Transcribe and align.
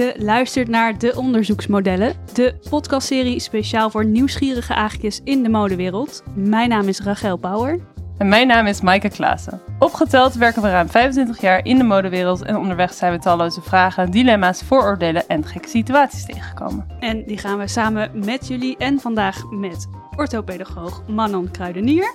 Je 0.00 0.14
luistert 0.18 0.68
naar 0.68 0.98
De 0.98 1.16
Onderzoeksmodellen, 1.16 2.14
de 2.32 2.54
podcastserie 2.70 3.40
speciaal 3.40 3.90
voor 3.90 4.04
nieuwsgierige 4.04 4.74
aagjes 4.74 5.20
in 5.24 5.42
de 5.42 5.48
modewereld. 5.48 6.22
Mijn 6.34 6.68
naam 6.68 6.88
is 6.88 7.00
Rachel 7.00 7.38
Bauer. 7.38 7.78
En 8.18 8.28
mijn 8.28 8.46
naam 8.46 8.66
is 8.66 8.80
Maaike 8.80 9.08
Klaassen. 9.08 9.60
Opgeteld 9.78 10.34
werken 10.34 10.62
we 10.62 10.70
ruim 10.70 10.88
25 10.88 11.40
jaar 11.40 11.64
in 11.64 11.78
de 11.78 11.84
modewereld 11.84 12.42
en 12.42 12.56
onderweg 12.56 12.92
zijn 12.92 13.12
we 13.12 13.18
talloze 13.18 13.60
vragen, 13.60 14.10
dilemma's, 14.10 14.62
vooroordelen 14.62 15.28
en 15.28 15.46
gekke 15.46 15.68
situaties 15.68 16.24
tegengekomen. 16.24 16.86
En 17.00 17.24
die 17.26 17.38
gaan 17.38 17.58
we 17.58 17.68
samen 17.68 18.10
met 18.24 18.48
jullie 18.48 18.76
en 18.76 19.00
vandaag 19.00 19.50
met 19.50 19.88
orthopedagoog 20.16 21.02
Manon 21.08 21.50
Kruidenier 21.50 22.14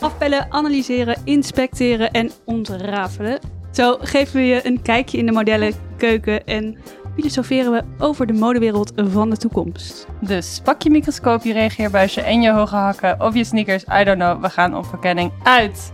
afpellen, 0.00 0.46
analyseren, 0.52 1.16
inspecteren 1.24 2.10
en 2.10 2.30
ontrafelen. 2.44 3.38
Zo 3.72 3.96
geven 4.00 4.36
we 4.36 4.46
je 4.46 4.66
een 4.66 4.82
kijkje 4.82 5.18
in 5.18 5.26
de 5.26 5.32
modellenkeuken 5.32 6.46
en 6.46 6.78
filosoferen 7.14 7.72
we 7.72 7.82
over 7.98 8.26
de 8.26 8.32
modewereld 8.32 8.92
van 8.94 9.30
de 9.30 9.36
toekomst. 9.36 10.06
Dus 10.20 10.60
pak 10.64 10.82
je 10.82 10.90
microscoop, 10.90 11.42
je 11.42 11.52
reageerbuisje 11.52 12.20
en 12.20 12.40
je 12.42 12.50
hoge 12.50 12.76
hakken 12.76 13.20
of 13.20 13.34
je 13.34 13.44
sneakers, 13.44 13.84
I 14.00 14.04
don't 14.04 14.18
know, 14.18 14.42
we 14.42 14.50
gaan 14.50 14.76
op 14.76 14.86
verkenning 14.86 15.32
uit. 15.42 15.92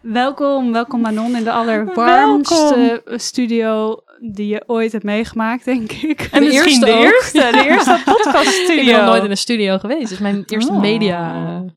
Welkom, 0.00 0.72
welkom 0.72 1.00
Manon 1.00 1.36
in 1.36 1.44
de 1.44 1.52
allerwarmste 1.52 3.02
studio 3.04 3.96
die 4.20 4.46
je 4.46 4.62
ooit 4.66 4.92
hebt 4.92 5.04
meegemaakt, 5.04 5.64
denk 5.64 5.92
ik. 5.92 6.20
En 6.32 6.40
De 6.40 6.46
misschien 6.46 6.64
eerste 6.66 6.84
de 6.84 6.92
eerste, 6.92 7.50
de 7.52 7.64
eerste 7.70 8.00
podcaststudio. 8.04 8.80
Ik 8.80 8.84
ben 8.86 8.96
nog 8.96 9.06
nooit 9.06 9.24
in 9.24 9.30
een 9.30 9.36
studio 9.36 9.78
geweest. 9.78 10.02
Het 10.02 10.10
is 10.10 10.18
mijn 10.18 10.44
eerste 10.46 10.72
Oh. 10.72 10.80
media 10.80 11.46
eh, 11.46 11.70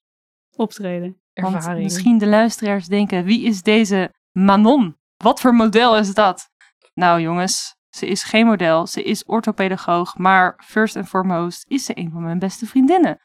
Want 1.42 1.78
misschien 1.78 2.18
de 2.18 2.28
luisteraars 2.28 2.88
denken, 2.88 3.24
wie 3.24 3.44
is 3.44 3.62
deze 3.62 4.14
Manon? 4.32 4.98
Wat 5.18 5.42
voor 5.42 5.54
model 5.56 5.98
is 5.98 6.14
dat? 6.14 6.50
Nou 6.94 7.22
jongens, 7.22 7.76
ze 7.90 8.08
is 8.08 8.24
geen 8.24 8.46
model, 8.46 8.88
ze 8.88 9.04
is 9.04 9.26
orthopedagoog, 9.26 10.18
maar 10.18 10.62
first 10.66 10.96
and 10.96 11.08
foremost 11.08 11.66
is 11.68 11.86
ze 11.86 11.98
een 11.98 12.12
van 12.12 12.24
mijn 12.24 12.40
beste 12.40 12.66
vriendinnen. 12.66 13.18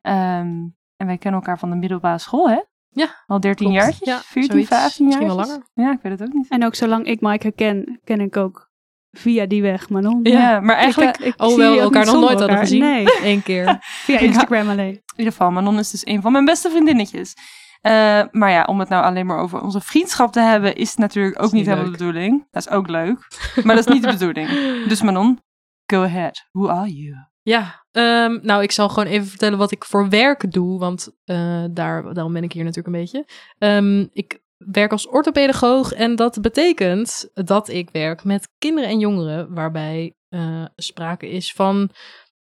Ehm, 0.00 0.48
en 0.96 1.06
wij 1.06 1.18
kennen 1.18 1.40
elkaar 1.40 1.58
van 1.58 1.70
de 1.70 1.76
middelbare 1.76 2.18
school, 2.18 2.48
hè? 2.48 2.60
Ja, 2.92 3.22
Al 3.26 3.40
13 3.40 3.66
klopt. 3.66 3.82
jaartjes? 3.82 4.08
Ja, 4.08 4.18
14, 4.20 4.50
zoiets. 4.52 4.68
15 4.68 5.08
jaar? 5.08 5.18
Misschien 5.18 5.36
wel 5.36 5.46
langer. 5.46 5.66
Ja, 5.74 5.92
ik 5.92 6.00
weet 6.02 6.18
het 6.18 6.28
ook 6.28 6.34
niet. 6.34 6.48
En 6.48 6.64
ook 6.64 6.74
zolang 6.74 7.06
ik 7.06 7.20
Maaike 7.20 7.52
ken, 7.52 8.00
ken 8.04 8.20
ik 8.20 8.36
ook 8.36 8.69
via 9.12 9.46
die 9.46 9.62
weg 9.62 9.88
Manon. 9.88 10.20
Ja, 10.22 10.60
maar 10.60 10.76
eigenlijk, 10.76 11.18
Ik, 11.18 11.24
ik 11.26 11.42
Oh, 11.42 11.48
zie 11.48 11.56
wel, 11.56 11.72
ook 11.72 11.80
elkaar 11.80 12.04
nog 12.04 12.14
nooit 12.14 12.28
hadden 12.28 12.48
elkaar. 12.48 12.62
gezien. 12.64 12.80
Nee, 12.80 13.06
Eén 13.22 13.42
keer. 13.42 13.76
via 14.04 14.18
Instagram 14.18 14.68
alleen. 14.68 14.92
in 14.92 15.02
ieder 15.16 15.32
geval, 15.32 15.50
Manon 15.50 15.78
is 15.78 15.90
dus 15.90 16.06
een 16.06 16.22
van 16.22 16.32
mijn 16.32 16.44
beste 16.44 16.70
vriendinnetjes. 16.70 17.34
Eh, 17.80 18.22
maar 18.30 18.50
ja, 18.50 18.64
om 18.64 18.78
het 18.80 18.88
nou 18.88 19.04
alleen 19.04 19.26
maar 19.26 19.38
over 19.38 19.60
onze 19.60 19.80
vriendschap 19.80 20.32
te 20.32 20.40
hebben, 20.40 20.76
is 20.76 20.94
natuurlijk 20.96 21.38
ook 21.38 21.44
Is 21.46 21.50
niet 21.52 21.60
niet 21.60 21.70
helemaal 21.70 21.90
de 21.92 21.98
bedoeling. 21.98 22.46
Dat 22.50 22.66
is 22.66 22.72
ook 22.72 22.88
leuk, 22.88 23.28
maar 23.64 23.76
dat 23.76 23.86
is 23.88 23.92
niet 23.94 24.02
de 24.02 24.10
bedoeling. 24.10 24.48
Dus 24.88 25.02
Manon, 25.02 25.38
go 25.86 26.02
ahead. 26.02 26.46
Who 26.52 26.68
are 26.68 26.92
you? 26.94 27.14
Ja, 27.42 27.84
ehm, 27.90 28.38
nou, 28.42 28.62
ik 28.62 28.72
zal 28.72 28.88
gewoon 28.88 29.08
even 29.08 29.26
vertellen 29.26 29.58
wat 29.58 29.70
ik 29.70 29.84
voor 29.84 30.08
werk 30.08 30.52
doe, 30.52 30.78
want 30.78 31.08
eh, 31.24 31.64
daar, 31.70 32.14
daarom 32.14 32.32
ben 32.32 32.42
ik 32.42 32.52
hier 32.52 32.64
natuurlijk 32.64 32.94
een 32.94 33.00
beetje. 33.00 33.26
Ehm, 33.58 34.06
ik 34.12 34.40
werk 34.66 34.92
als 34.92 35.08
orthopedagoog 35.08 35.92
en 35.92 36.16
dat 36.16 36.40
betekent 36.40 37.30
dat 37.34 37.68
ik 37.68 37.90
werk 37.90 38.24
met 38.24 38.48
kinderen 38.58 38.90
en 38.90 38.98
jongeren 38.98 39.54
waarbij 39.54 40.14
eh, 40.28 40.64
sprake 40.76 41.28
is 41.28 41.52
van 41.52 41.90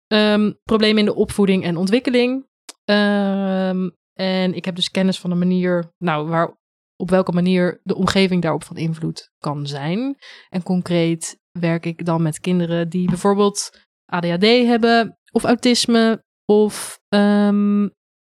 ehm, 0.08 0.52
problemen 0.63 1.00
in 1.00 1.06
de 1.06 1.16
opvoeding 1.16 1.63
en 1.63 1.78
ontwikkeling. 1.78 2.47
Ehm, 2.86 3.90
en 4.13 4.53
ik 4.53 4.66
heb 4.66 4.75
dus 4.75 4.91
kennis 4.91 5.19
van 5.19 5.30
de 5.30 5.36
manier, 5.36 5.94
nou, 5.97 6.28
waar, 6.28 6.58
op 6.96 7.09
welke 7.09 7.31
manier 7.31 7.80
de 7.84 7.96
omgeving 7.96 8.41
daarop 8.41 8.63
van 8.63 8.78
invloed 8.78 9.31
kan 9.38 9.68
zijn. 9.68 10.16
En 10.50 10.63
concreet 10.63 11.40
werk 11.59 11.86
ik 11.86 12.06
dan 12.06 12.22
met 12.22 12.40
kinderen 12.40 12.90
die 12.90 13.07
bijvoorbeeld 13.07 13.80
ADHD 14.06 14.46
hebben, 14.46 15.18
of 15.31 15.44
autisme, 15.44 16.24
of 16.46 17.00
ehm 17.07 17.88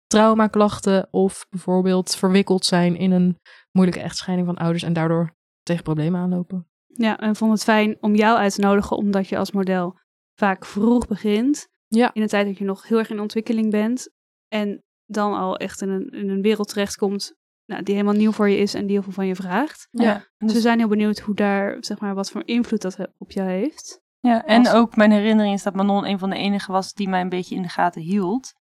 traumaklachten, 0.08 1.08
of 1.12 1.46
bijvoorbeeld 1.50 2.16
verwikkeld 2.16 2.66
zijn 2.66 2.96
in 2.96 3.12
een 3.12 3.40
moeilijke 3.76 4.02
echtscheiding 4.02 4.48
van 4.48 4.58
ouders 4.58 4.84
en 4.84 4.94
daardoor 4.94 5.36
tegen 5.64 5.84
problemen 5.84 6.20
aanlopen. 6.22 6.68
Ja, 6.88 7.18
en 7.20 7.36
vond 7.36 7.52
het 7.52 7.64
fijn 7.64 7.98
om 8.02 8.16
jou 8.16 8.38
uit 8.38 8.56
te 8.56 8.62
nodigen, 8.62 8.98
omdat 8.98 9.28
je 9.28 9.38
als 9.38 9.52
model 9.52 9.98
vaak 10.40 10.66
vroeg 10.66 11.08
begint. 11.08 11.68
Ja. 11.88 12.10
In 12.14 12.22
een 12.22 12.28
tijd 12.28 12.46
dat 12.48 12.58
je 12.58 12.64
nog 12.64 12.88
heel 12.88 12.98
erg 12.98 13.10
in 13.10 13.20
ontwikkeling 13.20 13.72
bent. 13.72 14.10
En 14.48 14.84
dan 15.06 15.34
al 15.34 15.58
echt 15.58 15.82
in 15.82 15.90
een, 15.90 16.10
in 16.10 16.30
een 16.30 16.42
wereld 16.42 16.68
terechtkomt 16.68 17.36
nou, 17.66 17.84
die 17.84 17.94
helemaal 17.96 18.16
nieuw 18.16 18.32
voor 18.32 18.50
je 18.50 18.58
is 18.58 18.74
en 18.74 18.82
die 18.86 18.92
heel 18.94 19.04
veel 19.04 19.12
van 19.14 19.28
je 19.28 19.36
vraagt. 19.36 19.88
Ja, 19.92 20.26
Dus 20.38 20.54
we 20.54 20.60
zijn 20.60 20.80
heel 20.80 20.88
benieuwd 20.88 21.20
hoe 21.20 21.36
daar, 21.36 21.78
zeg 21.80 22.00
maar, 22.00 22.16
wat 22.16 22.32
voor 22.32 22.42
invloed 22.46 22.82
dat 22.82 22.98
op 23.18 23.32
jou 23.32 23.50
heeft. 23.50 24.02
ja 24.20 24.46
en 24.46 24.60
Als- 24.66 24.74
ook 24.76 24.96
mijn 24.96 25.12
herinnering 25.12 25.54
is 25.56 25.64
dat 25.64 25.76
Manon 25.76 26.06
een 26.08 26.20
van 26.20 26.30
de 26.30 26.36
enigen 26.36 26.74
was 26.74 26.94
die 26.94 27.10
mij 27.10 27.22
een 27.22 27.30
beetje 27.30 27.56
in 27.56 27.62
de 27.62 27.68
gaten 27.70 28.02
hield. 28.02 28.54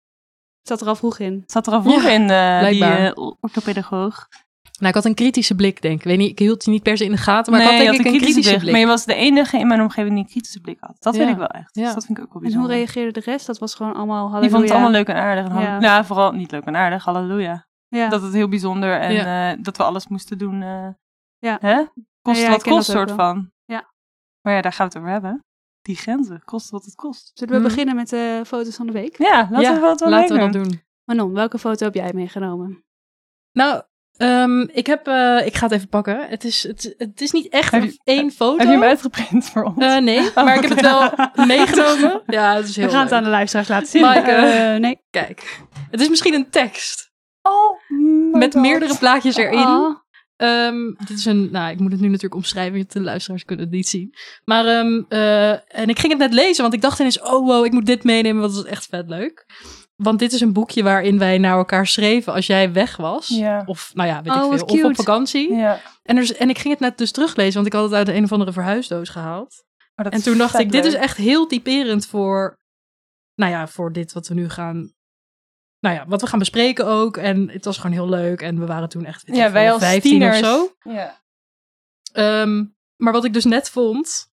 Zat 0.62 0.80
er 0.80 0.86
al 0.86 0.94
vroeg 0.96 1.18
in. 1.18 1.42
Zat 1.46 1.66
er 1.66 1.72
al 1.72 1.82
vroeg 1.82 2.02
Ja, 2.02 2.10
in, 2.10 2.30
eh 2.30 2.68
die 2.70 2.84
eh, 2.84 3.34
orthopedagoog. 3.40 4.28
Nou, 4.82 4.94
ik 4.94 5.00
had 5.02 5.04
een 5.10 5.14
kritische 5.14 5.54
blik, 5.54 5.82
denk 5.82 5.94
ik. 5.94 6.00
Ik 6.00 6.06
weet 6.06 6.18
niet, 6.18 6.30
ik 6.30 6.38
hield 6.38 6.64
je 6.64 6.70
niet 6.70 6.82
per 6.82 6.96
se 6.96 7.04
in 7.04 7.10
de 7.10 7.16
gaten, 7.16 7.52
maar 7.52 7.60
nee, 7.62 7.70
ik 7.70 7.76
had 7.76 7.86
denk 7.86 7.96
je 8.02 8.08
ik 8.08 8.14
een 8.14 8.20
kritische 8.20 8.56
blik. 8.58 8.70
Maar 8.70 8.80
je 8.80 8.86
was 8.86 9.04
de 9.04 9.14
enige 9.14 9.58
in 9.58 9.66
mijn 9.66 9.80
omgeving 9.80 10.14
die 10.14 10.22
een 10.24 10.30
kritische 10.30 10.60
blik 10.60 10.76
had. 10.80 10.96
Dat 10.98 11.14
Ja. 11.16 11.28
ik 11.28 11.36
wel 11.36 11.46
echt. 11.46 11.74
Ja. 11.76 11.84
Dus 11.84 11.94
dat 11.94 12.04
vind 12.04 12.18
ik 12.18 12.24
ook 12.24 12.32
wel 12.32 12.42
En 12.42 12.48
hoe 12.48 12.56
bijzonder. 12.66 12.76
reageerde 12.76 13.20
de 13.20 13.30
rest? 13.30 13.46
Dat 13.46 13.58
was 13.58 13.74
gewoon 13.74 13.94
allemaal 13.94 14.16
halleluja. 14.30 14.40
Die 14.40 14.50
vond 14.50 14.62
het 14.62 14.72
allemaal 14.72 14.90
leuk 14.90 15.08
en 15.08 15.14
aardig. 15.16 15.48
En 15.48 15.60
Ja. 15.60 15.80
ja. 15.80 16.04
vooral 16.04 16.32
niet 16.32 16.50
leuk 16.50 16.64
en 16.64 16.76
aardig. 16.76 17.04
Halleluja. 17.04 17.66
Ja. 17.88 18.08
Dat 18.08 18.22
het 18.22 18.32
heel 18.32 18.48
bijzonder 18.48 19.00
en 19.00 19.12
Ja. 19.12 19.52
eh, 19.52 19.58
dat 19.62 19.76
we 19.76 19.82
alles 19.82 20.08
moesten 20.08 20.38
doen. 20.38 20.62
eh, 20.62 20.88
Ja. 21.38 21.58
Hè? 21.60 21.82
Kost 22.22 22.38
Ja, 22.40 22.44
ja, 22.46 22.50
wat 22.50 22.62
kost 22.62 22.74
dat 22.86 22.96
soort 22.96 23.08
wel. 23.08 23.16
van. 23.16 23.50
Ja. 23.64 23.92
Maar 24.40 24.54
ja, 24.54 24.60
daar 24.60 24.72
gaan 24.72 24.88
we 24.88 24.92
het 24.92 25.02
over 25.02 25.12
hebben. 25.20 25.44
Die 25.82 25.96
grenzen. 25.96 26.42
Kost 26.44 26.70
wat 26.70 26.84
het 26.84 26.94
kost. 26.94 27.30
Zullen 27.34 27.54
we 27.54 27.60
Hmm. 27.60 27.68
beginnen 27.68 27.94
met 27.96 28.08
de 28.08 28.42
foto's 28.46 28.76
van 28.76 28.86
de 28.86 28.92
week? 28.92 29.18
Ja, 29.18 29.36
laten 29.50 29.60
ja, 29.60 29.74
we 29.74 29.80
wat 29.80 30.00
wel 30.00 30.10
laten 30.10 30.36
we 30.36 30.42
dat 30.42 30.52
doen. 30.52 30.62
doen. 30.62 30.80
Manon, 31.04 31.32
welke 31.32 31.58
foto 31.58 31.84
heb 31.84 31.94
jij 31.94 32.10
meegenomen? 32.14 32.84
Nou, 33.52 33.82
ehm, 34.16 34.60
ik 34.60 34.86
heb, 34.86 35.06
eh, 35.06 35.46
ik 35.46 35.56
ga 35.56 35.66
het 35.66 35.74
even 35.74 35.88
pakken. 35.88 36.28
Het 36.28 36.44
is, 36.44 36.62
het, 36.62 36.94
het 36.98 37.20
is 37.20 37.30
niet 37.30 37.48
echt 37.48 37.72
je- 37.72 38.00
één 38.04 38.30
foto. 38.30 38.56
Heb 38.58 38.66
je 38.66 38.72
hem 38.72 38.82
uitgeprint 38.82 39.44
voor 39.50 39.62
ons? 39.62 39.84
Eh, 39.84 39.96
nee, 39.96 40.30
maar 40.34 40.54
ik 40.56 40.62
heb 40.62 40.70
het 40.70 40.80
wel 40.80 41.10
meegenomen. 41.46 42.22
Ja, 42.26 42.56
het 42.56 42.68
is 42.68 42.76
heel 42.76 42.86
we 42.86 42.92
gaan 42.92 43.04
het 43.04 43.12
aan 43.12 43.24
de 43.24 43.28
luisteraars 43.30 43.68
laten 43.68 43.88
zien. 43.88 44.02
Maaike. 44.02 44.30
Eh, 44.30 44.80
nee. 44.80 45.00
Kijk, 45.10 45.60
het 45.90 46.00
is 46.00 46.08
misschien 46.08 46.34
een 46.34 46.50
tekst 46.50 47.10
oh, 47.42 47.78
met 48.32 48.52
God. 48.52 48.62
meerdere 48.62 48.98
plaatjes 48.98 49.36
erin. 49.36 49.58
Oh. 49.58 49.96
Ehm, 50.36 50.92
dit 51.06 51.18
is 51.18 51.24
een, 51.24 51.48
nou, 51.50 51.72
ik 51.72 51.78
moet 51.78 51.92
het 51.92 52.00
nu 52.00 52.06
natuurlijk 52.06 52.34
omschrijven, 52.34 52.84
de 52.88 53.00
luisteraars 53.00 53.44
kunnen 53.44 53.64
het 53.64 53.74
niet 53.74 53.88
zien. 53.88 54.14
Maar, 54.44 54.66
ehm, 54.66 55.02
eh, 55.08 55.50
en 55.50 55.88
ik 55.88 55.98
ging 55.98 56.12
het 56.12 56.20
net 56.20 56.32
lezen, 56.32 56.62
want 56.62 56.74
ik 56.74 56.80
dacht 56.80 56.98
ineens, 56.98 57.20
oh 57.20 57.46
wow, 57.46 57.64
ik 57.64 57.72
moet 57.72 57.86
dit 57.86 58.04
meenemen, 58.04 58.40
want 58.42 58.54
dat 58.54 58.64
is 58.64 58.70
echt 58.70 58.86
vet 58.90 59.08
leuk. 59.08 59.46
Want 60.02 60.18
dit 60.18 60.32
is 60.32 60.40
een 60.40 60.52
boekje 60.52 60.82
waarin 60.82 61.18
wij 61.18 61.38
naar 61.38 61.56
elkaar 61.56 61.86
schreven 61.86 62.32
als 62.32 62.46
jij 62.46 62.72
weg 62.72 62.96
was. 62.96 63.28
Ja. 63.28 63.62
Of, 63.66 63.90
nou 63.94 64.08
ja, 64.08 64.22
weet 64.22 64.32
Oh, 64.32 64.44
ik 64.54 64.60
wat 64.60 64.70
veel. 64.70 64.84
Of 64.84 64.90
op 64.90 64.96
vakantie. 64.96 65.52
Ja. 65.54 65.80
En, 66.02 66.16
er, 66.16 66.22
is- 66.22 66.34
en 66.36 66.48
ik 66.48 66.58
ging 66.58 66.70
het 66.72 66.82
net 66.82 66.98
dus 66.98 67.10
teruglezen, 67.12 67.54
want 67.54 67.66
ik 67.66 67.72
had 67.72 67.82
het 67.84 67.92
uit 67.92 68.08
een 68.08 68.24
of 68.24 68.32
andere 68.32 68.52
verhuisdoos 68.52 69.08
gehaald. 69.08 69.64
Oh, 69.96 70.06
En 70.10 70.22
toen 70.22 70.38
dacht 70.38 70.58
ik, 70.58 70.72
dit 70.72 70.84
is 70.84 70.94
echt 70.94 71.16
heel 71.16 71.46
typerend 71.46 72.06
voor, 72.06 72.58
nou 73.34 73.52
ja, 73.52 73.66
voor 73.66 73.92
dit 73.92 74.12
wat 74.12 74.28
we 74.28 74.34
nu 74.34 74.48
gaan, 74.48 74.92
nou 75.80 75.94
ja, 75.96 76.06
wat 76.06 76.20
we 76.20 76.26
gaan 76.26 76.38
bespreken 76.38 76.86
ook. 76.86 77.16
En 77.16 77.50
het 77.50 77.64
was 77.64 77.76
gewoon 77.76 77.92
heel 77.96 78.08
leuk. 78.08 78.40
En 78.42 78.58
we 78.58 78.66
waren 78.66 78.88
toen 78.88 79.04
echt, 79.04 79.22
Ja, 79.26 79.52
wij 79.52 79.72
als 79.72 79.82
15 79.82 80.10
tieners. 80.10 80.40
of 80.40 80.46
zo. 80.46 80.72
Ja. 80.90 81.20
Ehm, 82.12 82.64
maar 82.96 83.12
wat 83.12 83.24
ik 83.24 83.32
dus 83.32 83.44
net 83.44 83.70
vond, 83.70 84.30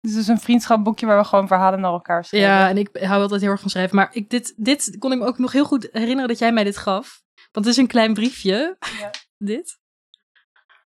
Dit 0.00 0.10
is 0.10 0.16
dus 0.16 0.26
een 0.28 0.40
vriendschapboekje 0.40 1.06
waar 1.06 1.18
we 1.18 1.24
gewoon 1.24 1.46
verhalen 1.46 1.80
naar 1.80 1.92
elkaar 1.92 2.24
schrijven. 2.24 2.50
ja, 2.50 2.68
en 2.68 2.76
ik 2.78 2.88
hou 2.92 3.22
altijd 3.22 3.40
heel 3.40 3.50
erg 3.50 3.60
van 3.60 3.70
schrijven. 3.70 3.96
Maar 3.96 4.08
ik, 4.12 4.30
dit, 4.30 4.52
dit 4.56 4.96
kon 4.98 5.12
ik 5.12 5.18
me 5.18 5.24
ook 5.26 5.38
nog 5.38 5.52
heel 5.52 5.64
goed 5.64 5.88
herinneren 5.92 6.28
dat 6.28 6.38
jij 6.38 6.52
mij 6.52 6.64
dit 6.64 6.76
gaf. 6.76 7.22
Want 7.52 7.66
het 7.66 7.74
is 7.74 7.80
een 7.80 7.86
klein 7.86 8.14
briefje, 8.14 8.76
Ja. 9.00 9.10
dit. 9.52 9.78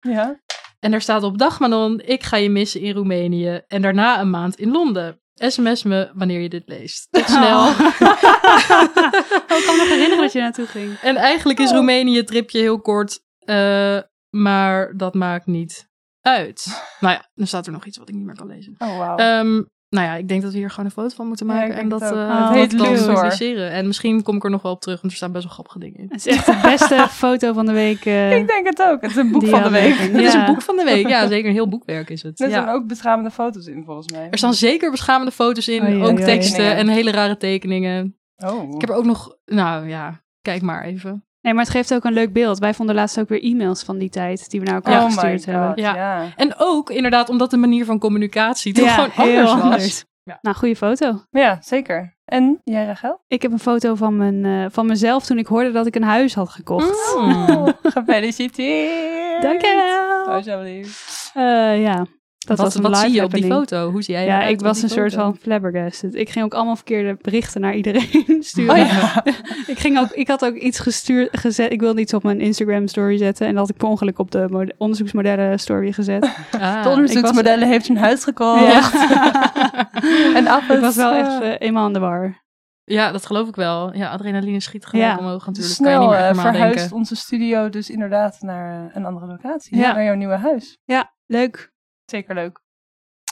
Ja. 0.01 0.41
En 0.81 0.91
daar 0.91 1.01
staat 1.01 1.23
op, 1.23 1.39
dag 1.39 1.61
Manon, 1.61 2.01
ik 2.01 2.23
ga 2.23 2.37
je 2.37 2.51
missen 2.51 2.81
in 2.81 2.95
Roemenië 2.95 3.63
en 3.67 3.83
daarna 3.83 4.21
een 4.21 4.31
maand 4.31 4.57
in 4.59 4.71
Londen. 4.71 5.19
SMS 5.35 5.83
me 5.83 6.11
wanneer 6.15 6.41
je 6.41 6.49
dit 6.49 6.63
leest. 6.67 7.07
Tot 7.11 7.29
snel. 7.37 7.59
Oh. 7.59 7.81
Oh, 7.81 8.01
ik 9.59 9.65
kan 9.67 9.77
me 9.77 9.77
nog 9.79 9.89
herinneren 9.89 10.19
dat 10.23 10.33
je 10.33 10.41
naartoe 10.41 10.67
ging. 10.67 10.99
En 11.03 11.17
eigenlijk 11.17 11.59
is 11.59 11.69
Oh. 11.69 11.75
Roemenië 11.75 12.25
tripje 12.25 12.59
heel 12.59 12.81
kort, 12.81 13.21
eh, 13.39 13.99
maar 14.31 14.97
dat 14.97 15.15
maakt 15.15 15.47
niet 15.47 15.89
uit. 16.25 16.83
Nou 17.01 17.15
ja, 17.15 17.29
dan 17.35 17.47
staat 17.47 17.67
er 17.67 17.73
nog 17.73 17.85
iets 17.85 17.99
wat 17.99 18.09
ik 18.09 18.15
niet 18.15 18.25
meer 18.25 18.35
kan 18.37 18.47
lezen. 18.47 18.75
Oh, 18.79 18.99
wauw. 18.99 19.17
Ehm, 19.17 19.63
nou 19.89 20.07
ja, 20.07 20.15
ik 20.15 20.29
denk 20.29 20.43
dat 20.43 20.53
we 20.53 20.59
hier 20.59 20.71
gewoon 20.71 20.85
een 20.85 20.91
foto 20.91 21.15
van 21.15 21.27
moeten 21.27 21.47
maken 21.47 21.75
en 21.75 21.89
dat 21.89 22.01
het 22.01 22.11
dat 22.11 23.23
het 23.23 23.39
heet. 23.39 23.57
En 23.59 23.87
misschien 23.87 24.23
kom 24.23 24.37
ik 24.37 24.45
er 24.45 24.51
nog 24.51 24.63
wel 24.63 24.73
op 24.73 24.81
terug, 24.81 25.01
want 25.01 25.13
er 25.13 25.19
staan 25.19 25.33
best 25.33 25.45
wel 25.45 25.53
grappige 25.53 25.79
dingen 25.79 25.99
in. 26.01 26.07
Het 26.11 26.27
is 26.27 26.37
echt 26.37 26.47
de 26.47 26.59
beste 26.63 27.07
foto 27.25 27.53
van 27.53 27.67
de 27.67 27.73
week. 27.73 28.05
eh, 28.05 28.37
ik 28.37 28.47
denk 28.47 28.67
het 28.67 28.83
ook. 28.83 29.01
Het 29.01 29.11
is 29.11 29.17
een 29.17 29.31
boek 29.33 29.47
van 29.47 29.63
de 29.63 29.71
week. 29.71 29.95
Het 29.97 30.15
is 30.15 30.33
Ja. 30.33 30.41
een 30.41 30.55
boek 30.55 30.63
van 30.63 30.77
de 30.77 30.85
week. 30.85 31.09
Ja, 31.09 31.27
zeker 31.35 31.49
een 31.49 31.55
heel 31.55 31.69
boekwerk 31.69 32.11
is 32.11 32.23
het. 32.23 32.41
Er 32.41 32.49
Ja. 32.49 32.63
staan 32.63 32.75
ook 32.75 32.87
beschamende 32.87 33.31
foto's 33.31 33.67
in, 33.67 33.83
volgens 33.85 34.09
mij. 34.13 34.29
Er 34.31 34.39
staan 34.39 34.55
zeker 34.55 34.91
beschamende 34.91 35.33
foto's 35.33 35.69
in, 35.69 36.03
ook 36.03 36.19
teksten 36.19 36.77
en 36.77 36.89
hele 36.89 37.11
rare 37.11 37.37
tekeningen. 37.37 38.19
Oh. 38.37 38.75
Ik 38.75 38.81
heb 38.81 38.91
er 38.91 38.97
ook 38.97 39.05
nog, 39.05 39.37
nou 39.45 39.89
ja, 39.89 40.23
kijk 40.43 40.63
maar 40.63 40.85
even. 40.85 41.25
Nee, 41.45 41.55
maar 41.55 41.65
het 41.65 41.73
geeft 41.73 41.95
ook 41.95 42.05
een 42.05 42.13
leuk 42.13 42.33
beeld. 42.33 42.59
Wij 42.59 42.75
vonden 42.75 42.95
laatst 42.95 43.21
ook 43.21 43.29
weer 43.29 43.43
e-mails 43.43 43.83
van 43.83 43.99
die 43.99 44.09
tijd 44.11 44.51
die 44.51 44.61
we 44.61 44.67
naar 44.67 44.75
elkaar 44.75 44.99
oh 44.99 45.05
my 45.07 45.13
gestuurd 45.13 45.45
god, 45.45 45.45
hebben. 45.45 45.83
Ja. 45.83 45.95
ja. 45.95 46.33
En 46.37 46.55
ook 46.57 46.91
inderdaad 46.91 47.29
omdat 47.29 47.51
de 47.51 47.57
manier 47.57 47.85
van 47.85 47.99
communicatie 47.99 48.73
toch 48.73 48.85
Ja, 48.85 48.95
gewoon 48.95 49.11
heel 49.11 49.37
anders 49.39 49.53
was. 49.53 49.63
anders. 49.63 50.05
Ja. 50.23 50.39
Nou, 50.43 50.57
goede 50.57 50.77
foto. 50.77 51.23
Ja, 51.31 51.59
zeker. 51.61 52.17
En 52.25 52.61
jij, 52.65 52.87
Rachel? 52.87 53.21
Ik 53.27 53.43
heb 53.43 53.53
een 53.53 53.59
foto 53.59 53.95
van, 53.95 54.17
mijn, 54.17 54.45
eh, 54.45 54.71
van 54.71 54.87
mezelf 54.87 55.25
toen 55.27 55.39
ik 55.39 55.47
hoorde 55.47 55.73
dat 55.73 55.87
ik 55.87 55.95
een 55.95 56.03
huis 56.03 56.35
had 56.35 56.49
gekocht. 56.49 57.17
Mm. 57.19 57.73
Gefeliciteerd. 57.83 59.43
Dankjewel. 59.43 60.25
Alsjeblieft. 60.27 61.31
Eh, 61.35 61.83
ja, 61.83 62.07
dat 62.45 62.57
wat 62.57 62.67
was 62.67 62.75
een 62.75 62.83
wat 62.83 62.91
live 62.91 63.05
zie 63.05 63.15
je 63.15 63.23
op 63.25 63.31
die 63.35 63.45
foto? 63.47 63.91
Hoe 63.91 64.03
zie 64.03 64.15
jij 64.15 64.25
Ja, 64.27 64.43
ik 64.43 64.61
was 64.61 64.83
een 64.83 64.89
soort 64.89 65.15
van 65.15 65.37
flabbergasted. 65.37 66.15
Ik 66.15 66.31
ging 66.31 66.45
ook 66.45 66.55
allemaal 66.55 66.77
verkeerde 66.77 67.17
berichten 67.23 67.61
naar 67.61 67.75
iedereen 67.75 68.37
sturen. 68.41 68.71
Oh 68.81 68.87
ja. 68.87 69.25
ik, 69.73 69.79
ging 69.79 69.99
ook, 69.99 70.11
ik 70.11 70.29
had 70.29 70.45
ook 70.45 70.55
iets 70.55 70.79
gestuurd, 70.79 71.39
gezet. 71.39 71.73
Ik 71.73 71.81
wilde 71.81 72.01
iets 72.01 72.15
op 72.15 72.23
mijn 72.23 72.41
Instagram 72.41 72.87
story 72.89 73.17
zetten. 73.17 73.47
En 73.47 73.53
dat 73.53 73.61
had 73.61 73.71
ik 73.71 73.77
per 73.77 73.89
ongeluk 73.89 74.19
op 74.19 74.31
de 74.31 74.47
mode- 74.51 74.75
onderzoeksmodellen 74.79 75.59
story 75.61 75.93
gezet. 75.93 76.31
Ah, 76.61 76.83
De 76.83 76.89
onderzoeksmodellen 76.89 77.69
heeft 77.69 77.89
een 77.89 77.97
huis 77.97 78.25
gekocht. 78.25 78.61
Ja. 78.73 78.91
En 80.35 80.47
af 80.47 80.69
ik 80.69 80.81
was 80.81 80.97
wel 80.97 81.13
echt 81.13 81.41
eh, 81.43 81.55
eenmaal 81.59 81.85
aan 81.85 81.93
de 81.93 81.99
war. 81.99 82.43
Ja, 82.85 83.13
dat 83.13 83.27
geloof 83.27 83.49
ik 83.49 83.55
wel. 83.57 83.95
Ja, 83.97 84.11
adrenaline 84.11 84.61
schiet 84.61 84.87
gelijk 84.87 85.09
Ja. 85.11 85.19
omhoog 85.19 85.47
natuurlijk. 85.47 85.77
kan 85.77 85.87
je 85.91 85.93
Snel 85.97 86.01
niet 86.01 86.11
meer 86.19 86.29
eh, 86.29 86.35
verhuist 86.53 86.79
denken. 86.79 86.97
onze 86.97 87.17
studio 87.17 87.69
dus 87.69 87.91
inderdaad 87.91 88.37
naar 88.41 88.85
eh, 88.89 88.95
een 88.97 89.05
andere 89.05 89.27
locatie. 89.27 89.77
Ja. 89.77 89.93
Naar 89.93 90.05
jouw 90.05 90.15
nieuwe 90.15 90.37
huis. 90.37 90.79
Ja, 90.85 91.13
leuk. 91.27 91.73
Zeker 92.05 92.35
leuk. 92.35 92.63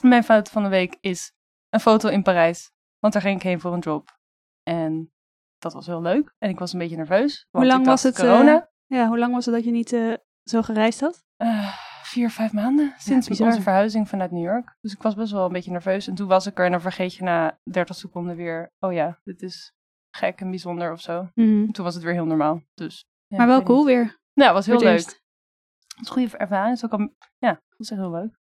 Mijn 0.02 0.24
fout 0.24 0.48
van 0.48 0.62
de 0.62 0.68
week 0.68 0.96
is 1.00 1.32
een 1.68 1.80
foto 1.80 2.08
in 2.08 2.22
Parijs. 2.22 2.72
Want 2.98 3.12
daar 3.12 3.22
ging 3.22 3.36
ik 3.36 3.42
heen 3.42 3.60
voor 3.60 3.72
een 3.72 3.78
job. 3.80 4.18
En 4.62 5.12
dat 5.58 5.72
was 5.72 5.86
heel 5.86 6.02
leuk. 6.02 6.34
En 6.38 6.50
ik 6.50 6.58
was 6.58 6.72
een 6.72 6.78
beetje 6.78 6.96
nerveus. 6.96 7.46
want 7.50 7.66
lang 7.66 7.86
was 7.86 8.02
het, 8.02 8.16
Corona. 8.16 8.70
Ja, 8.86 9.06
hoe 9.06 9.18
lang 9.18 9.34
was 9.34 9.46
het 9.46 9.54
dat 9.54 9.64
je 9.64 9.70
niet 9.70 9.92
eh, 9.92 10.12
zo 10.44 10.62
gereisd 10.62 11.00
had? 11.00 11.24
Eh, 11.36 11.76
vier, 12.02 12.30
vijf 12.30 12.52
maanden 12.52 12.94
sinds 12.98 13.40
onze 13.40 13.62
verhuizing 13.62 14.08
vanuit 14.08 14.30
New 14.30 14.44
York. 14.44 14.76
Dus 14.80 14.92
ik 14.92 15.02
was 15.02 15.14
best 15.14 15.32
wel 15.32 15.44
een 15.44 15.52
beetje 15.52 15.70
nerveus. 15.70 16.06
En 16.06 16.14
toen 16.14 16.28
was 16.28 16.46
ik 16.46 16.58
er 16.58 16.64
en 16.64 16.70
dan 16.70 16.80
vergeet 16.80 17.14
je 17.14 17.22
na 17.22 17.58
30 17.70 17.96
seconden 17.96 18.36
weer... 18.36 18.72
Oh 18.78 18.92
ja, 18.92 19.20
dit 19.24 19.42
is 19.42 19.72
gek 20.16 20.40
en 20.40 20.50
bijzonder 20.50 20.92
of 20.92 21.00
zo. 21.00 21.30
Mhm. 21.34 21.64
En 21.64 21.72
toen 21.72 21.84
was 21.84 21.94
het 21.94 22.02
weer 22.02 22.12
heel 22.12 22.26
normaal. 22.26 22.62
Dus, 22.74 23.06
ja, 23.26 23.36
maar 23.36 23.46
wel 23.46 23.62
cool 23.62 23.78
niet. 23.78 23.86
weer. 23.86 24.20
Ja, 24.32 24.44
het 24.44 24.54
was 24.54 24.66
heel 24.66 24.78
leuk. 24.78 24.98
Het 24.98 25.04
was 25.04 26.08
een 26.08 26.12
goede 26.12 26.36
ervaring. 26.36 26.68
Het 26.68 26.76
is 26.76 26.84
ook 26.84 27.00
al, 27.00 27.14
ja, 27.38 27.50
dat 27.50 27.80
is 27.80 27.90
echt 27.90 28.00
heel 28.00 28.10
leuk. 28.10 28.40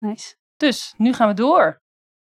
Nice. 0.00 0.34
Dus, 0.56 0.94
nu 0.96 1.12
gaan 1.12 1.28
we 1.28 1.34
door. 1.34 1.80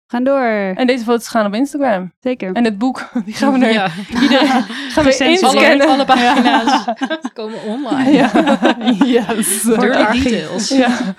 Gaan 0.08 0.24
door. 0.24 0.42
En 0.76 0.88
deze 0.88 1.04
foto's 1.04 1.28
gaan 1.28 1.46
op 1.46 1.54
Instagram. 1.54 2.14
Zeker. 2.20 2.54
En 2.54 2.64
het 2.64 2.78
boek, 2.78 3.10
die 3.26 3.34
gaan 3.34 3.52
we 3.52 3.58
nu 3.58 3.66
Ja. 3.72 3.90
iedereen 4.22 4.48
gaan 4.94 5.04
we 5.04 5.18
inscannen. 5.26 5.82
Alle, 5.82 5.88
alle 5.88 6.06
pagina's 6.06 6.94
komen 7.34 7.62
online. 7.64 8.12
Ja. 8.12 8.32
yes. 9.06 9.48
Voor 9.62 9.78
de 9.78 10.10
details. 10.24 10.70
Ja. 10.70 11.16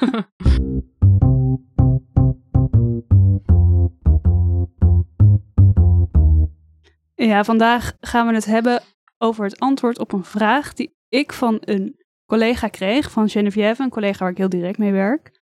Ja, 7.15 7.45
vandaag 7.45 7.93
gaan 8.01 8.27
we 8.27 8.35
het 8.35 8.45
hebben 8.45 8.83
over 9.19 9.45
het 9.45 9.59
antwoord 9.61 9.99
op 9.99 10.13
een 10.13 10.25
vraag 10.25 10.75
die 10.75 10.97
ik 11.09 11.33
van 11.33 11.59
een 11.61 11.97
collega 12.27 12.69
kreeg, 12.69 13.11
van 13.11 13.29
Geneviève, 13.29 13.83
een 13.83 13.91
collega 13.91 14.19
waar 14.19 14.31
ik 14.31 14.39
heel 14.39 14.49
direct 14.49 14.79
mee 14.79 14.93
werk. 14.93 15.38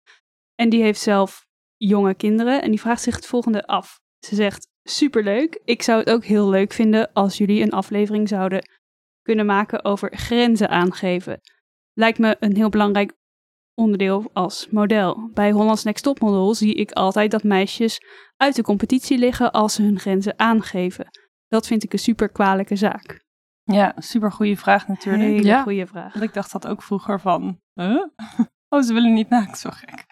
En 0.56 0.70
die 0.70 0.82
heeft 0.82 1.00
zelf 1.02 1.46
jonge 1.78 2.14
kinderen 2.14 2.62
en 2.62 2.70
die 2.70 2.80
vraagt 2.80 3.02
zich 3.02 3.16
het 3.16 3.26
volgende 3.28 3.66
af. 3.68 4.00
Ze 4.20 4.36
zegt, 4.36 4.68
superleuk, 4.84 5.62
ik 5.66 5.82
zou 5.82 6.00
het 6.00 6.10
ook 6.10 6.24
heel 6.24 6.50
leuk 6.50 6.74
vinden 6.74 7.14
als 7.14 7.38
jullie 7.38 7.62
een 7.62 7.72
aflevering 7.72 8.28
zouden 8.28 8.70
kunnen 9.22 9.46
maken 9.46 9.84
over 9.86 10.18
grenzen 10.18 10.70
aangeven. 10.70 11.42
Lijkt 11.94 12.20
me 12.20 12.36
een 12.40 12.56
heel 12.56 12.70
belangrijk 12.70 13.14
onderdeel 13.74 14.30
als 14.34 14.68
model. 14.70 15.30
Bij 15.34 15.52
Hollands 15.52 15.84
Next 15.84 16.04
Top 16.04 16.20
Model 16.20 16.54
zie 16.54 16.74
ik 16.74 16.92
altijd 16.92 17.32
dat 17.32 17.44
meisjes 17.44 18.00
uit 18.38 18.56
de 18.56 18.64
competitie 18.64 19.18
liggen 19.18 19.52
als 19.52 19.74
ze 19.74 19.82
hun 19.82 20.00
grenzen 20.00 20.40
aangeven. 20.40 21.08
Dat 21.48 21.68
vind 21.68 21.84
ik 21.84 21.94
een 21.94 22.00
super 22.00 22.30
kwalijke 22.30 22.76
zaak. 22.76 23.24
ja, 23.64 23.94
super 23.98 24.32
goede 24.32 24.56
vraag 24.58 24.88
natuurlijk. 24.88 25.24
Hele 25.24 25.44
Ja. 25.44 25.62
goede 25.64 25.88
vraag. 25.88 26.14
Want 26.14 26.26
ik 26.26 26.34
dacht 26.34 26.52
dat 26.52 26.68
ook 26.68 26.82
vroeger 26.84 27.20
van, 27.20 27.62
huh? 27.74 28.04
Oh, 28.70 28.82
ze 28.82 28.94
willen 28.94 29.14
niet 29.14 29.30
naakt, 29.30 29.60
zo 29.60 29.70
gek. 29.74 30.06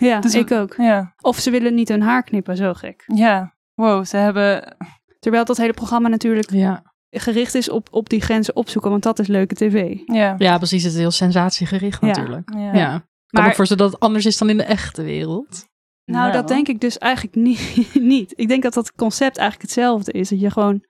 Ja, 0.00 0.20
Dus- 0.20 0.34
ik 0.34 0.50
ook. 0.50 0.74
Ja, 0.76 1.14
Of 1.20 1.38
ze 1.38 1.50
willen 1.50 1.74
niet 1.74 1.88
hun 1.88 2.02
haar 2.02 2.22
knippen, 2.22 2.56
zo 2.56 2.74
gek. 2.74 3.04
ja. 3.06 3.54
Wow, 3.74 4.04
ze 4.04 4.16
hebben, 4.16 4.76
Terwijl 5.18 5.44
dat 5.44 5.56
hele 5.56 5.72
programma 5.72 6.08
natuurlijk 6.08 6.50
Ja. 6.50 6.82
gericht 7.10 7.54
is 7.54 7.68
op, 7.70 7.88
op 7.90 8.08
die 8.08 8.20
grenzen 8.20 8.56
opzoeken, 8.56 8.90
want 8.90 9.02
dat 9.02 9.18
is 9.18 9.26
leuke 9.26 9.54
tv. 9.54 9.98
ja. 10.06 10.34
ja, 10.38 10.56
precies. 10.58 10.82
Het 10.82 10.92
is 10.92 10.98
heel 10.98 11.10
sensatiegericht 11.10 12.00
natuurlijk. 12.00 12.54
Ja. 12.54 12.60
Ja. 12.74 12.94
Ik 12.94 13.00
kan 13.26 13.40
Maar- 13.40 13.48
me 13.48 13.54
voorstellen 13.54 13.82
dat 13.84 13.92
het 13.92 14.00
anders 14.02 14.26
is 14.26 14.38
dan 14.38 14.50
in 14.50 14.56
de 14.56 14.62
echte 14.62 15.02
wereld. 15.02 15.68
Nou, 16.04 16.20
Nou. 16.22 16.32
dat 16.32 16.48
denk 16.48 16.68
ik 16.68 16.80
dus 16.80 16.98
eigenlijk 16.98 17.36
niet, 17.48 17.88
niet. 17.94 18.32
Ik 18.36 18.48
denk 18.48 18.62
dat 18.62 18.74
dat 18.74 18.92
concept 18.94 19.36
eigenlijk 19.36 19.70
hetzelfde 19.70 20.12
is. 20.12 20.28
Dat 20.28 20.40
je 20.40 20.50
gewoon, 20.50 20.84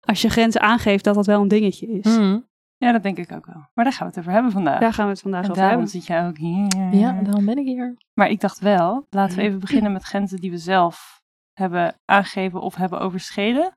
als 0.00 0.22
je 0.22 0.28
grenzen 0.30 0.60
aangeeft, 0.60 1.04
dat 1.04 1.14
dat 1.14 1.26
wel 1.26 1.40
een 1.42 1.48
dingetje 1.48 1.86
is. 1.86 2.16
Mm. 2.16 2.48
Ja, 2.78 2.92
dat 2.92 3.02
denk 3.02 3.18
ik 3.18 3.32
ook 3.32 3.46
wel. 3.46 3.68
Maar 3.74 3.84
daar 3.84 3.92
gaan 3.92 4.06
we 4.06 4.12
het 4.12 4.18
over 4.18 4.32
hebben 4.32 4.52
vandaag. 4.52 4.80
Daar 4.80 4.92
gaan 4.92 5.04
we 5.06 5.10
het 5.12 5.20
vandaag 5.20 5.44
en 5.44 5.50
over 5.50 5.62
daarom 5.62 5.80
hebben. 5.82 6.00
zit 6.00 6.06
jij 6.06 6.26
ook 6.26 6.36
hier. 6.38 6.94
Ja, 6.94 7.12
daarom 7.22 7.44
ben 7.44 7.58
ik 7.58 7.66
hier. 7.66 7.96
Maar 8.14 8.28
ik 8.28 8.40
dacht 8.40 8.58
wel, 8.58 9.06
laten 9.10 9.36
we 9.36 9.42
even 9.42 9.58
beginnen 9.60 9.92
met 9.92 10.02
grenzen 10.02 10.40
die 10.40 10.50
we 10.50 10.58
zelf 10.58 11.20
hebben 11.52 11.94
aangegeven 12.04 12.60
of 12.60 12.74
hebben 12.74 13.00
overschreden. 13.00 13.76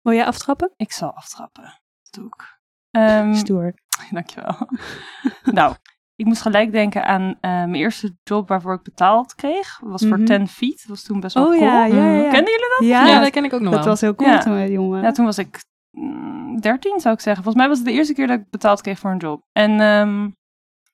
Wil 0.00 0.12
jij 0.12 0.26
aftrappen? 0.26 0.72
Ik 0.76 0.92
zal 0.92 1.12
aftrappen. 1.14 1.62
Dat 2.02 2.12
doe 2.12 2.26
ik. 2.26 2.58
Ehm, 2.90 3.34
Stoer. 3.34 3.74
dankjewel. 4.10 4.68
nou, 5.58 5.74
ik 6.16 6.26
moest 6.26 6.42
gelijk 6.42 6.72
denken 6.72 7.04
aan 7.04 7.22
eh, 7.40 7.50
mijn 7.50 7.74
eerste 7.74 8.16
job 8.22 8.48
waarvoor 8.48 8.74
ik 8.74 8.82
betaald 8.82 9.34
kreeg. 9.34 9.78
Dat 9.80 9.90
was 9.90 10.06
voor 10.06 10.16
Mhm. 10.18 10.26
10 10.26 10.48
feet. 10.48 10.78
Dat 10.78 10.86
was 10.88 11.02
toen 11.02 11.20
best 11.20 11.34
wel 11.34 11.44
Oh 11.44 11.50
cool. 11.50 11.62
ja, 11.62 11.84
ja, 11.84 11.94
ja. 11.94 12.04
ja. 12.04 12.30
Kennen 12.30 12.50
jullie 12.50 12.74
dat? 12.78 12.88
Ja, 12.88 13.06
Ja, 13.06 13.20
dat 13.20 13.30
ken 13.30 13.44
ik 13.44 13.52
ook 13.52 13.60
nog 13.60 13.70
dat 13.72 13.80
wel. 13.80 13.88
was 13.92 14.00
heel 14.00 14.14
cool 14.14 14.30
Ja. 14.30 14.38
toen 14.38 14.70
jongen. 14.70 15.02
Ja, 15.02 15.10
toen 15.12 15.24
was 15.24 15.38
ik 15.38 15.62
13 16.60 17.00
zou 17.00 17.14
ik 17.14 17.20
zeggen. 17.20 17.42
Volgens 17.44 17.54
mij 17.54 17.68
was 17.68 17.78
het 17.78 17.86
de 17.86 17.92
eerste 17.92 18.14
keer 18.14 18.26
dat 18.26 18.38
ik 18.40 18.50
betaald 18.50 18.80
kreeg 18.80 18.98
voor 18.98 19.10
een 19.10 19.16
job. 19.16 19.42
En 19.52 19.80
ehm, 19.80 20.28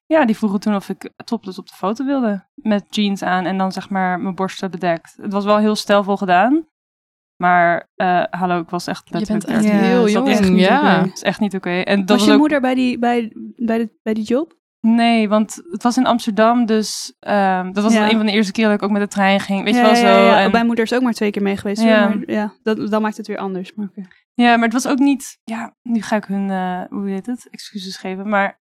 ja, 0.07 0.25
die 0.25 0.37
vroegen 0.37 0.61
toen 0.61 0.75
of 0.75 0.89
ik 0.89 1.11
topless 1.25 1.59
op 1.59 1.69
de 1.69 1.75
foto 1.75 2.05
wilde. 2.05 2.49
Met 2.55 2.85
jeans 2.89 3.23
aan 3.23 3.45
en 3.45 3.59
dan 3.59 3.73
zeg 3.73 3.91
maar 3.91 4.21
mijn 4.21 4.35
borsten 4.35 4.71
bedekt. 4.71 5.17
Het 5.23 5.33
was 5.33 5.45
wel 5.45 5.59
heel 5.59 5.77
stijlvol 5.77 6.17
gedaan. 6.17 6.69
Maar 7.37 7.89
eh, 7.95 8.23
hallo, 8.31 8.61
ik 8.61 8.71
was 8.71 8.87
echt 8.87 9.03
Je 9.05 9.11
bent 9.13 9.29
letterlijk 9.29 9.61
echt 9.63 9.73
13. 9.73 9.89
heel 9.89 10.03
dat 10.03 10.11
jong. 10.13 10.29
is 10.29 10.39
echt 10.39 10.51
niet 10.51 10.61
ja. 10.61 10.99
Dat 11.03 11.13
is 11.13 11.23
echt 11.23 11.41
niet 11.41 11.55
oké. 11.55 11.71
En 11.81 11.99
dat 12.01 12.09
was 12.09 12.17
was 12.19 12.27
je 12.27 12.33
ook... 12.33 12.39
moeder 12.39 12.61
bij 12.61 12.75
die, 12.75 12.99
bij, 12.99 13.33
bij, 13.57 13.79
de, 13.79 13.91
bij 14.03 14.15
die 14.15 14.25
job? 14.25 14.59
Nee, 14.81 15.29
want 15.29 15.63
het 15.71 15.83
was 15.83 15.97
in 15.97 16.07
Amsterdam, 16.07 16.67
dus 16.67 17.15
ehm, 17.19 17.73
dat 17.73 17.83
was 17.85 17.93
Ja. 17.93 18.11
een 18.11 18.17
van 18.17 18.27
de 18.27 18.33
eerste 18.33 18.53
keer 18.53 18.65
dat 18.65 18.75
ik 18.75 18.83
ook 18.83 18.91
met 18.91 19.01
de 19.03 19.09
trein 19.09 19.41
ging. 19.41 19.65
Weet 19.65 19.75
je 19.75 19.81
ja, 19.81 19.87
wel 19.87 19.95
ja, 19.95 20.01
zo. 20.01 20.25
ja. 20.25 20.41
En- 20.41 20.51
Mijn 20.51 20.67
moeder 20.67 20.85
is 20.85 20.95
ook 20.95 21.03
maar 21.03 21.13
twee 21.13 21.31
keer 21.31 21.43
mee 21.43 21.57
geweest. 21.57 21.83
Ja. 21.83 21.89
Ja, 21.89 22.09
maar, 22.09 22.19
ja 22.31 22.53
dat, 22.63 22.91
dan 22.91 23.03
maakt 23.03 23.17
het 23.17 23.27
weer 23.27 23.39
anders. 23.39 23.75
Maar 23.75 23.87
oké. 23.87 24.09
Ja, 24.43 24.55
maar 24.57 24.65
het 24.65 24.73
was 24.83 24.89
ook 24.89 24.99
niet. 24.99 25.39
Ja, 25.45 25.75
nu 25.83 26.03
ga 26.03 26.17
ik 26.17 26.25
hun, 26.25 26.51
eh, 26.51 26.81
hoe 26.89 27.09
heet 27.09 27.27
het, 27.27 27.49
excuses 27.51 27.97
geven. 27.97 28.29
Maar 28.29 28.61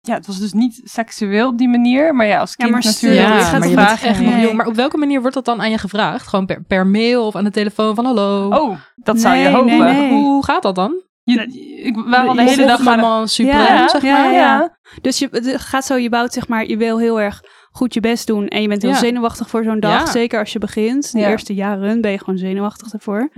ja, 0.00 0.14
het 0.14 0.26
was 0.26 0.38
dus 0.38 0.52
niet 0.52 0.80
seksueel 0.84 1.48
op 1.48 1.58
die 1.58 1.68
manier. 1.68 2.14
Maar 2.14 2.26
ja, 2.26 2.38
als 2.38 2.50
Ja, 2.56 2.64
kind 2.64 2.70
maar 2.70 2.82
stil, 2.82 3.08
natuurlijk. 3.10 3.40
Ja, 3.40 3.44
gaat 3.44 3.58
maar 3.60 3.68
je 3.68 3.74
bent 3.74 4.02
echt 4.02 4.20
nog 4.20 4.40
jong. 4.40 4.56
Maar 4.56 4.66
op 4.66 4.74
welke 4.74 4.96
manier 4.96 5.20
wordt 5.20 5.34
dat 5.34 5.44
dan 5.44 5.60
aan 5.60 5.70
je 5.70 5.78
gevraagd? 5.78 6.26
Gewoon 6.28 6.46
per, 6.46 6.62
per 6.62 6.86
mail 6.86 7.26
of 7.26 7.36
aan 7.36 7.44
de 7.44 7.50
telefoon 7.50 7.94
van 7.94 8.04
hallo? 8.04 8.48
Oh, 8.48 8.76
dat 8.96 9.20
zou 9.20 9.36
je 9.36 9.48
hopen. 9.48 9.66
nee, 9.66 9.92
nee. 9.92 10.10
Hoe 10.10 10.44
gaat 10.44 10.62
dat 10.62 10.74
dan? 10.74 11.02
Je, 11.22 11.42
ik, 11.82 11.94
we 11.94 12.02
waren 12.10 12.28
al 12.28 12.34
de 12.34 12.42
hele 12.42 12.66
dag 12.66 12.82
mama 12.82 13.26
supreme, 13.26 13.58
Ja, 13.62 13.88
zeg 13.88 14.02
ja, 14.02 14.22
maar. 14.22 14.32
ja. 14.32 14.78
Dus 15.00 15.18
je 15.18 15.28
het 15.30 15.60
gaat 15.60 15.84
zo, 15.84 15.96
je 15.96 16.08
bouwt 16.08 16.32
zeg 16.32 16.48
maar, 16.48 16.66
je 16.66 16.76
wil 16.76 16.98
heel 16.98 17.20
erg 17.20 17.42
goed 17.70 17.94
je 17.94 18.00
best 18.00 18.26
doen. 18.26 18.48
En 18.48 18.62
je 18.62 18.68
bent 18.68 18.82
heel 18.82 18.90
Ja. 18.90 18.96
zenuwachtig 18.96 19.48
voor 19.48 19.64
zo'n 19.64 19.80
dag. 19.80 20.04
Ja. 20.04 20.10
Zeker 20.10 20.38
als 20.38 20.52
je 20.52 20.58
begint. 20.58 21.12
De 21.12 21.18
Ja. 21.18 21.28
eerste 21.28 21.54
jaren 21.54 22.00
ben 22.00 22.10
je 22.10 22.18
gewoon 22.18 22.38
zenuwachtig 22.38 22.92
ervoor. 22.92 23.30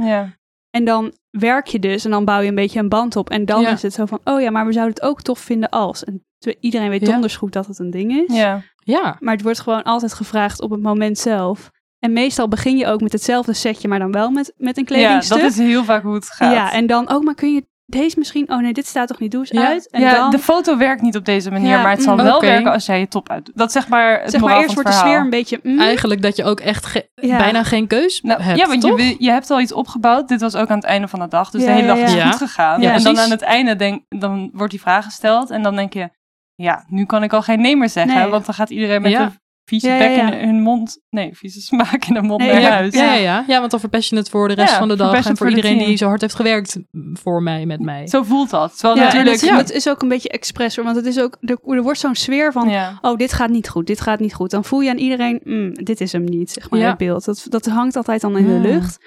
Ja. 0.72 0.78
En 0.78 0.84
dan 0.84 1.12
werk 1.30 1.66
je 1.66 1.78
dus 1.78 2.04
en 2.04 2.10
dan 2.10 2.24
bouw 2.24 2.40
je 2.40 2.48
een 2.48 2.54
beetje 2.54 2.78
een 2.78 2.88
band 2.88 3.16
op. 3.16 3.30
En 3.30 3.44
dan 3.44 3.60
Ja. 3.60 3.70
is 3.70 3.82
het 3.82 3.92
zo 3.92 4.06
van, 4.06 4.20
oh 4.24 4.40
ja, 4.40 4.50
maar 4.50 4.66
we 4.66 4.72
zouden 4.72 4.94
het 4.94 5.04
ook 5.04 5.22
tof 5.22 5.38
vinden 5.38 5.68
als. 5.70 6.04
En 6.04 6.24
iedereen 6.60 6.88
weet 6.90 7.00
Ja. 7.06 7.12
donders 7.12 7.36
goed 7.36 7.52
dat 7.52 7.66
het 7.66 7.78
een 7.78 7.90
ding 7.90 8.12
is. 8.28 8.36
ja. 8.36 8.62
Ja. 8.84 9.16
Maar 9.20 9.34
het 9.34 9.42
wordt 9.42 9.60
gewoon 9.60 9.82
altijd 9.82 10.12
gevraagd 10.14 10.60
op 10.60 10.70
het 10.70 10.82
moment 10.82 11.18
zelf. 11.18 11.70
En 11.98 12.12
meestal 12.12 12.48
begin 12.48 12.76
je 12.76 12.86
ook 12.86 13.00
met 13.00 13.12
hetzelfde 13.12 13.52
setje, 13.52 13.88
maar 13.88 13.98
dan 13.98 14.12
wel 14.12 14.30
met, 14.30 14.52
met 14.56 14.76
een 14.76 14.84
ja, 14.86 14.94
kledingstuk. 14.94 15.40
dat 15.40 15.50
is 15.50 15.58
heel 15.58 15.84
vaak 15.84 16.02
hoe 16.02 16.14
het 16.14 16.26
gaat. 16.30 16.52
Ja, 16.54 16.72
en 16.72 16.86
dan 16.86 17.08
ook, 17.08 17.22
maar 17.24 17.34
kun 17.34 17.54
je 17.54 17.66
deze 17.86 18.18
misschien... 18.18 18.50
Oh 18.50 18.58
nee, 18.58 18.72
dit 18.72 18.86
staat 18.86 19.08
toch 19.08 19.18
niet, 19.18 19.30
doe 19.30 19.40
eens 19.40 19.50
Ja. 19.50 19.66
uit. 19.66 19.90
En 19.90 20.00
ja, 20.00 20.14
dan, 20.14 20.30
de 20.30 20.38
foto 20.38 20.76
werkt 20.76 21.02
niet 21.02 21.16
op 21.16 21.24
deze 21.24 21.50
manier, 21.50 21.68
Ja, 21.68 21.82
maar 21.82 21.90
het 21.90 22.02
zal 22.02 22.16
mm, 22.16 22.22
wel 22.22 22.40
werken 22.40 22.72
als 22.72 22.86
jij 22.86 22.98
je 22.98 23.08
top 23.08 23.28
uitdoet. 23.30 23.56
Dat 23.56 23.72
zeg 23.72 23.88
maar 23.88 24.20
het 24.20 24.30
zeg 24.30 24.40
maar, 24.40 24.58
eerst 24.60 24.74
wordt 24.74 24.88
het 24.88 24.98
de 24.98 25.04
sfeer 25.04 25.18
een 25.20 25.30
beetje... 25.30 25.60
mm, 25.62 25.80
Eigenlijk 25.80 26.22
dat 26.22 26.36
je 26.36 26.44
ook 26.44 26.60
echt 26.60 26.86
ge- 26.86 27.10
Ja. 27.14 27.36
bijna 27.38 27.62
geen 27.64 27.86
keus 27.86 28.20
Nou, 28.20 28.42
hebt, 28.42 28.58
ja, 28.58 28.66
want 28.66 28.82
je, 28.82 28.88
toch? 28.88 29.00
je 29.18 29.30
hebt 29.30 29.50
al 29.50 29.60
iets 29.60 29.72
opgebouwd. 29.72 30.28
Dit 30.28 30.40
was 30.40 30.54
ook 30.56 30.68
aan 30.68 30.76
het 30.76 30.86
einde 30.86 31.08
van 31.08 31.20
de 31.20 31.28
dag. 31.28 31.50
Dus 31.50 31.60
Ja, 31.60 31.66
de 31.66 31.72
hele 31.72 31.86
ja, 31.86 31.94
dag 31.94 32.14
is 32.16 32.22
goed 32.22 32.36
gegaan. 32.36 32.80
Ja, 32.80 32.92
en 32.92 33.02
dan 33.02 33.18
aan 33.18 33.30
het 33.30 33.42
einde 33.42 33.76
denk, 33.76 34.02
dan 34.08 34.50
wordt 34.52 34.70
die 34.70 34.80
vraag 34.80 35.04
gesteld. 35.04 35.50
En 35.50 35.62
dan 35.62 35.76
denk 35.76 35.92
je, 35.92 36.08
ja, 36.54 36.84
nu 36.88 37.04
kan 37.04 37.22
ik 37.22 37.32
al 37.32 37.42
geen 37.42 37.60
nee 37.60 37.76
meer 37.76 37.88
zeggen. 37.88 38.14
Nee. 38.20 38.28
Want 38.30 38.44
dan 38.46 38.54
gaat 38.54 38.70
iedereen 38.70 39.02
met 39.02 39.10
Ja. 39.10 39.24
de 39.24 39.40
vieze 39.64 39.88
Ja, 39.88 39.98
bek 39.98 40.16
in 40.16 40.48
hun 40.48 40.60
mond, 40.60 41.00
nee, 41.10 41.30
vieze 41.36 41.60
smaak 41.60 42.04
in 42.04 42.14
de 42.14 42.22
mond 42.22 42.40
Nee, 42.40 42.52
naar 42.52 42.60
ja, 42.60 42.70
huis. 42.70 42.94
Ja, 42.94 43.04
ja, 43.04 43.14
ja. 43.14 43.44
ja, 43.46 43.58
want 43.58 43.70
dan 43.70 43.80
verpest 43.80 44.10
je 44.10 44.16
het 44.16 44.28
voor 44.28 44.48
de 44.48 44.54
rest 44.54 44.74
van 44.74 44.88
de 44.88 44.96
dag. 44.96 45.14
En 45.14 45.22
voor 45.22 45.36
voor 45.36 45.46
de 45.46 45.56
iedereen 45.56 45.78
die 45.78 45.96
zo 45.96 46.06
hard 46.06 46.20
heeft 46.20 46.34
gewerkt 46.34 46.78
mm, 46.90 47.16
voor 47.16 47.42
mij, 47.42 47.66
met 47.66 47.80
mij. 47.80 48.06
Zo 48.06 48.22
voelt 48.22 48.50
dat. 48.50 48.78
Terwijl 48.78 48.96
Ja, 48.96 49.04
natuurlijk... 49.04 49.40
het, 49.40 49.70
is 49.70 49.88
ook 49.88 50.02
een 50.02 50.08
beetje 50.08 50.28
expres 50.28 50.76
hoor, 50.76 50.84
want 50.84 50.96
het 50.96 51.06
is 51.06 51.20
ook, 51.20 51.36
er, 51.40 51.58
er 51.64 51.82
wordt 51.82 51.98
zo'n 51.98 52.14
sfeer 52.14 52.52
van, 52.52 52.74
oh, 53.00 53.16
dit 53.16 53.32
gaat 53.32 53.50
niet 53.50 53.68
goed, 53.68 53.86
dit 53.86 54.00
gaat 54.00 54.20
niet 54.20 54.34
goed. 54.34 54.50
Dan 54.50 54.64
voel 54.64 54.80
je 54.80 54.90
aan 54.90 54.98
iedereen, 54.98 55.40
mm, 55.44 55.74
dit 55.74 56.00
is 56.00 56.12
hem 56.12 56.24
niet, 56.24 56.50
zeg 56.50 56.70
maar, 56.70 56.80
het 56.80 56.96
beeld. 56.98 57.24
Dat, 57.24 57.46
dat 57.48 57.66
hangt 57.66 57.96
altijd 57.96 58.20
dan 58.20 58.36
in 58.38 58.46
de 58.46 58.50
Mm. 58.52 58.62
lucht. 58.62 58.98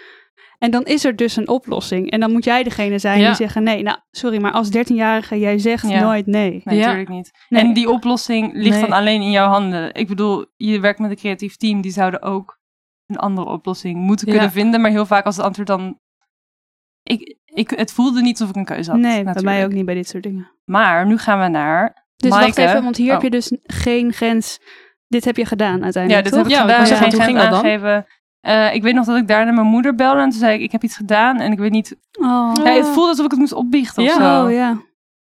En 0.58 0.72
dan 0.72 0.84
is 0.84 1.06
er 1.06 1.16
dus 1.16 1.36
een 1.36 1.48
oplossing. 1.48 2.12
En 2.12 2.20
dan 2.20 2.32
moet 2.32 2.44
jij 2.44 2.64
degene 2.64 3.00
zijn 3.00 3.20
Ja. 3.20 3.26
die 3.28 3.36
zeggen, 3.36 3.64
nee, 3.64 3.84
nou, 3.84 3.98
sorry, 4.12 4.42
maar 4.42 4.52
als 4.52 4.70
13-jarige, 4.70 5.40
jij 5.40 5.58
zegt 5.58 5.90
Ja. 5.90 6.00
nooit 6.02 6.26
nee. 6.26 6.62
Nee, 6.64 6.78
Ja. 6.78 6.82
natuurlijk 6.86 7.10
niet. 7.10 7.32
Nee. 7.50 7.62
En 7.62 7.74
die 7.74 7.90
oplossing 7.90 8.54
ligt 8.54 8.70
Nee. 8.70 8.82
dan 8.82 8.92
alleen 8.98 9.22
in 9.22 9.32
jouw 9.32 9.48
handen. 9.50 9.94
Ik 9.94 10.08
bedoel, 10.08 10.46
je 10.56 10.80
werkt 10.80 11.00
met 11.00 11.10
een 11.10 11.16
creatief 11.18 11.56
team, 11.56 11.82
die 11.82 11.92
zouden 11.92 12.22
ook 12.22 12.60
een 13.06 13.18
andere 13.18 13.48
oplossing 13.48 13.96
moeten 13.98 14.28
Ja. 14.28 14.34
kunnen 14.34 14.52
vinden. 14.52 14.82
Maar 14.82 14.92
heel 14.92 15.06
vaak 15.06 15.26
als 15.26 15.36
het 15.36 15.46
antwoord 15.46 15.68
dan... 15.68 16.00
Ik, 17.04 17.38
ik, 17.46 17.70
het 17.70 17.92
voelde 17.94 18.22
niet 18.22 18.40
alsof 18.40 18.50
ik 18.50 18.56
een 18.56 18.66
keuze 18.76 18.92
had. 18.92 19.00
nee, 19.00 19.12
bij 19.14 19.24
natuurlijk. 19.24 19.56
mij 19.56 19.66
ook 19.66 19.72
niet 19.72 19.86
bij 19.86 19.96
dit 19.96 20.08
soort 20.08 20.24
dingen. 20.24 20.52
Maar 20.66 21.06
nu 21.08 21.18
gaan 21.18 21.40
we 21.40 21.48
naar... 21.48 22.04
Dus 22.16 22.30
wacht 22.32 22.58
even, 22.58 22.84
want 22.84 22.98
hier 22.98 23.08
heb 23.10 23.18
Oh. 23.18 23.24
je 23.24 23.30
dus 23.30 23.58
geen 23.64 24.14
grens. 24.14 24.60
Dit 25.08 25.26
heb 25.26 25.38
je 25.38 25.46
gedaan 25.46 25.78
Ja, 25.78 25.84
uiteindelijk, 25.84 26.24
dit 26.24 26.34
toch? 26.34 26.42
heb 26.42 26.52
ik 26.52 26.58
Ja, 26.58 26.62
gedaan. 26.86 27.10
hoe 27.12 27.22
ging 27.22 27.38
dat 27.38 27.64
dan? 27.64 28.06
Eh, 28.46 28.74
ik 28.74 28.82
weet 28.82 28.94
nog 28.94 29.06
dat 29.06 29.18
ik 29.18 29.28
daarna 29.28 29.52
mijn 29.52 29.68
moeder 29.68 29.96
belde 29.96 30.20
en 30.22 30.30
toen 30.30 30.40
zei 30.40 30.54
ik, 30.56 30.62
ik 30.62 30.72
heb 30.72 30.84
iets 30.84 30.96
gedaan 30.96 31.40
en 31.40 31.52
ik 31.52 31.58
weet 31.60 31.72
niet... 31.72 31.98
Oh, 32.20 32.52
Ja, 32.64 32.72
het 32.72 32.86
voelde 32.88 33.10
alsof 33.10 33.26
ik 33.26 33.32
het 33.32 33.40
moest 33.40 33.54
opbiechten 33.54 34.04
of 34.04 34.10
Ja. 34.18 34.40
zo. 34.40 34.46
oh 34.46 34.52
ja. 34.52 34.78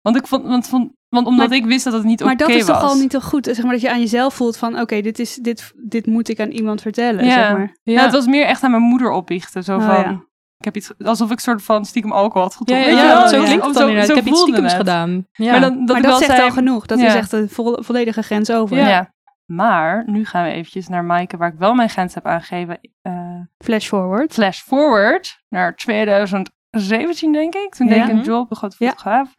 Want, 0.01 0.17
ik 0.17 0.27
vond, 0.27 0.47
want, 0.47 0.69
vond, 0.69 0.91
want 1.09 1.27
omdat 1.27 1.49
Maar- 1.49 1.57
ik 1.57 1.65
wist 1.67 1.85
dat 1.85 1.93
het 1.93 2.05
niet 2.05 2.21
oké 2.23 2.29
Maar 2.29 2.37
was. 2.39 2.47
dat 2.49 2.57
is 2.57 2.65
toch 2.67 2.83
al 2.83 2.97
niet 2.97 3.13
zo 3.13 3.21
goed? 3.21 3.45
Zeg 3.45 3.63
maar 3.63 3.73
dat 3.73 3.81
je 3.81 3.91
aan 3.91 4.01
jezelf 4.01 4.35
voelt 4.35 4.57
van, 4.57 4.81
oké, 4.81 5.01
dit, 5.01 5.19
is, 5.19 5.35
dit, 5.35 5.73
dit 5.77 6.07
moet 6.07 6.29
ik 6.29 6.41
aan 6.41 6.51
iemand 6.51 6.83
vertellen, 6.83 7.25
Ja. 7.25 7.31
zeg 7.33 7.53
maar. 7.53 7.77
Ja. 7.83 8.03
het 8.03 8.13
was 8.13 8.27
meer 8.27 8.45
echt 8.47 8.63
aan 8.63 8.71
mijn 8.71 8.83
moeder 8.83 9.11
opbiechten. 9.11 9.65
Zo 9.65 9.77
Oh, 9.77 9.85
van, 9.87 9.95
ja. 9.95 10.11
ik 10.59 10.65
heb 10.65 10.77
iets, 10.77 10.91
alsof 11.05 11.31
ik 11.31 11.41
soort 11.41 11.63
van 11.63 11.85
stiekem 11.85 12.13
alcohol 12.13 12.43
had 12.43 12.55
getrokken. 12.57 12.87
ja, 12.87 12.93
Weet 12.95 13.01
je 13.03 13.07
ja, 13.09 13.19
wel? 13.21 13.29
zo 13.29 13.43
klinkt 13.43 13.53
het 13.53 13.63
dan 13.63 13.73
Zo- 13.75 13.81
inderdaad. 13.81 14.07
zo 14.07 14.13
ik 14.13 14.19
heb 14.19 14.27
iets 14.33 14.41
stiekems 14.41 14.67
het. 14.73 14.81
gedaan. 14.81 15.27
Ja. 15.33 15.51
Maar 15.51 15.61
dan, 15.61 15.87
dat 15.87 15.97
maar 15.97 16.03
wel 16.11 16.19
zegt 16.19 16.31
zei, 16.31 16.43
al 16.43 16.51
genoeg. 16.51 16.87
Dat 16.87 16.99
Ja. 17.01 17.07
is 17.07 17.15
echt 17.15 17.33
een 17.33 17.49
vo- 17.49 17.77
volledige 17.83 18.23
grens 18.23 18.51
over. 18.51 18.77
Ja. 18.77 19.13
Maar 19.53 20.03
nu 20.07 20.25
gaan 20.25 20.45
we 20.45 20.51
eventjes 20.51 20.89
naar 20.89 21.05
Maaike, 21.05 21.37
waar 21.37 21.53
ik 21.53 21.59
wel 21.59 21.75
mijn 21.75 21.89
grens 21.89 22.15
heb 22.15 22.27
aangegeven. 22.27 22.81
Eh, 23.03 23.41
Flash 23.65 23.87
forward. 23.89 24.33
flash 24.33 24.61
forward 24.61 25.43
naar 25.49 25.77
2017, 25.77 27.33
denk 27.33 27.55
ik. 27.55 27.75
Toen 27.75 27.87
Ja. 27.87 27.93
deed 27.95 28.03
ik 28.03 28.09
een 28.09 28.23
job, 28.23 28.51
een 28.51 28.57
grote 28.57 28.77
Ja. 28.79 28.89
fotograaf. 28.89 29.35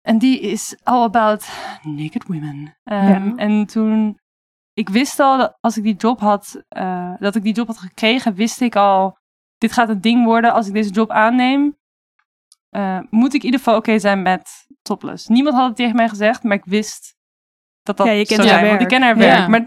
En 0.00 0.18
die 0.18 0.40
is 0.40 0.76
all 0.82 1.02
about 1.02 1.48
naked 1.82 2.24
women. 2.26 2.78
Ehm, 2.84 3.28
Ja. 3.28 3.36
En 3.36 3.66
toen, 3.66 4.18
ik 4.72 4.88
wist 4.88 5.18
al 5.20 5.38
dat 5.38 5.56
als 5.60 5.76
ik 5.76 5.82
die 5.82 5.94
job 5.96 6.20
had, 6.20 6.62
eh, 6.68 7.14
dat 7.18 7.34
ik 7.34 7.42
die 7.42 7.54
job 7.54 7.66
had 7.66 7.78
gekregen, 7.78 8.34
wist 8.34 8.60
ik 8.60 8.76
al, 8.76 9.18
dit 9.58 9.72
gaat 9.72 9.88
een 9.88 10.00
ding 10.00 10.24
worden 10.24 10.52
als 10.52 10.66
ik 10.66 10.72
deze 10.72 10.90
job 10.90 11.10
aanneem. 11.10 11.80
eh, 12.70 12.98
moet 13.10 13.34
ik 13.34 13.38
in 13.40 13.44
ieder 13.44 13.58
geval 13.60 13.76
oké 13.76 13.98
zijn 13.98 14.22
met 14.22 14.66
topless. 14.82 15.26
Niemand 15.26 15.56
had 15.56 15.66
het 15.66 15.76
tegen 15.76 15.96
mij 15.96 16.08
gezegd, 16.08 16.42
maar 16.42 16.56
ik 16.56 16.64
wist 16.64 17.16
dat 17.82 17.96
dat 17.96 18.06
Ja, 18.06 18.12
je 18.12 18.26
kent 18.26 18.40
haar 18.40 18.48
zijn. 18.48 18.60
Want 18.60 18.72
ik 18.80 18.88
werk. 18.88 18.90
ken 18.90 19.02
haar 19.02 19.16
Ja. 19.16 19.22
werk. 19.36 19.48
Maar 19.48 19.66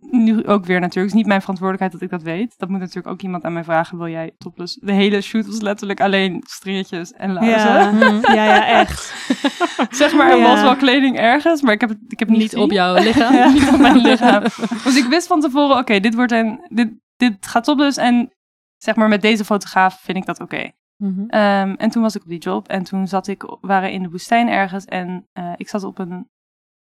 nu 0.00 0.46
ook 0.46 0.64
weer 0.64 0.80
natuurlijk. 0.80 0.94
Het 0.94 1.04
is 1.06 1.12
niet 1.12 1.26
mijn 1.26 1.40
verantwoordelijkheid 1.40 1.92
dat 1.92 2.02
ik 2.02 2.10
dat 2.10 2.22
weet. 2.34 2.54
Dat 2.58 2.68
moet 2.68 2.78
natuurlijk 2.78 3.06
ook 3.06 3.22
iemand 3.22 3.44
aan 3.44 3.52
mij 3.52 3.64
vragen. 3.64 3.98
Wil 3.98 4.08
jij 4.08 4.30
topless? 4.38 4.78
De 4.80 4.92
hele 4.92 5.20
shoot 5.20 5.46
was 5.46 5.60
letterlijk 5.60 6.00
alleen 6.00 6.42
stringetjes 6.46 7.12
en 7.12 7.32
laarzen. 7.32 7.52
Ja. 7.70 7.90
Mhm. 8.10 8.32
ja, 8.34 8.44
ja, 8.44 8.66
echt. 8.66 9.14
Zeg 10.00 10.12
maar, 10.14 10.30
er 10.30 10.36
Ja. 10.38 10.42
was 10.42 10.62
wel 10.62 10.76
kleding 10.76 11.18
ergens, 11.18 11.62
maar 11.62 11.72
ik 11.72 11.80
heb 11.80 11.88
het, 11.88 11.98
ik 12.08 12.18
heb 12.18 12.28
het 12.28 12.38
niet, 12.38 12.52
Niet 12.52 12.62
op 12.62 12.70
jouw 12.70 12.94
lichaam. 12.94 13.52
Niet 13.54 13.68
op 13.72 13.78
mijn 13.78 13.96
lichaam. 13.96 14.42
Dus 14.84 14.96
ik 14.96 15.04
wist 15.08 15.26
van 15.26 15.40
tevoren, 15.40 15.76
oké, 15.76 16.00
dit 16.00 16.14
wordt 16.14 16.32
een, 16.32 16.60
dit, 16.68 16.90
dit 17.16 17.46
gaat 17.46 17.64
topless. 17.64 17.96
En 17.98 18.32
zeg 18.76 18.94
maar, 18.96 19.08
met 19.08 19.22
deze 19.22 19.44
fotograaf 19.44 20.00
vind 20.00 20.16
ik 20.18 20.26
dat 20.26 20.40
oké. 20.40 20.70
Mhm. 20.96 21.24
Ehm, 21.28 21.74
en 21.76 21.90
toen 21.90 22.02
was 22.02 22.14
ik 22.16 22.22
op 22.22 22.28
die 22.28 22.38
job 22.38 22.68
en 22.68 22.82
toen 22.84 23.06
zat 23.08 23.26
ik, 23.26 23.42
we 23.42 23.56
waren 23.60 23.92
in 23.92 24.02
de 24.02 24.10
woestijn 24.10 24.48
ergens 24.48 24.84
en 24.84 25.26
eh, 25.32 25.52
ik 25.56 25.68
zat 25.68 25.84
op 25.84 25.98
een, 25.98 26.28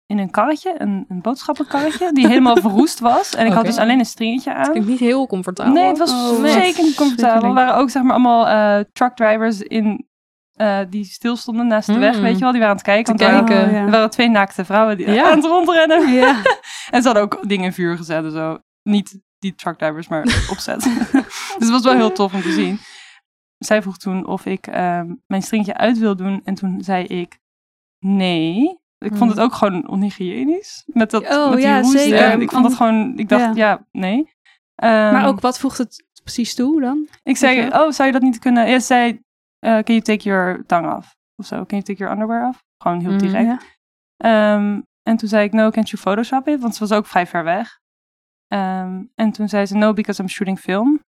in 0.08 0.18
een 0.18 0.30
karretje, 0.30 0.74
een, 0.78 1.04
een 1.08 1.20
boodschappenkarretje, 1.20 2.12
die 2.12 2.26
helemaal 2.26 2.56
verroest 2.66 3.00
was. 3.00 3.34
En 3.34 3.46
ik 3.46 3.52
had 3.52 3.64
dus 3.64 3.76
alleen 3.78 3.98
een 3.98 4.04
stringetje 4.06 4.54
aan. 4.54 4.70
Klinkt 4.70 4.88
niet 4.88 4.98
heel 4.98 5.26
comfortabel. 5.26 5.72
Nee, 5.72 5.84
het 5.86 5.98
was 5.98 6.10
Oh, 6.12 6.40
nee. 6.40 6.52
zeker 6.52 6.82
niet 6.82 6.94
comfortabel. 6.94 7.48
Er 7.48 7.54
waren 7.54 7.74
ook 7.74 7.90
zeg 7.90 8.02
maar 8.02 8.12
allemaal 8.12 8.46
eh, 8.48 8.84
truckdrivers 8.92 9.60
in, 9.60 10.06
eh, 10.52 10.78
die 10.90 11.04
stilstonden 11.04 11.66
naast 11.66 11.86
de 11.86 11.98
weg, 11.98 12.16
Mm. 12.16 12.22
weet 12.22 12.34
je 12.34 12.40
wel. 12.40 12.50
Die 12.52 12.60
waren 12.60 12.68
aan 12.68 12.76
het 12.82 12.84
kijken. 12.84 13.16
Te 13.16 13.24
want 13.24 13.36
er 13.36 13.46
waren- 13.46 13.54
kijken. 13.56 13.74
Oh, 13.74 13.78
ja. 13.80 13.84
Er 13.86 13.90
waren 13.90 14.10
twee 14.10 14.28
naakte 14.28 14.64
vrouwen 14.64 14.96
die 14.96 15.10
Ja. 15.10 15.30
aan 15.30 15.36
het 15.36 15.46
rondrennen. 15.46 16.12
Ja. 16.12 16.42
En 16.90 17.00
ze 17.02 17.08
hadden 17.08 17.22
ook 17.22 17.48
dingen 17.48 17.64
in 17.64 17.72
vuur 17.72 17.96
gezet 17.96 18.24
en 18.24 18.30
zo. 18.32 18.58
Niet 18.82 19.20
die 19.38 19.54
truckdrivers, 19.54 20.08
maar 20.08 20.22
opzet. 20.52 20.82
dus 20.82 21.22
het 21.58 21.68
was 21.70 21.82
wel 21.82 21.94
heel 21.94 22.12
tof 22.12 22.34
om 22.34 22.42
te 22.42 22.52
zien. 22.52 22.78
Zij 23.58 23.82
vroeg 23.82 23.96
toen 23.98 24.26
of 24.26 24.46
ik 24.46 24.66
ehm, 24.66 25.14
mijn 25.26 25.42
stringetje 25.42 25.74
uit 25.76 25.98
wil 25.98 26.16
doen. 26.16 26.40
En 26.44 26.54
toen 26.54 26.78
zei 26.84 27.04
ik 27.04 27.38
nee. 27.98 28.78
Ik 28.98 29.16
vond 29.16 29.30
het 29.30 29.40
ook 29.40 29.52
gewoon 29.54 29.88
onhygiënisch. 29.88 30.82
Met, 30.86 31.10
dat, 31.10 31.22
Oh, 31.28 31.48
met 31.48 31.58
die 31.58 31.66
ja, 31.66 31.80
roest. 31.80 31.90
zeker. 31.98 32.18
En 32.30 32.40
ik 32.40 32.50
vond 32.50 32.64
het 32.64 32.74
gewoon... 32.74 33.18
Ik 33.18 33.28
dacht, 33.28 33.42
Ja. 33.42 33.52
ja, 33.68 33.86
nee. 33.92 34.32
Ehm, 34.74 35.12
Maar 35.12 35.26
ook, 35.26 35.40
wat 35.40 35.58
voegt 35.58 35.78
het 35.78 36.04
precies 36.22 36.54
toe 36.54 36.80
dan? 36.80 37.08
Ik 37.22 37.36
zei, 37.36 37.66
oh, 37.68 37.90
zou 37.90 38.04
je 38.06 38.12
dat 38.12 38.22
niet 38.22 38.38
kunnen... 38.38 38.68
Ja, 38.68 38.78
ze 38.78 38.86
zei, 38.86 39.20
eh, 39.58 39.72
can 39.72 39.82
you 39.94 40.00
take 40.00 40.22
your 40.28 40.64
tang 40.66 40.96
off? 40.96 41.14
Of 41.36 41.46
zo, 41.46 41.56
can 41.56 41.66
you 41.78 41.82
take 41.82 41.98
your 41.98 42.12
underwear 42.12 42.48
off? 42.48 42.62
Gewoon 42.82 43.00
heel 43.00 43.10
Mm, 43.10 43.18
direct. 43.18 43.46
Ja. 43.46 43.58
Ehm, 44.16 44.80
en 45.02 45.16
toen 45.16 45.28
zei 45.28 45.44
ik, 45.44 45.52
no, 45.52 45.70
can't 45.70 45.88
you 45.90 46.02
Photoshop 46.02 46.48
it? 46.48 46.60
Want 46.60 46.74
ze 46.74 46.80
was 46.88 46.92
ook 46.98 47.06
vrij 47.06 47.26
ver 47.26 47.44
weg. 47.44 47.78
Ehm, 48.46 49.02
en 49.14 49.32
toen 49.32 49.48
zei 49.48 49.66
ze, 49.66 49.76
no, 49.76 49.92
because 49.92 50.22
I'm 50.22 50.28
shooting 50.28 50.58
film. 50.58 51.00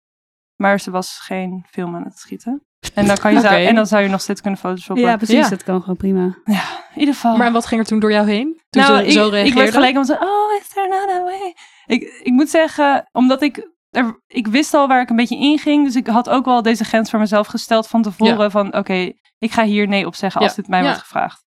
Maar 0.62 0.80
ze 0.80 0.90
was 0.90 1.18
geen 1.18 1.64
film 1.70 1.94
aan 1.96 2.04
het 2.04 2.18
schieten. 2.18 2.62
En 2.94 3.06
dan, 3.06 3.16
kan 3.16 3.32
je 3.32 3.40
zou, 3.40 3.54
en 3.54 3.74
dan 3.74 3.86
zou 3.86 4.02
je 4.02 4.08
nog 4.08 4.20
steeds 4.20 4.40
kunnen 4.40 4.60
photoshoppen. 4.60 5.04
Ja, 5.04 5.16
precies. 5.16 5.36
Ja. 5.36 5.48
Dat 5.48 5.62
kan 5.62 5.80
gewoon 5.80 5.96
prima. 5.96 6.24
In 6.44 6.56
ieder 6.94 7.14
geval. 7.14 7.36
Maar 7.36 7.52
wat 7.52 7.66
ging 7.66 7.80
er 7.80 7.86
toen 7.86 7.98
door 8.00 8.12
jou 8.12 8.26
heen? 8.28 8.60
Toen 8.70 8.82
nou, 8.82 8.96
ze 8.98 9.06
ik, 9.06 9.12
zo 9.12 9.26
ik 9.26 9.32
reageerde? 9.32 9.60
werd 9.60 9.74
gelijk 9.74 9.96
om 9.96 10.04
zo, 10.04 10.12
oh, 10.12 10.52
is 10.60 10.68
there 10.68 10.86
another 10.94 11.22
way? 11.24 11.54
Ik, 11.86 12.02
ik 12.22 12.32
moet 12.32 12.48
zeggen, 12.48 13.08
omdat 13.12 13.42
ik, 13.42 13.70
er, 13.90 14.20
ik 14.26 14.46
wist 14.46 14.74
al 14.74 14.88
waar 14.88 15.00
ik 15.00 15.10
een 15.10 15.16
beetje 15.16 15.38
in 15.38 15.58
ging. 15.58 15.84
Dus 15.84 15.96
ik 15.96 16.06
had 16.06 16.28
ook 16.28 16.44
wel 16.44 16.62
deze 16.62 16.84
grens 16.84 17.10
voor 17.10 17.18
mezelf 17.18 17.46
gesteld 17.46 17.88
van 17.88 18.02
tevoren. 18.02 18.50
Van, 18.50 18.76
oké, 18.76 19.12
ik 19.38 19.52
ga 19.52 19.64
hier 19.64 19.88
nee 19.88 20.06
op 20.06 20.14
zeggen 20.14 20.40
als 20.40 20.50
Ja. 20.50 20.56
dit 20.56 20.68
mij 20.68 20.78
Ja. 20.80 20.84
wordt 20.84 21.00
gevraagd. 21.00 21.44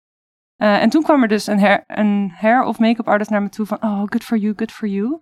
Eh, 0.55 0.81
en 0.81 0.89
toen 0.89 1.03
kwam 1.03 1.21
er 1.21 1.27
dus 1.27 1.47
een 1.47 1.59
hair, 1.59 1.83
een 1.87 2.31
hair 2.35 2.63
of 2.63 2.79
make-up 2.79 3.07
artist 3.07 3.29
naar 3.29 3.41
me 3.41 3.49
toe 3.49 3.65
van, 3.65 3.77
oh, 3.83 3.99
good 4.05 4.23
for 4.23 4.37
you, 4.37 4.53
good 4.55 4.71
for 4.71 4.87
you. 4.87 5.19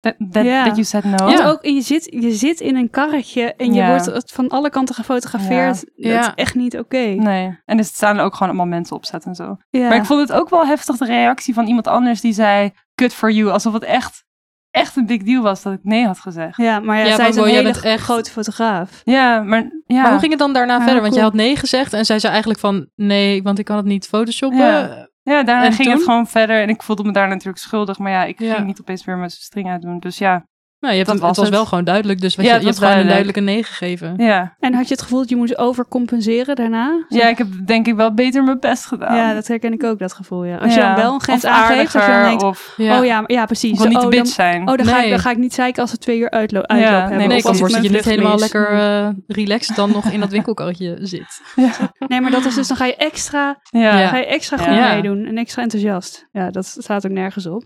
That, 0.00 0.14
that, 0.30 0.44
that 0.44 0.66
you 0.76 0.84
said 0.84 1.04
no. 1.04 1.16
Want 1.16 1.42
ook, 1.42 1.64
je 1.64 1.80
zit, 1.80 2.04
je 2.20 2.32
zit 2.32 2.60
in 2.60 2.76
een 2.76 2.90
karretje 2.90 3.54
en 3.54 3.74
je 3.74 3.86
wordt 3.86 4.32
van 4.32 4.48
alle 4.48 4.70
kanten 4.70 4.94
gefotografeerd. 4.94 5.84
Dat 5.96 6.12
is 6.26 6.30
echt 6.34 6.54
niet 6.54 6.78
oké. 6.78 6.96
Nee. 6.98 7.58
En 7.64 7.78
er 7.78 7.84
staan 7.84 8.18
ook 8.20 8.32
gewoon 8.32 8.48
allemaal 8.48 8.66
mensen 8.76 8.96
op 8.96 9.04
set 9.04 9.24
en 9.24 9.34
zo. 9.34 9.56
Maar 9.70 9.96
ik 9.96 10.04
vond 10.04 10.20
het 10.20 10.32
ook 10.32 10.48
wel 10.48 10.66
heftig, 10.66 10.96
de 10.96 11.04
reactie 11.04 11.54
van 11.54 11.66
iemand 11.66 11.86
anders 11.86 12.20
die 12.20 12.32
zei, 12.32 12.70
good 12.94 13.12
for 13.14 13.30
you. 13.30 13.50
Alsof 13.50 13.72
het 13.72 13.82
echt, 13.84 14.24
echt 14.70 14.96
een 14.96 15.06
big 15.06 15.22
deal 15.22 15.42
was 15.42 15.62
dat 15.62 15.72
ik 15.72 15.80
nee 15.82 16.06
had 16.06 16.18
gezegd. 16.18 16.56
ja, 16.56 16.80
maar 16.80 16.98
ja, 16.98 17.04
Ja, 17.04 17.16
zij 17.16 17.28
is 17.28 17.36
een 17.36 17.42
jij 17.42 17.50
hele 17.50 17.62
bent 17.62 17.84
echt- 17.84 18.02
grote 18.02 18.30
fotograaf. 18.30 19.00
Ja, 19.04 19.40
maar 19.40 19.70
ja. 19.86 20.02
Maar 20.02 20.10
hoe 20.10 20.18
ging 20.20 20.30
het 20.30 20.40
dan 20.40 20.52
daarna 20.52 20.74
Ja, 20.76 20.82
verder? 20.82 21.00
Want 21.02 21.08
cool. 21.12 21.24
je 21.24 21.30
had 21.30 21.34
nee 21.38 21.56
gezegd 21.56 21.92
en 21.92 22.04
zij 22.04 22.18
zei 22.18 22.30
eigenlijk 22.32 22.60
van 22.62 22.88
nee, 22.94 23.42
want 23.42 23.58
ik 23.58 23.64
kan 23.64 23.76
het 23.76 23.86
niet 23.86 24.06
photoshoppen. 24.06 24.58
Ja. 24.58 25.08
Ja, 25.28 25.42
daarna 25.42 25.64
En 25.64 25.72
ging 25.72 25.88
toen? 25.88 25.96
het 25.96 26.04
gewoon 26.04 26.26
verder. 26.26 26.60
En 26.62 26.68
ik 26.68 26.82
voelde 26.82 27.04
me 27.04 27.12
daar 27.12 27.28
natuurlijk 27.28 27.58
schuldig. 27.58 27.98
Maar 27.98 28.12
ja, 28.12 28.24
ik 28.24 28.40
Ja. 28.40 28.54
ging 28.54 28.66
niet 28.66 28.80
opeens 28.80 29.04
weer 29.04 29.16
mijn 29.16 29.30
string 29.30 29.68
uitdoen. 29.68 29.98
Dus 29.98 30.18
ja, 30.18 30.46
Nou, 30.80 30.92
je 30.92 30.98
hebt, 30.98 31.10
Dat 31.10 31.18
het, 31.18 31.26
het 31.28 31.36
was 31.36 31.46
was 31.46 31.46
het. 31.46 31.54
wel 31.56 31.66
gewoon 31.66 31.84
duidelijk, 31.84 32.20
dus 32.20 32.36
wat 32.36 32.44
Ja, 32.44 32.52
je, 32.54 32.58
je 32.60 32.64
was 32.66 32.74
hebt 32.78 32.86
gewoon 32.88 33.00
een 33.02 33.08
duidelijk. 33.08 33.34
duidelijke 33.44 33.68
nee 33.80 33.96
gegeven. 33.96 34.26
ja. 34.26 34.56
En 34.60 34.74
had 34.74 34.88
je 34.88 34.94
het 34.94 35.02
gevoel 35.02 35.18
dat 35.18 35.28
je 35.28 35.36
moest 35.36 35.58
overcompenseren 35.58 36.56
daarna? 36.56 37.04
ja, 37.08 37.28
ik 37.28 37.38
heb 37.38 37.46
denk 37.66 37.86
ik 37.86 37.94
wel 37.94 38.14
beter 38.14 38.44
mijn 38.44 38.58
best 38.60 38.86
gedaan. 38.86 39.16
Ja, 39.16 39.34
dat 39.34 39.46
herken 39.46 39.72
ik 39.72 39.84
ook, 39.84 39.98
dat 39.98 40.12
gevoel. 40.12 40.44
Ja. 40.44 40.56
Als 40.56 40.74
je 40.74 40.80
Ja. 40.80 40.94
dan 40.94 41.04
wel 41.04 41.14
een 41.14 41.20
grens 41.20 41.44
Of 41.44 41.50
aangeeft, 41.50 41.92
je 41.92 41.98
dan 41.98 42.06
aardiger, 42.08 42.28
denkt, 42.28 42.42
Of 42.42 42.74
Ja. 42.76 42.98
oh 42.98 43.04
ja, 43.04 43.24
ja, 43.26 43.44
precies. 43.46 43.78
wil 43.78 43.86
niet 43.86 43.96
oh, 43.96 44.02
dan, 44.02 44.10
bitch 44.10 44.28
zijn. 44.32 44.68
oh, 44.68 44.76
dan, 44.76 44.86
ga 44.86 44.94
ik, 44.96 45.00
Nee. 45.00 45.10
dan 45.10 45.18
ga 45.18 45.30
ik 45.30 45.36
niet 45.36 45.54
zeiken 45.54 45.82
als 45.82 45.90
het 45.90 46.00
twee 46.00 46.18
uur 46.18 46.30
uitlo 46.30 46.60
uitloop 46.60 46.90
nee, 46.90 46.98
hebben. 47.00 47.18
Nee, 47.28 47.36
of 47.36 47.42
kan 47.42 47.50
als 47.62 47.74
ik 47.76 47.82
je 47.82 47.90
niet 47.90 48.04
helemaal 48.04 48.32
mis. 48.32 48.40
lekker 48.40 48.68
eh, 48.72 49.08
relaxed 49.26 49.76
dan 49.76 49.90
nog 49.90 50.10
in 50.10 50.20
dat 50.20 50.30
winkelkarretje 50.30 50.96
zit. 51.00 51.40
ja. 51.56 51.70
Nee, 52.08 52.20
maar 52.20 52.30
dat 52.30 52.44
is 52.44 52.54
dus, 52.54 52.68
dan 52.68 52.76
ga 52.76 52.84
je 52.84 52.96
extra, 52.96 53.60
Ja. 53.70 53.98
Ja. 53.98 54.08
ga 54.08 54.16
je 54.16 54.26
extra 54.26 54.56
goed 54.56 54.66
Ja. 54.74 54.94
meedoen 54.94 55.24
en 55.24 55.38
extra 55.38 55.62
enthousiast. 55.62 56.28
Ja, 56.32 56.50
dat 56.50 56.66
staat 56.78 57.06
ook 57.06 57.12
nergens 57.12 57.46
op. 57.46 57.62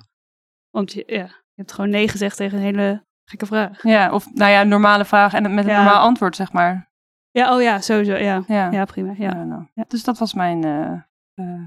Want 0.71 0.93
je, 0.93 1.03
ja, 1.07 1.41
je 1.55 1.63
hebt 1.63 1.73
gewoon 1.73 1.91
nee 1.91 2.09
gezegd 2.09 2.37
tegen 2.37 2.59
een 2.59 2.65
hele 2.65 3.05
gekke 3.25 3.47
vraag. 3.47 3.83
Ja, 3.83 4.13
of 4.13 4.33
nou 4.35 4.51
ja, 4.51 4.61
een 4.61 4.69
normale 4.69 5.05
vraag 5.05 5.33
en 5.33 5.55
met 5.55 5.65
een 5.65 5.71
Ja. 5.71 5.83
normaal 5.83 6.01
antwoord, 6.03 6.37
zeg 6.37 6.53
maar. 6.53 6.91
Ja, 7.31 7.55
oh 7.55 7.63
ja, 7.63 7.81
sowieso, 7.81 8.15
ja. 8.15 8.43
Ja, 8.47 8.71
Ja, 8.71 8.85
prima, 8.85 9.13
ja. 9.17 9.29
Ja, 9.31 9.45
nou. 9.45 9.67
Ja. 9.75 9.85
Dus 9.89 10.05
dat 10.05 10.19
was 10.19 10.35
mijn 10.35 10.65
eh, 10.65 10.93
eh, 11.35 11.63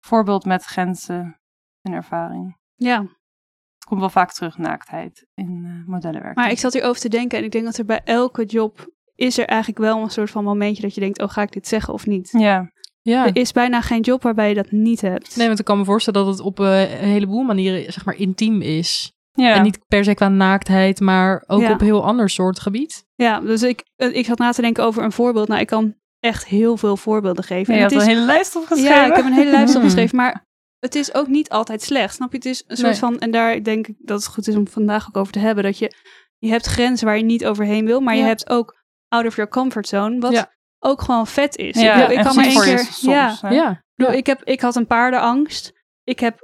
voorbeeld 0.00 0.44
met 0.44 0.64
grenzen 0.64 1.40
en 1.80 1.92
ervaring. 1.92 2.56
Ja, 2.74 3.00
Het 3.00 3.84
komt 3.90 4.00
wel 4.00 4.10
vaak 4.10 4.32
terug, 4.32 4.58
naaktheid 4.58 5.26
in 5.34 5.62
eh, 5.64 5.88
modellenwerk. 5.88 6.36
maar 6.36 6.50
ik 6.50 6.58
zat 6.58 6.72
hierover 6.72 7.00
te 7.00 7.08
denken 7.08 7.38
en 7.38 7.44
ik 7.44 7.50
denk 7.52 7.64
dat 7.64 7.78
er 7.78 7.84
bij 7.84 8.00
elke 8.04 8.44
job 8.44 8.90
is 9.14 9.38
er 9.38 9.46
eigenlijk 9.46 9.80
wel 9.80 10.02
een 10.02 10.10
soort 10.10 10.30
van 10.30 10.44
momentje 10.44 10.82
dat 10.82 10.94
je 10.94 11.00
denkt, 11.00 11.22
oh, 11.22 11.28
ga 11.28 11.42
ik 11.42 11.52
dit 11.52 11.68
zeggen 11.68 11.92
of 11.94 12.06
niet? 12.06 12.28
Ja, 12.38 12.70
Ja. 13.02 13.26
Er 13.26 13.36
is 13.36 13.52
bijna 13.52 13.80
geen 13.80 14.00
job 14.00 14.22
waarbij 14.22 14.48
je 14.48 14.54
dat 14.54 14.70
niet 14.70 15.00
hebt. 15.00 15.36
Nee, 15.36 15.46
want 15.46 15.58
ik 15.58 15.64
kan 15.64 15.78
me 15.78 15.84
voorstellen 15.84 16.24
dat 16.24 16.34
het 16.36 16.46
op 16.46 16.60
eh, 16.60 17.00
een 17.02 17.08
heleboel 17.08 17.42
manieren 17.42 17.92
zeg 17.92 18.04
maar 18.04 18.14
intiem 18.16 18.60
is. 18.62 19.12
Ja. 19.32 19.54
En 19.54 19.62
niet 19.62 19.78
per 19.86 20.04
se 20.04 20.14
qua 20.14 20.28
naaktheid, 20.28 21.00
maar 21.00 21.44
ook 21.46 21.60
Ja. 21.60 21.72
op 21.72 21.80
een 21.80 21.86
heel 21.86 22.04
ander 22.04 22.30
soort 22.30 22.60
gebied. 22.60 23.04
Ja, 23.14 23.40
dus 23.40 23.62
ik, 23.62 23.82
eh, 23.96 24.14
ik 24.16 24.24
zat 24.24 24.38
na 24.38 24.52
te 24.52 24.60
denken 24.62 24.84
over 24.84 25.02
een 25.04 25.12
voorbeeld. 25.12 25.48
Nou, 25.48 25.60
ik 25.60 25.66
kan 25.66 25.94
echt 26.20 26.46
heel 26.46 26.76
veel 26.76 26.96
voorbeelden 26.96 27.44
geven. 27.44 27.74
je 27.74 27.80
En 27.80 27.84
had 27.86 27.92
het 27.94 28.02
een 28.02 28.08
hele 28.08 28.24
lijst 28.26 28.56
opgeschreven. 28.56 28.94
ja, 28.96 29.06
ik 29.06 29.14
heb 29.16 29.24
een 29.24 29.32
hele 29.32 29.50
lijst 29.58 29.76
opgeschreven, 29.76 30.16
maar 30.16 30.46
het 30.78 30.94
is 30.94 31.14
ook 31.14 31.26
niet 31.26 31.48
altijd 31.48 31.82
slecht. 31.82 32.14
Snap 32.14 32.30
je? 32.30 32.36
Het 32.36 32.46
is 32.46 32.64
een 32.66 32.76
soort 32.76 32.90
Nee. 32.90 32.98
van, 33.00 33.18
en 33.18 33.30
daar 33.30 33.62
denk 33.62 33.86
ik 33.86 33.94
dat 33.98 34.18
het 34.22 34.32
goed 34.32 34.48
is 34.48 34.56
om 34.56 34.68
vandaag 34.68 35.06
ook 35.08 35.16
over 35.16 35.32
te 35.32 35.38
hebben, 35.38 35.64
dat 35.64 35.78
je, 35.78 35.92
je 36.38 36.48
hebt 36.48 36.66
grenzen 36.66 37.06
waar 37.06 37.16
je 37.16 37.24
niet 37.24 37.46
overheen 37.46 37.86
wil, 37.86 38.00
maar 38.00 38.14
je 38.14 38.20
Ja. 38.20 38.26
hebt 38.26 38.48
ook 38.50 38.80
out 39.08 39.26
of 39.26 39.36
your 39.36 39.50
comfort 39.50 39.88
zone, 39.88 40.18
wat 40.18 40.32
Ja. 40.32 40.50
Ook 40.84 41.02
gewoon 41.02 41.26
vet 41.26 41.56
is. 41.56 41.80
Ja, 41.80 41.92
ik, 41.92 41.94
bedoel, 41.94 42.10
ik 42.10 42.18
en 42.18 42.24
kan 42.24 42.34
maar 42.36 42.44
één 42.44 42.60
keer, 42.60 42.78
soms, 42.78 43.00
ja, 43.00 43.36
hè? 43.40 43.48
Ja. 43.54 43.70
Ik 43.70 43.78
bedoel, 43.94 44.14
ik, 44.14 44.26
heb, 44.26 44.40
ik 44.44 44.60
had 44.60 44.76
een 44.76 44.86
paardenangst. 44.86 45.72
Ik 46.04 46.20
heb 46.20 46.38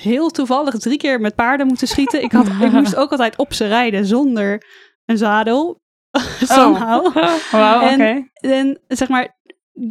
heel 0.00 0.28
toevallig 0.30 0.74
drie 0.78 0.98
keer 0.98 1.20
met 1.20 1.34
paarden 1.34 1.66
moeten 1.66 1.88
schieten. 1.88 2.22
Ik, 2.22 2.32
had, 2.32 2.46
ik 2.46 2.72
moest 2.82 2.96
ook 2.96 3.10
altijd 3.10 3.36
op 3.36 3.52
ze 3.52 3.66
rijden 3.66 4.06
zonder 4.06 4.62
een 5.04 5.18
zadel. 5.18 5.80
Somehow. 6.42 7.14
Wauw, 7.52 7.76
oké. 7.82 7.86
En- 8.02 8.28
En 8.40 8.80
zeg 8.88 9.08
maar, 9.08 9.36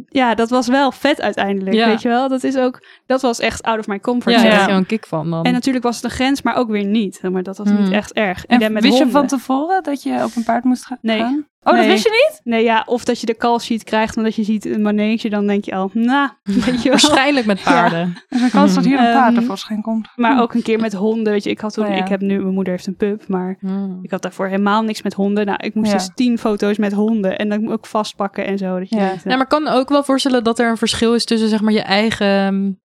ja, 0.06 0.34
dat 0.34 0.50
was 0.50 0.66
wel 0.66 0.92
vet 0.92 1.20
uiteindelijk. 1.20 1.76
Ja. 1.76 1.86
Weet 1.86 2.02
je 2.02 2.08
wel? 2.08 2.28
Dat 2.28 2.44
is 2.44 2.56
ook, 2.56 2.86
dat 3.06 3.22
was 3.22 3.38
echt 3.38 3.62
out 3.62 3.78
of 3.78 3.86
my 3.86 4.00
comfort 4.00 4.34
Ja, 4.34 4.40
zone. 4.40 4.50
daar 4.50 4.58
Ja. 4.60 4.64
je 4.66 4.70
wel 4.72 4.80
een 4.80 4.86
kick 4.86 5.06
van 5.06 5.30
dan. 5.30 5.44
En 5.44 5.52
natuurlijk 5.52 5.84
was 5.84 5.94
het 5.96 6.04
een 6.04 6.10
grens, 6.10 6.42
maar 6.42 6.56
ook 6.56 6.68
weer 6.68 6.84
niet. 6.84 7.22
Maar 7.22 7.42
dat 7.42 7.56
was 7.58 7.68
Hmm. 7.68 7.82
niet 7.82 7.92
echt 7.92 8.12
erg. 8.12 8.46
En 8.46 8.72
met 8.72 8.82
wist 8.82 8.98
je 8.98 9.10
van 9.10 9.26
tevoren 9.26 9.82
dat 9.82 10.02
je 10.02 10.24
op 10.24 10.36
een 10.36 10.44
paard 10.44 10.64
moest 10.64 10.84
ga- 10.86 10.98
Nee. 11.00 11.46
Oh, 11.62 11.76
dat 11.76 11.86
wist 11.86 12.04
je 12.04 12.10
niet? 12.10 12.40
Nee, 12.44 12.64
ja, 12.64 12.82
of 12.86 13.04
dat 13.04 13.20
je 13.20 13.26
de 13.26 13.36
call 13.36 13.58
sheet 13.58 13.84
krijgt 13.84 14.16
omdat 14.16 14.34
je 14.34 14.42
ziet 14.44 14.64
een 14.66 14.82
manege, 14.82 15.28
dan 15.28 15.46
denk 15.46 15.64
je 15.64 15.74
al, 15.74 15.90
nou, 15.92 16.28
weet 16.64 16.64
je 16.64 16.72
wel. 16.90 16.90
Waarschijnlijk 16.90 17.46
met 17.46 17.62
paarden. 17.62 17.98
Er 18.28 18.36
is 18.36 18.42
een 18.42 18.50
kans 18.50 18.74
dat 18.74 18.84
hier 18.84 18.98
een 18.98 19.12
paard 19.12 19.32
Ehm, 19.34 19.40
tevoorschijn 19.42 19.82
komt. 19.82 20.08
Maar 20.16 20.42
ook 20.42 20.54
een 20.54 20.62
keer 20.62 20.80
met 20.80 20.92
honden, 20.92 21.32
weet 21.32 21.44
je. 21.44 21.50
Ik 21.50 21.60
had 21.60 21.72
toen, 21.74 21.86
Oh, 21.86 21.90
ja. 21.90 21.96
ik 21.96 22.08
heb 22.08 22.20
nu, 22.20 22.40
mijn 22.40 22.54
moeder 22.54 22.72
heeft 22.72 22.86
een 22.86 22.96
pup, 22.96 23.28
maar 23.28 23.56
Hmm. 23.60 23.98
ik 24.02 24.10
had 24.10 24.22
daarvoor 24.22 24.46
helemaal 24.46 24.82
niks 24.82 25.02
met 25.02 25.14
honden. 25.14 25.46
Nou, 25.46 25.58
ik 25.62 25.74
moest 25.74 25.90
Ja. 25.90 25.96
dus 25.96 26.10
tien 26.14 26.38
foto's 26.38 26.76
met 26.78 26.92
honden 26.92 27.38
en 27.38 27.48
dan 27.48 27.72
ook 27.72 27.86
vastpakken 27.86 28.46
en 28.46 28.58
zo. 28.58 28.78
Dat 28.78 28.88
je 28.88 28.96
Ja. 28.96 29.06
denkt, 29.06 29.16
eh, 29.24 29.30
Ja, 29.30 29.36
maar 29.36 29.42
ik 29.42 29.48
kan 29.48 29.68
ook 29.68 29.88
wel 29.88 30.04
voorstellen 30.04 30.44
dat 30.44 30.58
er 30.58 30.70
een 30.70 30.76
verschil 30.76 31.14
is 31.14 31.24
tussen 31.24 31.48
zeg 31.48 31.60
maar 31.60 31.72
je 31.72 31.82
eigen, 31.82 32.26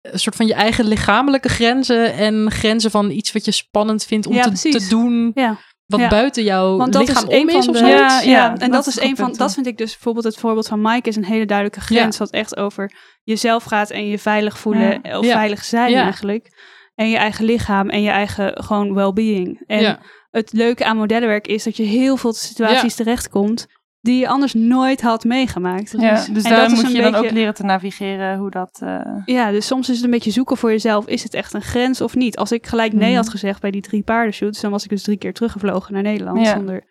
een 0.01 0.20
soort 0.20 0.36
van 0.36 0.48
je 0.48 0.53
eigen 0.53 0.86
lichamelijke 0.88 1.50
grenzen 1.50 2.13
en 2.13 2.51
grenzen 2.51 2.92
van 2.92 3.10
iets 3.10 3.32
wat 3.32 3.46
je 3.46 3.51
spannend 3.51 4.03
vindt 4.03 4.27
om 4.27 4.34
Ja, 4.34 4.44
te, 4.44 4.70
te 4.70 4.88
doen 4.89 5.32
ja. 5.34 5.58
Wat 5.86 6.00
Ja. 6.00 6.08
buiten 6.10 6.44
jouw 6.44 6.78
Want 6.78 6.94
dat 6.94 7.08
lichaam 7.08 7.30
is 7.30 7.36
een 7.36 7.42
om 7.42 7.48
is 7.50 7.66
van 7.66 7.74
of 7.75 7.82
de, 7.82 7.88
zo. 7.88 7.88
Ja, 7.88 8.22
ja, 8.22 8.50
en 8.52 8.60
dat 8.60 8.72
dat, 8.72 8.88
is 8.88 9.00
een 9.00 9.16
van, 9.16 9.34
dat 9.34 9.54
vind 9.54 9.68
ik 9.68 9.78
dus 9.78 9.92
bijvoorbeeld 9.92 10.25
het 10.25 10.38
voorbeeld 10.38 10.68
van 10.68 10.82
Mike 10.82 11.10
is 11.10 11.16
een 11.16 11.25
hele 11.25 11.46
duidelijke 11.46 11.82
grens, 11.82 12.18
Ja. 12.18 12.24
wat 12.24 12.34
echt 12.34 12.58
over 12.58 12.92
jezelf 13.24 13.63
gaat 13.63 13.90
en 13.90 14.08
je 14.08 14.20
veilig 14.20 14.58
voelen 14.58 15.00
Ja. 15.04 15.18
of 15.20 15.25
Ja. 15.25 15.34
veilig 15.34 15.63
zijn 15.63 15.92
Ja. 15.92 16.04
eigenlijk. 16.04 16.72
En 16.96 17.10
je 17.10 17.18
eigen 17.18 17.46
lichaam 17.46 17.90
en 17.90 18.02
je 18.02 18.10
eigen 18.10 18.63
gewoon 18.63 18.94
well-being. 18.94 19.63
En 19.68 19.82
ja. 19.82 20.00
het 20.32 20.54
leuke 20.54 20.86
aan 20.86 20.98
modellenwerk 20.98 21.48
is 21.48 21.63
dat 21.63 21.78
je 21.78 21.84
heel 21.84 22.18
veel 22.18 22.34
situaties 22.34 22.96
terechtkomt 22.96 23.68
die 24.03 24.19
je 24.19 24.27
anders 24.27 24.53
nooit 24.53 25.01
had 25.01 25.24
meegemaakt. 25.24 25.91
Ja, 25.98 26.25
dus 26.31 26.43
En 26.43 26.50
daar 26.50 26.69
moet 26.69 26.91
je 26.91 27.01
dan 27.01 27.15
ook 27.15 27.31
leren 27.31 27.53
te 27.53 27.63
navigeren 27.63 28.38
hoe 28.38 28.50
dat... 28.50 28.79
eh, 28.83 29.00
Ja, 29.25 29.51
dus 29.51 29.65
soms 29.67 29.89
is 29.89 29.95
het 29.95 30.05
een 30.05 30.12
beetje 30.12 30.31
zoeken 30.31 30.57
voor 30.57 30.69
jezelf. 30.72 31.07
Is 31.07 31.24
het 31.24 31.33
echt 31.33 31.53
een 31.53 31.62
grens 31.62 32.01
of 32.01 32.15
niet? 32.15 32.38
Als 32.38 32.51
ik 32.51 32.67
gelijk 32.67 32.93
nee 32.93 33.07
Mhm. 33.10 33.17
had 33.17 33.29
gezegd 33.29 33.62
bij 33.62 33.72
die 33.72 33.81
drie 33.81 34.03
paardenshoots, 34.03 34.62
dan 34.62 34.72
was 34.72 34.83
ik 34.83 34.89
dus 34.89 35.03
drie 35.03 35.17
keer 35.17 35.33
teruggevlogen 35.33 35.93
naar 35.93 36.01
Nederland. 36.03 36.45
Ja. 36.45 36.53
Zonder, 36.55 36.83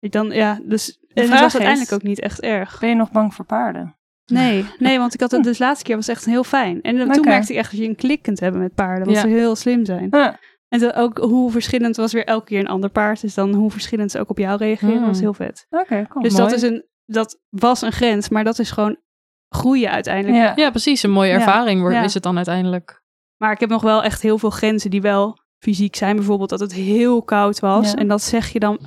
ik 0.00 0.12
dan, 0.12 0.30
ja, 0.30 0.58
dus 0.64 0.98
en 1.14 1.22
het 1.30 1.40
was 1.40 1.52
uiteindelijk 1.54 1.92
ook 1.92 2.02
niet 2.02 2.20
echt 2.20 2.40
erg. 2.40 2.80
Ben 2.80 2.88
je 2.88 2.94
nog 2.94 3.10
bang 3.10 3.34
voor 3.34 3.44
paarden? 3.44 3.96
Nee, 4.26 4.64
nee, 4.78 4.98
want 4.98 5.14
ik 5.14 5.20
had 5.20 5.30
het 5.30 5.42
dus 5.44 5.58
de 5.58 5.64
laatste 5.64 5.84
keer 5.84 5.96
was 5.96 6.08
echt 6.08 6.24
heel 6.24 6.44
fijn. 6.44 6.82
En 6.82 6.96
dan- 6.96 7.10
toen 7.12 7.24
merkte 7.24 7.52
ik 7.52 7.58
echt 7.58 7.70
dat 7.70 7.80
je 7.80 7.86
een 7.88 7.96
klik 7.96 8.22
kunt 8.22 8.40
hebben 8.40 8.60
met 8.60 8.74
paarden, 8.74 9.04
wat 9.06 9.14
Ja. 9.14 9.20
ze 9.20 9.28
heel 9.28 9.56
slim 9.56 9.84
zijn. 9.84 10.06
Ja. 10.10 10.38
En 10.68 10.78
dat 10.80 10.94
ook 10.94 11.18
hoe 11.18 11.50
verschillend 11.50 11.96
was 11.96 12.12
weer 12.12 12.24
elke 12.24 12.44
keer 12.46 12.58
een 12.58 12.66
ander 12.68 12.90
paard. 12.90 13.20
Dus 13.20 13.34
dan 13.34 13.54
hoe 13.54 13.70
verschillend 13.70 14.10
ze 14.10 14.18
ook 14.18 14.30
op 14.30 14.38
jou 14.38 14.58
reageren, 14.58 14.96
Hmm. 14.96 15.06
was 15.06 15.20
heel 15.20 15.34
vet. 15.34 15.66
Oké, 15.70 16.06
cool. 16.08 16.22
dus 16.22 16.32
mooi. 16.32 16.44
dat, 16.44 16.52
is 16.52 16.62
een, 16.62 16.84
dat 17.04 17.40
was 17.48 17.82
een 17.82 17.92
grens, 17.92 18.28
maar 18.28 18.44
dat 18.44 18.58
is 18.58 18.70
gewoon 18.70 18.96
groeien 19.48 19.90
uiteindelijk. 19.90 20.42
Ja. 20.42 20.52
ja, 20.64 20.70
precies. 20.70 21.02
Een 21.02 21.10
mooie 21.10 21.28
Ja. 21.30 21.34
ervaring 21.34 21.80
wordt, 21.80 21.96
Ja. 21.96 22.02
is 22.02 22.14
het 22.14 22.22
dan 22.22 22.36
uiteindelijk. 22.36 23.02
Maar 23.36 23.52
ik 23.52 23.60
heb 23.60 23.68
nog 23.68 23.82
wel 23.82 24.02
echt 24.02 24.22
heel 24.22 24.38
veel 24.38 24.50
grenzen 24.50 24.90
die 24.90 25.00
wel 25.00 25.38
fysiek 25.58 25.96
zijn. 25.96 26.16
Bijvoorbeeld 26.16 26.50
dat 26.50 26.60
het 26.60 26.72
heel 26.72 27.22
koud 27.22 27.60
was. 27.60 27.90
Ja. 27.90 27.96
En 27.96 28.08
dat 28.08 28.22
zeg 28.22 28.48
je 28.48 28.58
dan... 28.58 28.78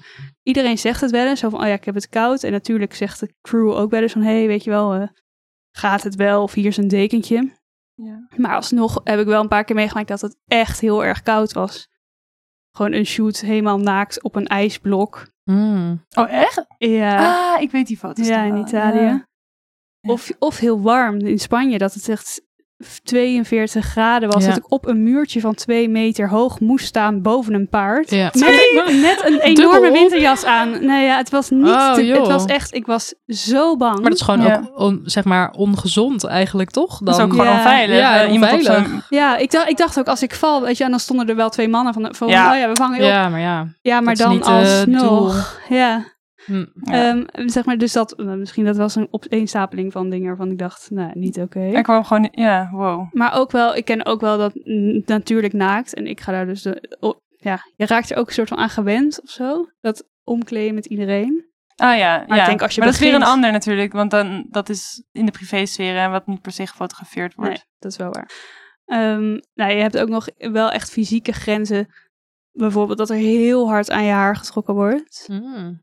Iedereen 0.43 0.77
zegt 0.77 1.01
het 1.01 1.11
wel 1.11 1.27
eens. 1.27 1.39
Zo 1.39 1.49
van, 1.49 1.59
oh 1.61 1.67
ja, 1.67 1.73
ik 1.73 1.83
heb 1.85 1.95
het 1.95 2.09
koud. 2.09 2.43
En 2.43 2.51
natuurlijk 2.51 2.93
zegt 2.95 3.19
de 3.19 3.33
crew 3.41 3.71
ook 3.71 3.91
wel 3.91 4.01
eens 4.01 4.11
van... 4.11 4.21
Hé, 4.21 4.37
hey, 4.37 4.47
weet 4.47 4.63
je 4.63 4.69
wel, 4.69 4.93
eh, 4.93 5.07
gaat 5.71 6.03
het 6.03 6.15
wel? 6.15 6.43
Of 6.43 6.53
hier 6.53 6.65
is 6.65 6.77
een 6.77 6.87
dekentje. 6.87 7.57
Ja. 8.01 8.27
Maar 8.37 8.55
alsnog 8.55 9.01
heb 9.03 9.19
ik 9.19 9.25
wel 9.25 9.41
een 9.41 9.47
paar 9.47 9.63
keer 9.63 9.75
meegemaakt 9.75 10.07
dat 10.07 10.21
het 10.21 10.37
echt 10.47 10.79
heel 10.79 11.03
erg 11.05 11.21
koud 11.21 11.53
was. 11.53 11.89
Gewoon 12.71 12.93
een 12.93 13.05
shoot 13.05 13.39
helemaal 13.39 13.77
naakt 13.77 14.23
op 14.23 14.35
een 14.35 14.47
ijsblok. 14.47 15.27
Hmm. 15.43 16.05
Oh, 16.17 16.31
echt? 16.31 16.65
Ja, 16.77 17.53
Ah, 17.55 17.61
ik 17.61 17.71
weet 17.71 17.87
die 17.87 17.97
foto's 17.97 18.27
ja 18.27 18.43
in. 18.43 18.55
Italië. 18.57 18.99
Ja. 18.99 19.27
Of, 20.01 20.31
of 20.39 20.57
heel 20.57 20.81
warm 20.81 21.17
in 21.19 21.39
Spanje, 21.39 21.77
dat 21.77 21.93
het 21.93 22.09
echt 22.09 22.41
42 23.03 23.85
graden 23.85 24.29
was. 24.29 24.43
Ja. 24.43 24.49
Dat 24.49 24.57
ik 24.57 24.71
op 24.71 24.87
een 24.87 25.03
muurtje 25.03 25.39
van 25.39 25.53
twee 25.53 25.89
meter 25.89 26.29
hoog 26.29 26.59
moest 26.59 26.85
staan 26.85 27.21
boven 27.21 27.53
een 27.53 27.69
paard. 27.69 28.09
Ja. 28.11 28.29
Met 28.33 29.01
net 29.01 29.21
een 29.25 29.39
enorme 29.51 29.71
Dubbel? 29.81 29.91
winterjas 29.91 30.45
aan. 30.45 30.85
Nee, 30.85 31.05
ja, 31.05 31.17
het 31.17 31.29
was 31.29 31.49
niet. 31.49 31.65
Oh, 31.65 31.93
te- 31.93 32.05
joh. 32.05 32.17
het 32.19 32.27
was 32.27 32.45
echt. 32.45 32.73
Ik 32.73 32.85
was 32.85 33.13
zo 33.27 33.77
bang. 33.77 33.93
Maar 33.99 34.09
dat 34.09 34.19
is 34.19 34.21
gewoon 34.25 34.41
Ja. 34.41 34.57
ook 34.73 34.79
on- 34.79 35.01
zeg 35.03 35.23
maar 35.23 35.51
ongezond 35.51 36.23
eigenlijk, 36.23 36.69
toch? 36.71 36.97
Dan, 36.97 37.05
Dat 37.05 37.17
is 37.17 37.21
ook 37.23 37.29
gewoon 37.31 37.45
Ja. 37.45 37.53
onveilig. 37.55 37.97
Ja, 37.97 38.21
Eh, 38.23 38.31
iemand 38.31 38.51
op 38.51 38.57
onveilig. 38.57 39.05
Ja, 39.09 39.37
ik 39.37 39.51
dacht, 39.51 39.69
ik 39.69 39.77
dacht 39.77 39.99
ook 39.99 40.07
als 40.07 40.23
ik 40.23 40.35
val, 40.35 40.61
weet 40.61 40.77
je, 40.77 40.83
en 40.83 40.89
dan 40.89 40.99
stonden 40.99 41.29
er 41.29 41.35
wel 41.35 41.49
twee 41.49 41.67
mannen 41.67 41.93
van, 41.93 42.07
van 42.15 42.27
Ja. 42.27 42.51
oh 42.53 42.57
ja, 42.59 42.67
we 42.69 42.75
vangen 42.75 42.97
je 42.97 43.03
op. 43.03 43.09
Ja, 43.09 43.29
maar 43.29 43.39
ja. 43.39 43.67
Ja, 43.81 44.01
maar 44.01 44.15
dan 44.15 44.29
niet, 44.31 44.45
eh, 44.45 44.53
alsnog. 44.55 45.59
Ja, 45.69 46.03
Hm. 46.49 46.65
Ja. 46.91 47.25
Ehm, 47.33 47.47
zeg 47.47 47.65
maar, 47.65 47.77
dus 47.77 47.93
dat, 47.93 48.13
eh, 48.13 48.25
misschien 48.25 48.65
dat 48.65 48.77
was 48.77 48.95
een 48.95 49.07
opeenstapeling 49.11 49.91
van 49.91 50.09
dingen 50.09 50.27
waarvan 50.27 50.51
ik 50.51 50.57
dacht, 50.57 50.89
nou, 50.91 51.11
niet 51.13 51.39
oké. 51.39 51.59
Er 51.59 51.81
kwam 51.81 52.03
gewoon... 52.03 52.27
Ja, 52.31 52.69
wow. 52.71 53.13
Maar 53.13 53.33
ook 53.33 53.51
wel, 53.51 53.75
ik 53.75 53.85
ken 53.85 54.05
ook 54.05 54.21
wel 54.21 54.37
dat 54.37 54.53
mm, 54.63 55.01
natuurlijk 55.05 55.53
naakt. 55.53 55.93
En 55.93 56.07
ik 56.07 56.21
ga 56.21 56.31
daar 56.31 56.45
dus, 56.45 56.61
de, 56.61 57.17
ja, 57.37 57.59
je 57.75 57.85
raakt 57.85 58.11
er 58.11 58.17
ook 58.17 58.27
een 58.27 58.33
soort 58.33 58.47
van 58.47 58.57
aan 58.57 58.69
gewend 58.69 59.21
of 59.21 59.29
zo. 59.29 59.69
Dat 59.81 60.07
omkleden 60.23 60.75
met 60.75 60.85
iedereen. 60.85 61.47
Ah 61.75 61.97
ja, 61.97 62.23
Maar 62.27 62.37
ja. 62.37 62.43
ik 62.43 62.49
denk 62.49 62.61
als 62.61 62.73
je 62.73 62.79
maar 62.81 62.89
dat 62.89 62.99
is 62.99 63.05
weer 63.05 63.15
een 63.15 63.23
ander 63.23 63.51
natuurlijk, 63.51 63.93
want 63.93 64.11
dan, 64.11 64.45
dat 64.49 64.69
is 64.69 65.03
in 65.11 65.25
de 65.25 65.31
privésfeer 65.31 65.95
en 65.95 66.11
wat 66.11 66.27
niet 66.27 66.41
per 66.41 66.51
se 66.51 66.67
gefotografeerd 66.67 67.35
wordt. 67.35 67.51
Nee, 67.51 67.63
dat 67.77 67.91
is 67.91 67.97
wel 67.97 68.11
waar. 68.11 68.31
Ehm, 68.85 69.39
nou, 69.53 69.71
je 69.71 69.81
hebt 69.81 69.97
ook 69.97 70.09
nog 70.09 70.27
wel 70.35 70.71
echt 70.71 70.91
fysieke 70.91 71.31
grenzen. 71.31 71.93
Bijvoorbeeld 72.51 72.97
dat 72.97 73.09
er 73.09 73.15
heel 73.15 73.67
hard 73.67 73.91
aan 73.91 74.03
je 74.03 74.11
haar 74.11 74.35
getrokken 74.35 74.73
wordt. 74.73 75.23
Hmm. 75.25 75.81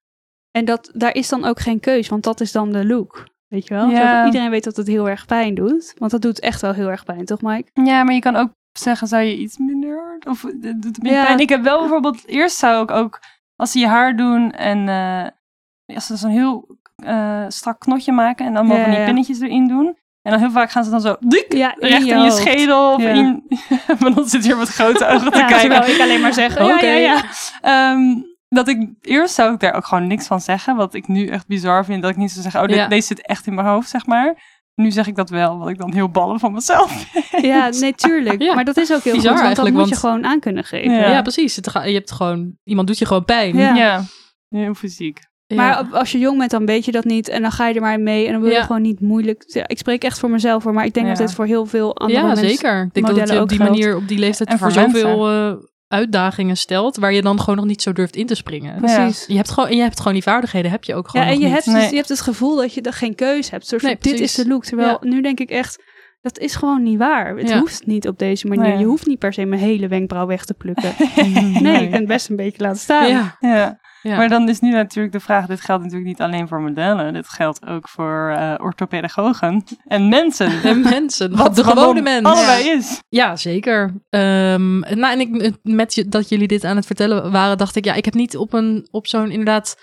En 0.57 0.65
dat, 0.65 0.91
daar 0.95 1.15
is 1.15 1.29
dan 1.29 1.45
ook 1.45 1.61
geen 1.61 1.81
keus, 1.81 2.09
want 2.09 2.23
dat 2.25 2.41
is 2.41 2.53
dan 2.53 2.73
de 2.73 2.87
look. 2.87 3.27
Weet 3.49 3.67
je 3.69 3.75
wel? 3.75 3.89
Ja. 3.89 4.25
Iedereen 4.25 4.51
weet 4.51 4.65
dat 4.65 4.77
het 4.77 4.87
heel 4.87 5.09
erg 5.09 5.27
pijn 5.27 5.55
doet. 5.55 5.95
Want 5.99 6.11
dat 6.11 6.23
doet 6.23 6.41
echt 6.41 6.61
wel 6.61 6.73
heel 6.73 6.89
erg 6.91 7.05
pijn, 7.05 7.25
toch 7.25 7.41
Mike? 7.43 7.71
Ja, 7.85 8.03
maar 8.03 8.15
je 8.15 8.21
kan 8.21 8.37
ook 8.37 8.49
zeggen, 8.79 9.07
zou 9.09 9.23
je 9.23 9.37
iets 9.37 9.59
minder 9.59 10.05
hard? 10.07 10.27
Of 10.27 10.45
eh, 10.45 10.51
doet 10.53 10.85
het 10.85 11.03
minder 11.03 11.21
Ja. 11.21 11.25
pijn? 11.27 11.39
Ik 11.39 11.49
heb 11.49 11.63
wel 11.63 11.79
bijvoorbeeld, 11.81 12.27
eerst 12.29 12.57
zou 12.57 12.83
ik 12.83 12.91
ook, 12.91 13.21
als 13.57 13.71
ze 13.73 13.79
je 13.79 13.87
haar 13.87 14.17
doen 14.17 14.51
en 14.53 14.89
eh, 14.89 15.95
als 15.97 16.07
ze 16.07 16.17
zo'n 16.17 16.31
heel 16.31 16.79
eh, 16.97 17.45
strak 17.49 17.81
knotje 17.81 18.13
maken 18.13 18.47
en 18.47 18.55
dan 18.55 18.67
Ja, 18.67 18.81
van 18.83 18.91
die 18.91 18.99
ja. 18.99 19.05
pinnetjes 19.05 19.41
erin 19.41 19.69
doen. 19.69 19.87
En 20.23 20.31
dan 20.33 20.41
heel 20.41 20.51
vaak 20.51 20.71
gaan 20.71 20.85
ze 20.85 20.91
dan 20.91 21.01
zo 21.01 21.17
dik, 21.21 21.53
Ja, 21.53 21.75
recht 21.79 22.07
in 22.07 22.23
je, 22.23 22.31
schedel. 22.31 22.93
Of 22.95 23.03
Ja. 23.03 23.09
in, 23.09 23.43
maar 24.01 24.15
dan 24.15 24.29
zit 24.29 24.43
je 24.43 24.49
hier 24.49 24.57
met 24.59 24.69
grote 24.69 25.07
ogen 25.13 25.33
te 25.33 25.39
Ja, 25.39 25.47
kijken. 25.47 25.71
terwijl 25.71 25.95
ik 25.95 26.01
alleen 26.01 26.21
maar 26.21 26.33
zeg, 26.35 26.61
Oké. 26.61 26.87
ja, 26.87 26.93
ja, 26.93 26.97
ja. 26.99 27.23
Ehm, 27.61 28.15
dat 28.49 28.69
ik 28.69 28.89
eerst 29.01 29.35
zou 29.35 29.53
ik 29.55 29.61
daar 29.61 29.75
ook 29.75 29.87
gewoon 29.87 30.07
niks 30.07 30.27
van 30.27 30.41
zeggen. 30.41 30.77
Wat 30.77 30.95
ik 30.95 31.09
nu 31.09 31.27
echt 31.27 31.47
bizar 31.47 31.85
vind. 31.85 32.03
Dat 32.03 32.11
ik 32.11 32.17
niet 32.17 32.31
zou 32.31 32.43
zeggen, 32.43 32.61
oh, 32.61 32.67
dit, 32.67 32.77
Ja. 32.77 32.89
deze 32.89 33.07
zit 33.07 33.27
echt 33.27 33.47
in 33.47 33.55
mijn 33.55 33.67
hoofd, 33.67 33.89
zeg 33.89 34.07
maar. 34.07 34.55
Nu 34.75 34.91
zeg 34.91 35.07
ik 35.07 35.17
dat 35.17 35.31
wel, 35.31 35.59
wat 35.59 35.69
ik 35.69 35.79
dan 35.79 35.93
heel 35.93 36.09
ballen 36.09 36.41
van 36.41 36.53
mezelf 36.53 36.91
vind. 37.31 37.45
Ja, 37.45 37.69
nee, 37.69 37.95
tuurlijk. 37.95 38.43
Ja. 38.43 38.55
Maar 38.55 38.65
dat 38.65 38.77
is 38.77 38.93
ook 38.93 39.03
heel 39.03 39.15
Bizar 39.15 39.33
goed, 39.33 39.43
want 39.43 39.57
dat 39.57 39.71
moet 39.71 39.89
je 39.89 39.97
gewoon 39.97 40.25
aan 40.27 40.41
kunnen 40.41 40.65
geven. 40.65 40.93
Ja. 40.93 41.11
Ja. 41.11 41.23
precies. 41.23 41.57
Het 41.57 41.69
ga- 41.71 41.85
je 41.85 41.95
hebt 41.95 42.13
gewoon, 42.13 42.57
iemand 42.65 42.87
doet 42.87 42.99
je 42.99 43.07
gewoon 43.07 43.25
pijn. 43.25 43.57
Ja. 43.57 43.75
Ja, 43.75 44.03
heel 44.49 44.75
fysiek. 44.75 45.19
Ja. 45.47 45.57
Maar 45.57 45.87
als 45.93 46.13
je 46.13 46.19
jong 46.19 46.39
bent, 46.39 46.51
dan 46.51 46.67
weet 46.67 46.85
je 46.85 46.93
dat 46.93 47.05
niet. 47.05 47.29
En 47.29 47.43
dan 47.43 47.51
ga 47.53 47.67
je 47.69 47.75
er 47.75 47.81
maar 47.81 48.01
mee. 48.01 48.27
En 48.27 48.33
dan 48.33 48.41
wil 48.41 48.51
je 48.51 48.57
Ja. 48.57 48.63
gewoon 48.65 48.83
niet 48.83 49.01
moeilijk... 49.01 49.45
Ja, 49.47 49.69
ik 49.69 49.79
spreek 49.79 50.05
echt 50.05 50.19
voor 50.19 50.31
mezelf 50.31 50.65
hoor. 50.65 50.73
Maar 50.73 50.85
ik 50.85 50.95
denk 50.95 51.07
Ja. 51.07 51.13
dat 51.15 51.27
dit 51.27 51.35
voor 51.37 51.45
heel 51.47 51.67
veel 51.67 51.97
andere 51.97 52.21
ja, 52.21 52.27
mensen... 52.27 52.49
zeker. 52.49 52.83
Ik 52.85 52.95
denk 52.95 53.07
dat 53.07 53.17
het 53.29 53.41
op 53.41 53.49
die 53.49 53.59
geldt. 53.59 53.73
manier, 53.73 53.97
op 53.97 54.09
die 54.09 54.19
leeftijd 54.19 54.49
En 54.49 54.59
voor 54.59 54.73
voor 54.73 54.83
zoveel 54.83 55.29
eh, 55.31 55.53
uitdagingen 55.89 56.57
stelt, 56.57 56.97
waar 56.97 57.13
je 57.13 57.23
dan 57.23 57.41
gewoon 57.41 57.57
nog 57.57 57.65
niet 57.65 57.83
zo 57.83 57.93
durft 57.93 58.17
in 58.17 58.27
te 58.27 58.35
springen. 58.35 58.81
Precies. 58.81 59.25
Je 59.27 59.37
hebt 59.37 59.51
gewoon, 59.51 59.69
en 59.69 59.77
je 59.77 59.83
hebt 59.83 59.99
gewoon 59.99 60.13
die 60.13 60.23
vaardigheden, 60.23 60.71
heb 60.71 60.85
je 60.85 60.95
ook 60.95 61.09
gewoon 61.09 61.27
Ja, 61.27 61.33
en 61.33 61.39
nog 61.39 61.49
je 61.49 61.55
niet. 61.55 61.65
hebt, 61.65 61.77
dus, 61.81 61.91
je 61.91 61.97
hebt 61.97 62.09
het 62.09 62.21
gevoel 62.21 62.57
dat 62.57 62.75
je 62.75 62.81
er 62.81 62.93
geen 62.93 63.15
keuze 63.15 63.51
hebt. 63.51 63.67
Soort 63.67 63.83
van, 63.83 63.97
dit 64.01 64.21
is 64.21 64.35
de 64.35 64.47
look. 64.47 64.65
Terwijl 64.65 64.97
nu 65.01 65.21
denk 65.21 65.41
ik 65.41 65.51
echt, 65.51 65.83
dat 66.21 66.39
is 66.39 66.55
gewoon 66.55 66.83
niet 66.83 66.99
waar. 66.99 67.37
Het 67.37 67.49
Ja. 67.49 67.59
hoeft 67.59 67.87
niet 67.87 68.09
op 68.09 68.19
deze 68.19 68.47
manier. 68.47 68.69
Nee. 68.69 68.79
Je 68.79 68.85
hoeft 68.85 69.07
niet 69.07 69.19
per 69.19 69.33
se 69.33 69.45
mijn 69.45 69.61
hele 69.61 69.89
wenkbrauw 69.89 70.27
weg 70.27 70.45
te 70.45 70.55
plukken. 70.55 70.95
Nee, 71.63 71.83
je 71.83 71.89
kunt 71.91 72.07
best 72.09 72.29
een 72.29 72.37
beetje 72.37 72.63
laten 72.63 72.81
staan. 72.81 73.09
Ja. 73.41 73.79
Ja. 74.07 74.17
Maar 74.17 74.29
dan 74.29 74.49
is 74.49 74.61
nu 74.61 74.71
natuurlijk 74.73 75.13
de 75.13 75.21
vraag, 75.21 75.47
dit 75.47 75.61
geldt 75.61 75.83
natuurlijk 75.83 76.09
niet 76.09 76.21
alleen 76.21 76.49
voor 76.49 76.61
modellen, 76.61 77.13
dit 77.13 77.29
geldt 77.29 77.67
ook 77.67 77.89
voor 77.89 78.35
eh 78.37 78.55
orthopedagogen 78.59 79.65
en 79.85 80.09
mensen. 80.09 80.51
de 80.63 80.75
mensen, 80.75 81.37
Wat 81.37 81.57
de 81.57 81.65
gewone 81.65 82.01
mens. 82.01 82.27
Allebei 82.27 82.69
is. 82.69 83.01
Ja, 83.09 83.37
zeker. 83.37 83.95
Ehm, 84.11 84.79
nou, 84.79 85.13
en 85.13 85.21
ik, 85.21 85.57
met 85.63 85.95
je, 85.95 86.09
dat 86.09 86.29
jullie 86.29 86.49
dit 86.49 86.65
aan 86.65 86.77
het 86.77 86.87
vertellen 86.87 87.31
waren, 87.31 87.59
dacht 87.59 87.77
ik, 87.77 87.85
ja, 87.85 87.95
ik 87.95 88.05
heb 88.05 88.15
niet 88.15 88.37
op, 88.37 88.53
een, 88.53 88.89
op 88.91 89.07
zo'n 89.07 89.31
inderdaad, 89.31 89.77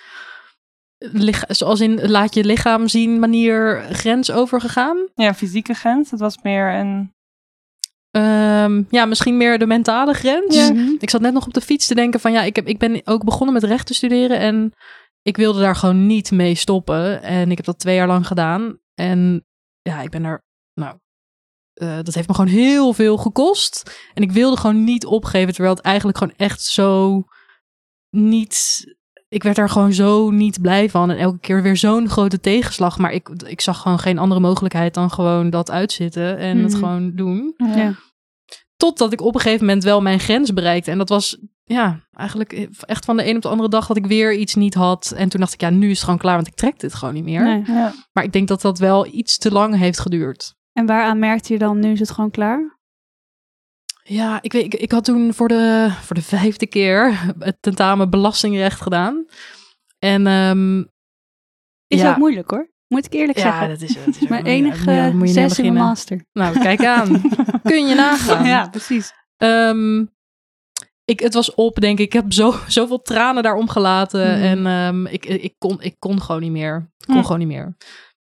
lich- 0.98 1.44
zoals 1.48 1.80
in 1.82 2.10
laat 2.10 2.34
je 2.34 2.44
lichaam 2.46 2.88
zien 2.88 3.20
manier 3.20 3.82
grens 3.92 4.32
overgegaan. 4.32 4.98
Ja, 5.16 5.34
fysieke 5.34 5.74
grens, 5.74 6.12
het 6.12 6.20
was 6.20 6.38
meer 6.42 6.74
een... 6.74 7.13
Ehm, 8.14 8.84
ja, 8.90 9.06
misschien 9.06 9.38
meer 9.38 9.60
de 9.60 9.66
mentale 9.66 10.14
grens. 10.14 10.56
Ja. 10.56 10.72
Mhm. 10.74 10.96
Ik 11.00 11.10
zat 11.10 11.22
net 11.22 11.34
nog 11.34 11.46
op 11.46 11.54
de 11.54 11.62
fiets 11.62 11.88
te 11.88 11.96
denken 11.96 12.20
van, 12.20 12.32
ja, 12.32 12.44
ik, 12.44 12.56
heb, 12.56 12.68
ik 12.68 12.80
ben 12.80 13.02
ook 13.04 13.24
begonnen 13.24 13.54
met 13.54 13.64
recht 13.64 13.88
te 13.88 13.94
studeren 13.94 14.40
en 14.40 14.74
ik 15.22 15.38
wilde 15.38 15.60
daar 15.60 15.76
gewoon 15.76 16.06
niet 16.06 16.32
mee 16.32 16.56
stoppen. 16.56 17.22
En 17.22 17.52
ik 17.52 17.58
heb 17.58 17.66
dat 17.66 17.80
twee 17.80 17.96
jaar 17.96 18.08
lang 18.08 18.28
gedaan. 18.28 18.80
En 18.94 19.46
ja, 19.82 20.02
ik 20.02 20.10
ben 20.10 20.24
er, 20.24 20.44
nou, 20.74 20.98
eh, 21.74 22.00
dat 22.02 22.14
heeft 22.14 22.28
me 22.28 22.34
gewoon 22.34 22.52
heel 22.52 22.94
veel 22.94 23.18
gekost. 23.18 24.00
En 24.14 24.24
ik 24.24 24.32
wilde 24.32 24.58
gewoon 24.58 24.84
niet 24.84 25.06
opgeven, 25.06 25.54
terwijl 25.54 25.76
het 25.76 25.86
eigenlijk 25.86 26.18
gewoon 26.18 26.34
echt 26.38 26.62
zo 26.62 27.24
niet. 28.10 28.86
Ik 29.34 29.44
werd 29.44 29.56
daar 29.56 29.70
gewoon 29.70 29.94
zo 29.94 30.30
niet 30.30 30.62
blij 30.62 30.90
van. 30.90 31.10
En 31.12 31.18
elke 31.18 31.40
keer 31.40 31.62
weer 31.62 31.78
zo'n 31.78 32.10
grote 32.10 32.40
tegenslag. 32.40 32.98
Maar 32.98 33.12
ik, 33.12 33.30
ik 33.48 33.62
zag 33.62 33.82
gewoon 33.82 34.00
geen 34.00 34.18
andere 34.18 34.42
mogelijkheid 34.42 34.94
dan 34.94 35.12
gewoon 35.12 35.50
dat 35.50 35.72
uitzitten 35.72 36.38
en 36.38 36.58
het 36.58 36.72
Mhm. 36.72 36.80
gewoon 36.80 37.12
doen. 37.16 37.54
Ja. 37.76 37.94
Totdat 38.78 39.14
ik 39.14 39.22
op 39.22 39.36
een 39.36 39.42
gegeven 39.42 39.66
moment 39.66 39.84
wel 39.84 40.02
mijn 40.02 40.20
grens 40.20 40.54
bereikte. 40.54 40.92
En 40.92 40.98
dat 40.98 41.10
was 41.10 41.38
ja, 41.64 42.00
eigenlijk 42.12 42.70
echt 42.86 43.06
van 43.06 43.18
de 43.18 43.28
een 43.30 43.36
op 43.36 43.42
de 43.42 43.48
andere 43.48 43.70
dag 43.70 43.88
dat 43.88 43.98
ik 43.98 44.06
weer 44.06 44.34
iets 44.34 44.56
niet 44.56 44.74
had. 44.74 45.14
En 45.18 45.30
toen 45.30 45.40
dacht 45.40 45.54
ik, 45.54 45.62
ja, 45.62 45.70
nu 45.70 45.86
is 45.90 45.96
het 45.96 46.04
gewoon 46.04 46.20
klaar, 46.20 46.36
want 46.36 46.48
ik 46.48 46.56
trek 46.56 46.80
dit 46.80 46.94
gewoon 46.94 47.14
niet 47.14 47.24
meer. 47.24 47.44
Nee. 47.44 47.64
Ja. 47.66 47.94
Maar 48.14 48.24
ik 48.24 48.32
denk 48.32 48.48
dat 48.48 48.62
dat 48.62 48.80
wel 48.80 49.08
iets 49.08 49.38
te 49.38 49.52
lang 49.52 49.78
heeft 49.78 50.00
geduurd. 50.00 50.56
En 50.74 50.86
waaraan 50.86 51.20
merkte 51.20 51.54
je 51.54 51.60
dan, 51.60 51.80
nu 51.80 51.92
is 51.92 52.00
het 52.00 52.12
gewoon 52.12 52.32
klaar? 52.32 52.80
Ja, 54.04 54.42
ik, 54.42 54.52
weet, 54.52 54.64
ik, 54.64 54.74
ik 54.74 54.92
had 54.92 55.06
toen 55.06 55.34
voor 55.34 55.48
de, 55.48 55.90
voor 56.02 56.16
de 56.16 56.22
vijfde 56.38 56.68
keer 56.68 57.20
het 57.40 57.58
tentamen 57.60 58.10
belastingrecht 58.10 58.82
gedaan. 58.82 59.26
En 60.00 60.28
ehm, 60.28 60.80
Is 61.88 62.02
Ja. 62.02 62.12
ook 62.12 62.18
moeilijk 62.18 62.50
hoor. 62.52 62.72
Moet 62.88 63.06
ik 63.06 63.14
eerlijk 63.14 63.38
ja, 63.38 63.44
zeggen. 63.44 63.70
dat 63.70 63.82
is, 63.82 64.06
dat 64.06 64.22
is 64.22 64.28
Mijn 64.30 64.46
enige 64.46 65.14
zes 65.24 65.60
in 65.60 65.74
mijn 65.74 65.86
master. 65.86 66.26
Nou, 66.34 66.60
kijk 66.60 66.86
aan. 66.96 67.22
Kun 67.64 67.88
je 67.88 67.96
nagaan. 67.96 68.46
Ja, 68.46 68.70
precies. 68.70 69.14
Ehm, 69.38 70.06
ik, 71.06 71.20
het 71.20 71.34
was 71.34 71.54
op, 71.54 71.80
denk 71.80 72.00
ik. 72.00 72.06
Ik 72.06 72.14
heb 72.14 72.34
zo, 72.34 72.54
zoveel 72.68 73.02
tranen 73.02 73.44
daarom 73.44 73.70
gelaten. 73.70 74.38
Mhm. 74.38 74.44
En 74.44 74.66
ehm, 74.66 75.06
ik, 75.06 75.26
ik, 75.26 75.56
kon, 75.58 75.82
ik 75.82 75.96
kon 76.00 76.22
gewoon 76.22 76.42
niet 76.42 76.52
meer. 76.52 76.92
Ik 76.98 77.08
kon 77.08 77.24
gewoon 77.24 77.40
niet 77.40 77.48
meer. 77.48 77.76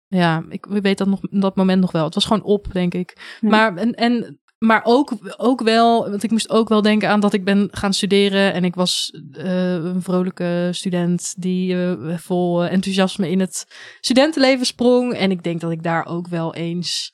Ja, 0.08 0.44
ik 0.48 0.66
weet 0.66 0.98
dat 0.98 1.06
nog 1.08 1.20
dat 1.30 1.56
moment 1.56 1.80
nog 1.80 1.92
wel. 1.92 2.04
Het 2.04 2.14
was 2.14 2.24
gewoon 2.24 2.42
op, 2.42 2.72
denk 2.72 2.94
ik. 2.94 3.36
Ja. 3.40 3.48
Maar, 3.48 3.76
en, 3.76 3.94
en, 3.94 4.40
maar 4.62 4.80
ook, 4.84 5.12
ook 5.36 5.62
wel, 5.62 6.10
want 6.10 6.22
ik 6.22 6.30
moest 6.30 6.50
ook 6.50 6.68
wel 6.68 6.82
denken 6.82 7.08
aan 7.08 7.20
dat 7.20 7.32
ik 7.32 7.44
ben 7.44 7.68
gaan 7.70 7.92
studeren. 7.92 8.52
En 8.52 8.64
ik 8.64 8.74
was 8.74 9.10
eh, 9.32 9.74
een 9.74 10.02
vrolijke 10.02 10.68
student 10.72 11.34
die 11.38 11.74
eh, 11.74 12.18
vol 12.18 12.64
eh, 12.64 12.72
enthousiasme 12.72 13.30
in 13.30 13.40
het 13.40 13.66
studentenleven 14.00 14.66
sprong. 14.66 15.14
En 15.14 15.30
ik 15.30 15.42
denk 15.42 15.60
dat 15.60 15.70
ik 15.70 15.82
daar 15.82 16.06
ook 16.06 16.28
wel 16.28 16.54
eens... 16.54 17.12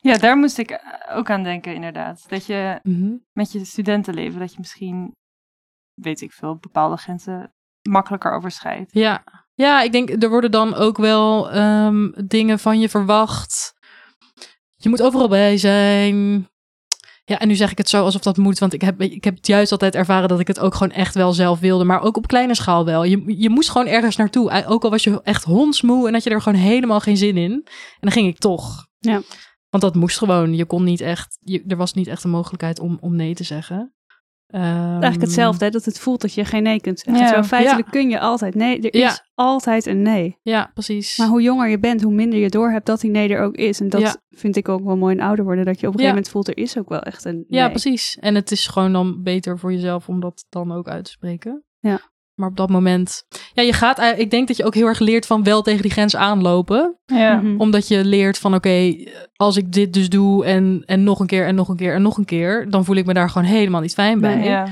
ja, 0.00 0.18
daar 0.18 0.36
moest 0.36 0.58
ik 0.58 0.80
ook 1.14 1.30
aan 1.30 1.42
denken 1.42 1.74
inderdaad. 1.74 2.24
Dat 2.28 2.46
je 2.46 2.80
Mhm. 2.82 3.14
met 3.32 3.52
je 3.52 3.64
studentenleven, 3.64 4.40
dat 4.40 4.52
je 4.52 4.58
misschien, 4.58 5.16
weet 5.94 6.20
ik 6.20 6.32
veel, 6.32 6.56
bepaalde 6.56 6.96
grenzen 6.96 7.54
makkelijker 7.88 8.32
overschrijdt. 8.32 8.92
Ja. 8.92 9.24
ja, 9.54 9.82
ik 9.82 9.92
denk 9.92 10.22
er 10.22 10.28
worden 10.30 10.50
dan 10.50 10.74
ook 10.74 10.96
wel 10.96 11.50
ehm, 11.50 12.10
dingen 12.26 12.58
van 12.58 12.80
je 12.80 12.88
verwacht. 12.88 13.74
Je 14.74 14.88
moet 14.88 15.02
overal 15.02 15.28
bij 15.28 15.56
zijn. 15.56 16.50
Ja, 17.24 17.38
en 17.38 17.48
nu 17.48 17.54
zeg 17.54 17.70
ik 17.70 17.78
het 17.78 17.88
zo 17.88 18.04
alsof 18.04 18.22
dat 18.22 18.36
moet, 18.36 18.58
want 18.58 18.72
ik 18.72 18.80
heb, 18.80 19.00
ik 19.00 19.24
heb 19.24 19.36
het 19.36 19.46
juist 19.46 19.72
altijd 19.72 19.94
ervaren 19.94 20.28
dat 20.28 20.40
ik 20.40 20.46
het 20.46 20.60
ook 20.60 20.74
gewoon 20.74 20.92
echt 20.92 21.14
wel 21.14 21.32
zelf 21.32 21.60
wilde, 21.60 21.84
maar 21.84 22.02
ook 22.02 22.16
op 22.16 22.26
kleine 22.26 22.54
schaal 22.54 22.84
wel. 22.84 23.04
Je, 23.04 23.34
je 23.38 23.50
moest 23.50 23.70
gewoon 23.70 23.86
ergens 23.86 24.16
naartoe, 24.16 24.50
Eh, 24.50 24.70
ook 24.70 24.84
al 24.84 24.90
was 24.90 25.04
je 25.04 25.20
echt 25.22 25.44
hondsmoe 25.44 26.06
en 26.06 26.12
had 26.12 26.22
je 26.22 26.30
er 26.30 26.42
gewoon 26.42 26.60
helemaal 26.60 27.00
geen 27.00 27.16
zin 27.16 27.36
in. 27.36 27.52
En 27.52 27.64
dan 28.00 28.12
ging 28.12 28.28
ik 28.28 28.38
toch. 28.38 28.86
Ja. 28.98 29.22
Want 29.68 29.82
dat 29.82 29.94
moest 29.94 30.18
gewoon. 30.18 30.54
Je 30.54 30.64
kon 30.64 30.84
niet 30.84 31.00
echt, 31.00 31.38
je, 31.40 31.64
er 31.66 31.76
was 31.76 31.92
niet 31.92 32.06
echt 32.06 32.24
een 32.24 32.30
mogelijkheid 32.30 32.80
om, 32.80 32.98
om 33.00 33.16
nee 33.16 33.34
te 33.34 33.44
zeggen. 33.44 33.94
Eigenlijk 34.52 35.12
Ehm, 35.14 35.20
hetzelfde, 35.20 35.64
hè, 35.64 35.70
dat 35.70 35.84
het 35.84 35.98
voelt 35.98 36.20
dat 36.20 36.34
je 36.34 36.44
geen 36.44 36.62
nee 36.62 36.80
kunt 36.80 36.98
zeggen. 36.98 37.22
Ja. 37.22 37.28
Terwijl 37.28 37.48
feitelijk 37.48 37.90
kun 37.90 38.10
je 38.10 38.20
altijd 38.20 38.54
nee. 38.54 38.80
Er 38.80 38.96
Ja. 38.98 39.08
is 39.10 39.22
altijd 39.34 39.86
een 39.86 40.02
nee. 40.02 40.38
Ja, 40.42 40.70
precies. 40.74 41.16
Maar 41.16 41.28
hoe 41.28 41.42
jonger 41.42 41.68
je 41.68 41.78
bent, 41.78 42.02
hoe 42.02 42.12
minder 42.12 42.38
je 42.38 42.48
doorhebt 42.48 42.86
dat 42.86 43.00
die 43.00 43.10
nee 43.10 43.28
er 43.28 43.42
ook 43.42 43.54
is. 43.54 43.80
En 43.80 43.88
dat 43.88 44.22
vind 44.30 44.56
ik 44.56 44.68
ook 44.68 44.84
wel 44.84 44.96
mooi 44.96 45.14
in 45.14 45.22
ouder 45.22 45.44
worden. 45.44 45.64
Dat 45.64 45.80
je 45.80 45.86
op 45.86 45.92
een 45.92 45.98
gegeven 45.98 46.14
moment 46.16 46.32
voelt, 46.32 46.48
er 46.48 46.56
is 46.56 46.78
ook 46.78 46.88
wel 46.88 47.00
echt 47.02 47.24
een 47.24 47.44
nee. 47.48 47.60
Ja, 47.60 47.68
precies. 47.68 48.16
En 48.20 48.34
het 48.34 48.50
is 48.50 48.66
gewoon 48.66 48.92
dan 48.92 49.22
beter 49.22 49.58
voor 49.58 49.72
jezelf 49.72 50.08
om 50.08 50.20
dat 50.20 50.46
dan 50.48 50.72
ook 50.72 50.88
uit 50.88 51.04
te 51.04 51.10
spreken. 51.10 51.64
Ja. 51.80 52.00
Maar 52.34 52.48
op 52.48 52.56
dat 52.56 52.70
moment, 52.70 53.22
ja, 53.52 53.62
je 53.62 53.72
gaat, 53.72 53.98
ei- 53.98 54.20
ik 54.20 54.30
denk 54.30 54.48
dat 54.48 54.56
je 54.56 54.64
ook 54.64 54.74
heel 54.74 54.86
erg 54.86 54.98
leert 54.98 55.26
van 55.26 55.42
wel 55.42 55.62
tegen 55.62 55.82
die 55.82 55.90
grens 55.90 56.16
aanlopen. 56.16 56.98
Ja. 57.04 57.36
Mhm. 57.36 57.60
Omdat 57.60 57.88
je 57.88 58.04
leert 58.04 58.38
van, 58.38 58.54
oké, 58.54 58.94
als 59.36 59.56
ik 59.56 59.72
dit 59.72 59.92
dus 59.92 60.08
doe 60.08 60.44
en, 60.44 60.82
en 60.86 61.02
nog 61.04 61.20
een 61.20 61.26
keer 61.26 61.46
en 61.46 61.54
nog 61.54 61.68
een 61.68 61.76
keer 61.76 61.94
en 61.94 62.02
nog 62.02 62.16
een 62.18 62.24
keer, 62.24 62.70
dan 62.70 62.84
voel 62.84 62.96
ik 62.96 63.06
me 63.06 63.14
daar 63.14 63.30
gewoon 63.30 63.48
helemaal 63.48 63.80
niet 63.80 63.94
fijn 63.94 64.20
bij. 64.20 64.34
Nee. 64.36 64.48
Ja. 64.48 64.64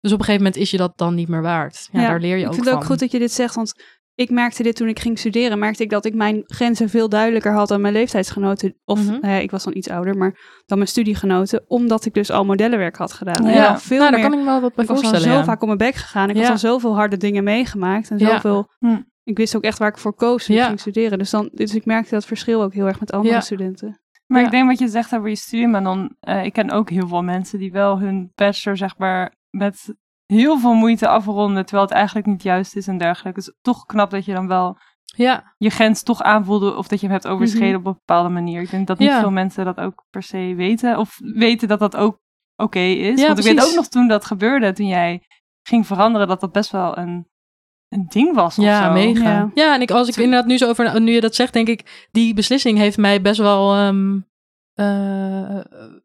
Dus 0.00 0.12
op 0.12 0.18
een 0.18 0.24
gegeven 0.24 0.44
moment 0.46 0.62
is 0.62 0.70
je 0.70 0.76
dat 0.76 0.92
dan 0.96 1.14
niet 1.14 1.28
meer 1.28 1.42
waard. 1.42 1.88
Ja, 1.92 2.06
daar 2.06 2.20
leer 2.20 2.36
je 2.36 2.40
ik 2.42 2.46
ook 2.46 2.54
vind 2.54 2.64
van. 2.64 2.74
het 2.74 2.82
ook 2.82 2.88
goed 2.90 2.98
dat 3.00 3.10
je 3.10 3.18
dit 3.18 3.32
zegt, 3.32 3.54
want 3.54 3.74
ik 4.18 4.30
merkte 4.30 4.62
dit 4.62 4.76
toen 4.76 4.88
ik 4.88 4.98
ging 4.98 5.18
studeren. 5.18 5.58
Merkte 5.58 5.82
ik 5.82 5.90
dat 5.90 6.04
ik 6.04 6.14
mijn 6.14 6.42
grenzen 6.46 6.88
veel 6.88 7.08
duidelijker 7.08 7.52
had 7.52 7.68
dan 7.68 7.80
mijn 7.80 7.92
leeftijdsgenoten. 7.92 8.74
Of, 8.84 9.06
nou 9.06 9.26
ja, 9.26 9.38
ik 9.38 9.50
was 9.50 9.64
dan 9.64 9.76
iets 9.76 9.90
ouder, 9.90 10.16
maar 10.16 10.62
dan 10.66 10.78
mijn 10.78 10.90
studiegenoten. 10.90 11.64
Omdat 11.66 12.04
ik 12.04 12.14
dus 12.14 12.30
al 12.30 12.44
modellenwerk 12.44 12.96
had 12.96 13.12
gedaan. 13.12 13.50
Ja. 13.50 13.68
Dan 13.68 13.80
veel 13.80 13.98
nou, 13.98 14.10
daar 14.10 14.20
meer, 14.20 14.30
kan 14.30 14.38
ik 14.38 14.44
wel 14.44 14.60
wat 14.60 14.74
bij 14.74 14.84
ik 14.84 14.90
was 14.90 15.00
dan 15.00 15.10
voorstellen. 15.10 15.36
zo 15.36 15.40
ja. 15.40 15.44
vaak 15.44 15.60
op 15.60 15.66
mijn 15.66 15.78
bek 15.78 15.94
gegaan. 15.94 16.28
Ik 16.28 16.34
Ja. 16.34 16.40
had 16.40 16.48
dan 16.48 16.58
zoveel 16.58 16.94
harde 16.94 17.16
dingen 17.16 17.44
meegemaakt. 17.44 18.10
En 18.10 18.18
zoveel... 18.18 18.70
Hm. 18.78 19.00
Ik 19.22 19.36
wist 19.36 19.56
ook 19.56 19.62
echt 19.62 19.78
waar 19.78 19.88
ik 19.88 19.98
voor 19.98 20.14
koos 20.14 20.44
toen 20.44 20.56
ik 20.56 20.62
ging 20.62 20.80
studeren. 20.80 21.18
Dus, 21.18 21.30
dan, 21.30 21.48
dus 21.52 21.74
ik 21.74 21.84
merkte 21.84 22.14
dat 22.14 22.26
verschil 22.26 22.62
ook 22.62 22.74
heel 22.74 22.86
erg 22.86 23.00
met 23.00 23.12
andere 23.12 23.40
studenten. 23.40 24.00
Maar 24.26 24.42
ik 24.42 24.50
denk 24.50 24.68
wat 24.68 24.78
je 24.78 24.88
zegt 24.88 25.14
over 25.14 25.28
je 25.28 25.36
studie, 25.36 25.68
maar 25.68 25.82
dan, 25.82 26.16
eh, 26.20 26.44
ik 26.44 26.52
ken 26.52 26.70
ook 26.70 26.90
heel 26.90 27.08
veel 27.08 27.22
mensen 27.22 27.58
die 27.58 27.72
wel 27.72 28.00
hun 28.00 28.32
bachelor, 28.34 28.76
zeg 28.76 28.98
maar, 28.98 29.34
met 29.50 29.94
heel 30.32 30.58
veel 30.58 30.74
moeite 30.74 31.08
afronden, 31.08 31.64
terwijl 31.64 31.86
het 31.86 31.96
eigenlijk 31.96 32.26
niet 32.26 32.42
juist 32.42 32.76
is 32.76 32.86
en 32.86 32.98
dergelijke. 32.98 33.38
Dus 33.40 33.54
toch 33.60 33.86
knap 33.86 34.10
dat 34.10 34.24
je 34.24 34.32
dan 34.34 34.46
wel 34.48 34.78
Ja, 35.16 35.54
je 35.58 35.70
grens 35.70 36.02
toch 36.02 36.22
aanvoelde 36.22 36.74
of 36.76 36.88
dat 36.88 37.00
je 37.00 37.06
hem 37.06 37.14
hebt 37.14 37.26
overschreden 37.28 37.78
op 37.78 37.86
een 37.86 37.92
bepaalde 37.92 38.28
manier. 38.28 38.60
Ik 38.62 38.70
denk 38.70 38.86
dat 38.86 38.98
niet 38.98 39.08
Mhm. 39.08 39.16
Ja. 39.16 39.22
veel 39.22 39.32
mensen 39.32 39.64
dat 39.64 39.78
ook 39.80 40.04
per 40.10 40.22
se 40.22 40.54
weten 40.56 40.98
of 40.98 41.16
weten 41.34 41.68
dat 41.68 41.78
dat 41.78 41.96
ook 41.96 42.18
oké 42.56 42.78
is. 42.78 43.20
Ja, 43.20 43.26
Want 43.26 43.38
ik 43.38 43.44
weet 43.44 43.64
ook 43.68 43.74
nog 43.74 43.86
toen 43.88 44.08
dat 44.08 44.24
gebeurde, 44.24 44.72
toen 44.72 44.86
jij 44.86 45.22
ging 45.62 45.86
veranderen, 45.86 46.28
dat 46.28 46.40
dat 46.40 46.52
best 46.52 46.70
wel 46.70 46.98
een, 46.98 47.28
een 47.88 48.06
ding 48.08 48.34
was 48.34 48.58
of 48.58 48.64
ja, 48.64 48.84
zo. 48.86 48.92
mega. 48.92 49.22
Ja. 49.30 49.50
Ja. 49.54 49.74
en 49.74 49.80
ik, 49.80 49.90
als 49.90 50.08
ik 50.08 50.16
inderdaad 50.16 50.46
nu 50.46 50.58
zo 50.58 50.68
over, 50.68 51.00
nu 51.00 51.12
je 51.12 51.20
dat 51.20 51.34
zegt, 51.34 51.52
denk 51.52 51.68
ik, 51.68 52.08
die 52.10 52.34
beslissing 52.34 52.78
heeft 52.78 52.96
mij 52.96 53.20
best 53.22 53.38
wel, 53.38 53.74
ehm, 53.74 54.18
eh, 54.74 55.54
mm, 55.54 56.02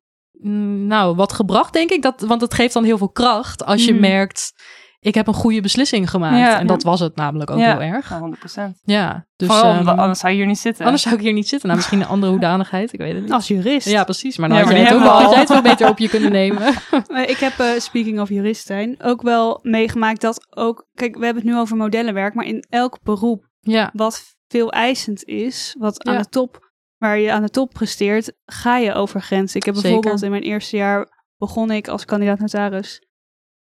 nou, 0.88 1.16
wat 1.16 1.34
gebracht, 1.34 1.74
denk 1.74 1.90
ik. 1.90 2.02
Dat, 2.02 2.22
want 2.22 2.42
het 2.42 2.54
geeft 2.54 2.74
dan 2.74 2.84
heel 2.84 2.98
veel 2.98 3.10
kracht 3.12 3.66
als 3.66 3.86
je 3.86 3.92
Mhm. 3.92 4.02
merkt, 4.02 4.54
ik 5.00 5.16
heb 5.16 5.28
een 5.28 5.34
goede 5.34 5.62
beslissing 5.62 6.10
gemaakt. 6.10 6.38
Ja. 6.38 6.60
en 6.60 6.68
dat 6.68 6.84
was 6.84 7.00
het 7.00 7.16
namelijk 7.16 7.50
ook 7.50 7.58
Ja. 7.60 7.72
heel 7.72 7.82
erg. 7.94 8.10
Ja, 8.10 8.20
100%. 8.20 8.80
Ja, 8.84 9.26
dus 9.36 9.48
Vooral, 9.48 9.72
ehm, 9.74 9.88
anders 9.88 10.20
zou 10.20 10.32
je 10.32 10.38
hier 10.38 10.48
niet 10.48 10.60
zitten. 10.60 10.84
anders 10.86 11.04
zou 11.04 11.16
ik 11.16 11.22
hier 11.22 11.34
niet 11.34 11.48
zitten. 11.48 11.68
Nou, 11.68 11.80
misschien 11.80 12.02
een 12.02 12.08
andere 12.08 12.32
hoedanigheid, 12.38 12.94
ik 12.94 13.00
weet 13.00 13.14
het 13.14 13.22
niet. 13.24 13.32
Als 13.32 13.48
jurist. 13.48 13.90
Ja, 13.90 14.04
precies. 14.04 14.38
Maar 14.38 14.50
dan 14.50 14.58
Ja, 14.58 14.64
had, 14.64 14.74
jij 14.74 14.84
het 14.84 14.94
ook, 14.94 15.02
had 15.02 15.30
jij 15.32 15.40
het 15.40 15.50
wel 15.50 15.62
beter 15.62 15.90
op 15.90 15.98
je 15.98 16.10
kunnen 16.10 16.32
nemen. 16.32 16.74
Maar 17.12 17.30
ik 17.30 17.38
heb, 17.38 17.60
eh, 17.60 17.68
speaking 17.78 18.20
of 18.20 18.30
jurist 18.30 18.66
zijn, 18.66 18.96
ook 19.02 19.22
wel 19.22 19.60
meegemaakt 19.62 20.22
dat 20.22 20.46
ook... 20.50 20.88
Kijk, 20.94 21.18
we 21.18 21.26
hebben 21.26 21.44
het 21.44 21.52
nu 21.54 21.60
over 21.60 21.78
modellenwerk, 21.78 22.34
maar 22.34 22.46
in 22.46 22.66
elk 22.70 23.00
beroep 23.04 23.46
ja, 23.60 23.90
wat 23.94 24.24
veel 24.48 24.72
eisend 24.72 25.24
is, 25.24 25.76
wat 25.80 26.04
aan 26.04 26.18
de 26.18 26.30
top, 26.30 26.63
waar 27.04 27.18
je 27.20 27.32
aan 27.32 27.42
de 27.42 27.50
top 27.50 27.70
presteert, 27.74 28.34
ga 28.46 28.78
je 28.78 28.94
over 28.94 29.22
grenzen. 29.22 29.60
Ik 29.60 29.66
heb 29.66 29.76
Zeker. 29.76 29.90
bijvoorbeeld 29.92 30.24
in 30.24 30.32
mijn 30.32 30.44
eerste 30.44 30.76
jaar 30.78 31.26
begon 31.38 31.72
ik 31.72 31.88
als 31.88 32.06
kandidaat 32.06 32.40
notaris 32.40 33.08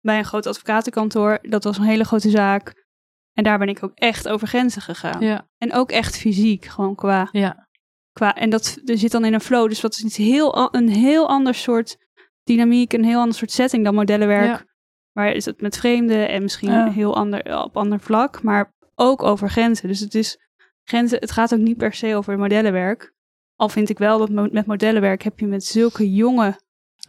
bij 0.01 0.17
een 0.17 0.25
groot 0.25 0.45
advocatenkantoor. 0.45 1.39
Dat 1.41 1.63
was 1.63 1.77
een 1.77 1.83
hele 1.83 2.03
grote 2.03 2.29
zaak. 2.29 2.85
En 3.33 3.43
daar 3.43 3.57
ben 3.57 3.67
ik 3.67 3.83
ook 3.83 3.91
echt 3.95 4.27
over 4.27 4.47
grenzen 4.47 4.81
gegaan. 4.81 5.21
ja, 5.21 5.47
En 5.57 5.73
ook 5.73 5.91
echt 5.91 6.17
fysiek, 6.17 6.65
gewoon 6.65 6.95
qua, 6.95 7.29
ja. 7.31 7.67
qua. 8.11 8.35
En 8.35 8.49
dat 8.49 8.79
er 8.85 8.97
zit 8.97 9.11
dan 9.11 9.25
in 9.25 9.33
een 9.33 9.41
flow. 9.41 9.67
Dus 9.69 9.79
dat 9.79 9.93
is 9.95 10.03
iets 10.03 10.17
heel, 10.17 10.75
een 10.75 10.89
heel 10.89 11.27
ander 11.29 11.53
soort 11.55 11.97
dynamiek, 12.43 12.93
een 12.93 13.03
heel 13.05 13.19
ander 13.19 13.35
soort 13.35 13.51
setting 13.51 13.83
dan 13.83 13.93
modellenwerk. 13.95 14.45
Ja. 14.45 14.65
Waar 15.11 15.31
is 15.31 15.45
het 15.45 15.61
met 15.61 15.77
vreemden 15.77 16.29
en 16.29 16.41
misschien 16.41 16.71
Ja. 16.71 16.89
heel 16.91 17.15
ander, 17.15 17.63
op 17.63 17.77
ander 17.77 17.99
vlak, 17.99 18.43
maar 18.43 18.73
ook 18.95 19.23
over 19.23 19.49
grenzen. 19.49 19.87
Dus 19.87 19.99
het 19.99 20.15
is 20.15 20.37
grenzen, 20.83 21.19
het 21.19 21.31
gaat 21.31 21.53
ook 21.53 21.59
niet 21.59 21.77
per 21.77 21.93
se 21.93 22.15
over 22.15 22.37
modellenwerk. 22.37 23.13
Al 23.61 23.69
vind 23.69 23.89
ik 23.89 23.97
wel 23.97 24.17
dat 24.17 24.29
mo- 24.29 24.47
met 24.51 24.65
modellenwerk 24.65 25.23
heb 25.23 25.39
je 25.39 25.47
met 25.47 25.63
zulke 25.63 26.13
jonge 26.13 26.59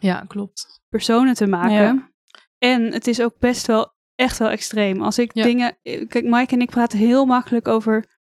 ja 0.00 0.24
klopt. 0.28 0.80
personen 0.88 1.34
te 1.34 1.46
maken. 1.46 1.72
Ja. 1.72 2.10
En 2.58 2.92
het 2.92 3.06
is 3.06 3.20
ook 3.22 3.38
best 3.38 3.66
wel 3.66 3.92
echt 4.14 4.38
wel 4.38 4.48
extreem. 4.48 5.02
Als 5.02 5.18
ik 5.18 5.34
Ja. 5.34 5.42
dingen... 5.44 5.76
Kijk, 5.82 6.24
Mike 6.24 6.54
en 6.54 6.60
ik 6.60 6.70
praten 6.70 6.98
heel 6.98 7.24
makkelijk 7.26 7.68
over 7.68 8.20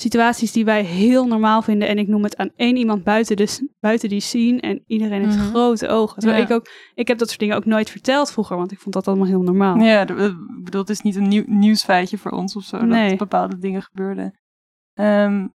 situaties 0.00 0.52
die 0.52 0.64
wij 0.64 0.82
heel 0.84 1.26
normaal 1.26 1.62
vinden. 1.62 1.88
En 1.88 1.98
ik 1.98 2.08
noem 2.08 2.22
het 2.22 2.36
aan 2.36 2.50
één 2.56 2.76
iemand 2.76 3.04
buiten, 3.04 3.36
de, 3.36 3.72
buiten 3.80 4.08
die 4.08 4.20
scene. 4.20 4.60
En 4.60 4.82
iedereen 4.86 5.24
heeft 5.24 5.36
Mhm. 5.36 5.46
grote 5.48 5.88
ogen. 5.88 6.18
Terwijl 6.20 6.40
Ja. 6.42 6.48
ik 6.48 6.54
ook... 6.54 6.68
Ik 6.94 7.08
heb 7.08 7.18
dat 7.18 7.28
soort 7.28 7.40
dingen 7.40 7.56
ook 7.56 7.64
nooit 7.64 7.90
verteld 7.90 8.32
vroeger. 8.32 8.56
Want 8.56 8.72
ik 8.72 8.78
vond 8.78 8.94
dat 8.94 9.06
allemaal 9.08 9.26
heel 9.26 9.42
normaal. 9.42 9.76
Ja, 9.76 10.00
ik 10.00 10.36
bedoel, 10.64 10.80
het 10.80 10.90
is 10.90 11.00
niet 11.00 11.16
een 11.16 11.28
nieuw, 11.28 11.44
nieuwsfeitje 11.46 12.18
voor 12.18 12.30
ons 12.30 12.56
of 12.56 12.64
zo, 12.64 12.80
Nee. 12.84 13.08
dat 13.08 13.18
bepaalde 13.18 13.58
dingen 13.58 13.82
gebeurden. 13.82 14.38
Ehm, 14.94 15.46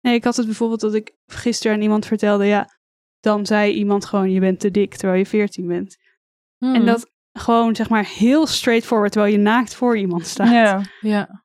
Nee, 0.00 0.14
ik 0.14 0.24
had 0.24 0.36
het 0.36 0.46
bijvoorbeeld 0.46 0.80
dat 0.80 0.94
ik 0.94 1.12
gisteren 1.26 1.76
aan 1.76 1.82
iemand 1.82 2.06
vertelde... 2.06 2.44
Ja, 2.44 2.78
dan 3.20 3.46
zei 3.46 3.72
iemand 3.72 4.04
gewoon, 4.04 4.30
je 4.30 4.40
bent 4.40 4.60
te 4.60 4.70
dik 4.70 4.94
terwijl 4.96 5.18
je 5.18 5.26
14 5.26 5.66
bent. 5.66 5.96
Hmm. 6.56 6.74
En 6.74 6.86
dat 6.86 7.10
gewoon, 7.32 7.76
zeg 7.76 7.88
maar, 7.88 8.04
heel 8.06 8.46
straightforward, 8.46 9.12
terwijl 9.12 9.32
je 9.32 9.38
naakt 9.38 9.74
voor 9.74 9.98
iemand 9.98 10.26
staat. 10.26 10.50
ja. 10.50 10.82
Ja. 11.00 11.44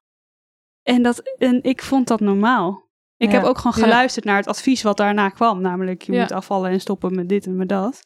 En, 0.83 1.01
dat, 1.01 1.35
en 1.37 1.63
ik 1.63 1.81
vond 1.81 2.07
dat 2.07 2.19
normaal. 2.19 2.83
Ik 3.17 3.31
Ja. 3.31 3.35
heb 3.37 3.43
ook 3.43 3.57
gewoon 3.57 3.77
Ja. 3.77 3.83
geluisterd 3.83 4.25
naar 4.25 4.37
het 4.37 4.47
advies 4.47 4.81
wat 4.81 4.97
daarna 4.97 5.29
kwam. 5.29 5.61
Namelijk, 5.61 6.01
je 6.01 6.11
Ja. 6.11 6.21
moet 6.21 6.31
afvallen 6.31 6.71
en 6.71 6.79
stoppen 6.81 7.15
met 7.15 7.29
dit 7.29 7.45
en 7.45 7.55
met 7.55 7.69
dat. 7.69 7.99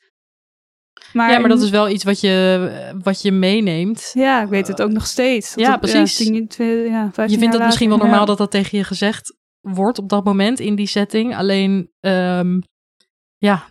Maar, 1.13 1.31
ja, 1.31 1.39
maar 1.39 1.49
dat 1.49 1.61
is 1.61 1.69
wel 1.69 1.89
iets 1.89 2.03
wat 2.03 2.19
je, 2.19 2.97
wat 3.03 3.21
je 3.21 3.31
meeneemt. 3.31 4.11
Ja, 4.13 4.41
ik 4.41 4.49
weet 4.49 4.67
het 4.67 4.81
ook 4.81 4.91
nog 4.91 5.05
steeds. 5.07 5.53
Ja, 5.55 5.77
precies. 5.77 6.15
tien, 6.15 6.47
twee, 6.47 6.89
ja, 6.89 7.09
15 7.13 7.29
Je 7.29 7.37
vindt 7.37 7.55
het 7.55 7.65
misschien 7.65 7.89
wel 7.89 7.97
normaal 7.97 8.25
dat 8.25 8.37
dat 8.37 8.51
tegen 8.51 8.77
je 8.77 8.83
gezegd 8.83 9.37
wordt 9.61 9.99
op 9.99 10.09
dat 10.09 10.23
moment 10.25 10.59
in 10.59 10.75
die 10.75 10.87
setting. 10.87 11.35
Alleen, 11.35 11.91
ehm, 11.99 12.59
ja, 13.37 13.63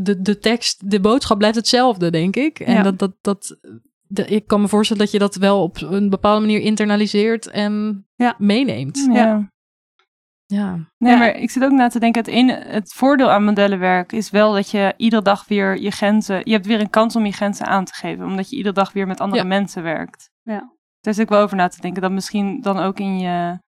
de, 0.00 0.16
de 0.22 0.38
tekst, 0.38 0.90
de 0.90 1.00
boodschap 1.00 1.38
blijft 1.38 1.56
hetzelfde, 1.56 2.10
denk 2.10 2.36
ik. 2.36 2.60
En 2.60 2.74
Ja. 2.74 2.82
dat, 2.82 2.98
dat, 2.98 3.12
dat, 3.20 3.58
de- 4.06 4.26
ik 4.26 4.46
kan 4.46 4.60
me 4.60 4.68
voorstellen 4.68 5.02
dat 5.02 5.12
je 5.12 5.18
dat 5.18 5.34
wel 5.34 5.62
op 5.62 5.80
een 5.80 6.10
bepaalde 6.10 6.40
manier 6.40 6.60
internaliseert 6.60 7.46
en 7.46 8.04
Ja. 8.14 8.34
meeneemt. 8.38 9.08
ja. 9.12 9.50
Ja. 10.46 10.74
Nee, 10.98 11.12
Ja. 11.12 11.18
maar 11.18 11.36
ik 11.36 11.50
zit 11.50 11.62
ook 11.64 11.70
na 11.70 11.88
te 11.88 11.98
denken, 11.98 12.20
het, 12.24 12.30
ene, 12.30 12.52
het 12.52 12.92
voordeel 12.92 13.30
aan 13.30 13.44
modellenwerk 13.44 14.12
is 14.12 14.30
wel 14.30 14.52
dat 14.52 14.70
je 14.70 14.94
iedere 14.96 15.22
dag 15.22 15.46
weer 15.48 15.78
je 15.80 15.90
grenzen, 15.90 16.40
je 16.44 16.52
hebt 16.52 16.66
weer 16.66 16.80
een 16.80 16.90
kans 16.90 17.16
om 17.16 17.26
je 17.26 17.32
grenzen 17.32 17.66
aan 17.66 17.84
te 17.84 17.94
geven, 17.94 18.24
omdat 18.26 18.50
je 18.50 18.56
iedere 18.56 18.74
dag 18.74 18.92
weer 18.92 19.06
met 19.06 19.20
andere 19.20 19.42
Ja. 19.42 19.48
mensen 19.48 19.82
werkt. 19.82 20.30
Ja. 20.42 20.72
Daar 21.00 21.14
zit 21.14 21.22
ik 21.22 21.28
wel 21.28 21.40
over 21.42 21.56
na 21.56 21.68
te 21.68 21.80
denken, 21.80 22.02
dat 22.02 22.10
misschien 22.10 22.60
dan 22.60 22.78
ook 22.78 22.98
in 23.00 23.18
je, 23.18 23.58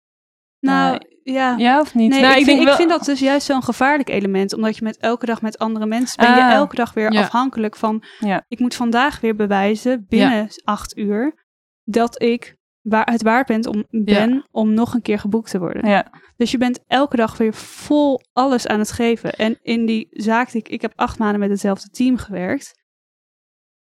Nou, 0.61 0.99
ja. 1.25 1.55
ja 1.57 1.81
of 1.81 1.95
niet? 1.95 2.11
Nee, 2.11 2.21
nou, 2.21 2.39
ik, 2.39 2.45
vind, 2.45 2.63
ik 2.69 2.75
vind 2.75 2.89
dat 2.89 3.05
dus 3.05 3.21
juist 3.21 3.47
zo'n 3.47 3.63
gevaarlijk 3.63 4.09
element. 4.09 4.55
Omdat 4.55 4.77
je 4.77 4.85
met 4.85 4.97
elke 4.97 5.27
dag 5.27 5.43
met 5.43 5.59
andere 5.59 5.87
mensen... 5.87 6.17
ben 6.25 6.35
je 6.35 6.43
Ah. 6.43 6.53
elke 6.53 6.77
dag 6.77 6.93
weer 6.95 7.13
Ja. 7.13 7.21
afhankelijk 7.21 7.77
van... 7.77 8.03
Ja. 8.19 8.45
Ik 8.49 8.59
moet 8.59 8.75
vandaag 8.75 9.21
weer 9.21 9.37
bewijzen, 9.37 10.07
binnen 10.09 10.49
acht 10.65 10.97
uur... 10.97 11.45
dat 11.85 12.23
ik 12.23 12.57
waar, 12.81 13.11
het 13.11 13.23
waard 13.23 13.47
ben 13.47 13.67
om, 13.69 13.85
ben 14.05 14.49
om 14.51 14.75
nog 14.75 14.95
een 14.95 15.03
keer 15.03 15.19
geboekt 15.19 15.51
te 15.51 15.59
worden. 15.59 15.89
Ja, 15.89 16.07
Dus 16.37 16.51
je 16.51 16.59
bent 16.59 16.81
elke 16.87 17.17
dag 17.17 17.37
weer 17.37 17.55
vol 17.55 18.21
alles 18.33 18.67
aan 18.67 18.79
het 18.79 18.93
geven. 18.93 19.33
En 19.33 19.59
in 19.63 19.87
die 19.87 20.07
zaak, 20.11 20.51
die 20.51 20.61
ik, 20.61 20.69
ik 20.69 20.83
heb 20.83 20.93
acht 20.97 21.19
maanden 21.19 21.41
met 21.41 21.51
hetzelfde 21.51 21.89
team 21.89 22.17
gewerkt. 22.17 22.83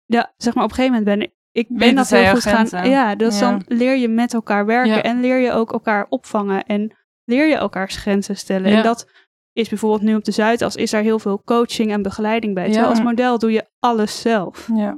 Ja, 0.05 0.33
zeg 0.37 0.53
maar 0.53 0.63
op 0.63 0.69
een 0.69 0.75
gegeven 0.75 0.97
moment 0.97 1.17
ben 1.19 1.27
ik, 1.27 1.35
ik 1.51 1.77
ben 1.77 1.95
dat 1.95 2.09
heel 2.09 2.31
goed 2.33 2.43
gaan. 2.45 2.89
Ja, 2.89 3.15
dus 3.15 3.39
Ja. 3.39 3.49
dan 3.49 3.63
leer 3.67 3.95
je 3.97 4.07
met 4.07 4.33
elkaar 4.33 4.65
werken 4.65 4.93
Ja. 4.95 5.01
en 5.01 5.19
leer 5.19 5.37
je 5.37 5.51
ook 5.51 5.71
elkaar 5.71 6.05
opvangen 6.09 6.63
en 6.63 6.97
leer 7.29 7.47
je 7.47 7.55
elkaars 7.55 7.95
grenzen 7.95 8.37
stellen. 8.37 8.71
Ja. 8.71 8.77
En 8.77 8.83
dat 8.83 9.07
is 9.53 9.69
bijvoorbeeld 9.69 10.01
nu 10.01 10.15
op 10.15 10.23
de 10.23 10.31
Zuidas 10.31 10.75
is 10.75 10.91
daar 10.91 11.01
heel 11.01 11.19
veel 11.19 11.41
coaching 11.43 11.91
en 11.91 12.01
begeleiding 12.01 12.53
bij. 12.53 12.63
Terwijl 12.63 12.85
Ja. 12.85 12.89
als 12.89 13.01
model 13.01 13.37
doe 13.39 13.51
je 13.51 13.65
alles 13.79 14.21
zelf. 14.21 14.67
ja. 14.75 14.95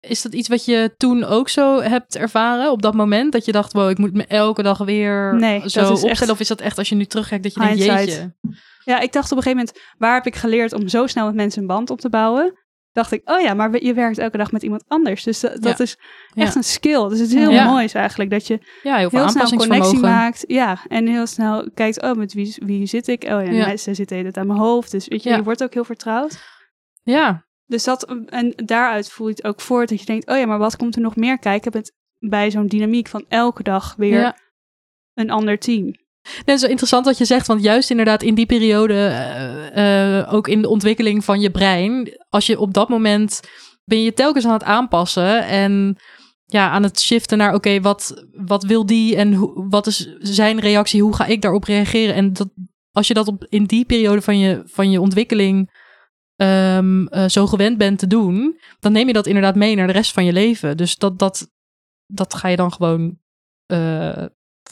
Is 0.00 0.22
dat 0.22 0.34
iets 0.34 0.48
wat 0.48 0.64
je 0.64 0.94
toen 0.96 1.24
ook 1.24 1.48
zo 1.48 1.80
hebt 1.80 2.16
ervaren 2.16 2.70
op 2.70 2.82
dat 2.82 2.94
moment? 2.94 3.32
Dat 3.32 3.44
je 3.44 3.52
dacht, 3.52 3.72
wow, 3.72 3.90
ik 3.90 3.98
moet 3.98 4.12
me 4.12 4.24
elke 4.26 4.62
dag 4.62 4.78
weer 4.78 5.34
Nee, 5.34 5.58
zo 5.58 5.80
opstellen? 5.90 6.10
echt 6.10 6.28
Of 6.30 6.40
is 6.40 6.48
dat 6.48 6.60
echt 6.60 6.78
als 6.78 6.88
je 6.88 6.94
nu 6.94 7.04
terugkijkt 7.04 7.42
dat 7.44 7.54
je 7.54 7.60
denkt, 7.60 7.74
hindsight. 7.76 8.08
jeetje. 8.08 8.34
Ja, 8.84 9.00
ik 9.00 9.12
dacht 9.12 9.30
op 9.32 9.36
een 9.36 9.42
gegeven 9.42 9.64
moment, 9.66 9.94
waar 9.98 10.14
heb 10.14 10.26
ik 10.26 10.36
geleerd 10.36 10.72
om 10.72 10.88
zo 10.88 11.06
snel 11.06 11.26
met 11.26 11.34
mensen 11.34 11.60
een 11.60 11.66
band 11.68 11.90
op 11.90 12.00
te 12.00 12.08
bouwen? 12.08 12.63
Dacht 12.94 13.12
ik, 13.12 13.30
oh 13.30 13.40
ja, 13.40 13.54
maar 13.54 13.82
je 13.84 13.94
werkt 13.94 14.18
elke 14.18 14.36
dag 14.36 14.52
met 14.52 14.62
iemand 14.62 14.84
anders. 14.88 15.22
Dus 15.22 15.40
dat, 15.40 15.62
dat 15.62 15.80
is 15.80 15.96
echt 16.34 16.52
Ja. 16.52 16.56
een 16.56 16.64
skill. 16.64 17.08
Dus 17.08 17.18
het 17.18 17.28
is 17.28 17.34
heel 17.34 17.50
Ja. 17.50 17.64
moois 17.64 17.94
eigenlijk. 17.94 18.30
Dat 18.30 18.46
je 18.46 18.58
Ja, 18.82 18.96
heel 18.96 19.08
snel 19.08 19.22
connectie 19.24 19.40
aanpassingsvermogen. 19.40 20.00
maakt. 20.00 20.44
Ja, 20.46 20.78
en 20.88 21.06
heel 21.06 21.26
snel 21.26 21.70
kijkt, 21.74 22.02
oh, 22.02 22.12
met 22.12 22.32
wie, 22.32 22.56
wie 22.58 22.86
zit 22.86 23.08
ik? 23.08 23.22
Oh 23.22 23.28
ja, 23.28 23.50
mensen 23.66 23.94
zitten 23.94 24.24
het 24.24 24.36
aan 24.36 24.46
mijn 24.46 24.58
hoofd. 24.58 24.90
Dus 24.90 25.08
weet 25.08 25.22
je, 25.22 25.30
je 25.30 25.42
wordt 25.42 25.62
ook 25.62 25.74
heel 25.74 25.84
vertrouwd. 25.84 26.42
Ja, 27.02 27.44
Dus 27.66 27.84
dat, 27.84 28.04
en 28.26 28.52
daaruit 28.56 29.10
voel 29.10 29.26
je 29.28 29.32
het 29.34 29.44
ook 29.44 29.60
voort 29.60 29.88
dat 29.88 30.00
je 30.00 30.06
denkt, 30.06 30.28
oh 30.28 30.36
ja, 30.38 30.46
maar 30.46 30.58
wat 30.58 30.76
komt 30.76 30.94
er 30.96 31.02
nog 31.02 31.16
meer 31.16 31.38
kijken 31.38 31.70
met, 31.74 31.92
bij 32.18 32.50
zo'n 32.50 32.66
dynamiek 32.66 33.08
van 33.08 33.24
elke 33.28 33.62
dag 33.62 33.94
weer 33.96 34.34
een 35.14 35.30
ander 35.30 35.58
team? 35.58 35.94
Nee, 36.44 36.58
zo 36.58 36.66
interessant 36.66 37.04
wat 37.04 37.18
je 37.18 37.24
zegt, 37.24 37.46
want 37.46 37.62
juist 37.62 37.90
inderdaad 37.90 38.22
in 38.22 38.34
die 38.34 38.46
periode, 38.46 38.94
eh, 38.94 40.18
eh, 40.18 40.32
ook 40.32 40.48
in 40.48 40.62
de 40.62 40.68
ontwikkeling 40.68 41.24
van 41.24 41.40
je 41.40 41.50
brein, 41.50 42.18
als 42.28 42.46
je 42.46 42.60
op 42.60 42.74
dat 42.74 42.88
moment 42.88 43.40
ben 43.84 44.02
je 44.02 44.12
telkens 44.12 44.44
aan 44.44 44.52
het 44.52 44.62
aanpassen 44.62 45.46
en 45.46 45.96
ja, 46.44 46.70
aan 46.70 46.82
het 46.82 47.00
shiften 47.00 47.38
naar, 47.38 47.54
oké, 47.54 47.80
wat, 47.80 48.26
wat 48.32 48.64
wil 48.64 48.86
die 48.86 49.16
en 49.16 49.38
wat 49.68 49.86
is 49.86 50.16
zijn 50.18 50.60
reactie, 50.60 51.02
hoe 51.02 51.14
ga 51.14 51.26
ik 51.26 51.42
daarop 51.42 51.64
reageren? 51.64 52.14
En 52.14 52.32
dat, 52.32 52.48
als 52.90 53.08
je 53.08 53.14
dat 53.14 53.28
op, 53.28 53.46
in 53.48 53.64
die 53.64 53.84
periode 53.84 54.22
van 54.22 54.38
je, 54.38 54.62
van 54.66 54.90
je 54.90 55.00
ontwikkeling 55.00 55.82
ehm, 56.36 57.06
eh, 57.06 57.28
zo 57.28 57.46
gewend 57.46 57.78
bent 57.78 57.98
te 57.98 58.06
doen, 58.06 58.60
dan 58.80 58.92
neem 58.92 59.06
je 59.06 59.12
dat 59.12 59.26
inderdaad 59.26 59.54
mee 59.54 59.74
naar 59.74 59.86
de 59.86 59.92
rest 59.92 60.12
van 60.12 60.24
je 60.24 60.32
leven. 60.32 60.76
Dus 60.76 60.96
dat, 60.96 61.18
dat, 61.18 61.50
dat 62.06 62.34
ga 62.34 62.48
je 62.48 62.56
dan 62.56 62.72
gewoon 62.72 63.18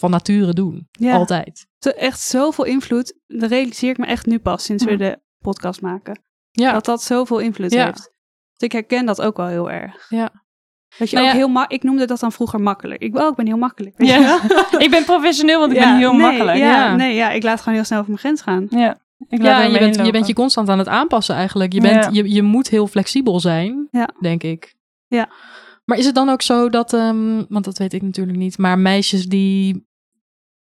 van 0.03 0.11
nature 0.11 0.53
doen. 0.53 0.89
Ja. 0.91 1.15
Altijd. 1.15 1.67
Echt 1.97 2.21
zoveel 2.21 2.65
invloed. 2.65 3.15
Dat 3.27 3.51
realiseer 3.51 3.91
ik 3.91 3.99
me 3.99 4.07
echt 4.07 4.27
nu 4.27 4.39
pas 4.39 4.65
sinds 4.65 4.85
we 4.85 4.97
de 4.97 5.19
podcast 5.39 5.81
maken. 5.81 6.23
Ja. 6.51 6.73
Dat 6.73 6.85
dat 6.85 7.03
zoveel 7.03 7.39
invloed 7.39 7.73
Ja. 7.73 7.85
heeft. 7.85 7.99
Dus 8.57 8.69
ik 8.69 8.73
herken 8.73 9.07
dat 9.07 9.21
ook 9.23 9.37
wel 9.37 9.47
heel 9.47 9.71
erg. 9.71 10.07
Ja. 10.09 10.31
Dat 10.99 11.11
je 11.11 11.17
Nou 11.17 11.29
ook 11.29 11.33
ja. 11.33 11.39
heel 11.39 11.49
ma- 11.49 11.69
ik 11.69 11.83
noemde 11.83 12.07
dat 12.07 12.21
dan 12.21 12.33
vroeger 12.33 12.61
makkelijk. 12.61 13.03
Ik, 13.03 13.19
oh, 13.19 13.29
ik 13.29 13.35
ben 13.35 13.47
heel 13.47 13.57
makkelijk. 13.57 13.95
Ja. 14.05 14.21
wel? 14.49 14.81
ik 14.85 14.91
ben 14.91 15.05
professioneel, 15.05 15.59
want 15.61 15.73
ik 15.73 15.79
ben 15.79 15.97
heel 15.97 16.13
nee, 16.13 16.21
makkelijk. 16.21 16.59
Ja, 16.59 16.95
Nee, 16.97 17.15
ja, 17.15 17.31
ik 17.31 17.43
laat 17.43 17.59
gewoon 17.59 17.75
heel 17.75 17.85
snel 17.85 17.99
over 17.99 18.11
mijn 18.11 18.23
grens 18.23 18.43
gaan. 18.43 18.67
ja. 18.71 19.01
Ik 19.29 19.43
laat 19.43 19.63
Ja, 19.63 19.73
je 19.73 19.79
bent, 19.79 20.07
je 20.07 20.13
bent 20.13 20.27
je 20.27 20.33
constant 20.35 20.69
aan 20.69 20.79
het 20.79 20.89
aanpassen 20.89 21.35
eigenlijk. 21.35 21.73
Je, 21.73 21.81
bent, 21.81 22.15
je, 22.15 22.33
je 22.33 22.43
moet 22.43 22.69
heel 22.69 22.87
flexibel 22.87 23.41
zijn, 23.41 23.89
Ja. 23.91 24.09
denk 24.21 24.43
ik. 24.43 24.75
Ja. 25.07 25.29
Maar 25.85 25.99
is 25.99 26.07
het 26.07 26.15
dan 26.15 26.29
ook 26.29 26.43
zo 26.43 26.69
dat, 26.69 26.93
ehm, 26.93 27.45
want 27.49 27.65
dat 27.65 27.79
weet 27.79 27.93
ik 27.93 28.03
natuurlijk 28.03 28.39
niet, 28.39 28.59
maar 28.59 28.79
meisjes 28.79 29.27
die 29.27 29.87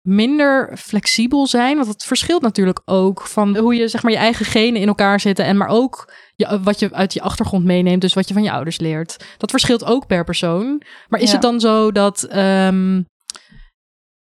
minder 0.03 0.77
flexibel 0.77 1.47
zijn, 1.47 1.77
want 1.77 1.88
het 1.88 2.05
verschilt 2.05 2.43
natuurlijk 2.43 2.81
ook 2.85 3.23
van 3.23 3.57
hoe 3.57 3.75
je 3.75 3.88
zeg 3.88 4.03
maar 4.03 4.12
je 4.12 4.19
eigen 4.19 4.45
genen 4.45 4.81
in 4.81 4.88
elkaar 4.88 5.21
zitten 5.21 5.45
en 5.45 5.57
maar 5.57 5.69
ook 5.69 6.12
je, 6.37 6.61
wat 6.62 6.79
je 6.79 6.93
uit 6.93 7.12
je 7.12 7.23
achtergrond 7.23 7.65
meeneemt, 7.65 8.01
dus 8.01 8.15
wat 8.15 8.29
je 8.29 8.35
van 8.35 8.43
je 8.43 8.53
ouders 8.53 8.79
leert. 8.79 9.25
Dat 9.38 9.51
verschilt 9.51 9.85
ook 9.85 10.07
per 10.07 10.25
persoon. 10.25 10.83
Maar 11.09 11.21
is 11.21 11.27
Ja. 11.27 11.33
het 11.33 11.43
dan 11.43 11.61
zo 11.61 11.93
dat, 11.93 12.23
ehm, 12.23 13.03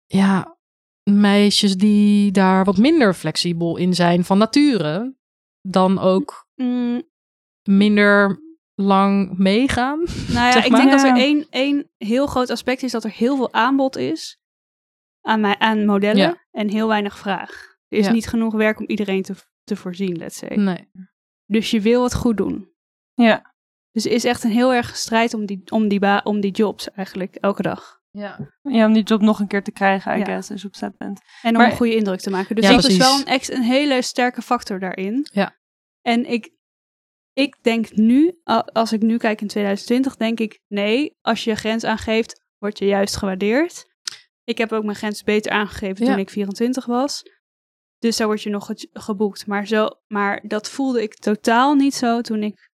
ja, 0.05 0.57
meisjes 1.09 1.75
die 1.77 2.31
daar 2.31 2.63
wat 2.65 2.77
minder 2.77 3.13
flexibel 3.13 3.77
in 3.77 3.93
zijn 3.95 4.23
van 4.23 4.37
nature, 4.37 5.15
dan 5.61 5.99
ook 5.99 6.49
Mm, 6.55 7.01
minder 7.69 8.39
lang 8.75 9.37
meegaan? 9.37 9.99
nou 10.27 10.45
ja, 10.45 10.51
Zeg 10.61 10.65
ik 10.65 10.71
denk 10.75 10.91
dat 10.91 11.03
er 11.03 11.15
één, 11.17 11.45
één 11.49 11.89
heel 11.97 12.27
groot 12.27 12.49
aspect 12.49 12.83
is 12.83 12.91
dat 12.91 13.03
er 13.03 13.11
heel 13.11 13.35
veel 13.35 13.53
aanbod 13.53 13.97
is 13.97 14.37
aan, 15.21 15.39
mij, 15.39 15.57
aan 15.57 15.85
modellen 15.85 16.21
Ja. 16.21 16.45
en 16.51 16.69
heel 16.69 16.87
weinig 16.87 17.17
vraag. 17.17 17.75
Er 17.87 17.97
is 17.97 18.05
Ja. 18.05 18.11
niet 18.11 18.27
genoeg 18.27 18.53
werk 18.53 18.79
om 18.79 18.85
iedereen 18.87 19.21
te, 19.21 19.33
te 19.63 19.75
voorzien, 19.75 20.15
let's 20.17 20.37
say. 20.37 20.55
Nee. 20.57 20.89
Dus 21.45 21.71
je 21.71 21.81
wil 21.81 22.03
het 22.03 22.13
goed 22.13 22.37
doen. 22.37 22.69
Ja. 23.13 23.53
Dus 23.91 24.05
er 24.05 24.11
is 24.11 24.23
echt 24.23 24.43
een 24.43 24.51
heel 24.51 24.73
erg 24.73 24.95
strijd 24.95 25.33
om 25.33 25.45
die, 25.45 25.61
om 25.71 25.87
die, 25.87 25.99
ba- 25.99 26.21
om 26.23 26.39
die 26.41 26.51
jobs 26.51 26.91
eigenlijk, 26.91 27.35
elke 27.35 27.61
dag. 27.61 27.99
Ja. 28.11 28.51
ja, 28.61 28.85
om 28.85 28.93
die 28.93 29.03
job 29.03 29.21
nog 29.21 29.39
een 29.39 29.47
keer 29.47 29.63
te 29.63 29.71
krijgen, 29.71 30.15
I 30.15 30.17
Ja. 30.19 30.23
guess, 30.25 30.51
als 30.51 30.61
je 30.61 30.67
op 30.67 30.75
set 30.75 30.97
bent. 30.97 31.21
En 31.41 31.51
om 31.51 31.61
Maar- 31.61 31.71
een 31.71 31.77
goede 31.77 31.95
indruk 31.95 32.19
te 32.19 32.29
maken. 32.29 32.55
Dus 32.55 32.65
Ja, 32.67 32.75
dat 32.75 32.83
is 32.85 32.97
wel 32.97 33.19
een, 33.19 33.25
ex, 33.25 33.51
een 33.51 33.61
hele 33.61 34.01
sterke 34.01 34.41
factor 34.41 34.79
daarin. 34.79 35.27
Ja. 35.31 35.57
En 36.01 36.25
ik, 36.25 36.51
ik 37.33 37.57
denk 37.63 37.95
nu, 37.95 38.39
als 38.73 38.91
ik 38.93 39.01
nu 39.01 39.17
kijk 39.17 39.41
in 39.41 39.47
2020, 39.47 40.15
denk 40.15 40.39
ik 40.39 40.59
nee, 40.67 41.17
als 41.21 41.43
je 41.43 41.49
je 41.49 41.55
grens 41.55 41.83
aangeeft, 41.83 42.41
word 42.57 42.77
je 42.79 42.85
juist 42.85 43.15
gewaardeerd. 43.17 43.85
Ik 44.43 44.57
heb 44.57 44.71
ook 44.71 44.83
mijn 44.83 44.95
grens 44.95 45.23
beter 45.23 45.51
aangegeven 45.51 46.05
Ja. 46.05 46.11
toen 46.11 46.19
ik 46.21 46.29
24 46.29 46.85
was. 46.85 47.23
Dus 47.99 48.17
daar 48.17 48.27
word 48.27 48.41
je 48.41 48.49
nog 48.49 48.65
ge- 48.65 48.89
geboekt. 48.93 49.47
Maar, 49.47 49.67
zo, 49.67 49.87
maar 50.07 50.41
dat 50.47 50.69
voelde 50.69 51.01
ik 51.01 51.13
totaal 51.15 51.73
niet 51.75 51.93
zo 51.93 52.21
toen 52.21 52.43
ik 52.43 52.69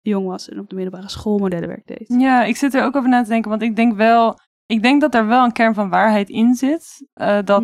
jong 0.00 0.26
was 0.26 0.48
en 0.48 0.58
op 0.58 0.68
de 0.68 0.74
middelbare 0.74 1.08
school 1.08 1.38
modellenwerk 1.38 1.86
deed. 1.86 2.04
Ja, 2.20 2.44
ik 2.44 2.56
zit 2.56 2.74
er 2.74 2.84
ook 2.84 2.96
over 2.96 3.08
na 3.08 3.22
te 3.22 3.28
denken, 3.28 3.50
want 3.50 3.62
ik 3.62 3.76
denk 3.76 3.96
wel, 3.96 4.38
ik 4.66 4.82
denk 4.82 5.00
dat 5.00 5.14
er 5.14 5.26
wel 5.26 5.44
een 5.44 5.52
kern 5.52 5.74
van 5.74 5.88
waarheid 5.88 6.28
in 6.28 6.54
zit. 6.54 7.06
eh, 7.12 7.38
dat, 7.44 7.62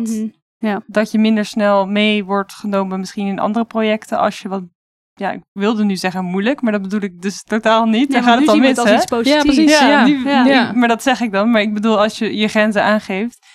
Mhm. 0.59 0.79
dat 0.87 1.11
je 1.11 1.19
minder 1.19 1.45
snel 1.45 1.85
mee 1.87 2.23
wordt 2.25 2.53
genomen 2.53 2.99
misschien 2.99 3.27
in 3.27 3.39
andere 3.39 3.65
projecten 3.65 4.17
als 4.19 4.39
je 4.39 4.49
wat 4.49 4.63
ja, 5.19 5.31
ik 5.31 5.41
wilde 5.51 5.83
nu 5.83 5.95
zeggen 5.95 6.25
moeilijk, 6.25 6.61
maar 6.61 6.71
dat 6.71 6.81
bedoel 6.81 7.01
ik 7.01 7.21
dus 7.21 7.43
totaal 7.43 7.85
niet. 7.85 8.07
Ja, 8.07 8.13
Dan 8.13 8.23
maar 8.23 8.29
gaat 8.31 8.39
nu 8.39 8.45
het 8.45 8.55
we 8.55 8.59
mis, 8.61 8.69
het 8.69 8.77
als 8.79 8.89
hè? 8.89 8.95
iets 8.95 9.05
positiefs. 9.05 9.35
Ja, 9.35 9.41
precies. 9.43 9.79
Ja, 9.79 9.87
Ja, 9.89 10.05
nu- 10.05 10.29
ja. 10.29 10.43
nu- 10.43 10.49
Ja. 10.49 10.71
maar 10.71 10.87
dat 10.87 11.03
zeg 11.03 11.21
ik 11.21 11.31
dan. 11.31 11.51
Maar 11.51 11.61
ik 11.61 11.73
bedoel, 11.73 11.99
als 12.01 12.17
je 12.17 12.35
je 12.35 12.47
grenzen 12.47 12.83
aangeeft. 12.83 13.45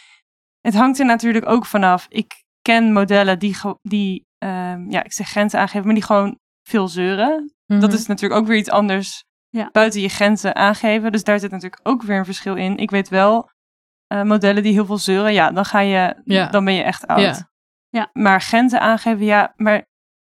Het 0.61 0.75
hangt 0.75 0.99
er 0.99 1.05
natuurlijk 1.07 1.49
ook 1.49 1.67
vanaf. 1.67 2.07
Ik 2.09 2.33
ken 2.63 2.93
modellen 2.93 3.39
die, 3.39 3.57
die 3.83 4.27
ehm, 4.39 4.91
ja, 4.91 5.05
ik 5.05 5.13
zeg 5.13 5.29
grenzen 5.29 5.61
aangeven, 5.61 5.85
maar 5.85 5.95
die 5.95 6.05
gewoon 6.05 6.39
veel 6.69 6.89
zeuren. 6.89 7.55
Mhm. 7.67 7.81
Dat 7.81 7.93
is 7.93 8.07
natuurlijk 8.07 8.41
ook 8.41 8.47
weer 8.47 8.57
iets 8.59 8.71
anders 8.71 9.25
Ja. 9.49 9.69
buiten 9.73 10.01
je 10.01 10.09
grenzen 10.09 10.55
aangeven. 10.57 11.13
Dus 11.13 11.25
daar 11.25 11.39
zit 11.41 11.51
natuurlijk 11.51 11.81
ook 11.89 12.03
weer 12.03 12.19
een 12.19 12.25
verschil 12.25 12.55
in. 12.57 12.77
Ik 12.77 12.91
weet 12.91 13.09
wel, 13.09 13.51
eh, 14.07 14.23
modellen 14.23 14.63
die 14.63 14.73
heel 14.73 14.87
veel 14.87 14.99
zeuren, 14.99 15.33
ja, 15.33 15.51
dan 15.51 15.65
ga 15.65 15.81
je, 15.81 16.21
Ja. 16.25 16.47
dan 16.47 16.65
ben 16.65 16.75
je 16.75 16.83
echt 16.83 17.07
oud. 17.07 17.21
Ja. 17.21 17.49
Ja. 17.89 18.11
Maar 18.13 18.41
grenzen 18.41 18.81
aangeven, 18.81 19.25
ja, 19.25 19.53
maar 19.57 19.87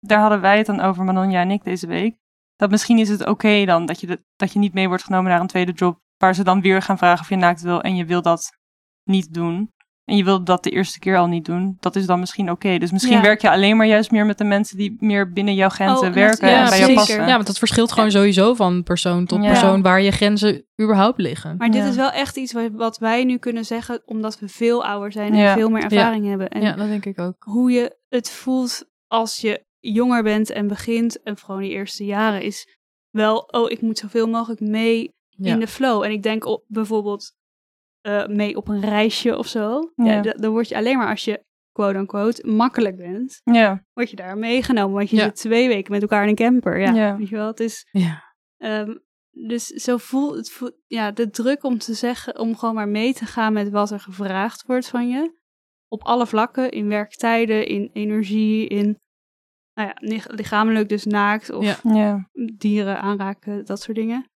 daar 0.07 0.19
hadden 0.19 0.41
wij 0.41 0.57
het 0.57 0.65
dan 0.65 0.79
over, 0.81 1.03
Manon, 1.03 1.31
jij 1.31 1.41
en 1.41 1.51
ik 1.51 1.63
deze 1.63 1.87
week. 1.87 2.15
Dat 2.55 2.69
misschien 2.69 2.99
is 2.99 3.09
het 3.09 3.25
oké 3.27 3.65
dan 3.65 3.85
dat 3.85 3.99
je, 3.99 4.07
de, 4.07 4.23
dat 4.35 4.53
je 4.53 4.59
niet 4.59 4.73
mee 4.73 4.87
wordt 4.87 5.03
genomen 5.03 5.31
naar 5.31 5.39
een 5.41 5.47
tweede 5.47 5.71
job, 5.71 5.99
waar 6.17 6.35
ze 6.35 6.43
dan 6.43 6.61
weer 6.61 6.81
gaan 6.81 6.97
vragen 6.97 7.21
of 7.21 7.29
je 7.29 7.35
naakt 7.35 7.61
wil 7.61 7.81
en 7.81 7.95
je 7.95 8.05
wil 8.05 8.21
dat 8.21 8.51
niet 9.03 9.33
doen. 9.33 9.73
En 10.05 10.17
je 10.17 10.23
wil 10.23 10.43
dat 10.43 10.63
de 10.63 10.69
eerste 10.69 10.99
keer 10.99 11.17
al 11.17 11.27
niet 11.27 11.45
doen. 11.45 11.77
Dat 11.79 11.95
is 11.95 12.05
dan 12.05 12.19
misschien 12.19 12.51
oké. 12.51 12.77
Dus 12.77 12.91
misschien 12.91 13.15
Ja. 13.15 13.21
werk 13.21 13.41
je 13.41 13.49
alleen 13.49 13.77
maar 13.77 13.85
juist 13.87 14.11
meer 14.11 14.25
met 14.25 14.37
de 14.37 14.43
mensen 14.43 14.77
die 14.77 14.95
meer 14.99 15.31
binnen 15.31 15.53
jouw 15.55 15.69
grenzen 15.69 16.07
Oh, 16.07 16.13
werken 16.13 16.49
ja, 16.49 16.63
en 16.63 16.69
bij 16.69 16.77
jou 16.77 16.79
zeker. 16.89 16.95
passen. 16.95 17.27
Ja, 17.27 17.33
want 17.33 17.47
dat 17.47 17.57
verschilt 17.57 17.91
gewoon 17.91 18.11
sowieso 18.11 18.53
van 18.53 18.83
persoon 18.83 19.25
tot 19.25 19.41
Ja. 19.43 19.47
persoon 19.47 19.81
waar 19.81 20.01
je 20.01 20.11
grenzen 20.11 20.65
überhaupt 20.81 21.19
liggen. 21.19 21.57
Maar 21.57 21.71
dit 21.71 21.81
Ja. 21.83 21.87
is 21.89 21.95
wel 21.95 22.11
echt 22.11 22.37
iets 22.37 22.53
wat, 22.53 22.69
wat 22.71 22.97
wij 22.97 23.23
nu 23.23 23.37
kunnen 23.37 23.65
zeggen, 23.65 24.01
omdat 24.05 24.39
we 24.39 24.47
veel 24.47 24.85
ouder 24.85 25.11
zijn 25.11 25.31
en 25.33 25.39
Ja. 25.39 25.53
veel 25.53 25.69
meer 25.69 25.83
ervaring 25.83 26.25
hebben. 26.25 26.49
En 26.49 26.61
ja, 26.61 26.75
dat 26.75 26.87
denk 26.87 27.05
ik 27.05 27.19
ook. 27.19 27.35
hoe 27.39 27.71
je 27.71 27.97
het 28.09 28.29
voelt 28.31 28.85
als 29.07 29.37
je 29.37 29.65
jonger 29.93 30.23
bent 30.23 30.49
en 30.49 30.67
begint, 30.67 31.21
en 31.21 31.37
vooral 31.37 31.57
in 31.59 31.63
die 31.67 31.73
eerste 31.73 32.05
jaren, 32.05 32.41
is 32.41 32.77
wel, 33.09 33.37
oh, 33.37 33.71
ik 33.71 33.81
moet 33.81 33.97
zoveel 33.97 34.27
mogelijk 34.27 34.59
mee 34.61 35.13
Ja. 35.29 35.53
in 35.53 35.59
de 35.59 35.67
flow. 35.67 36.03
En 36.03 36.11
ik 36.11 36.23
denk 36.23 36.45
op, 36.45 36.63
bijvoorbeeld 36.67 37.31
eh, 38.01 38.25
mee 38.27 38.55
op 38.57 38.67
een 38.67 38.81
reisje 38.81 39.37
of 39.37 39.47
zo. 39.47 39.91
Ja. 39.95 40.05
Ja. 40.05 40.21
d- 40.21 40.41
dan 40.41 40.51
word 40.51 40.67
je 40.69 40.75
alleen 40.75 40.97
maar 40.97 41.09
als 41.09 41.23
je, 41.25 41.43
quote-unquote, 41.71 42.47
makkelijk 42.47 42.97
bent, 42.97 43.41
Ja, 43.43 43.85
word 43.93 44.09
je 44.09 44.15
daar 44.15 44.37
meegenomen. 44.37 44.95
Want 44.95 45.09
je 45.09 45.15
zit 45.19 45.35
twee 45.35 45.67
weken 45.67 45.91
met 45.91 46.01
elkaar 46.01 46.23
in 46.23 46.29
een 46.29 46.35
camper. 46.35 46.79
Ja, 46.79 47.17
weet 47.17 47.29
je 47.29 47.35
wel, 47.35 47.47
het 47.47 47.59
is... 47.59 47.87
Ja. 47.91 48.23
Ehm, 48.57 48.95
dus 49.31 49.65
zo 49.65 49.97
voelt 49.97 50.35
het 50.35 50.51
voelt, 50.51 50.75
ja, 50.87 51.11
de 51.11 51.29
druk 51.29 51.63
om 51.63 51.77
te 51.77 51.93
zeggen, 51.93 52.39
om 52.39 52.55
gewoon 52.57 52.75
maar 52.75 52.87
mee 52.89 53.13
te 53.13 53.25
gaan 53.25 53.53
met 53.53 53.69
wat 53.69 53.91
er 53.91 53.99
gevraagd 53.99 54.65
wordt 54.65 54.87
van 54.87 55.09
je. 55.09 55.33
Op 55.87 56.03
alle 56.03 56.27
vlakken, 56.27 56.71
in 56.71 56.87
werktijden, 56.87 57.67
in 57.67 57.89
energie, 57.93 58.67
in 58.67 58.99
nou 59.75 59.87
ja, 59.89 59.93
lich- 59.99 60.27
lichamelijk, 60.27 60.89
dus 60.89 61.05
naakt 61.05 61.51
of 61.51 61.63
Ja. 61.65 61.75
ja. 61.83 62.29
dieren 62.57 62.99
aanraken, 63.01 63.65
dat 63.65 63.81
soort 63.81 63.97
dingen. 63.97 64.29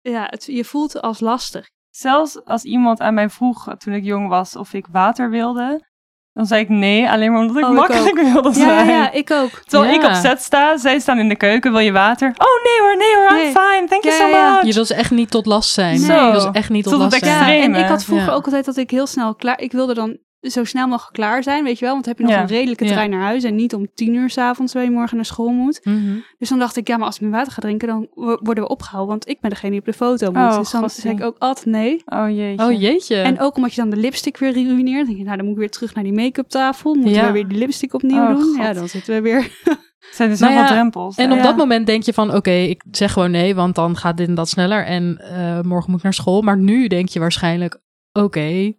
Ja, 0.00 0.26
het, 0.30 0.44
je 0.44 0.64
voelt 0.64 0.92
het 0.92 1.02
als 1.02 1.20
lastig. 1.20 1.66
Zelfs 1.90 2.44
als 2.44 2.62
iemand 2.64 3.00
aan 3.00 3.14
mij 3.14 3.28
vroeg 3.28 3.74
toen 3.76 3.92
ik 3.94 4.04
jong 4.04 4.28
was 4.28 4.56
of 4.56 4.72
ik 4.72 4.86
water 4.90 5.30
wilde, 5.30 5.84
dan 6.32 6.46
zei 6.46 6.60
ik 6.62 6.68
nee, 6.68 7.08
alleen 7.10 7.32
maar 7.32 7.40
omdat 7.40 7.56
ik 7.56 7.64
Oh, 7.64 7.70
ik 7.70 7.76
makkelijk 7.76 8.32
wilde 8.32 8.52
zijn. 8.52 8.86
ja, 8.86 8.92
ja, 8.92 9.10
ik 9.12 9.30
ook. 9.30 9.50
Terwijl 9.64 9.92
Ja. 9.92 9.98
ik 9.98 10.06
op 10.06 10.14
set 10.14 10.42
sta, 10.42 10.76
zij 10.76 10.98
staan 10.98 11.18
in 11.18 11.28
de 11.28 11.36
keuken, 11.36 11.70
wil 11.72 11.80
je 11.80 11.92
water? 11.92 12.28
Oh 12.28 12.64
nee 12.64 12.80
hoor, 12.80 12.96
nee 12.96 13.14
hoor, 13.16 13.28
I'm 13.30 13.36
Nee. 13.36 13.46
fine, 13.46 13.86
thank 13.88 14.02
you 14.04 14.14
so 14.16 14.26
ja, 14.26 14.36
ja. 14.36 14.54
much. 14.54 14.64
Je 14.64 14.72
wil 14.74 14.84
ze 14.84 14.94
echt 14.94 15.10
niet 15.10 15.30
tot 15.30 15.46
last 15.46 15.70
zijn. 15.70 15.98
Zo. 15.98 16.24
Je 16.26 16.30
wil 16.30 16.40
ze 16.40 16.50
echt 16.52 16.70
niet 16.70 16.82
tot 16.84 16.92
Tot 16.92 17.02
last 17.02 17.18
zijn. 17.24 17.74
En 17.74 17.74
ik 17.82 17.86
had 17.88 18.04
vroeger 18.04 18.26
Ja. 18.28 18.32
ook 18.34 18.44
altijd 18.44 18.64
dat 18.64 18.76
ik 18.76 18.90
heel 18.90 19.06
snel 19.06 19.34
klaar... 19.34 19.60
Ik 19.60 19.72
wilde 19.72 19.94
dan 19.94 20.18
zo 20.50 20.64
snel 20.64 20.86
mogelijk 20.88 21.12
klaar 21.14 21.42
zijn, 21.42 21.64
weet 21.64 21.78
je 21.78 21.84
wel. 21.84 21.92
Want 21.94 22.04
dan 22.04 22.14
heb 22.16 22.22
je 22.26 22.28
nog 22.32 22.38
Ja. 22.42 22.48
een 22.48 22.56
redelijke 22.58 22.84
Ja. 22.84 22.90
trein 22.90 23.10
naar 23.10 23.20
huis. 23.20 23.44
En 23.44 23.54
niet 23.54 23.74
om 23.74 23.86
tien 23.94 24.14
uur 24.14 24.30
s'avonds, 24.30 24.72
waar 24.72 24.82
je 24.84 24.90
morgen 24.90 25.16
naar 25.16 25.24
school 25.24 25.48
moet. 25.48 25.80
Mhm. 25.84 26.14
Dus 26.38 26.48
dan 26.48 26.58
dacht 26.58 26.76
ik, 26.76 26.88
ja, 26.88 26.96
maar 26.96 27.06
als 27.06 27.14
ik 27.14 27.20
mijn 27.20 27.32
water 27.32 27.52
ga 27.52 27.60
drinken, 27.60 27.88
dan 27.88 28.08
wo- 28.14 28.38
worden 28.42 28.64
we 28.64 28.70
opgehouden. 28.70 29.10
Want 29.10 29.28
ik 29.28 29.40
ben 29.40 29.50
degene 29.50 29.70
die 29.70 29.80
op 29.80 29.86
de 29.86 29.92
foto 29.92 30.26
moet. 30.26 30.36
Oh, 30.52 30.58
dus 30.58 30.70
dan 30.70 30.90
zei 30.90 31.14
ik 31.14 31.22
ook 31.22 31.36
altijd 31.38 31.66
nee. 31.66 32.02
Oh 32.06 32.30
jeetje. 32.30 32.64
Oh 32.66 32.80
jeetje. 32.80 33.16
En 33.16 33.40
ook 33.40 33.56
omdat 33.56 33.74
je 33.74 33.80
dan 33.80 33.90
de 33.90 33.96
lipstick 33.96 34.36
weer 34.36 34.52
ruïneert. 34.52 34.96
Dan 34.96 35.06
denk 35.06 35.18
je, 35.18 35.24
nou, 35.24 35.36
dan 35.36 35.44
moet 35.46 35.54
ik 35.54 35.60
weer 35.60 35.70
terug 35.70 35.94
naar 35.94 36.04
die 36.04 36.12
make-up 36.12 36.48
tafel. 36.48 36.94
Moeten 36.94 37.12
Ja. 37.12 37.26
we 37.26 37.32
weer 37.32 37.48
die 37.48 37.58
lipstick 37.58 37.94
opnieuw 37.94 38.22
Oh, 38.22 38.28
doen? 38.28 38.42
God. 38.42 38.56
Ja, 38.56 38.72
dan 38.72 38.88
zitten 38.88 39.14
we 39.14 39.20
weer... 39.20 39.40
zijn 40.12 40.30
er 40.30 40.38
Nou 40.40 40.52
zoveel 40.52 40.64
ja, 40.64 40.66
drempels. 40.66 41.16
En 41.16 41.32
op 41.32 41.42
dat 41.42 41.56
moment 41.56 41.86
denk 41.86 42.02
je 42.02 42.12
van, 42.12 42.34
oké, 42.34 42.50
ik 42.50 42.82
zeg 42.90 43.12
gewoon 43.12 43.30
nee, 43.30 43.54
want 43.54 43.74
dan 43.74 43.96
gaat 43.96 44.16
dit 44.16 44.28
en 44.28 44.34
dat 44.34 44.48
sneller. 44.48 44.84
En 44.84 45.18
eh, 45.18 45.60
morgen 45.60 45.88
moet 45.90 45.98
ik 45.98 46.04
naar 46.04 46.14
school. 46.14 46.42
Maar 46.42 46.58
nu 46.58 46.86
denk 46.86 47.08
je 47.08 47.18
waarschijnlijk, 47.18 47.80
oké, 48.12 48.72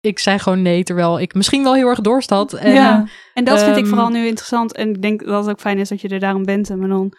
ik 0.00 0.18
zei 0.18 0.38
gewoon 0.38 0.62
nee, 0.62 0.82
terwijl 0.82 1.20
ik 1.20 1.34
misschien 1.34 1.62
wel 1.62 1.74
heel 1.74 1.88
erg 1.88 2.00
dorst 2.00 2.30
had. 2.30 2.52
En, 2.52 2.72
ja. 2.72 3.06
En 3.34 3.44
dat 3.44 3.62
vind 3.62 3.76
ik 3.76 3.82
Ehm, 3.82 3.88
vooral 3.88 4.08
nu 4.08 4.26
interessant. 4.26 4.74
En 4.74 4.88
ik 4.88 5.02
denk 5.02 5.24
dat 5.24 5.44
het 5.44 5.52
ook 5.54 5.60
fijn 5.60 5.78
is 5.78 5.88
dat 5.88 6.00
je 6.00 6.08
er 6.08 6.18
daarom 6.20 6.44
bent, 6.44 6.68
Manon. 6.76 7.12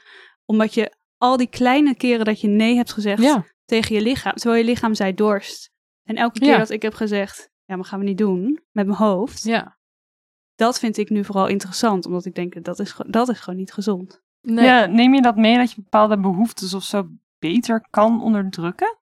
Omdat 0.45 0.73
je 0.73 0.95
al 1.17 1.37
die 1.37 1.49
kleine 1.49 1.95
keren 1.95 2.25
dat 2.25 2.41
je 2.41 2.47
nee 2.47 2.75
hebt 2.75 2.91
gezegd 2.93 3.21
ja, 3.23 3.45
tegen 3.65 3.95
je 3.95 4.01
lichaam. 4.01 4.33
Terwijl 4.33 4.61
je 4.63 4.69
lichaam 4.69 4.93
zei 4.95 5.13
dorst. 5.13 5.71
En 6.03 6.15
elke 6.15 6.39
keer 6.39 6.47
Ja. 6.49 6.57
dat 6.57 6.69
ik 6.69 6.81
heb 6.81 6.93
gezegd, 6.93 7.49
ja, 7.65 7.75
maar 7.75 7.85
gaan 7.85 7.99
we 7.99 8.05
niet 8.05 8.17
doen. 8.17 8.59
Met 8.71 8.85
mijn 8.85 8.97
hoofd. 8.97 9.43
ja. 9.43 9.79
Dat 10.55 10.79
vind 10.79 10.97
ik 10.97 11.09
nu 11.09 11.23
vooral 11.25 11.47
interessant. 11.47 12.05
Omdat 12.05 12.25
ik 12.25 12.35
denk, 12.35 12.63
dat 12.63 12.79
is, 12.79 12.95
dat 13.07 13.29
is 13.29 13.39
gewoon 13.39 13.59
niet 13.59 13.73
gezond. 13.73 14.21
Nee. 14.41 14.65
Ja, 14.65 14.85
neem 14.85 15.13
je 15.13 15.21
dat 15.21 15.35
mee 15.35 15.57
dat 15.57 15.71
je 15.71 15.81
bepaalde 15.81 16.19
behoeftes 16.19 16.73
of 16.73 16.83
zo 16.83 17.07
beter 17.39 17.87
kan 17.89 18.21
onderdrukken? 18.21 18.97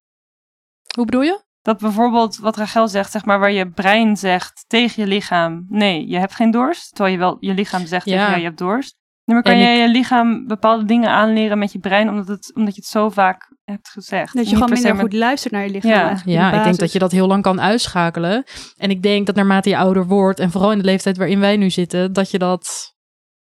Hoe 0.96 1.06
bedoel 1.06 1.22
je? 1.22 1.42
Dat 1.70 1.80
bijvoorbeeld 1.80 2.38
wat 2.38 2.58
Rachel 2.58 2.88
zegt, 2.88 3.12
zeg 3.12 3.26
maar, 3.26 3.40
waar 3.40 3.52
je 3.52 3.70
brein 3.70 4.18
zegt 4.18 4.64
tegen 4.68 5.04
je 5.04 5.10
lichaam, 5.10 5.66
nee, 5.70 6.08
je 6.08 6.18
hebt 6.18 6.36
geen 6.36 6.52
dorst. 6.52 6.90
Terwijl 6.96 7.14
je 7.14 7.20
wel 7.20 7.38
je 7.40 7.54
lichaam 7.54 7.86
zegt 7.86 8.06
Ja. 8.06 8.12
tegen 8.18 8.32
ja, 8.32 8.38
je 8.38 8.44
hebt 8.44 8.58
dorst. 8.58 8.98
Maar 9.24 9.42
kan 9.44 9.54
En 9.54 9.60
je 9.60 9.74
ik- 9.74 9.86
je 9.86 9.92
lichaam 9.92 10.48
bepaalde 10.48 10.86
dingen 10.86 11.10
aanleren 11.10 11.58
met 11.58 11.72
je 11.72 11.80
brein, 11.80 12.10
omdat, 12.10 12.28
het, 12.28 12.52
omdat 12.56 12.76
je 12.76 12.82
het 12.82 12.90
zo 12.90 13.10
vaak 13.10 13.56
hebt 13.64 13.90
gezegd? 13.90 14.36
Dat 14.36 14.50
je 14.50 14.54
gewoon 14.56 14.70
minder 14.72 14.92
met- 14.92 15.02
goed 15.02 15.14
luistert 15.14 15.54
naar 15.54 15.64
je 15.64 15.70
lichaam. 15.70 15.90
Ja. 15.92 16.22
Ja, 16.26 16.52
de 16.52 16.58
ik 16.58 16.64
denk 16.64 16.78
dat 16.78 16.92
je 16.92 17.00
dat 17.00 17.12
heel 17.12 17.28
lang 17.28 17.44
kan 17.44 17.62
uitschakelen. 17.62 18.44
En 18.78 18.90
ik 18.90 19.02
denk 19.02 19.26
dat 19.26 19.36
naarmate 19.36 19.70
je 19.70 19.78
ouder 19.78 20.06
wordt, 20.08 20.40
en 20.40 20.52
vooral 20.52 20.72
in 20.72 20.78
de 20.78 20.84
leeftijd 20.84 21.18
waarin 21.18 21.40
wij 21.40 21.58
nu 21.58 21.70
zitten, 21.70 22.14
dat 22.14 22.32
je 22.32 22.38
dat. 22.40 22.94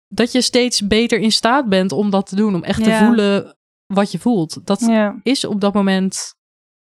Dat 0.07 0.31
je 0.31 0.41
steeds 0.41 0.87
beter 0.87 1.19
in 1.19 1.31
staat 1.31 1.69
bent 1.69 1.91
om 1.91 2.09
dat 2.09 2.25
te 2.29 2.35
doen. 2.35 2.55
Om 2.55 2.63
echt 2.63 2.83
te 2.83 2.93
voelen 2.93 3.57
wat 3.85 4.11
je 4.11 4.19
voelt. 4.19 4.65
Dat 4.67 4.79
Ja, 4.79 5.19
is 5.23 5.45
op 5.45 5.61
dat 5.61 5.73
moment 5.73 6.35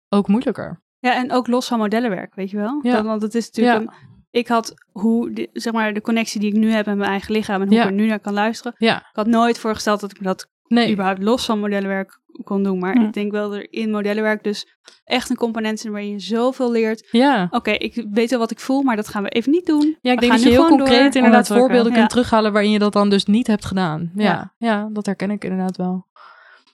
ook 0.08 0.28
moeilijker. 0.28 0.80
Ja, 1.02 1.14
en 1.14 1.32
ook 1.32 1.46
los 1.46 1.66
van 1.68 1.78
modellenwerk, 1.78 2.34
weet 2.34 2.50
je 2.50 2.56
wel? 2.56 2.78
Ja. 2.82 2.92
Dat- 2.94 3.04
want 3.04 3.22
het 3.22 3.34
is 3.34 3.50
natuurlijk... 3.50 3.80
een- 3.90 4.10
ik 4.30 4.48
had 4.48 4.74
hoe, 4.92 5.32
de, 5.32 5.48
zeg 5.52 5.72
maar, 5.72 5.94
de 5.94 6.00
connectie 6.00 6.40
die 6.40 6.52
ik 6.54 6.58
nu 6.58 6.70
heb 6.70 6.86
met 6.86 6.96
mijn 6.96 7.10
eigen 7.10 7.32
lichaam... 7.32 7.60
en 7.60 7.66
hoe 7.66 7.76
Ja. 7.76 7.82
ik 7.82 7.88
er 7.88 7.94
nu 7.94 8.06
naar 8.06 8.20
kan 8.20 8.32
luisteren. 8.32 8.74
Ja, 8.78 8.96
Ik 8.96 9.04
had 9.12 9.26
nooit 9.26 9.58
voorgesteld 9.58 10.00
dat 10.00 10.10
ik 10.10 10.22
dat 10.22 10.48
nee. 10.66 10.92
überhaupt 10.92 11.22
los 11.22 11.44
van 11.44 11.60
modellenwerk 11.60 12.20
kon 12.44 12.62
doen. 12.62 12.78
Maar 12.78 12.94
Hm. 12.94 13.02
ik 13.02 13.12
denk 13.12 13.32
wel 13.32 13.48
dat 13.50 13.58
er 13.58 13.72
in 13.72 13.90
modellenwerk 13.90 14.44
dus 14.44 14.66
echt 15.04 15.30
een 15.30 15.36
component 15.36 15.78
is... 15.84 15.90
waarin 15.90 16.10
je 16.10 16.18
zoveel 16.18 16.70
leert. 16.70 17.08
Ja. 17.10 17.46
Oké, 17.50 17.70
ik 17.70 18.06
weet 18.10 18.30
wel 18.30 18.38
wat 18.38 18.50
ik 18.50 18.60
voel, 18.60 18.82
maar 18.82 18.96
dat 18.96 19.08
gaan 19.08 19.22
we 19.22 19.28
even 19.28 19.50
niet 19.52 19.66
doen. 19.66 19.96
Ja, 20.00 20.12
ik 20.12 20.20
We 20.20 20.26
denk 20.26 20.32
dat 20.32 20.42
je 20.42 20.48
heel 20.48 20.68
concreet 20.68 21.14
inderdaad 21.14 21.48
voorbeelden 21.48 21.92
kunt 21.92 22.10
terughalen 22.10 22.52
waarin 22.52 22.70
je 22.70 22.78
dat 22.78 22.92
dan 22.92 23.08
dus 23.10 23.24
niet 23.24 23.46
hebt 23.46 23.64
gedaan. 23.64 24.10
Ja. 24.14 24.52
Ja. 24.58 24.88
dat 24.92 25.06
herken 25.06 25.30
ik 25.30 25.44
inderdaad 25.44 25.76
wel. 25.76 26.06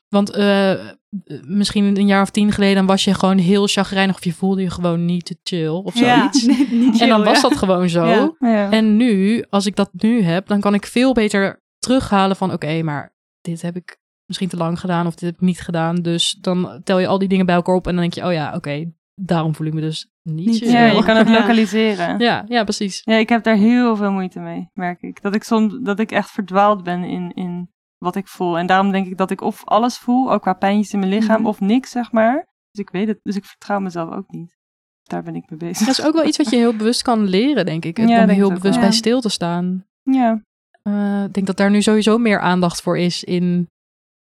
Want 0.09 0.31
eh, 0.31 0.75
misschien 1.47 1.97
een 1.97 2.07
jaar 2.07 2.23
of 2.23 2.31
tien 2.31 2.53
geleden 2.53 2.75
dan 2.75 2.87
was 2.87 3.05
je 3.05 3.15
gewoon 3.15 3.39
heel 3.39 3.67
chagrijnig 3.67 4.15
of 4.15 4.25
je 4.25 4.33
voelde 4.33 4.63
je 4.63 4.71
gewoon 4.71 5.05
niet 5.05 5.25
te 5.25 5.39
chill 5.43 5.69
of 5.69 5.97
zoiets. 5.97 6.45
Ja, 6.47 6.57
niet 6.71 7.01
en 7.01 7.09
dan 7.09 7.19
chill, 7.19 7.33
was 7.33 7.43
ja. 7.43 7.49
dat 7.49 7.59
gewoon 7.59 7.89
zo. 7.89 8.35
Ja. 8.39 8.71
En 8.71 8.97
nu, 8.97 9.45
als 9.51 9.67
ik 9.67 9.77
dat 9.77 9.91
nu 9.93 10.23
heb, 10.23 10.47
dan 10.47 10.61
kan 10.61 10.75
ik 10.75 10.87
veel 10.87 11.13
beter 11.13 11.63
terughalen 11.79 12.37
van 12.37 12.53
oké, 12.53 12.83
maar 12.83 13.17
dit 13.41 13.63
heb 13.63 13.77
ik 13.77 13.99
misschien 14.27 14.49
te 14.49 14.57
lang 14.57 14.81
gedaan 14.81 15.07
of 15.07 15.15
dit 15.15 15.29
heb 15.29 15.35
ik 15.35 15.47
niet 15.47 15.61
gedaan. 15.61 15.97
Dus 15.97 16.39
dan 16.41 16.81
tel 16.85 16.99
je 16.99 17.07
al 17.07 17.19
die 17.19 17.29
dingen 17.29 17.47
bij 17.47 17.55
elkaar 17.55 17.75
op 17.75 17.87
en 17.87 17.93
dan 17.93 18.01
denk 18.01 18.15
je, 18.15 18.25
oh 18.25 18.33
ja, 18.33 18.55
oké, 18.55 18.93
daarom 19.15 19.55
voel 19.55 19.67
ik 19.67 19.75
me 19.75 19.81
dus 19.81 20.11
niet 20.23 20.47
Niet 20.47 20.59
chill. 20.59 20.71
ja, 20.71 20.85
je 20.85 21.05
kan 21.09 21.17
het 21.17 21.29
lokaliseren. 21.29 22.19
ja, 22.19 22.45
ja, 22.49 22.65
precies. 22.65 23.01
Ja, 23.05 23.17
ik 23.17 23.29
heb 23.29 23.43
daar 23.43 23.57
heel 23.57 23.97
veel 23.97 24.13
moeite 24.13 24.41
mee, 24.41 24.71
merk 24.73 25.03
ik. 25.03 25.23
Dat 25.23 25.35
ik 25.35 25.43
soms 25.43 25.79
dat 25.83 25.99
ik 25.99 26.11
echt 26.11 26.31
verdwaald 26.31 26.83
ben 26.83 27.05
in, 27.05 27.33
in 27.35 27.71
wat 27.99 28.17
ik 28.17 28.29
voel. 28.29 28.59
En 28.59 28.67
daarom 28.67 28.91
denk 28.93 29.07
ik 29.07 29.17
dat 29.17 29.31
ik 29.31 29.41
of 29.41 29.65
alles 29.65 29.99
voel, 29.99 30.33
ook 30.33 30.43
qua 30.43 30.53
pijntjes 30.53 30.93
in 30.93 30.99
mijn 30.99 31.11
lichaam, 31.13 31.39
Mhm. 31.41 31.49
of 31.49 31.61
niks, 31.61 31.91
zeg 31.91 32.13
maar. 32.13 32.35
Dus 32.71 32.85
ik 32.85 32.91
weet 32.91 33.09
het, 33.09 33.19
dus 33.23 33.37
ik 33.37 33.45
vertrouw 33.45 33.79
mezelf 33.81 34.11
ook 34.15 34.31
niet. 34.31 34.57
Daar 35.03 35.23
ben 35.23 35.35
ik 35.35 35.51
mee 35.51 35.59
bezig. 35.59 35.87
Dat 35.87 35.99
is 35.99 36.05
ook 36.05 36.15
wel 36.15 36.25
iets 36.27 36.37
wat 36.37 36.51
je 36.51 36.57
heel 36.57 36.77
bewust 36.77 37.03
kan 37.03 37.25
leren, 37.25 37.65
denk 37.67 37.85
ik. 37.85 37.99
Ja, 37.99 38.23
om 38.23 38.29
heel 38.29 38.49
bewust 38.53 38.75
wel. 38.75 38.81
bij 38.85 38.93
stil 38.93 39.21
te 39.21 39.29
staan. 39.29 39.85
Ja, 40.03 40.43
Eh, 40.83 41.25
ik 41.25 41.33
denk 41.33 41.47
dat 41.47 41.57
daar 41.57 41.71
nu 41.71 41.83
sowieso 41.83 42.19
meer 42.19 42.41
aandacht 42.41 42.83
voor 42.83 42.99
is 42.99 43.25
in 43.25 43.69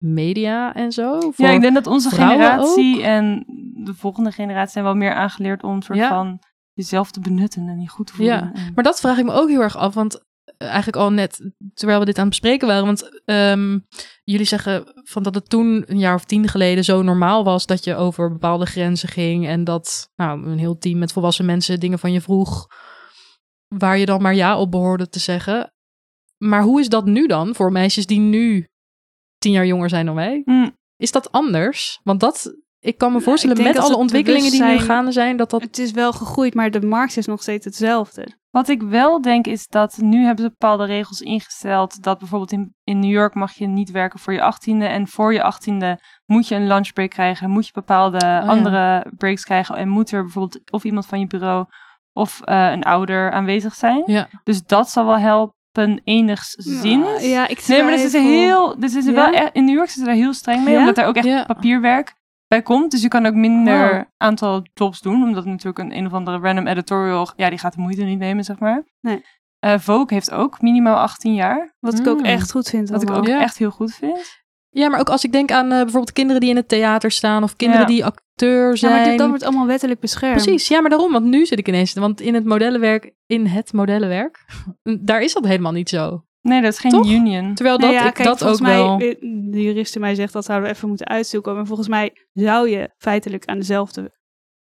media 0.04 0.74
en 0.74 0.92
zo. 0.92 1.20
Voor... 1.20 1.46
ja 1.46 1.52
ik 1.52 1.62
denk 1.62 1.74
dat 1.74 1.88
onze 1.88 2.10
generatie 2.10 3.04
en 3.04 3.44
de 3.86 3.94
volgende 3.94 4.32
generatie 4.32 4.72
zijn 4.72 4.84
wel 4.86 4.96
meer 4.96 5.14
aangeleerd 5.14 5.64
om 5.64 5.76
een 5.76 5.82
soort 5.82 5.98
Ja. 5.98 6.10
van 6.10 6.40
jezelf 6.74 7.12
te 7.12 7.20
benutten 7.20 7.68
en 7.68 7.82
je 7.82 7.90
goed 7.90 8.08
te 8.08 8.14
voelen. 8.14 8.52
Ja, 8.56 8.72
Maar 8.76 8.84
dat 8.84 9.00
vraag 9.00 9.18
ik 9.18 9.26
me 9.26 9.32
ook 9.32 9.50
heel 9.50 9.62
erg 9.62 9.78
af, 9.78 9.94
want 9.94 10.24
eigenlijk 10.58 10.98
al 10.98 11.12
net 11.12 11.52
terwijl 11.74 12.00
we 12.00 12.06
dit 12.06 12.18
aan 12.18 12.28
het 12.28 12.40
bespreken 12.40 12.68
waren, 12.68 12.86
want 12.86 13.22
ehm, 13.26 13.80
jullie 14.24 14.46
zeggen 14.46 15.02
van 15.04 15.24
dat 15.24 15.36
het 15.36 15.50
toen 15.50 15.84
een 15.86 16.00
jaar 16.00 16.16
of 16.16 16.26
tien 16.26 16.48
geleden 16.48 16.84
zo 16.84 17.02
normaal 17.02 17.44
was 17.44 17.66
dat 17.66 17.84
je 17.84 17.96
over 17.96 18.32
bepaalde 18.32 18.66
grenzen 18.66 19.10
ging 19.10 19.48
en 19.48 19.64
dat 19.64 20.12
nou, 20.16 20.46
een 20.46 20.58
heel 20.58 20.78
team 20.78 20.98
met 20.98 21.12
volwassen 21.12 21.46
mensen 21.46 21.80
dingen 21.80 22.00
van 22.00 22.12
je 22.12 22.22
vroeg 22.22 22.68
waar 23.68 23.98
je 23.98 24.06
dan 24.06 24.22
maar 24.22 24.36
ja 24.36 24.60
op 24.60 24.72
behoorde 24.72 25.10
te 25.10 25.20
zeggen. 25.20 25.74
Maar 26.38 26.64
hoe 26.64 26.80
is 26.80 26.90
dat 26.90 27.06
nu 27.06 27.28
dan 27.28 27.56
voor 27.56 27.72
meisjes 27.72 28.06
die 28.06 28.20
nu 28.20 28.68
tien 29.38 29.52
jaar 29.52 29.66
jonger 29.66 29.90
zijn 29.90 30.06
dan 30.06 30.16
wij. 30.16 30.42
Hm, 30.46 30.70
Is 30.98 31.12
dat 31.12 31.32
anders? 31.32 32.00
Want 32.04 32.20
dat, 32.20 32.56
ik 32.86 32.98
kan 32.98 33.12
me 33.12 33.22
voorstellen 33.22 33.64
met 33.64 33.78
alle 33.78 33.96
ontwikkelingen 33.98 34.52
die 34.52 34.64
nu 34.64 34.78
gaande 34.78 35.12
zijn, 35.12 35.38
dat 35.38 35.50
dat... 35.50 35.62
Het 35.62 35.78
is 35.80 35.92
wel 35.92 36.12
gegroeid, 36.14 36.54
maar 36.54 36.72
de 36.72 36.82
markt 36.82 37.18
is 37.18 37.26
nog 37.26 37.42
steeds 37.42 37.66
hetzelfde. 37.66 38.28
Wat 38.50 38.68
ik 38.70 38.82
wel 38.82 39.22
denk 39.22 39.48
is 39.48 39.68
dat 39.68 39.98
nu 39.98 40.26
hebben 40.26 40.44
ze 40.44 40.50
bepaalde 40.50 40.86
regels 40.86 41.22
ingesteld. 41.22 42.04
Dat 42.04 42.20
bijvoorbeeld 42.20 42.52
in, 42.52 42.76
in 42.84 43.00
New 43.00 43.12
York 43.12 43.34
mag 43.34 43.54
je 43.54 43.68
niet 43.68 43.92
werken 43.92 44.20
voor 44.20 44.34
je 44.34 44.42
achttiende. 44.42 44.86
En 44.86 45.08
voor 45.08 45.34
je 45.34 45.44
achttiende 45.44 46.00
moet 46.26 46.48
je 46.48 46.56
een 46.56 46.68
lunchbreak 46.68 47.10
krijgen. 47.10 47.50
Moet 47.50 47.66
je 47.66 47.72
bepaalde 47.74 48.16
Oh 48.16 48.22
ja. 48.22 48.40
andere 48.40 49.12
breaks 49.18 49.44
krijgen. 49.44 49.76
En 49.76 49.90
moet 49.90 50.12
er 50.12 50.24
bijvoorbeeld 50.24 50.72
of 50.72 50.84
iemand 50.84 51.06
van 51.06 51.20
je 51.20 51.28
bureau 51.28 51.66
of 52.14 52.42
eh, 52.44 52.72
een 52.72 52.84
ouder 52.84 53.32
aanwezig 53.32 53.74
zijn. 53.76 54.04
Ja. 54.06 54.28
Dus 54.44 54.64
dat 54.64 54.90
zal 54.90 55.06
wel 55.06 55.18
helpen 55.20 56.02
enigszins. 56.04 57.24
Ja, 57.24 57.48
ik 57.48 57.68
Nee, 57.68 57.82
maar 57.84 57.92
dit 57.92 58.06
is 58.06 58.14
heel. 58.14 58.80
Dit 58.80 58.96
is 58.96 59.06
Ja? 59.06 59.12
wel 59.12 59.34
echt, 59.34 59.54
in 59.54 59.66
New 59.66 59.76
York 59.76 59.90
zitten 59.90 60.06
ze 60.06 60.10
daar 60.10 60.20
heel 60.24 60.34
streng 60.34 60.64
mee, 60.64 60.74
Ja? 60.74 60.80
omdat 60.80 60.98
er 60.98 61.06
ook 61.06 61.16
echt 61.16 61.26
Ja. 61.26 61.44
papierwerk 61.44 62.14
bij 62.48 62.62
komt. 62.62 62.92
Dus 62.92 63.02
je 63.02 63.08
kan 63.08 63.26
ook 63.26 63.34
minder 63.34 63.94
Oh. 63.94 64.02
aantal 64.18 64.62
jobs 64.74 65.02
doen, 65.02 65.24
omdat 65.24 65.46
natuurlijk 65.46 65.80
een 65.80 65.98
een 65.98 66.06
of 66.06 66.14
andere 66.14 66.38
random 66.40 66.68
editorial, 66.68 67.30
ja, 67.36 67.50
die 67.50 67.60
gaat 67.60 67.74
de 67.76 67.82
moeite 67.82 68.04
niet 68.04 68.20
nemen, 68.20 68.44
zeg 68.44 68.60
maar. 68.60 68.84
Nee. 69.02 69.24
Eh, 69.60 69.80
Vogue 69.80 70.06
heeft 70.14 70.32
ook 70.32 70.62
minimaal 70.62 70.96
18 70.98 71.34
jaar, 71.34 71.76
Wat 71.80 72.00
ik 72.00 72.08
ook 72.08 72.20
Mm. 72.20 72.26
echt 72.26 72.52
goed 72.52 72.70
vind. 72.70 72.90
wat 72.90 73.02
ik 73.02 73.10
ook 73.12 73.28
Ja. 73.28 73.42
echt 73.42 73.58
heel 73.58 73.72
goed 73.72 73.94
vind. 73.94 74.44
ja, 74.70 74.90
maar 74.90 75.00
ook 75.00 75.10
als 75.10 75.24
ik 75.24 75.32
denk 75.32 75.52
aan 75.52 75.66
eh, 75.72 75.78
bijvoorbeeld 75.78 76.12
kinderen 76.14 76.42
die 76.42 76.50
in 76.50 76.56
het 76.56 76.68
theater 76.68 77.12
staan 77.12 77.44
of 77.44 77.56
kinderen 77.56 77.82
Ja. 77.82 77.88
die 77.94 78.06
acteur 78.06 78.70
Ja, 78.70 78.76
zijn. 78.76 78.94
maar 78.96 79.04
dit, 79.04 79.18
dat 79.18 79.28
wordt 79.28 79.44
allemaal 79.44 79.68
wettelijk 79.68 80.00
beschermd. 80.00 80.44
Precies, 80.44 80.68
ja, 80.68 80.82
maar 80.82 80.90
daarom, 80.90 81.12
want 81.12 81.26
nu 81.26 81.46
zit 81.46 81.60
ik 81.60 81.68
ineens, 81.68 81.94
want 81.94 82.22
in 82.22 82.34
het 82.34 82.46
modellenwerk, 82.46 83.12
in 83.26 83.46
het 83.48 83.74
modellenwerk, 83.74 84.46
daar 85.10 85.22
is 85.22 85.34
dat 85.34 85.46
helemaal 85.46 85.72
niet 85.72 85.90
zo. 85.90 86.26
Nee, 86.46 86.62
dat 86.62 86.72
is 86.74 86.80
geen 86.80 86.92
Toch? 86.92 87.12
union. 87.12 87.54
Terwijl 87.54 87.78
dat, 87.78 87.92
ja, 87.92 88.08
ik 88.08 88.14
kijk, 88.14 88.28
dat 88.28 88.44
ook 88.44 88.60
mij, 88.60 88.76
wel... 88.76 89.00
eh, 89.00 89.16
De 89.52 89.62
jurist 89.62 89.96
in 89.96 90.02
mij 90.02 90.16
zegt 90.16 90.34
dat 90.34 90.46
zouden 90.46 90.70
we 90.70 90.76
even 90.76 90.88
moeten 90.88 91.08
uitzoeken. 91.08 91.56
Maar 91.56 91.66
volgens 91.66 91.88
mij 91.88 92.28
zou 92.34 92.70
je 92.70 92.90
feitelijk 92.98 93.46
aan 93.46 93.58
dezelfde, 93.58 94.16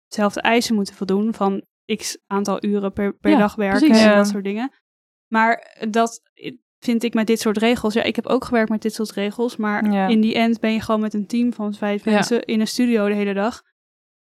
dezelfde 0.07 0.41
eisen 0.41 0.75
moeten 0.75 0.95
voldoen. 0.95 1.33
Van 1.33 1.63
x 1.95 2.17
aantal 2.27 2.63
uren 2.65 2.93
per, 2.93 3.13
per 3.17 3.31
Ja, 3.31 3.37
dag 3.37 3.55
werken 3.55 3.79
precies. 3.79 4.03
en 4.03 4.09
Ja. 4.09 4.15
dat 4.15 4.27
soort 4.27 4.43
dingen. 4.43 4.71
Maar 5.27 5.77
dat 5.89 6.21
vind 6.79 7.03
ik 7.03 7.13
met 7.13 7.27
dit 7.27 7.39
soort 7.39 7.57
regels. 7.57 7.93
Ja, 7.93 8.03
ik 8.03 8.15
heb 8.15 8.25
ook 8.27 8.45
gewerkt 8.45 8.69
met 8.69 8.81
dit 8.81 8.93
soort 8.93 9.11
regels. 9.11 9.55
Maar 9.55 10.09
in 10.09 10.21
die 10.21 10.33
end 10.35 10.59
ben 10.59 10.73
je 10.73 10.81
gewoon 10.81 11.01
met 11.01 11.13
een 11.13 11.27
team 11.27 11.53
van 11.53 11.73
vijf 11.73 12.05
mensen 12.05 12.43
in 12.43 12.59
een 12.59 12.67
studio 12.67 13.07
de 13.07 13.13
hele 13.15 13.33
dag. 13.33 13.61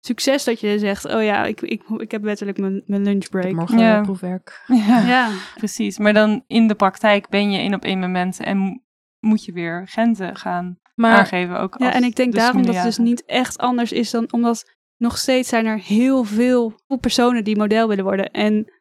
Succes 0.01 0.45
dat 0.45 0.61
je 0.61 0.79
zegt, 0.79 1.05
oh 1.05 1.23
ja, 1.23 1.45
ik, 1.45 1.61
ik, 1.61 1.83
ik 1.89 2.11
heb 2.11 2.23
wettelijk 2.23 2.59
mijn, 2.59 2.83
mijn 2.87 3.03
lunchbreak. 3.03 3.53
Morgen 3.53 3.79
Ja. 3.79 4.01
proefwerk. 4.01 4.65
Ja, 4.87 5.07
Ja, 5.07 5.31
precies. 5.55 5.99
Maar 5.99 6.13
dan 6.13 6.45
in 6.47 6.67
de 6.69 6.75
praktijk 6.75 7.29
ben 7.29 7.51
je 7.51 7.59
één 7.59 7.75
op 7.75 7.83
één 7.85 8.11
mensen 8.11 8.45
en 8.47 8.57
mo- 8.59 8.79
moet 9.21 9.45
je 9.45 9.53
weer 9.53 9.87
grenzen 9.89 10.37
gaan 10.37 10.79
Maar 10.95 11.19
aangeven. 11.19 11.59
Ook 11.61 11.79
Ja, 11.79 11.87
als 11.87 11.95
en 11.95 12.03
ik 12.05 12.17
denk 12.17 12.33
daarom 12.35 12.63
dat 12.63 12.75
het 12.75 12.85
dus 12.85 12.99
niet 12.99 13.25
echt 13.25 13.59
anders 13.59 13.93
is 13.93 14.11
dan 14.11 14.33
omdat 14.33 14.75
nog 14.97 15.19
steeds 15.19 15.49
zijn 15.49 15.67
er 15.67 15.79
heel 15.79 16.25
veel 16.25 16.81
personen 17.01 17.45
die 17.45 17.57
model 17.57 17.89
willen 17.89 18.05
worden. 18.05 18.31
En 18.31 18.73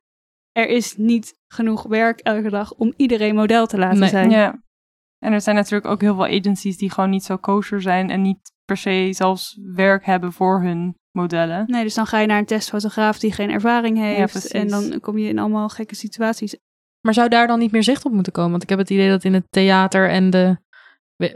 er 0.52 0.68
is 0.68 0.96
niet 0.98 1.34
genoeg 1.48 1.84
werk 1.84 2.20
elke 2.20 2.50
dag 2.50 2.74
om 2.74 2.94
iedereen 2.98 3.36
model 3.36 3.66
te 3.68 3.78
laten 3.78 4.00
Nee. 4.00 4.10
zijn. 4.10 4.30
Ja. 4.30 4.64
En 5.20 5.34
er 5.34 5.42
zijn 5.42 5.56
natuurlijk 5.56 5.92
ook 5.92 6.02
heel 6.02 6.16
veel 6.16 6.38
agencies 6.40 6.78
die 6.78 6.92
gewoon 6.92 7.10
niet 7.10 7.24
zo 7.24 7.38
kosher 7.38 7.82
zijn 7.82 8.10
en 8.10 8.22
niet 8.22 8.54
per 8.66 8.78
se 8.78 9.08
zelfs 9.12 9.60
werk 9.76 10.06
hebben 10.06 10.34
voor 10.34 10.62
hun 10.64 10.98
modellen. 11.12 11.64
Nee, 11.68 11.84
dus 11.84 11.94
dan 11.94 12.06
ga 12.08 12.20
je 12.20 12.28
naar 12.28 12.38
een 12.40 12.46
testfotograaf 12.46 13.20
die 13.20 13.32
geen 13.32 13.50
ervaring 13.50 13.98
heeft. 13.98 14.52
en 14.52 14.68
dan 14.68 15.00
kom 15.00 15.18
je 15.18 15.28
in 15.30 15.40
allemaal 15.40 15.70
gekke 15.70 15.96
situaties. 15.96 16.56
Maar 17.02 17.14
zou 17.14 17.30
daar 17.30 17.48
dan 17.48 17.60
niet 17.60 17.72
meer 17.72 17.84
zicht 17.84 18.06
op 18.06 18.12
moeten 18.12 18.34
komen? 18.34 18.52
Want 18.52 18.64
ik 18.64 18.70
heb 18.70 18.80
het 18.80 18.90
idee 18.90 19.10
dat 19.10 19.24
in 19.24 19.34
het 19.34 19.46
theater 19.50 20.10
en 20.10 20.30
de. 20.30 20.58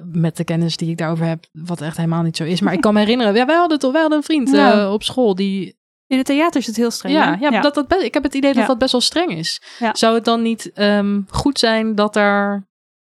Met 0.03 0.37
de 0.37 0.43
kennis 0.43 0.77
die 0.77 0.89
ik 0.89 0.97
daarover 0.97 1.25
heb, 1.25 1.45
wat 1.51 1.81
echt 1.81 1.97
helemaal 1.97 2.21
niet 2.23 2.37
zo 2.37 2.43
is. 2.43 2.61
Maar 2.61 2.73
ik 2.73 2.81
kan 2.81 2.93
me 2.93 2.99
herinneren, 2.99 3.35
ja, 3.35 3.45
wij 3.45 3.55
hadden 3.55 3.79
toch, 3.79 3.93
hadden 3.93 4.17
een 4.17 4.23
vriend 4.23 4.49
Ja. 4.49 4.81
eh, 4.81 4.91
op 4.93 5.03
school 5.03 5.35
die. 5.35 5.75
In 6.07 6.17
het 6.17 6.25
theater 6.25 6.59
is 6.59 6.67
het 6.67 6.75
heel 6.75 6.91
streng. 6.91 7.15
Ja, 7.15 7.37
hè? 7.37 7.47
ja, 7.47 7.61
Dat, 7.61 7.73
dat, 7.75 8.01
ik 8.01 8.13
heb 8.13 8.23
het 8.23 8.33
idee 8.33 8.53
dat 8.53 8.61
Ja. 8.61 8.67
dat 8.67 8.77
best 8.77 8.91
wel 8.91 9.01
streng 9.01 9.31
is. 9.31 9.61
Ja. 9.79 9.95
Zou 9.95 10.15
het 10.15 10.25
dan 10.25 10.41
niet 10.41 10.71
ehm, 10.71 11.21
goed 11.29 11.59
zijn 11.59 11.95
dat 11.95 12.13
daar 12.13 12.67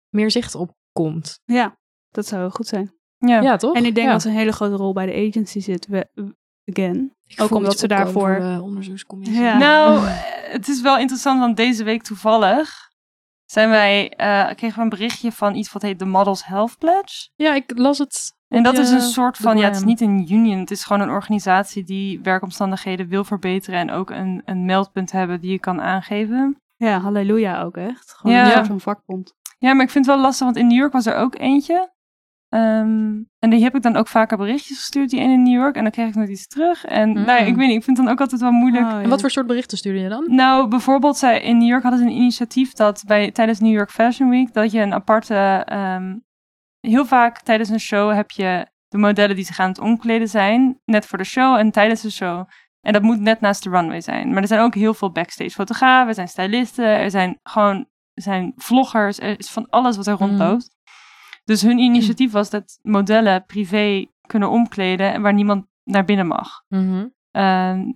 meer 0.10 0.32
zicht 0.32 0.56
op 0.56 0.72
komt? 0.92 1.40
ja, 1.46 1.78
dat 2.10 2.28
zou 2.28 2.50
goed 2.52 2.68
zijn. 2.68 2.94
Ja. 3.18 3.42
Ja, 3.42 3.58
toch? 3.58 3.76
En 3.76 3.86
ik 3.86 3.96
denk 3.96 4.08
ja. 4.08 4.14
dat 4.14 4.24
een 4.24 4.32
hele 4.32 4.52
grote 4.52 4.76
rol 4.76 4.94
bij 4.94 5.06
de 5.06 5.28
agency 5.28 5.60
zit. 5.60 5.88
We, 5.88 6.08
again. 6.72 7.14
Ik 7.28 7.42
ook 7.42 7.52
omdat 7.52 7.80
ze 7.80 7.88
daarvoor- 7.88 8.42
voor, 8.42 8.62
onderzoekscommissie. 8.62 9.40
Ja. 9.40 9.58
Nou, 9.58 9.98
eh, 10.06 10.14
het 10.52 10.68
is 10.68 10.82
wel 10.82 10.98
interessant, 10.98 11.40
want 11.40 11.58
deze 11.58 11.84
week 11.84 12.04
toevallig 12.04 12.84
zijn 13.46 13.70
wij, 13.70 14.10
eh, 14.10 14.56
kregen 14.56 14.78
we 14.78 14.84
een 14.84 14.90
berichtje 14.90 15.32
van 15.32 15.56
iets 15.56 15.72
wat 15.72 15.82
heet 15.82 16.00
de 16.00 16.06
Models 16.06 16.46
Health 16.46 16.78
Pledge. 16.78 17.30
Ja, 17.36 17.54
ik 17.54 17.72
las 17.78 17.98
het. 17.98 18.34
En 18.48 18.64
dat 18.64 18.78
is 18.78 18.90
een 18.92 19.02
soort 19.02 19.38
van, 19.38 19.58
ja, 19.58 19.66
het 19.66 19.76
is 19.76 19.84
niet 19.84 20.02
een 20.02 20.34
union, 20.34 20.60
het 20.60 20.72
is 20.72 20.84
gewoon 20.84 21.02
een 21.02 21.10
organisatie 21.10 21.84
die 21.84 22.20
werkomstandigheden 22.24 23.08
wil 23.08 23.24
verbeteren 23.24 23.80
en 23.80 23.92
ook 23.92 24.10
een, 24.10 24.42
een 24.46 24.66
meldpunt 24.66 25.12
hebben 25.12 25.42
die 25.42 25.52
je 25.52 25.60
kan 25.60 25.82
aangeven. 25.82 26.58
Ja, 26.76 27.00
halleluja 27.00 27.62
ook 27.62 27.78
echt. 27.78 28.14
Gewoon 28.18 28.36
Ja. 28.36 28.46
een 28.46 28.52
soort 28.52 28.68
van 28.68 28.80
vakbond. 28.82 29.34
Ja, 29.58 29.74
maar 29.74 29.84
ik 29.86 29.90
vind 29.92 30.06
het 30.06 30.16
wel 30.16 30.24
lastig, 30.24 30.46
want 30.46 30.58
in 30.58 30.68
New 30.68 30.78
York 30.78 30.92
was 30.94 31.06
er 31.06 31.16
ook 31.16 31.36
eentje. 31.40 31.94
Ehm, 32.56 33.14
en 33.40 33.50
die 33.50 33.64
heb 33.64 33.76
ik 33.76 33.82
dan 33.82 33.96
ook 33.96 34.08
vaker 34.08 34.38
berichtjes 34.38 34.78
gestuurd, 34.78 35.10
die 35.10 35.20
ene 35.20 35.34
in 35.34 35.44
New 35.44 35.54
York. 35.54 35.76
En 35.76 35.82
dan 35.84 35.92
kreeg 35.92 36.08
ik 36.08 36.16
nooit 36.16 36.30
iets 36.30 36.48
terug. 36.48 36.86
En 36.86 37.10
Mm. 37.10 37.26
nou 37.26 37.46
ik 37.46 37.56
weet 37.56 37.68
niet, 37.68 37.78
ik 37.78 37.84
vind 37.84 37.98
het 37.98 38.06
dan 38.06 38.10
ook 38.16 38.20
altijd 38.22 38.42
wel 38.42 38.52
moeilijk. 38.52 38.86
Oh, 38.86 39.00
En 39.02 39.10
wat 39.10 39.22
voor 39.22 39.30
soort 39.30 39.48
berichten 39.48 39.78
stuurde 39.78 40.00
je 40.00 40.10
dan? 40.10 40.26
Nou, 40.28 40.68
bijvoorbeeld 40.68 41.18
zij, 41.18 41.42
in 41.42 41.58
New 41.58 41.68
York 41.68 41.82
hadden 41.84 42.00
ze 42.02 42.06
een 42.06 42.16
initiatief 42.16 42.74
dat 42.74 43.04
bij, 43.08 43.32
tijdens 43.32 43.60
New 43.60 43.72
York 43.74 43.92
Fashion 43.92 44.30
Week, 44.30 44.54
dat 44.54 44.72
je 44.72 44.80
een 44.80 44.94
aparte, 44.94 45.36
ehm, 45.66 46.16
heel 46.80 47.06
vaak 47.06 47.42
tijdens 47.42 47.70
een 47.70 47.80
show 47.80 48.14
heb 48.14 48.32
je 48.32 48.66
de 48.88 48.98
modellen 48.98 49.36
die 49.36 49.46
zich 49.46 49.60
aan 49.60 49.70
het 49.70 49.80
omkleden 49.80 50.28
zijn, 50.28 50.80
net 50.86 51.06
voor 51.06 51.18
de 51.18 51.24
show 51.24 51.56
en 51.56 51.72
tijdens 51.72 52.02
de 52.02 52.12
show. 52.12 52.48
En 52.82 52.94
dat 52.94 53.02
moet 53.02 53.20
net 53.20 53.40
naast 53.42 53.64
de 53.64 53.70
runway 53.70 54.02
zijn. 54.02 54.30
Maar 54.34 54.42
er 54.42 54.48
zijn 54.48 54.62
ook 54.62 54.76
heel 54.76 54.94
veel 54.94 55.12
backstage 55.12 55.50
fotografen, 55.50 56.08
er 56.08 56.14
zijn 56.14 56.28
stylisten, 56.28 56.86
er 56.86 57.12
zijn 57.12 57.40
gewoon 57.44 57.86
er 58.14 58.24
zijn 58.24 58.54
vloggers, 58.56 59.20
er 59.20 59.40
is 59.40 59.52
van 59.52 59.68
alles 59.70 59.96
wat 59.98 60.08
er 60.08 60.14
Mhm. 60.14 60.24
rondloopt. 60.24 60.75
Dus 61.46 61.62
hun 61.62 61.78
initiatief 61.78 62.32
was 62.32 62.50
dat 62.50 62.80
modellen 62.82 63.46
privé 63.46 64.06
kunnen 64.28 64.50
omkleden 64.50 65.14
en 65.14 65.22
waar 65.22 65.34
niemand 65.34 65.66
naar 65.84 66.06
binnen 66.06 66.28
mag. 66.28 66.64
Mhm. 66.68 67.06
Ehm, 67.32 67.92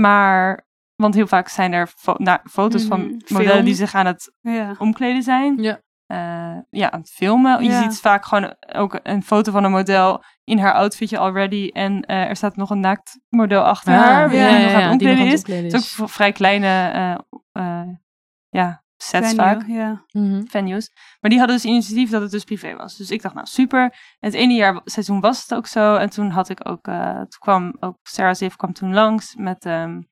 maar, 0.00 0.66
want 0.96 1.14
heel 1.14 1.26
vaak 1.26 1.48
zijn 1.48 1.72
er 1.72 1.86
fo- 1.86 2.14
nou, 2.18 2.38
foto's 2.50 2.84
van 2.84 3.00
Mhm, 3.00 3.10
modellen 3.28 3.52
film. 3.52 3.64
die 3.64 3.74
zich 3.74 3.94
aan 3.94 4.06
het 4.06 4.32
Ja. 4.40 4.74
omkleden 4.78 5.22
zijn. 5.22 5.62
Ja. 5.62 5.80
Eh, 6.06 6.58
ja, 6.70 6.90
aan 6.90 7.00
het 7.00 7.10
filmen. 7.10 7.62
Je 7.64 7.70
Ja. 7.70 7.82
ziet 7.82 8.00
vaak 8.00 8.24
gewoon 8.24 8.54
ook 8.72 9.00
een 9.02 9.22
foto 9.22 9.52
van 9.52 9.64
een 9.64 9.70
model 9.70 10.22
in 10.44 10.58
haar 10.58 10.72
outfitje 10.72 11.18
already. 11.18 11.68
En 11.72 12.02
eh, 12.02 12.28
er 12.28 12.36
staat 12.36 12.56
nog 12.56 12.70
een 12.70 12.80
naakt 12.80 13.18
model 13.28 13.62
achter 13.62 13.92
haar. 13.92 14.28
Die 14.28 14.38
ja, 14.38 14.58
nog 14.62 14.72
aan 14.72 14.82
het 14.82 14.90
omkleden 14.92 15.26
is. 15.26 15.32
Het 15.46 15.72
is 15.72 16.00
ook 16.00 16.08
vrij 16.08 16.32
kleine 16.32 16.66
eh, 17.52 17.82
ja, 18.48 18.81
sets 19.02 19.28
Venue, 19.28 19.44
vaak 19.44 19.66
Ja. 19.66 20.04
Mhm. 20.12 20.42
venues. 20.46 20.90
Maar 21.20 21.30
die 21.30 21.38
hadden 21.38 21.56
dus 21.56 21.64
initiatief 21.64 22.10
dat 22.10 22.22
het 22.22 22.30
dus 22.30 22.44
privé 22.44 22.76
was. 22.76 22.96
Dus 22.96 23.10
ik 23.10 23.22
dacht, 23.22 23.34
nou 23.34 23.46
super. 23.46 23.82
En 23.82 24.28
het 24.30 24.34
ene 24.34 24.54
jaar 24.54 24.80
seizoen 24.84 25.20
was 25.20 25.42
het 25.42 25.54
ook 25.54 25.66
zo. 25.66 25.94
En 25.94 26.10
toen 26.10 26.30
had 26.30 26.48
ik 26.48 26.68
ook, 26.68 26.86
eh, 26.86 27.14
toen 27.16 27.38
kwam 27.38 27.76
ook 27.80 27.98
Sarah 28.02 28.34
Ziv 28.34 28.54
kwam 28.54 28.72
toen 28.72 28.94
langs 28.94 29.34
met, 29.34 29.64
ehm, 29.64 30.02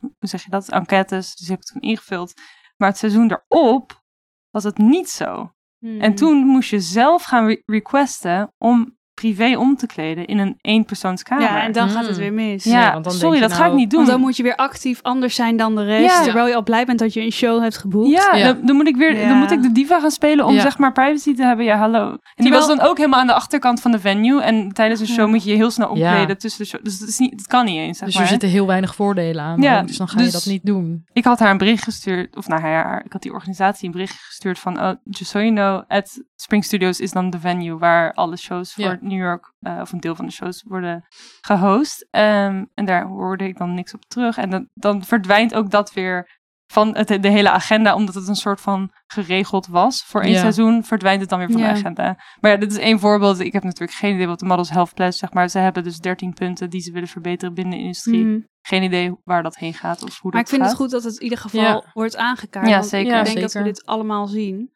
hoe 0.00 0.12
zeg 0.28 0.44
je 0.44 0.50
dat, 0.50 0.68
enquêtes. 0.70 1.34
Dus 1.36 1.46
die 1.46 1.50
heb 1.50 1.60
ik 1.60 1.64
toen 1.72 1.80
ingevuld. 1.82 2.32
Maar 2.76 2.88
het 2.88 2.98
seizoen 2.98 3.30
erop 3.48 4.02
was 4.50 4.64
het 4.64 4.78
niet 4.78 5.10
zo. 5.10 5.52
Hmm. 5.78 6.00
En 6.00 6.14
toen 6.14 6.36
moest 6.46 6.70
je 6.70 6.80
zelf 6.80 7.22
gaan 7.22 7.46
re- 7.46 7.62
requesten 7.66 8.52
om 8.58 8.96
privé 9.22 9.56
om 9.58 9.76
te 9.76 9.86
kleden 9.86 10.26
in 10.26 10.38
een 10.38 10.58
eenpersoonskamer. 10.60 11.44
Ja, 11.44 11.62
en 11.62 11.72
dan 11.72 11.88
gaat 11.88 12.02
het 12.06 12.12
Mm. 12.16 12.18
weer 12.22 12.32
mis. 12.32 12.64
Ja, 12.64 12.80
Ja, 12.80 12.92
want 12.92 13.04
dan 13.04 13.12
sorry, 13.12 13.30
denk 13.30 13.42
je 13.42 13.48
dat 13.48 13.52
ga 13.58 13.62
ik 13.62 13.66
nou- 13.70 13.80
niet 13.80 13.90
doen. 13.90 13.98
Want 13.98 14.10
dan 14.12 14.20
moet 14.20 14.36
je 14.36 14.42
weer 14.42 14.56
actief 14.56 15.02
anders 15.02 15.34
zijn 15.34 15.56
dan 15.56 15.74
de 15.74 15.84
rest. 15.84 16.16
Ja. 16.16 16.22
Terwijl 16.22 16.46
je 16.48 16.54
al 16.54 16.62
blij 16.62 16.84
bent 16.84 16.98
dat 16.98 17.12
je 17.12 17.20
een 17.20 17.32
show 17.32 17.62
hebt 17.62 17.76
geboekt. 17.76 18.08
Ja, 18.10 18.34
Ja. 18.36 18.52
Dan, 18.52 18.66
dan 18.66 18.76
moet 18.76 18.86
ik 18.88 18.96
weer, 18.96 19.16
Ja. 19.18 19.28
dan 19.28 19.38
moet 19.38 19.50
ik 19.50 19.62
de 19.62 19.72
diva 19.72 20.00
gaan 20.00 20.10
spelen 20.10 20.44
om 20.46 20.54
Ja. 20.54 20.60
zeg 20.60 20.78
maar 20.78 20.92
privacy 20.92 21.34
te 21.34 21.42
hebben. 21.42 21.64
Ja, 21.64 21.76
hallo. 21.76 22.04
En 22.04 22.10
die 22.10 22.20
Terwijl- 22.34 22.66
was 22.66 22.76
dan 22.76 22.86
ook 22.86 22.96
helemaal 22.96 23.20
aan 23.20 23.26
de 23.26 23.32
achterkant 23.34 23.80
van 23.80 23.90
de 23.92 23.98
venue. 24.00 24.40
En 24.42 24.72
tijdens 24.72 25.00
een 25.00 25.06
show 25.06 25.18
Ja. 25.18 25.26
moet 25.26 25.44
je 25.44 25.50
je 25.50 25.56
heel 25.56 25.70
snel 25.70 25.96
Ja. 25.96 26.08
omkleden 26.10 26.38
tussen 26.38 26.62
de 26.62 26.68
show. 26.68 26.84
Dus 26.84 26.98
dat, 26.98 27.08
is 27.08 27.18
niet, 27.18 27.30
dat 27.38 27.46
kan 27.46 27.64
niet 27.64 27.76
eens, 27.76 27.98
zeg 27.98 28.06
Dus 28.06 28.14
maar. 28.16 28.24
er 28.24 28.30
zitten 28.30 28.48
heel 28.48 28.66
weinig 28.66 28.94
voordelen 28.94 29.44
aan. 29.44 29.60
Ja, 29.62 29.82
dus 29.82 29.96
dan 29.96 30.08
ga 30.08 30.18
je 30.18 30.24
dus- 30.24 30.32
dat 30.32 30.46
niet 30.46 30.64
doen. 30.64 31.04
Ik 31.12 31.24
had 31.24 31.38
haar 31.38 31.50
een 31.50 31.58
bericht 31.58 31.82
gestuurd, 31.84 32.36
of 32.36 32.48
nou 32.48 32.60
haar, 32.60 33.02
ik 33.04 33.12
had 33.12 33.22
die 33.22 33.32
organisatie 33.32 33.86
een 33.86 33.92
bericht 33.92 34.14
gestuurd 34.20 34.58
van, 34.58 34.80
oh, 34.80 34.90
just 35.04 35.30
so 35.30 35.38
you 35.38 35.50
know, 35.54 35.82
at 35.88 36.22
Spring 36.36 36.64
Studios 36.64 37.00
is 37.00 37.10
dan 37.12 37.30
de 37.30 37.38
venue 37.40 37.78
waar 37.78 38.12
alle 38.12 38.36
shows 38.36 38.72
voor 38.72 38.84
Ja. 38.84 38.98
New 39.12 39.20
York, 39.24 39.52
eh, 39.60 39.78
of 39.80 39.92
een 39.92 40.00
deel 40.00 40.14
van 40.14 40.26
de 40.26 40.32
shows 40.32 40.62
worden 40.68 41.04
gehost. 41.40 42.06
Ehm, 42.10 42.64
en 42.74 42.84
daar 42.84 43.06
hoorde 43.06 43.44
ik 43.44 43.56
dan 43.58 43.74
niks 43.74 43.94
op 43.94 44.04
terug. 44.04 44.36
En 44.36 44.50
dan, 44.50 44.68
dan 44.74 45.04
verdwijnt 45.04 45.54
ook 45.54 45.70
dat 45.70 45.92
weer 45.92 46.40
van 46.72 46.96
het, 46.96 47.08
de 47.08 47.28
hele 47.28 47.50
agenda, 47.50 47.94
omdat 47.94 48.14
het 48.14 48.28
een 48.28 48.34
soort 48.34 48.60
van 48.60 48.90
geregeld 49.06 49.66
was. 49.66 50.02
Voor 50.04 50.20
één 50.20 50.32
Ja. 50.32 50.40
seizoen 50.40 50.84
verdwijnt 50.84 51.20
het 51.20 51.30
dan 51.30 51.38
weer 51.38 51.50
van 51.50 51.60
Ja. 51.60 51.72
de 51.72 51.78
agenda. 51.78 52.16
Maar 52.40 52.50
ja, 52.50 52.56
dit 52.56 52.72
is 52.72 52.78
één 52.78 52.98
voorbeeld. 53.00 53.40
Ik 53.40 53.52
heb 53.52 53.62
natuurlijk 53.62 53.98
geen 53.98 54.14
idee 54.14 54.26
wat 54.26 54.38
de 54.38 54.46
Models 54.46 54.70
Health 54.70 54.94
Pledge, 54.94 55.18
zeg 55.18 55.32
maar. 55.32 55.48
Ze 55.48 55.58
hebben 55.58 55.84
dus 55.84 55.98
13 55.98 56.32
punten 56.32 56.70
die 56.70 56.80
ze 56.80 56.92
willen 56.92 57.08
verbeteren 57.08 57.54
binnen 57.54 57.74
de 57.74 57.80
industrie. 57.80 58.24
Mm. 58.24 58.46
Geen 58.62 58.82
idee 58.82 59.14
waar 59.24 59.42
dat 59.42 59.56
heen 59.56 59.74
gaat 59.74 60.02
of 60.02 60.18
hoe 60.20 60.30
Maar 60.30 60.40
ik 60.40 60.46
dat 60.46 60.54
vind 60.56 60.60
gaat. 60.62 60.70
het 60.70 60.80
goed 60.80 60.90
dat 60.90 61.02
het 61.04 61.16
in 61.16 61.22
ieder 61.22 61.38
geval 61.38 61.60
Ja. 61.60 61.84
wordt 61.92 62.16
aangekaart. 62.16 62.68
Ja, 62.68 62.82
zeker. 62.82 63.06
Ik 63.12 63.12
Ja, 63.18 63.22
denk 63.22 63.40
dat 63.40 63.52
we 63.52 63.62
dit 63.62 63.86
allemaal 63.86 64.26
zien. 64.26 64.71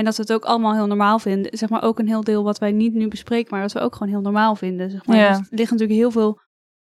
En 0.00 0.06
dat 0.06 0.16
we 0.16 0.22
het 0.22 0.32
ook 0.32 0.44
allemaal 0.44 0.74
heel 0.74 0.86
normaal 0.86 1.18
vinden. 1.18 1.58
Zeg 1.58 1.68
maar 1.68 1.82
ook 1.82 1.98
een 1.98 2.06
heel 2.06 2.24
deel 2.24 2.42
wat 2.42 2.58
wij 2.58 2.72
niet 2.72 2.94
nu 2.94 3.08
bespreken, 3.08 3.48
maar 3.50 3.60
dat 3.62 3.72
we 3.72 3.80
ook 3.80 3.92
gewoon 3.94 4.12
heel 4.12 4.20
normaal 4.20 4.56
vinden. 4.56 4.90
Zeg 4.90 5.06
maar. 5.06 5.16
Ja. 5.16 5.28
Dus 5.28 5.38
er 5.38 5.56
ligt 5.56 5.70
natuurlijk 5.70 5.98
heel 5.98 6.10
veel 6.10 6.40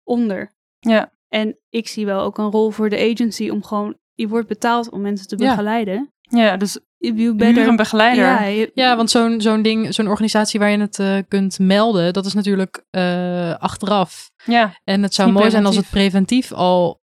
onder. 0.03 0.53
Ja. 0.79 1.11
En 1.27 1.57
ik 1.69 1.87
zie 1.87 2.05
wel 2.05 2.21
ook 2.21 2.37
een 2.37 2.51
rol 2.51 2.69
voor 2.71 2.89
de 2.89 3.11
agency 3.11 3.49
om 3.49 3.63
gewoon, 3.63 3.97
je 4.13 4.27
wordt 4.27 4.47
betaald 4.47 4.89
om 4.89 5.01
mensen 5.01 5.27
te 5.27 5.37
Ja. 5.37 5.49
begeleiden. 5.49 6.11
Ja, 6.21 6.57
dus 6.57 6.79
You 6.97 7.15
huur 7.15 7.35
better, 7.35 7.67
een 7.67 7.75
begeleider. 7.75 8.23
ja, 8.23 8.43
je- 8.43 8.71
Ja, 8.73 8.95
want 8.95 9.09
zo'n 9.09 9.41
zo'n 9.41 9.61
ding, 9.61 9.93
zo'n 9.93 10.07
organisatie 10.07 10.59
waar 10.59 10.69
je 10.69 10.77
het 10.79 10.99
eh, 10.99 11.17
kunt 11.27 11.59
melden, 11.59 12.13
dat 12.13 12.25
is 12.25 12.33
natuurlijk 12.33 12.83
eh, 12.89 13.53
achteraf. 13.55 14.31
Ja, 14.45 14.79
En 14.83 15.03
het 15.03 15.13
zou 15.13 15.31
mooi 15.31 15.49
zijn 15.49 15.65
als 15.65 15.75
het 15.75 15.89
preventief 15.89 16.51
al 16.51 17.01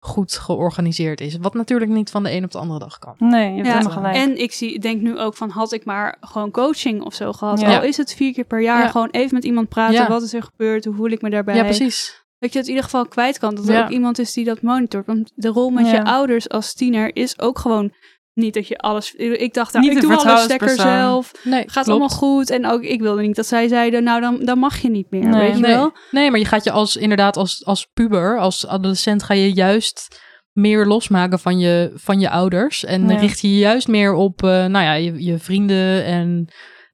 goed 0.00 0.32
georganiseerd 0.32 1.20
is. 1.20 1.36
Wat 1.36 1.54
natuurlijk 1.54 1.90
niet 1.90 2.10
van 2.10 2.22
de 2.22 2.32
een 2.32 2.44
op 2.44 2.50
de 2.50 2.58
andere 2.58 2.78
dag 2.78 2.98
kan. 2.98 3.14
nee, 3.18 3.48
je 3.48 3.54
hebt 3.54 3.66
Ja, 3.66 3.72
helemaal 3.72 3.96
gelijk. 3.96 4.16
En 4.16 4.38
ik 4.42 4.52
zie, 4.52 4.78
denk 4.78 5.00
nu 5.00 5.18
ook 5.18 5.36
van, 5.36 5.50
had 5.50 5.72
ik 5.72 5.84
maar 5.84 6.16
gewoon 6.20 6.50
coaching 6.50 7.02
of 7.02 7.14
zo 7.14 7.32
gehad. 7.32 7.60
Ja. 7.60 7.76
Al 7.76 7.82
is 7.82 7.96
het 7.96 8.14
vier 8.14 8.32
keer 8.32 8.44
per 8.44 8.60
jaar, 8.62 8.82
Ja. 8.82 8.88
gewoon 8.88 9.10
even 9.10 9.34
met 9.34 9.44
iemand 9.44 9.68
praten. 9.68 9.94
Ja. 9.94 10.08
Wat 10.08 10.22
is 10.22 10.32
er 10.32 10.42
gebeurd? 10.42 10.84
Hoe 10.84 10.94
voel 10.94 11.10
ik 11.10 11.22
me 11.22 11.30
daarbij? 11.30 11.54
Ja, 11.56 11.62
precies. 11.62 12.26
Dat 12.38 12.52
je 12.52 12.58
het 12.58 12.66
in 12.68 12.74
ieder 12.74 12.90
geval 12.90 13.06
kwijt 13.08 13.38
kan. 13.38 13.54
Dat 13.54 13.68
er 13.68 13.74
Ja. 13.74 13.84
ook 13.84 13.90
iemand 13.90 14.18
is 14.18 14.32
die 14.32 14.44
dat 14.44 14.62
monitort. 14.62 15.06
Want 15.06 15.32
de 15.34 15.48
rol 15.48 15.70
met 15.70 15.86
Ja. 15.86 15.92
je 15.92 16.04
ouders 16.04 16.48
als 16.48 16.74
tiener 16.74 17.16
is 17.16 17.40
ook 17.40 17.58
gewoon 17.58 17.92
niet 18.38 18.54
dat 18.54 18.68
je 18.68 18.78
alles... 18.78 19.14
Ik 19.14 19.54
dacht, 19.54 19.72
nou, 19.72 19.86
Niet 19.86 19.96
ik 19.96 20.02
doe 20.02 20.16
alles 20.16 20.46
lekker 20.46 20.68
zelf. 20.68 21.32
Nee, 21.44 21.60
Gaat 21.60 21.72
klopt. 21.72 21.88
allemaal 21.88 22.08
goed. 22.08 22.50
En 22.50 22.66
ook 22.66 22.82
ik 22.82 23.00
wilde 23.00 23.22
niet 23.22 23.36
dat 23.36 23.46
zij 23.46 23.68
zeiden, 23.68 24.02
nou 24.04 24.20
dan, 24.20 24.44
dan 24.44 24.58
mag 24.58 24.78
je 24.78 24.90
niet 24.90 25.10
meer. 25.10 25.24
Nee. 25.28 25.40
weet 25.40 25.54
je 25.54 25.60
Nee. 25.62 25.74
wel? 25.74 25.92
Nee, 26.10 26.30
maar 26.30 26.38
je 26.40 26.44
gaat 26.46 26.64
je 26.64 26.70
als 26.70 26.96
inderdaad 26.96 27.36
als, 27.36 27.64
als 27.64 27.86
puber, 27.94 28.38
als 28.38 28.66
adolescent, 28.66 29.22
ga 29.22 29.34
je 29.34 29.52
juist 29.52 30.20
meer 30.52 30.86
losmaken 30.86 31.38
van 31.38 31.58
je, 31.58 31.92
van 31.94 32.20
je 32.20 32.30
ouders. 32.30 32.84
En 32.84 33.18
richt 33.18 33.40
je 33.40 33.52
je 33.52 33.58
juist 33.58 33.88
meer 33.88 34.12
op 34.14 34.42
eh, 34.42 34.48
nou 34.50 34.84
ja, 34.84 34.92
je, 34.92 35.24
je 35.24 35.38
vrienden. 35.38 36.04
En 36.04 36.28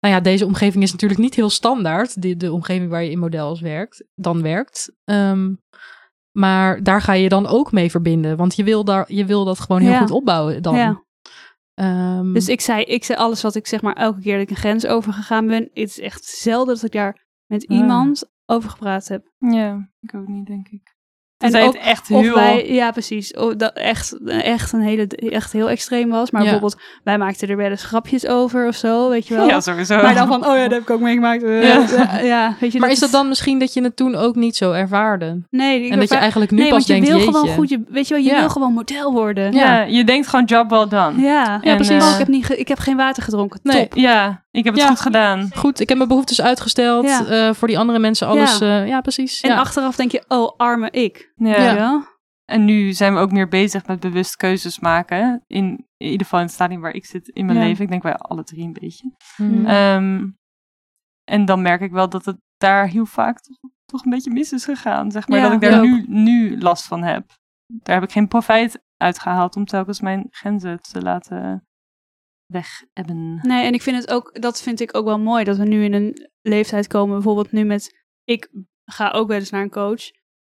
nou 0.00 0.14
ja, 0.14 0.20
deze 0.20 0.46
omgeving 0.46 0.82
is 0.82 0.92
natuurlijk 0.92 1.20
niet 1.20 1.34
heel 1.34 1.50
standaard. 1.50 2.22
De, 2.22 2.36
de 2.36 2.52
omgeving 2.52 2.90
waar 2.90 3.04
je 3.04 3.10
in 3.10 3.18
models 3.18 3.60
werkt, 3.60 4.04
dan 4.14 4.42
werkt. 4.42 4.92
Ehm, 5.04 5.52
maar 6.32 6.82
daar 6.82 7.00
ga 7.00 7.12
je 7.12 7.28
dan 7.28 7.46
ook 7.46 7.72
mee 7.72 7.90
verbinden. 7.90 8.36
Want 8.36 8.56
je 8.56 8.64
wil, 8.64 8.84
daar, 8.84 9.04
je 9.12 9.24
wil 9.24 9.44
dat 9.44 9.60
gewoon 9.60 9.80
heel 9.80 9.90
Ja. 9.90 9.98
goed 9.98 10.10
opbouwen 10.10 10.62
dan. 10.62 10.76
Ja. 10.76 11.02
Ehm, 11.74 12.32
Dus 12.32 12.48
ik 12.48 12.60
zei, 12.60 12.82
ik 12.84 13.04
zei 13.04 13.18
alles 13.18 13.42
wat 13.42 13.54
ik 13.54 13.66
zeg 13.66 13.82
maar 13.82 13.94
elke 13.96 14.20
keer 14.20 14.32
dat 14.32 14.42
ik 14.42 14.50
een 14.50 14.56
grens 14.56 14.86
overgegaan 14.86 15.46
ben. 15.46 15.62
Het 15.62 15.70
is 15.74 16.00
echt 16.00 16.24
zelden 16.24 16.74
dat 16.74 16.84
ik 16.84 16.92
daar 16.92 17.26
met 17.46 17.62
iemand 17.62 18.30
over 18.46 18.70
gepraat 18.70 19.08
heb. 19.08 19.32
Ja, 19.38 19.90
ik 20.00 20.14
ook 20.14 20.26
niet, 20.28 20.46
denk 20.46 20.68
ik. 20.68 20.93
En 21.44 21.62
ook 21.62 21.72
het 21.74 21.82
echt 21.82 22.10
Of 22.10 22.20
heel... 22.22 22.34
wij, 22.34 22.66
ja 22.72 22.90
precies, 22.90 23.32
of 23.34 23.54
dat 23.54 23.72
echt, 23.74 24.16
echt 24.26 24.72
een 24.72 24.80
hele, 24.80 25.06
echt 25.16 25.52
heel 25.52 25.68
extreem 25.68 26.08
was. 26.10 26.30
Maar 26.30 26.42
Ja. 26.42 26.50
bijvoorbeeld, 26.50 26.82
wij 27.04 27.18
maakten 27.18 27.48
er 27.48 27.56
wel 27.56 27.70
eens 27.70 27.84
grapjes 27.84 28.26
over 28.26 28.66
of 28.68 28.74
zo, 28.74 29.08
weet 29.08 29.26
je 29.28 29.34
wel. 29.34 29.46
Ja, 29.48 29.60
sowieso. 29.60 30.02
Maar 30.02 30.14
dan 30.14 30.26
van, 30.26 30.46
oh 30.46 30.56
ja, 30.56 30.62
dat 30.62 30.70
heb 30.72 30.80
ik 30.80 30.90
ook 30.90 31.00
meegemaakt. 31.00 31.42
Ja. 31.42 31.48
ja. 31.58 32.18
ja, 32.22 32.56
weet 32.60 32.72
je. 32.72 32.78
maar 32.78 32.90
is 32.90 32.98
dat 32.98 33.10
dan 33.10 33.28
misschien 33.28 33.58
dat 33.58 33.72
je 33.74 33.82
het 33.82 33.96
toen 33.96 34.14
ook 34.14 34.34
niet 34.34 34.56
zo 34.56 34.72
ervaarde? 34.72 35.42
Nee, 35.50 35.84
ik 35.84 35.92
En 35.92 35.98
dat 35.98 36.08
je 36.08 36.14
eigenlijk 36.16 36.50
nu 36.50 36.56
nee, 36.58 36.68
pas 36.68 36.76
want 36.76 36.86
je 36.86 36.92
denkt, 36.92 37.08
wil 37.08 37.18
jeetje. 37.18 37.32
gewoon 37.32 37.54
goed, 37.54 37.68
je, 37.68 37.82
weet 37.88 38.08
je 38.08 38.14
wel, 38.14 38.22
je 38.22 38.30
Ja. 38.30 38.38
wil 38.38 38.48
gewoon 38.50 38.72
model 38.72 39.12
worden. 39.12 39.52
ja, 39.52 39.82
je 39.82 40.04
denkt 40.04 40.26
gewoon 40.28 40.44
job 40.44 40.70
well 40.70 40.88
done. 40.88 41.20
Ja, 41.20 41.60
En, 41.62 41.76
precies. 41.76 42.02
Oh, 42.04 42.10
ik, 42.12 42.18
heb 42.18 42.28
niet 42.28 42.46
ge- 42.46 42.56
ik 42.58 42.68
heb 42.68 42.78
geen 42.78 42.96
water 42.96 43.22
gedronken. 43.22 43.60
Nee. 43.62 43.88
Top. 43.88 43.98
Ja, 43.98 44.42
ik 44.54 44.64
heb 44.64 44.74
het 44.74 44.82
Ja. 44.82 44.88
goed 44.88 45.00
gedaan. 45.00 45.50
Goed, 45.54 45.80
ik 45.80 45.88
heb 45.88 45.96
mijn 45.96 46.08
behoeftes 46.08 46.40
uitgesteld. 46.42 47.04
Ja. 47.04 47.26
eh, 47.26 47.54
voor 47.54 47.68
die 47.68 47.78
andere 47.78 47.98
mensen 47.98 48.26
alles. 48.26 48.58
Ja, 48.58 48.82
ja 48.82 49.00
precies. 49.00 49.40
En 49.40 49.50
ja. 49.50 49.58
achteraf 49.58 49.96
denk 49.96 50.10
je, 50.10 50.24
oh, 50.28 50.56
arme 50.56 50.90
ik. 50.90 51.32
Ja. 51.36 52.12
En 52.44 52.64
nu 52.64 52.92
zijn 52.92 53.14
we 53.14 53.20
ook 53.20 53.32
meer 53.32 53.48
bezig 53.48 53.86
met 53.86 54.00
bewust 54.00 54.36
keuzes 54.36 54.80
maken. 54.80 55.44
In, 55.46 55.64
in 55.96 56.06
ieder 56.06 56.20
geval 56.22 56.38
in 56.38 56.44
het 56.44 56.54
stadium 56.54 56.80
waar 56.80 56.94
ik 56.94 57.06
zit 57.06 57.28
in 57.28 57.46
mijn 57.46 57.58
Ja. 57.58 57.64
leven. 57.64 57.84
Ik 57.84 57.90
denk 57.90 58.02
wij 58.02 58.16
alle 58.16 58.44
drie 58.44 58.64
een 58.64 58.72
beetje. 58.80 59.12
Mhm. 59.36 59.66
Ehm, 59.66 60.26
en 61.24 61.44
dan 61.44 61.62
merk 61.62 61.80
ik 61.80 61.90
wel 61.92 62.08
dat 62.08 62.24
het 62.24 62.36
daar 62.56 62.86
heel 62.88 63.06
vaak 63.06 63.40
toch, 63.40 63.56
toch 63.84 64.04
een 64.04 64.10
beetje 64.10 64.30
mis 64.30 64.52
is 64.52 64.64
gegaan. 64.64 65.10
Zeg 65.10 65.28
maar 65.28 65.38
Ja, 65.38 65.44
dat 65.44 65.52
ik 65.52 65.70
daar 65.70 65.80
nu, 65.80 66.04
nu 66.08 66.58
last 66.60 66.84
van 66.86 67.02
heb. 67.02 67.30
Daar 67.66 67.94
heb 67.94 68.04
ik 68.04 68.12
geen 68.12 68.28
profijt 68.28 68.82
uitgehaald 68.96 69.56
om 69.56 69.64
telkens 69.64 70.00
mijn 70.00 70.26
grenzen 70.30 70.80
te 70.80 71.02
laten 71.02 71.66
weg 72.46 72.84
hebben. 72.92 73.38
Nee, 73.42 73.64
en 73.64 73.72
ik 73.74 73.82
vind 73.82 73.96
het 73.96 74.10
ook, 74.10 74.40
dat 74.40 74.62
vind 74.62 74.80
ik 74.80 74.96
ook 74.96 75.04
wel 75.04 75.18
mooi, 75.18 75.44
dat 75.44 75.56
we 75.56 75.64
nu 75.64 75.84
in 75.84 75.92
een 75.92 76.28
leeftijd 76.42 76.86
komen, 76.86 77.14
bijvoorbeeld 77.14 77.52
nu 77.52 77.64
met, 77.64 78.04
ik 78.24 78.48
ga 78.84 79.10
ook 79.10 79.28
wel 79.28 79.38
eens 79.38 79.50
naar 79.50 79.62
een 79.62 79.70
coach. 79.70 80.02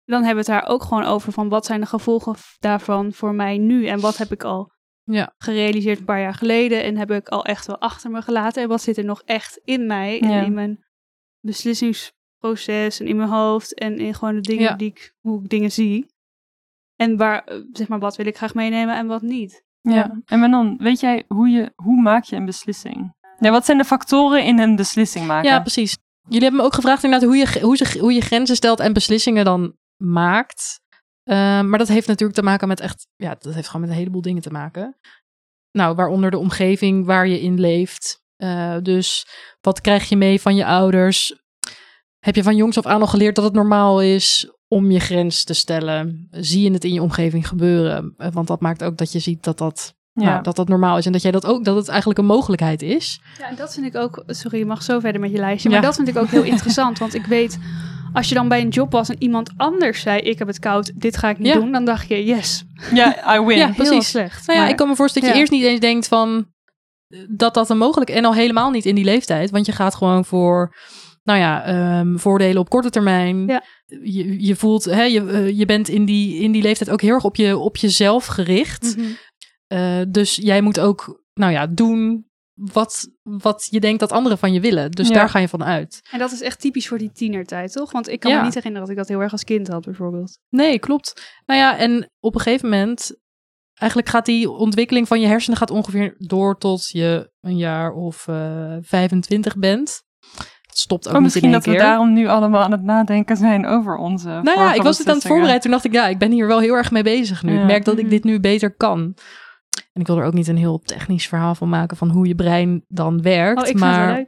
Dan 0.06 0.24
hebben 0.24 0.45
we 0.45 0.52
het 0.52 0.62
daar 0.62 0.72
ook 0.74 0.84
gewoon 0.84 1.04
over 1.04 1.32
van 1.32 1.50
wat 1.50 1.66
zijn 1.66 1.80
de 1.82 1.86
gevolgen 1.88 2.36
daarvan 2.60 3.14
voor 3.14 3.34
mij 3.36 3.58
nu 3.58 3.86
en 3.88 4.00
wat 4.00 4.18
heb 4.18 4.32
ik 4.32 4.43
al 4.43 4.72
Ja. 5.04 5.34
gerealiseerd 5.38 6.00
een 6.00 6.06
paar 6.06 6.22
jaar 6.22 6.34
geleden 6.34 6.84
en 6.84 6.98
heb 6.98 7.12
ik 7.12 7.28
al 7.30 7.45
echt 7.45 7.66
wel 7.68 7.78
achter 7.80 8.12
me 8.12 8.22
gelaten 8.22 8.62
en 8.64 8.70
wat 8.70 8.82
zit 8.82 8.98
er 8.98 9.06
nog 9.06 9.22
echt 9.26 9.58
in 9.64 9.86
mij 9.88 10.22
en 10.22 10.30
Ja. 10.30 10.41
in 10.43 10.54
mijn 10.54 10.86
beslissingsproces 11.39 13.00
en 13.00 13.08
in 13.08 13.16
mijn 13.16 13.30
hoofd 13.30 13.74
en 13.74 13.98
in 14.00 14.14
gewoon 14.14 14.36
de 14.36 14.41
dingen 14.41 14.64
Ja. 14.64 14.76
die 14.76 14.89
ik, 14.89 15.14
hoe 15.20 15.43
ik 15.43 15.50
dingen 15.50 15.72
zie. 15.72 16.06
En 16.95 17.18
waar, 17.18 17.43
eh, 17.43 17.58
zeg 17.72 17.88
maar, 17.88 18.00
wat 18.00 18.16
wil 18.16 18.26
ik 18.26 18.38
graag 18.38 18.54
meenemen 18.54 18.95
en 18.95 19.08
wat 19.08 19.22
niet. 19.22 19.66
Ja. 19.93 20.21
En 20.25 20.39
Manon, 20.39 20.77
weet 20.77 20.99
jij 20.99 21.23
hoe, 21.27 21.49
je, 21.49 21.71
hoe 21.75 22.01
maak 22.01 22.23
je 22.23 22.35
een 22.35 22.45
beslissing? 22.45 23.15
Ja, 23.39 23.51
wat 23.51 23.65
zijn 23.65 23.77
de 23.77 23.83
factoren 23.83 24.43
in 24.43 24.59
een 24.59 24.75
beslissing 24.75 25.27
maken? 25.27 25.49
Ja, 25.49 25.59
precies. 25.59 25.97
Jullie 26.21 26.41
hebben 26.41 26.59
me 26.59 26.65
ook 26.65 26.73
gevraagd 26.73 27.03
inderdaad 27.03 27.29
hoe 27.29 27.38
je, 27.38 27.61
hoe, 27.61 27.77
ze, 27.77 27.99
hoe 27.99 28.13
je 28.13 28.21
grenzen 28.21 28.55
stelt 28.55 28.79
en 28.79 28.93
beslissingen 28.93 29.45
dan 29.45 29.75
maakt. 30.03 30.81
Eh, 31.23 31.61
maar 31.61 31.77
dat 31.77 31.88
heeft 31.88 32.07
natuurlijk 32.07 32.39
te 32.39 32.45
maken 32.45 32.67
met 32.67 32.79
echt, 32.79 33.07
ja, 33.15 33.35
dat 33.39 33.53
heeft 33.53 33.67
gewoon 33.67 33.81
met 33.81 33.89
een 33.89 33.97
heleboel 33.97 34.21
dingen 34.21 34.41
te 34.41 34.51
maken. 34.51 34.97
Nou, 35.71 35.95
waaronder 35.95 36.31
de 36.31 36.38
omgeving 36.38 37.05
waar 37.05 37.27
je 37.27 37.41
in 37.41 37.59
leeft. 37.59 38.21
Eh, 38.35 38.77
dus 38.81 39.27
wat 39.61 39.81
krijg 39.81 40.09
je 40.09 40.17
mee 40.17 40.41
van 40.41 40.55
je 40.55 40.65
ouders? 40.65 41.35
Heb 42.19 42.35
je 42.35 42.43
van 42.43 42.55
jongs 42.55 42.77
af 42.77 42.85
aan 42.85 43.01
al 43.01 43.07
geleerd 43.07 43.35
dat 43.35 43.43
het 43.43 43.53
normaal 43.53 44.01
is 44.01 44.51
om 44.68 44.91
je 44.91 44.99
grens 44.99 45.43
te 45.43 45.53
stellen? 45.53 46.28
Zie 46.32 46.63
je 46.63 46.72
het 46.72 46.84
in 46.84 46.93
je 46.93 47.01
omgeving 47.01 47.47
gebeuren? 47.47 48.13
Eh, 48.18 48.28
want 48.32 48.47
dat 48.47 48.61
maakt 48.61 48.84
ook 48.84 48.97
dat 48.97 49.11
je 49.11 49.20
ziet 49.20 49.43
dat 49.43 49.57
dat, 49.57 49.95
Ja. 50.13 50.24
nou, 50.24 50.43
dat, 50.43 50.55
dat 50.55 50.68
normaal 50.68 50.97
is. 50.97 51.05
En 51.05 51.11
dat 51.11 51.22
jij 51.22 51.32
dat 51.32 51.45
ook, 51.45 51.63
dat 51.65 51.76
het 51.76 51.88
eigenlijk 51.88 52.20
een 52.20 52.26
mogelijkheid 52.26 52.82
is. 52.82 53.22
Ja, 53.38 53.49
en 53.49 53.55
dat 53.55 53.74
vind 53.74 53.86
ik 53.86 53.95
ook. 53.95 54.24
Sorry, 54.28 54.57
je 54.57 54.65
mag 54.65 54.84
zo 54.84 54.99
verder 54.99 55.22
met 55.22 55.32
je 55.32 55.38
lijstje. 55.38 55.70
Ja. 55.70 55.76
Maar 55.76 55.86
dat 55.86 55.95
vind 55.95 56.07
ik 56.07 56.18
ook 56.18 56.30
heel 56.30 56.43
interessant. 56.53 56.99
Want 56.99 57.13
ik 57.13 57.26
weet, 57.26 57.57
als 58.13 58.30
je 58.30 58.36
dan 58.36 58.47
bij 58.47 58.61
een 58.61 58.70
job 58.70 58.91
was 58.91 59.09
en 59.09 59.15
iemand 59.20 59.51
anders 59.57 60.01
zei: 60.01 60.20
Ik 60.20 60.39
heb 60.39 60.47
het 60.47 60.59
koud, 60.59 60.91
dit 60.95 61.18
ga 61.18 61.30
ik 61.30 61.38
niet 61.38 61.47
Ja. 61.47 61.59
doen. 61.59 61.72
Dan 61.72 61.86
dacht 61.86 62.07
je: 62.07 62.26
Yes. 62.26 62.63
Ja, 62.93 63.36
I 63.36 63.39
win. 63.45 63.57
Ja, 63.57 63.65
Heel 63.65 63.76
precies. 63.76 64.09
slecht. 64.09 64.47
Nou 64.47 64.57
ja, 64.57 64.63
Maar- 64.63 64.72
ik 64.72 64.78
kan 64.78 64.88
me 64.88 64.95
voorstellen 64.95 65.28
dat 65.28 65.38
je 65.38 65.43
ja. 65.43 65.49
eerst 65.51 65.61
niet 65.63 65.72
eens 65.72 65.80
denkt 65.80 66.07
van 66.07 66.47
eh, 67.07 67.20
dat 67.30 67.53
dat 67.53 67.70
een 67.70 67.78
mogelijk 67.78 68.09
en 68.09 68.26
al 68.26 68.34
helemaal 68.34 68.70
niet 68.72 68.86
in 68.86 68.95
die 68.95 69.03
leeftijd, 69.05 69.49
want 69.49 69.65
je 69.65 69.72
gaat 69.72 69.95
gewoon 69.95 70.26
voor, 70.26 70.76
nou 71.24 71.39
ja, 71.39 71.63
ehm, 71.63 72.18
voordelen 72.18 72.61
op 72.61 72.70
korte 72.70 72.89
termijn. 72.89 73.47
Ja. 73.47 73.63
Je, 73.88 74.45
je 74.45 74.55
voelt, 74.55 74.85
hè, 74.85 75.03
je, 75.03 75.21
eh, 75.29 75.57
je 75.57 75.65
bent 75.65 75.88
in 75.88 76.05
die, 76.05 76.41
in 76.41 76.51
die 76.51 76.61
leeftijd 76.61 76.89
ook 76.89 77.01
heel 77.01 77.13
erg 77.13 77.23
op, 77.23 77.35
je, 77.35 77.57
op 77.57 77.77
jezelf 77.77 78.25
gericht. 78.25 78.97
Mhm. 78.97 79.07
Eh, 79.67 80.01
dus 80.09 80.35
jij 80.35 80.61
moet 80.61 80.79
ook, 80.79 81.23
nou 81.33 81.51
ja, 81.51 81.67
doen 81.67 82.25
wat, 82.53 83.09
wat 83.21 83.67
je 83.69 83.79
denkt 83.79 83.99
dat 83.99 84.11
anderen 84.11 84.38
van 84.38 84.53
je 84.53 84.59
willen. 84.59 84.91
Dus 84.91 85.07
Ja. 85.07 85.13
daar 85.13 85.29
ga 85.29 85.39
je 85.39 85.47
van 85.47 85.63
uit. 85.63 85.99
En 86.11 86.19
dat 86.19 86.31
is 86.31 86.41
echt 86.41 86.59
typisch 86.59 86.88
voor 86.88 86.97
die 86.97 87.11
tienertijd, 87.11 87.71
toch? 87.71 87.91
Want 87.91 88.07
ik 88.09 88.19
kan 88.19 88.31
Ja. 88.31 88.38
me 88.38 88.43
niet 88.45 88.53
herinneren 88.53 88.88
dat 88.88 88.95
ik 88.97 89.01
dat 89.01 89.07
heel 89.07 89.21
erg 89.21 89.31
als 89.31 89.43
kind 89.43 89.67
had, 89.67 89.85
bijvoorbeeld. 89.85 90.39
Nee, 90.49 90.79
klopt. 90.79 91.41
Nou 91.45 91.59
ja, 91.59 91.77
en 91.77 92.11
op 92.19 92.35
een 92.35 92.41
gegeven 92.41 92.69
moment, 92.69 93.15
eigenlijk 93.73 94.09
gaat 94.09 94.25
die 94.25 94.49
ontwikkeling 94.49 95.07
van 95.07 95.19
je 95.21 95.27
hersenen 95.27 95.57
gaat 95.57 95.71
ongeveer 95.71 96.15
door 96.17 96.57
tot 96.57 96.88
je 96.89 97.31
een 97.39 97.57
jaar 97.57 97.91
of 97.93 98.27
eh 98.27 98.77
25 98.81 99.57
bent. 99.57 100.03
Stopt 100.80 101.07
ook 101.07 101.13
Oh, 101.15 101.19
niet 101.21 101.36
in 101.36 101.41
misschien 101.41 101.51
dat 101.51 101.65
we 101.65 101.84
daarom 101.88 102.13
nu 102.13 102.28
allemaal 102.28 102.61
aan 102.63 102.71
het 102.71 102.84
nadenken 102.84 103.38
zijn 103.38 103.65
over 103.65 103.95
onze 103.95 104.28
Nou 104.28 104.59
ja, 104.59 104.73
ik 104.73 104.82
was 104.82 104.97
het 104.97 105.07
aan 105.07 105.15
het 105.15 105.23
voorbereiden. 105.28 105.61
Toen 105.61 105.71
dacht 105.71 105.86
ik, 105.86 105.91
ja, 105.93 106.07
ik 106.07 106.17
ben 106.17 106.32
hier 106.32 106.47
wel 106.47 106.59
heel 106.59 106.73
erg 106.73 106.91
mee 106.91 107.03
bezig 107.03 107.43
nu. 107.43 107.53
Ja. 107.53 107.59
Ik 107.61 107.65
merk 107.65 107.86
dat 107.86 107.95
ik 107.97 108.01
Mhm. 108.01 108.09
dit 108.11 108.23
nu 108.23 108.39
beter 108.39 108.71
kan. 108.75 109.13
En 109.93 110.01
ik 110.01 110.07
wil 110.07 110.17
er 110.17 110.23
ook 110.25 110.34
niet 110.34 110.47
een 110.47 110.57
heel 110.57 110.80
technisch 110.80 111.28
verhaal 111.28 111.55
van 111.55 111.69
maken 111.69 111.97
van 111.97 112.09
hoe 112.09 112.28
je 112.28 112.36
brein 112.36 112.84
dan 112.88 113.21
werkt. 113.21 113.73
Oh, 113.73 113.80
maar... 113.80 114.25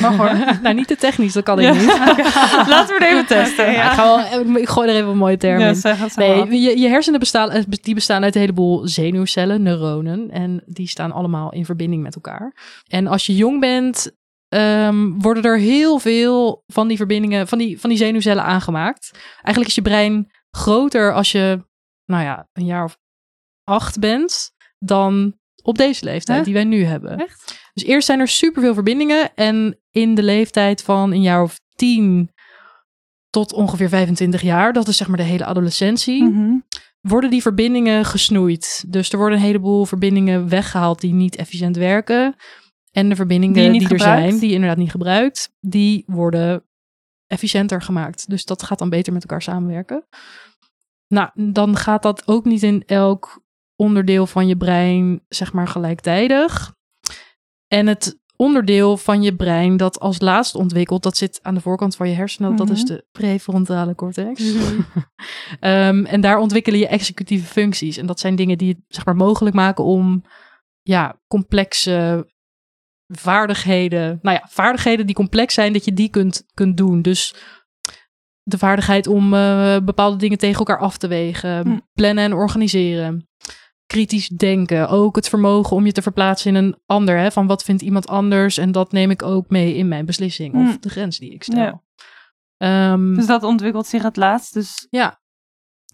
Mag 0.00 0.16
hoor. 0.16 0.30
nou, 0.62 0.74
niet 0.74 0.86
te 0.86 0.96
technisch, 0.96 1.32
dat 1.32 1.44
kan 1.44 1.60
Ja. 1.60 1.70
ik 1.72 1.78
niet. 1.78 1.86
Laten 2.68 2.98
we 2.98 3.04
het 3.04 3.12
even 3.12 3.26
testen. 3.26 3.64
Oké, 3.64 3.72
Ja, 3.74 3.82
ja. 3.82 3.90
ik, 3.90 3.96
ga 3.98 4.04
wel, 4.04 4.56
ik 4.56 4.68
gooi 4.68 4.88
er 4.88 4.94
even 4.96 5.08
een 5.08 5.16
mooie 5.16 5.36
term 5.36 5.60
in. 5.60 5.80
Nee, 6.16 6.60
je, 6.60 6.78
je 6.78 6.88
hersenen 6.88 7.20
bestaan, 7.20 7.50
eh, 7.50 7.62
die 7.82 7.94
bestaan 7.94 8.22
uit 8.24 8.34
een 8.34 8.40
heleboel 8.40 8.88
zenuwcellen, 8.88 9.62
neuronen. 9.62 10.30
En 10.30 10.62
die 10.66 10.88
staan 10.88 11.12
allemaal 11.12 11.52
in 11.52 11.64
verbinding 11.64 12.02
met 12.02 12.14
elkaar. 12.14 12.54
En 12.88 13.06
als 13.06 13.26
je 13.26 13.34
jong 13.36 13.60
bent, 13.60 14.12
ehm, 14.48 15.10
worden 15.18 15.42
er 15.42 15.58
heel 15.58 15.98
veel 15.98 16.62
van 16.66 16.88
die 16.88 16.96
verbindingen, 16.96 17.48
van 17.48 17.58
die, 17.58 17.80
van 17.80 17.90
die 17.90 17.98
zenuwcellen 17.98 18.44
aangemaakt. 18.44 19.10
Eigenlijk 19.34 19.66
is 19.68 19.74
je 19.74 19.82
brein 19.82 20.30
groter 20.50 21.12
als 21.14 21.32
je, 21.32 21.64
nou 22.04 22.24
ja, 22.24 22.48
een 22.52 22.64
jaar 22.64 22.84
of 22.84 22.98
acht 23.64 23.98
bent, 23.98 24.50
dan 24.78 25.38
op 25.62 25.78
deze 25.78 26.04
leeftijd 26.04 26.38
Hè? 26.38 26.44
die 26.44 26.54
wij 26.54 26.64
nu 26.64 26.84
hebben. 26.84 27.18
Echt? 27.18 27.70
Dus 27.74 27.84
eerst 27.84 28.06
zijn 28.06 28.20
er 28.20 28.28
superveel 28.28 28.74
verbindingen. 28.74 29.34
En 29.34 29.78
in 29.90 30.14
de 30.14 30.22
leeftijd 30.22 30.82
van 30.82 31.12
een 31.12 31.22
jaar 31.22 31.42
of 31.42 31.60
tien 31.74 32.30
tot 33.30 33.52
ongeveer 33.52 33.88
25 33.88 34.42
jaar, 34.42 34.72
dat 34.72 34.88
is 34.88 34.96
zeg 34.96 35.08
maar 35.08 35.16
de 35.16 35.22
hele 35.22 35.44
adolescentie, 35.44 36.24
Mhm. 36.24 36.54
worden 37.00 37.30
die 37.30 37.42
verbindingen 37.42 38.04
gesnoeid. 38.04 38.84
Dus 38.88 39.12
er 39.12 39.18
worden 39.18 39.38
een 39.38 39.44
heleboel 39.44 39.84
verbindingen 39.84 40.48
weggehaald 40.48 41.00
die 41.00 41.12
niet 41.12 41.36
efficiënt 41.36 41.76
werken. 41.76 42.34
En 42.96 43.08
de 43.08 43.16
verbindingen 43.16 43.72
Die 43.72 43.88
er 43.88 44.00
zijn, 44.00 44.38
die 44.38 44.48
je 44.48 44.54
inderdaad 44.54 44.78
niet 44.78 44.90
gebruikt, 44.90 45.52
die 45.60 46.04
worden 46.06 46.64
efficiënter 47.26 47.82
gemaakt. 47.82 48.28
Dus 48.28 48.44
dat 48.44 48.62
gaat 48.62 48.78
dan 48.78 48.88
beter 48.88 49.12
met 49.12 49.22
elkaar 49.22 49.42
samenwerken. 49.42 50.06
Nou, 51.08 51.52
dan 51.52 51.76
gaat 51.76 52.02
dat 52.02 52.28
ook 52.28 52.44
niet 52.44 52.62
in 52.62 52.82
elk 52.86 53.44
onderdeel 53.76 54.26
van 54.26 54.46
je 54.46 54.56
brein, 54.56 55.24
zeg 55.28 55.52
maar, 55.52 55.68
gelijktijdig. 55.68 56.74
En 57.66 57.86
het 57.86 58.18
onderdeel 58.36 58.96
van 58.96 59.22
je 59.22 59.36
brein 59.36 59.76
dat 59.76 60.00
als 60.00 60.20
laatst 60.20 60.54
ontwikkelt, 60.54 61.02
dat 61.02 61.16
zit 61.16 61.38
aan 61.42 61.54
de 61.54 61.60
voorkant 61.60 61.96
van 61.96 62.08
je 62.08 62.14
hersenen. 62.14 62.56
Dat 62.56 62.70
is 62.70 62.82
Mhm. 62.82 62.92
de 62.92 63.04
prefrontale 63.12 63.94
cortex. 63.94 64.52
Mhm. 64.52 64.80
Ehm, 65.60 66.04
en 66.04 66.20
daar 66.20 66.38
ontwikkelen 66.38 66.78
je 66.78 66.88
executieve 66.88 67.46
functies. 67.46 67.96
En 67.96 68.06
dat 68.06 68.20
zijn 68.20 68.36
dingen 68.36 68.58
die 68.58 68.68
het 68.68 68.80
zeg 68.88 69.04
maar, 69.04 69.16
mogelijk 69.16 69.54
maken 69.56 69.84
om 69.84 70.22
ja, 70.82 71.20
complexe 71.28 72.26
vaardigheden, 73.06 74.18
nou 74.22 74.36
ja, 74.36 74.46
vaardigheden 74.50 75.06
die 75.06 75.14
complex 75.14 75.54
zijn, 75.54 75.72
dat 75.72 75.84
je 75.84 75.92
die 75.92 76.08
kunt, 76.10 76.44
kunt 76.54 76.76
doen. 76.76 77.02
Dus 77.02 77.34
de 78.42 78.58
vaardigheid 78.58 79.06
om 79.06 79.34
eh, 79.34 79.76
bepaalde 79.84 80.16
dingen 80.16 80.38
tegen 80.38 80.58
elkaar 80.58 80.78
af 80.78 80.96
te 80.98 81.08
wegen, 81.08 81.66
Hm. 81.68 81.78
plannen 81.92 82.24
en 82.24 82.32
organiseren. 82.32 83.28
Kritisch 83.86 84.28
denken, 84.28 84.88
ook 84.88 85.16
het 85.16 85.28
vermogen 85.28 85.76
om 85.76 85.86
je 85.86 85.92
te 85.92 86.02
verplaatsen 86.02 86.56
in 86.56 86.64
een 86.64 86.76
ander. 86.86 87.18
Hè, 87.18 87.30
van 87.32 87.46
wat 87.46 87.62
vindt 87.62 87.82
iemand 87.82 88.06
anders 88.06 88.58
en 88.58 88.72
dat 88.72 88.92
neem 88.92 89.10
ik 89.10 89.22
ook 89.22 89.48
mee 89.50 89.74
in 89.74 89.88
mijn 89.88 90.04
beslissing 90.06 90.54
of 90.54 90.74
Hm. 90.74 90.80
de 90.80 90.88
grens 90.88 91.18
die 91.18 91.32
ik 91.32 91.42
stel. 91.42 91.56
Ja. 91.58 91.82
Ehm, 92.56 93.14
Dus 93.14 93.26
dat 93.26 93.42
ontwikkelt 93.42 93.86
zich 93.86 94.02
het 94.02 94.16
laatst. 94.16 94.52
Dus 94.54 94.86
ja, 94.90 95.20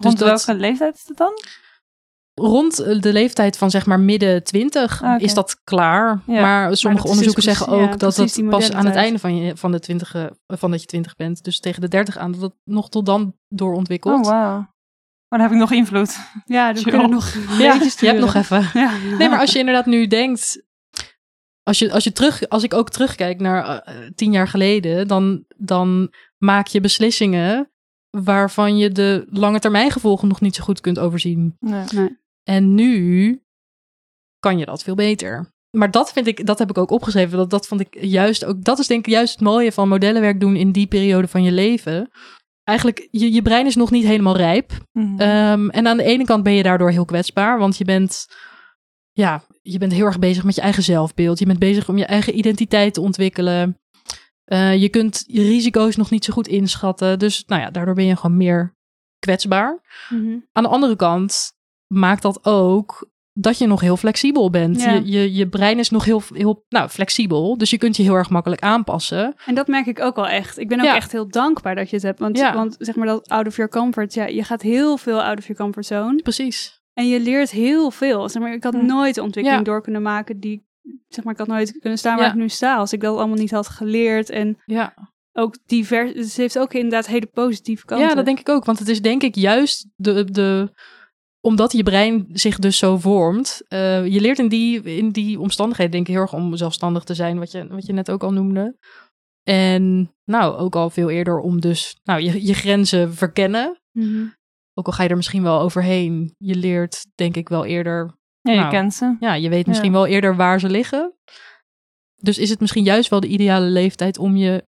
rond 0.00 0.18
dat- 0.18 0.44
welke 0.44 0.60
leeftijd 0.60 0.94
is 0.94 1.04
het 1.06 1.16
dan? 1.16 1.32
Rond 2.34 2.78
eh, 2.78 3.00
de 3.00 3.12
leeftijd 3.12 3.58
van 3.58 3.70
zeg 3.70 3.86
maar 3.86 4.00
midden 4.00 4.44
twintig 4.44 5.02
Ah, 5.02 5.14
oké. 5.14 5.24
is 5.24 5.34
dat 5.34 5.60
klaar. 5.64 6.22
Ja. 6.26 6.40
Maar 6.40 6.76
sommige 6.76 7.04
is 7.04 7.10
onderzoeken 7.10 7.44
dus 7.44 7.52
zeggen 7.52 7.66
precies- 7.66 7.84
ja, 7.86 7.92
ook 7.92 7.98
dat 7.98 8.16
het 8.16 8.48
pas 8.48 8.72
aan 8.72 8.86
het 8.86 8.94
einde 8.94 9.18
van, 9.18 9.36
je, 9.36 9.56
van, 9.56 9.72
de 9.72 9.80
twintig, 9.80 10.14
eh, 10.14 10.24
van 10.46 10.70
dat 10.70 10.80
je 10.80 10.86
twintig 10.86 11.16
bent, 11.16 11.44
dus 11.44 11.60
tegen 11.60 11.80
de 11.80 11.88
dertig 11.88 12.16
aan, 12.16 12.32
dat 12.32 12.40
het 12.40 12.54
nog 12.64 12.88
tot 12.88 13.06
dan 13.06 13.34
doorontwikkelt. 13.48 14.24
Oh, 14.26 14.30
wauw. 14.30 14.70
Maar 15.28 15.40
dan 15.40 15.40
heb 15.40 15.50
ik 15.50 15.56
nog 15.56 15.72
invloed. 15.72 16.16
Ja, 16.44 16.66
dan 16.72 16.82
Chill. 16.82 16.92
kunnen 16.92 17.10
nog 17.10 17.34
Ja, 17.58 17.72
beetjes 17.72 18.00
je 18.00 18.06
hebt 18.06 18.20
nog 18.20 18.34
even. 18.34 18.70
Ja. 18.74 18.92
Nee, 19.18 19.28
maar 19.28 19.38
als 19.40 19.52
je 19.52 19.58
inderdaad 19.58 19.86
nu 19.86 20.06
denkt, 20.06 20.62
als, 21.62 21.78
je, 21.78 21.92
als, 21.92 22.04
je 22.04 22.12
terug, 22.12 22.48
als 22.48 22.62
ik 22.62 22.74
ook 22.74 22.90
terugkijk 22.90 23.40
naar 23.40 23.64
eh, 23.78 23.94
tien 24.14 24.32
jaar 24.32 24.48
geleden, 24.48 25.08
dan, 25.08 25.44
dan 25.56 26.12
maak 26.38 26.66
je 26.66 26.80
beslissingen 26.80 27.70
waarvan 28.10 28.76
je 28.76 28.90
de 28.90 29.26
lange 29.30 29.58
termijn 29.58 29.90
gevolgen 29.90 30.28
nog 30.28 30.40
niet 30.40 30.54
zo 30.54 30.64
goed 30.64 30.80
kunt 30.80 30.98
overzien. 30.98 31.56
Nee. 31.60 32.20
En 32.42 32.74
nu 32.74 33.40
kan 34.38 34.58
je 34.58 34.64
dat 34.64 34.82
veel 34.82 34.94
beter. 34.94 35.52
Maar 35.76 35.90
dat 35.90 36.12
vind 36.12 36.26
ik, 36.26 36.46
dat 36.46 36.58
heb 36.58 36.70
ik 36.70 36.78
ook 36.78 36.90
opgeschreven. 36.90 37.38
Dat, 37.38 37.50
dat 37.50 37.66
vond 37.66 37.80
ik 37.80 37.96
juist 38.00 38.44
ook. 38.44 38.64
Dat 38.64 38.78
is 38.78 38.86
denk 38.86 39.06
ik 39.06 39.12
juist 39.12 39.32
het 39.32 39.42
mooie 39.42 39.72
van 39.72 39.88
modellenwerk 39.88 40.40
doen 40.40 40.56
in 40.56 40.72
die 40.72 40.86
periode 40.86 41.28
van 41.28 41.42
je 41.42 41.52
leven. 41.52 42.10
Eigenlijk, 42.64 43.08
je, 43.10 43.32
je 43.32 43.42
brein 43.42 43.66
is 43.66 43.76
nog 43.76 43.90
niet 43.90 44.04
helemaal 44.04 44.36
rijp. 44.36 44.72
Mhm. 44.92 45.20
Ehm, 45.20 45.68
en 45.68 45.86
aan 45.86 45.96
de 45.96 46.02
ene 46.02 46.24
kant 46.24 46.42
ben 46.42 46.52
je 46.52 46.62
daardoor 46.62 46.90
heel 46.90 47.04
kwetsbaar, 47.04 47.58
want 47.58 47.76
je 47.76 47.84
bent, 47.84 48.26
ja, 49.12 49.44
je 49.62 49.78
bent 49.78 49.92
heel 49.92 50.06
erg 50.06 50.18
bezig 50.18 50.44
met 50.44 50.54
je 50.54 50.60
eigen 50.60 50.82
zelfbeeld. 50.82 51.38
Je 51.38 51.46
bent 51.46 51.58
bezig 51.58 51.88
om 51.88 51.98
je 51.98 52.04
eigen 52.04 52.38
identiteit 52.38 52.94
te 52.94 53.00
ontwikkelen. 53.00 53.80
Eh, 54.44 54.80
je 54.80 54.88
kunt 54.88 55.24
je 55.26 55.42
risico's 55.42 55.96
nog 55.96 56.10
niet 56.10 56.24
zo 56.24 56.32
goed 56.32 56.48
inschatten. 56.48 57.18
Dus 57.18 57.44
nou 57.46 57.62
ja, 57.62 57.70
daardoor 57.70 57.94
ben 57.94 58.06
je 58.06 58.16
gewoon 58.16 58.36
meer 58.36 58.74
kwetsbaar. 59.18 59.80
Mhm. 60.08 60.38
Aan 60.52 60.62
de 60.62 60.68
andere 60.68 60.96
kant 60.96 61.52
maakt 61.92 62.22
dat 62.22 62.44
ook 62.44 63.10
dat 63.34 63.58
je 63.58 63.66
nog 63.66 63.80
heel 63.80 63.96
flexibel 63.96 64.50
bent. 64.50 64.82
Ja. 64.82 64.92
Je, 64.92 65.10
je, 65.10 65.34
je 65.34 65.48
brein 65.48 65.78
is 65.78 65.90
nog 65.90 66.04
heel, 66.04 66.22
heel 66.34 66.64
nou, 66.68 66.88
flexibel, 66.88 67.58
dus 67.58 67.70
je 67.70 67.78
kunt 67.78 67.96
je 67.96 68.02
heel 68.02 68.14
erg 68.14 68.30
makkelijk 68.30 68.62
aanpassen. 68.62 69.34
En 69.46 69.54
dat 69.54 69.66
merk 69.66 69.86
ik 69.86 70.00
ook 70.00 70.16
wel 70.16 70.28
echt. 70.28 70.58
Ik 70.58 70.68
ben 70.68 70.78
ook 70.78 70.84
Ja. 70.84 70.94
echt 70.94 71.12
heel 71.12 71.28
dankbaar 71.28 71.74
dat 71.74 71.90
je 71.90 71.96
het 71.96 72.04
hebt. 72.04 72.18
Want, 72.18 72.38
Ja. 72.38 72.54
want 72.54 72.76
zeg 72.78 72.94
maar 72.96 73.06
dat 73.06 73.28
out 73.28 73.46
of 73.46 73.56
your 73.56 73.70
comfort. 73.70 74.14
Ja, 74.14 74.26
je 74.26 74.44
gaat 74.44 74.62
heel 74.62 74.96
veel 74.96 75.22
out 75.22 75.38
of 75.38 75.46
your 75.46 75.60
comfort 75.62 75.86
zone. 75.86 76.22
Precies. 76.22 76.80
En 76.94 77.08
je 77.08 77.20
leert 77.20 77.50
heel 77.50 77.90
veel. 77.90 78.28
Zeg 78.28 78.42
maar, 78.42 78.52
ik 78.52 78.62
had 78.64 78.74
Hm. 78.74 78.86
nooit 78.86 79.14
de 79.14 79.22
ontwikkeling 79.22 79.64
door 79.64 79.82
kunnen 79.82 80.02
maken 80.02 80.40
die... 80.40 80.66
Zeg 81.08 81.24
maar, 81.24 81.32
ik 81.32 81.38
had 81.38 81.48
nooit 81.48 81.78
kunnen 81.80 81.98
staan 81.98 82.16
waar 82.16 82.28
ik 82.28 82.34
nu 82.34 82.48
sta. 82.48 82.76
Als 82.76 82.92
ik 82.92 83.00
dat 83.00 83.16
allemaal 83.16 83.36
niet 83.36 83.50
had 83.50 83.68
geleerd. 83.68 84.30
En 84.30 84.58
Ja. 84.64 84.94
ook 85.32 85.56
divers... 85.66 86.34
Ze 86.34 86.40
heeft 86.40 86.58
ook 86.58 86.72
inderdaad 86.74 87.06
hele 87.06 87.26
positieve 87.26 87.84
kanten. 87.84 88.08
Ja, 88.08 88.14
dat 88.14 88.24
denk 88.24 88.38
ik 88.40 88.48
ook. 88.48 88.64
Want 88.64 88.78
het 88.78 88.88
is 88.88 89.02
denk 89.02 89.22
ik 89.22 89.34
juist 89.34 89.86
de, 89.96 90.30
de 90.30 90.72
omdat 91.46 91.72
je 91.72 91.82
brein 91.82 92.28
zich 92.32 92.58
dus 92.58 92.78
zo 92.78 92.96
vormt. 92.98 93.62
eh, 93.68 94.06
je 94.06 94.20
leert 94.20 94.38
in 94.38 94.48
die, 94.48 94.82
in 94.82 95.10
die 95.10 95.40
omstandigheden 95.40 95.92
denk 95.92 96.06
ik 96.06 96.12
heel 96.12 96.22
erg 96.22 96.32
om 96.32 96.56
zelfstandig 96.56 97.04
te 97.04 97.14
zijn, 97.14 97.38
wat 97.38 97.50
je, 97.50 97.66
wat 97.66 97.86
je 97.86 97.92
net 97.92 98.10
ook 98.10 98.22
al 98.22 98.32
noemde. 98.32 98.76
En 99.42 100.14
nou, 100.24 100.56
ook 100.56 100.76
al 100.76 100.90
veel 100.90 101.10
eerder 101.10 101.38
om 101.38 101.60
dus 101.60 101.96
nou, 102.02 102.20
je, 102.20 102.46
je 102.46 102.54
grenzen 102.54 103.14
verkennen. 103.14 103.80
Mhm. 103.98 104.26
Ook 104.74 104.86
al 104.86 104.92
ga 104.92 105.02
je 105.02 105.08
er 105.08 105.16
misschien 105.16 105.42
wel 105.42 105.60
overheen. 105.60 106.34
Je 106.38 106.54
leert 106.54 107.06
denk 107.14 107.36
ik 107.36 107.48
wel 107.48 107.64
eerder 107.64 108.14
ja, 108.40 108.52
je 108.52 108.58
nou, 108.58 108.70
kent 108.70 108.94
ze. 108.94 109.16
ja, 109.20 109.34
je 109.34 109.48
weet 109.48 109.66
misschien 109.66 109.92
wel 109.92 110.06
eerder 110.06 110.36
waar 110.36 110.60
ze 110.60 110.68
liggen. 110.68 111.14
Dus 112.16 112.38
is 112.38 112.50
het 112.50 112.60
misschien 112.60 112.84
juist 112.84 113.10
wel 113.10 113.20
de 113.20 113.26
ideale 113.26 113.66
leeftijd 113.66 114.18
om 114.18 114.36
je, 114.36 114.66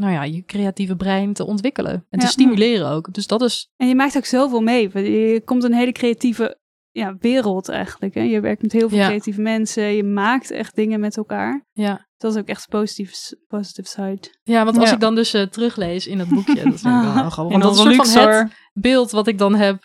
nou 0.00 0.12
ja, 0.12 0.22
je 0.22 0.44
creatieve 0.44 0.96
brein 0.96 1.32
te 1.32 1.46
ontwikkelen 1.46 2.06
en 2.10 2.18
te 2.18 2.24
Ja. 2.24 2.30
stimuleren 2.30 2.88
ook. 2.90 3.12
Dus 3.14 3.26
dat 3.26 3.42
is, 3.42 3.68
En 3.76 3.88
je 3.88 3.94
maakt 3.94 4.16
ook 4.16 4.24
zoveel 4.24 4.60
mee. 4.60 4.90
Je 5.32 5.42
komt 5.44 5.64
een 5.64 5.74
hele 5.74 5.92
creatieve 5.92 6.58
ja, 6.90 7.16
wereld 7.18 7.68
eigenlijk. 7.68 8.14
Hè? 8.14 8.20
Je 8.22 8.40
werkt 8.40 8.62
met 8.62 8.72
heel 8.72 8.88
veel 8.88 8.98
Ja. 8.98 9.06
creatieve 9.06 9.40
mensen. 9.40 9.82
Je 9.84 10.04
maakt 10.04 10.50
echt 10.50 10.74
dingen 10.76 11.00
met 11.00 11.16
elkaar. 11.16 11.64
ja. 11.72 12.08
Dat 12.16 12.34
is 12.34 12.40
ook 12.40 12.48
echt 12.48 12.68
positieve, 12.68 13.38
positive 13.48 13.88
side. 13.88 14.20
Ja, 14.42 14.64
want 14.64 14.76
als 14.78 14.88
Ja. 14.88 14.94
ik 14.94 15.00
dan 15.00 15.14
dus 15.14 15.34
eh, 15.34 15.42
teruglees 15.42 16.06
in 16.06 16.18
het 16.18 16.28
boekje, 16.28 16.54
dat 16.54 16.74
ik 16.74 16.80
wel 17.14 17.30
grappig. 17.30 17.38
In 17.38 17.48
Want 17.48 17.62
dat 17.62 17.72
is 17.72 17.78
een 17.98 18.04
soort 18.04 18.12
van 18.12 18.32
het 18.32 18.52
beeld 18.72 19.10
wat 19.10 19.26
ik 19.26 19.38
dan 19.38 19.54
heb. 19.54 19.82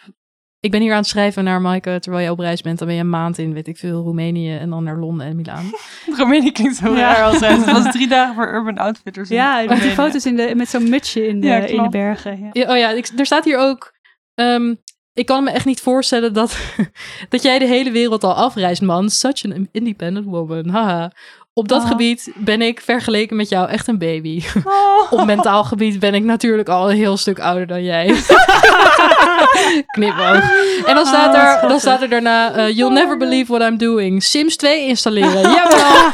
Ik 0.65 0.71
ben 0.71 0.81
hier 0.81 0.91
aan 0.91 0.97
het 0.97 1.07
schrijven 1.07 1.43
naar 1.43 1.61
Maaike, 1.61 1.97
terwijl 1.99 2.23
je 2.23 2.31
op 2.31 2.39
reis 2.39 2.61
bent. 2.61 2.77
Dan 2.77 2.87
ben 2.87 2.95
je 2.95 3.01
een 3.01 3.09
maand 3.09 3.37
in, 3.37 3.53
weet 3.53 3.67
ik 3.67 3.77
veel, 3.77 4.03
Roemenië 4.03 4.55
en 4.57 4.69
dan 4.69 4.83
naar 4.83 4.97
Londen 4.97 5.25
en 5.25 5.35
Milaan. 5.35 5.65
Roemenië 6.17 6.51
klinkt 6.51 6.75
zo 6.75 6.95
Ja. 6.95 7.13
raar 7.13 7.23
als 7.23 7.39
het. 7.39 7.65
Het 7.65 7.71
was 7.71 7.91
drie 7.91 8.07
dagen 8.07 8.35
voor 8.35 8.53
Urban 8.53 8.77
Outfitters. 8.77 9.29
Ja, 9.29 9.63
met 9.67 9.81
die 9.81 9.91
foto's 9.91 10.25
in 10.25 10.35
de, 10.35 10.53
met 10.55 10.69
zo'n 10.69 10.89
mutsje 10.89 11.27
in 11.27 11.39
de, 11.39 11.47
Ja, 11.47 11.57
in 11.57 11.83
de 11.83 11.89
bergen. 11.89 12.39
Ja. 12.39 12.49
Ja, 12.51 12.71
oh 12.71 12.77
ja, 12.77 12.89
ik, 12.89 13.07
er 13.17 13.25
staat 13.25 13.45
hier 13.45 13.57
ook... 13.57 13.93
ehm, 14.35 14.73
ik 15.13 15.25
kan 15.25 15.43
me 15.43 15.49
echt 15.51 15.65
niet 15.65 15.81
voorstellen 15.81 16.33
dat, 16.33 16.57
dat 17.29 17.43
jij 17.43 17.59
de 17.59 17.67
hele 17.67 17.91
wereld 17.91 18.23
al 18.23 18.33
afreist, 18.35 18.81
man. 18.81 19.09
Such 19.09 19.45
an 19.45 19.67
independent 19.71 20.25
woman. 20.25 20.69
Haha. 20.69 21.11
Op 21.57 21.67
dat 21.67 21.81
Oh. 21.81 21.87
gebied 21.87 22.31
ben 22.35 22.61
ik 22.61 22.81
vergeleken 22.81 23.35
met 23.35 23.49
jou 23.49 23.69
echt 23.69 23.87
een 23.87 23.97
baby. 23.97 24.43
Oh. 24.63 25.11
Op 25.19 25.25
mentaal 25.25 25.63
gebied 25.63 25.99
ben 25.99 26.13
ik 26.13 26.23
natuurlijk 26.23 26.69
al 26.69 26.89
een 26.89 26.95
heel 26.97 27.17
stuk 27.17 27.39
ouder 27.39 27.67
dan 27.67 27.83
jij. 27.83 28.05
Knipoog. 29.91 30.41
En 30.85 30.95
dan 30.95 31.05
staat, 31.05 31.35
Oh, 31.35 31.53
wat 31.53 31.61
er, 31.63 31.69
dan 31.69 31.79
staat 31.79 32.01
er 32.01 32.09
daarna... 32.09 32.51
eh, 32.53 32.75
You'll 32.75 32.93
never 32.93 33.17
believe 33.17 33.51
what 33.57 33.69
I'm 33.69 33.77
doing. 33.77 34.23
Sims 34.23 34.55
2 34.55 34.87
installeren. 34.87 35.41
Jawel. 35.55 36.11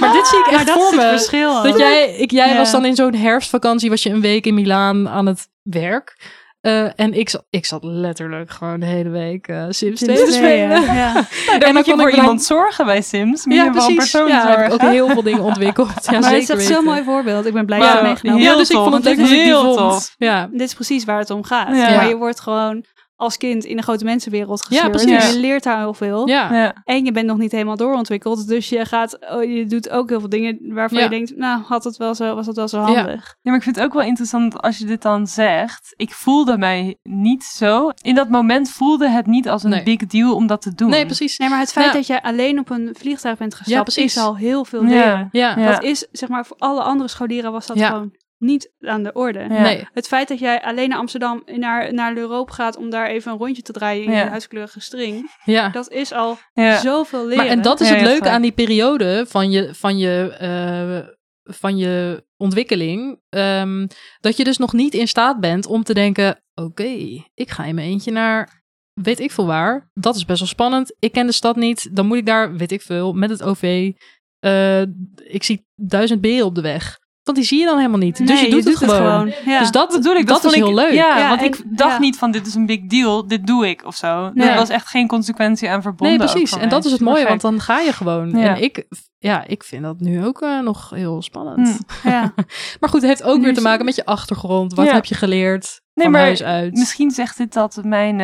maar 0.00 0.12
dit 0.12 0.26
zie 0.26 0.38
ik 0.38 0.46
echt 0.46 0.70
voor 0.70 0.94
me. 0.94 1.00
verschil. 1.02 1.62
Dat 1.62 1.78
jij, 1.78 2.14
ik, 2.14 2.30
jij 2.30 2.56
was 2.56 2.70
dan 2.70 2.84
in 2.84 2.94
zo'n 2.94 3.14
herfstvakantie, 3.14 3.90
was 3.90 4.02
je 4.02 4.10
een 4.10 4.20
week 4.20 4.46
in 4.46 4.54
Milaan 4.54 5.08
aan 5.08 5.26
het 5.26 5.48
werk. 5.62 6.16
Eh, 6.60 7.00
en 7.00 7.12
ik 7.14 7.28
zat, 7.28 7.44
ik 7.50 7.66
zat 7.66 7.84
letterlijk 7.84 8.50
gewoon 8.50 8.80
de 8.80 8.86
hele 8.86 9.08
week 9.08 9.48
eh, 9.48 9.64
Sims 9.68 10.00
2 10.00 10.16
te 10.24 10.32
spelen. 10.32 10.82
Ja. 10.82 11.12
Ja, 11.58 11.58
dan 11.58 11.82
kon 11.82 11.84
voor 11.98 12.08
ik 12.08 12.14
dan- 12.14 12.24
iemand 12.24 12.42
zorgen 12.42 12.86
bij 12.86 13.02
Sims. 13.02 13.44
Ja, 13.44 13.54
je 13.54 13.62
wel 13.62 13.70
precies. 13.72 13.94
persoon 13.94 14.28
Ja, 14.28 14.34
heb 14.48 14.58
ik 14.58 14.64
zorgen. 14.70 14.72
ook 14.86 14.92
heel 14.92 15.08
veel 15.08 15.22
dingen 15.22 15.42
ontwikkeld. 15.42 15.88
Ja, 16.04 16.10
maar 16.20 16.30
het 16.32 16.46
zeker 16.46 16.62
is 16.62 16.68
echt 16.68 16.76
zo'n 16.76 16.84
mooi 16.84 17.02
voorbeeld. 17.04 17.46
Ik 17.46 17.52
ben 17.52 17.66
blij 17.66 17.78
dat 17.78 17.88
je 17.88 17.94
het 17.94 18.02
meegenomen 18.06 18.42
Ja, 18.42 18.56
dus 18.56 18.70
ik 18.70 18.76
vond 18.76 18.94
het 19.04 19.16
die 19.16 19.26
Heel 19.26 19.76
tof. 19.76 20.14
Ja, 20.18 20.48
Dit 20.52 20.60
is 20.60 20.74
precies 20.74 21.04
waar 21.04 21.18
het 21.18 21.30
om 21.30 21.44
gaat. 21.44 21.68
Maar 21.68 22.08
je 22.08 22.16
wordt 22.16 22.40
gewoon 22.40 22.84
als 23.18 23.36
kind 23.36 23.64
in 23.64 23.76
een 23.76 23.82
grote 23.82 24.04
mensenwereld 24.04 24.66
Ja, 24.68 24.76
gesleurd. 24.80 24.90
precies. 25.06 25.28
En 25.28 25.34
je 25.34 25.40
leert 25.40 25.62
daar 25.62 25.78
heel 25.78 25.94
veel. 25.94 26.28
ja. 26.28 26.54
Ja. 26.54 26.74
En 26.84 27.04
je 27.04 27.12
bent 27.12 27.26
nog 27.26 27.38
niet 27.38 27.52
helemaal 27.52 27.76
doorontwikkeld. 27.76 28.46
Dus 28.48 28.68
je, 28.68 28.84
gaat, 28.84 29.18
oh, 29.32 29.44
je 29.44 29.66
doet 29.66 29.90
ook 29.90 30.08
heel 30.08 30.20
veel 30.20 30.28
dingen 30.28 30.58
waarvan 30.74 30.98
Ja. 30.98 31.04
je 31.04 31.10
denkt... 31.10 31.36
Nou, 31.36 31.62
had 31.62 31.84
het 31.84 31.96
wel 31.96 32.14
zo, 32.14 32.34
was 32.34 32.46
het 32.46 32.56
wel 32.56 32.68
zo 32.68 32.78
handig. 32.80 33.24
Ja, 33.24 33.50
maar 33.50 33.54
ik 33.56 33.62
vind 33.62 33.76
het 33.76 33.84
ook 33.84 33.92
wel 33.92 34.02
interessant 34.02 34.60
als 34.62 34.78
je 34.78 34.84
dit 34.84 35.02
dan 35.02 35.26
zegt. 35.26 35.92
Ik 35.96 36.12
voelde 36.12 36.58
mij 36.58 36.98
niet 37.02 37.44
zo. 37.44 37.90
In 38.02 38.14
dat 38.14 38.28
moment 38.28 38.70
voelde 38.70 39.08
het 39.08 39.26
niet 39.26 39.48
als 39.48 39.62
een 39.62 39.70
Nee. 39.70 39.82
big 39.82 40.06
deal 40.06 40.34
om 40.34 40.46
dat 40.46 40.62
te 40.62 40.74
doen. 40.74 40.90
Nee, 40.90 41.04
precies. 41.06 41.38
Nee, 41.38 41.48
maar 41.48 41.58
het 41.58 41.72
feit 41.72 41.86
Ja. 41.86 41.92
dat 41.92 42.06
jij 42.06 42.22
alleen 42.22 42.58
op 42.58 42.70
een 42.70 42.94
vliegtuig 42.98 43.38
bent 43.38 43.54
gestapt... 43.54 43.96
is 43.96 44.16
al 44.18 44.36
heel 44.36 44.64
veel 44.64 44.82
Ja. 44.82 44.88
leren. 44.88 45.28
Ja, 45.32 45.58
Ja. 45.58 45.70
Dat 45.70 45.82
is, 45.82 46.06
zeg 46.12 46.28
maar, 46.28 46.46
voor 46.46 46.56
alle 46.58 46.82
andere 46.82 47.08
scholieren 47.08 47.52
was 47.52 47.66
dat 47.66 47.78
Ja. 47.78 47.88
gewoon 47.88 48.12
niet 48.38 48.72
aan 48.80 49.02
de 49.02 49.12
orde. 49.12 49.38
Ja. 49.38 49.46
nee. 49.62 49.86
Het 49.92 50.06
feit 50.06 50.28
dat 50.28 50.38
jij 50.38 50.62
alleen 50.62 50.88
naar 50.88 50.98
Amsterdam, 50.98 51.42
naar, 51.46 51.94
naar 51.94 52.16
Europa 52.16 52.52
gaat 52.52 52.76
om 52.76 52.90
daar 52.90 53.06
even 53.06 53.32
een 53.32 53.38
rondje 53.38 53.62
te 53.62 53.72
draaien 53.72 54.04
in 54.04 54.10
Ja. 54.10 54.18
je 54.22 54.28
huiskleurige 54.30 54.80
string, 54.80 55.30
Ja. 55.44 55.68
dat 55.68 55.90
is 55.90 56.12
al 56.12 56.38
Ja. 56.52 56.78
zoveel 56.78 57.22
leren. 57.26 57.36
Maar 57.36 57.46
en 57.46 57.62
dat 57.62 57.80
is 57.80 57.88
Ja, 57.88 57.94
het 57.94 58.02
ja, 58.04 58.08
leuke 58.10 58.28
aan 58.28 58.42
die 58.42 58.52
periode 58.52 59.24
van 59.28 59.50
je, 59.50 59.74
van 59.74 59.98
je, 59.98 60.36
eh, 60.38 61.08
van 61.54 61.76
je 61.76 62.24
ontwikkeling. 62.36 63.20
ehm, 63.28 63.86
dat 64.20 64.36
je 64.36 64.44
dus 64.44 64.58
nog 64.58 64.72
niet 64.72 64.94
in 64.94 65.08
staat 65.08 65.40
bent 65.40 65.66
om 65.66 65.82
te 65.82 65.94
denken: 65.94 66.42
oké, 66.54 66.88
ik 67.34 67.50
ga 67.50 67.64
in 67.64 67.74
mijn 67.74 67.88
eentje 67.88 68.10
naar 68.10 68.62
weet 68.92 69.20
ik 69.20 69.30
veel 69.30 69.46
waar. 69.46 69.90
Dat 69.94 70.16
is 70.16 70.24
best 70.24 70.38
wel 70.38 70.48
spannend. 70.48 70.94
Ik 70.98 71.12
ken 71.12 71.26
de 71.26 71.32
stad 71.32 71.56
niet. 71.56 71.96
Dan 71.96 72.06
moet 72.06 72.16
ik 72.16 72.26
daar, 72.26 72.56
weet 72.56 72.72
ik 72.72 72.82
veel, 72.82 73.12
met 73.12 73.30
het 73.30 73.42
OV. 73.42 73.92
Eh, 74.38 74.80
ik 75.16 75.42
zie 75.42 75.66
duizend 75.74 76.20
beren 76.20 76.46
op 76.46 76.54
de 76.54 76.60
weg. 76.60 76.98
Want 77.28 77.40
die 77.40 77.48
zie 77.48 77.58
je 77.58 77.64
dan 77.64 77.76
helemaal 77.76 77.98
niet. 77.98 78.26
dus 78.26 78.40
je 78.40 78.50
doet, 78.50 78.64
het, 78.64 78.76
gewoon. 78.76 79.32
Ja. 79.44 79.58
Dus 79.58 79.70
dat, 79.70 79.90
Dat 79.90 80.00
bedoel 80.00 80.16
ik, 80.16 80.26
dat, 80.26 80.42
dat, 80.42 80.52
is 80.52 80.58
vond 80.58 80.66
heel 80.66 80.74
leuk. 80.84 80.92
Ja, 80.92 81.18
Ja, 81.18 81.28
want 81.28 81.42
ik 81.42 81.62
dacht 81.76 81.92
ja. 81.92 81.98
niet 81.98 82.16
van 82.16 82.30
dit 82.30 82.46
is 82.46 82.54
een 82.54 82.66
big 82.66 82.86
deal, 82.86 83.26
dit 83.26 83.46
doe 83.46 83.68
ik 83.68 83.84
of 83.84 83.94
zo. 83.94 84.30
Nee. 84.34 84.48
Er 84.48 84.56
was 84.56 84.68
echt 84.68 84.86
geen 84.86 85.06
consequentie 85.08 85.70
aan 85.70 85.82
verbonden. 85.82 86.18
Nee, 86.18 86.28
precies. 86.28 86.56
En 86.56 86.68
dat 86.68 86.84
is 86.84 86.92
het 86.92 87.00
mooie, 87.00 87.24
want 87.28 87.40
dan 87.40 87.60
ga 87.60 87.78
je 87.78 87.92
gewoon. 87.92 88.30
Ja. 88.30 88.56
En 88.56 88.62
ik, 88.62 88.86
ja, 89.18 89.44
ik 89.46 89.64
vind 89.64 89.82
dat 89.82 90.00
nu 90.00 90.24
ook 90.24 90.40
eh, 90.42 90.60
nog 90.60 90.90
heel 90.90 91.22
spannend. 91.22 91.78
Hm. 92.02 92.08
Ja. 92.08 92.32
Maar 92.80 92.90
goed, 92.90 93.00
het 93.00 93.10
heeft 93.10 93.22
ook 93.22 93.36
Nu 93.36 93.42
weer 93.42 93.54
te 93.54 93.60
maken 93.60 93.84
met 93.84 93.94
je 93.94 94.04
achtergrond. 94.04 94.74
Wat 94.74 94.86
Ja. 94.86 94.92
heb 94.94 95.04
je 95.04 95.14
geleerd 95.14 95.80
Nee, 95.94 96.04
van 96.04 96.12
maar 96.12 96.22
huis 96.22 96.42
uit? 96.42 96.72
Misschien 96.74 97.10
zegt 97.10 97.36
dit 97.36 97.52
dat 97.52 97.80
mijn 97.82 98.20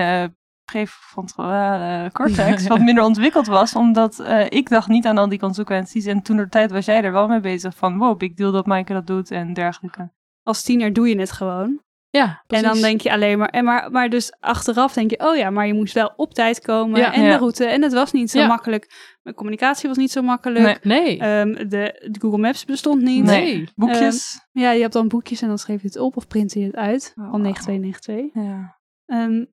eh 0.66 0.72
prefrontale 0.72 2.10
cortex 2.12 2.66
wat 2.66 2.80
minder 2.80 3.04
ontwikkeld 3.10 3.46
was, 3.46 3.74
omdat 3.74 4.18
eh, 4.20 4.44
ik 4.48 4.68
dacht 4.68 4.88
niet 4.88 5.06
aan 5.06 5.18
al 5.18 5.28
die 5.28 5.38
consequenties. 5.38 6.06
En 6.06 6.22
toen 6.22 6.36
de 6.36 6.48
tijd 6.48 6.70
was 6.70 6.84
jij 6.84 7.02
er 7.02 7.12
wel 7.12 7.28
mee 7.28 7.40
bezig 7.40 7.76
van, 7.76 7.98
wow, 7.98 8.16
big 8.18 8.34
deal 8.34 8.52
dat 8.52 8.66
Maaike 8.66 8.92
dat 8.92 9.06
doet 9.06 9.30
en 9.30 9.52
dergelijke. 9.52 10.12
Als 10.42 10.62
tiener 10.62 10.92
doe 10.92 11.08
je 11.08 11.18
het 11.18 11.32
gewoon. 11.32 11.82
Ja, 12.10 12.42
precies. 12.46 12.66
En 12.66 12.72
dan 12.72 12.82
denk 12.82 13.00
je 13.00 13.12
alleen 13.12 13.38
maar, 13.38 13.48
en 13.48 13.64
maar, 13.64 13.90
maar 13.90 14.08
dus 14.08 14.32
achteraf 14.40 14.92
denk 14.92 15.10
je, 15.10 15.20
oh 15.26 15.36
ja, 15.36 15.50
maar 15.50 15.66
je 15.66 15.74
moest 15.74 15.94
wel 15.94 16.12
op 16.16 16.34
tijd 16.34 16.60
komen 16.60 17.00
Ja. 17.00 17.12
en 17.12 17.22
Ja. 17.22 17.30
de 17.32 17.38
route. 17.38 17.64
En 17.66 17.82
het 17.82 17.92
was 17.92 18.12
niet 18.12 18.30
zo 18.30 18.38
Ja. 18.38 18.46
makkelijk. 18.46 19.16
Mijn 19.22 19.36
communicatie 19.36 19.88
was 19.88 19.96
niet 19.98 20.10
zo 20.10 20.22
makkelijk. 20.22 20.84
Nee. 20.84 21.00
Nee. 21.02 21.18
Ehm, 21.18 21.68
de, 21.68 22.08
de 22.10 22.20
Google 22.20 22.38
Maps 22.38 22.64
bestond 22.64 23.02
niet. 23.02 23.24
nee. 23.24 23.68
Boekjes. 23.74 24.40
Ja, 24.52 24.70
je 24.70 24.80
hebt 24.80 24.92
dan 24.92 25.08
boekjes 25.08 25.42
en 25.42 25.48
dan 25.48 25.58
schreef 25.58 25.80
je 25.80 25.86
het 25.86 25.98
op 25.98 26.16
of 26.16 26.26
print 26.26 26.52
je 26.52 26.64
het 26.64 26.74
uit. 26.76 27.12
Oh, 27.16 27.22
van 27.30 27.30
wauw. 27.30 27.42
9292. 27.42 28.42
ja. 28.44 28.78
Ehm, 29.06 29.44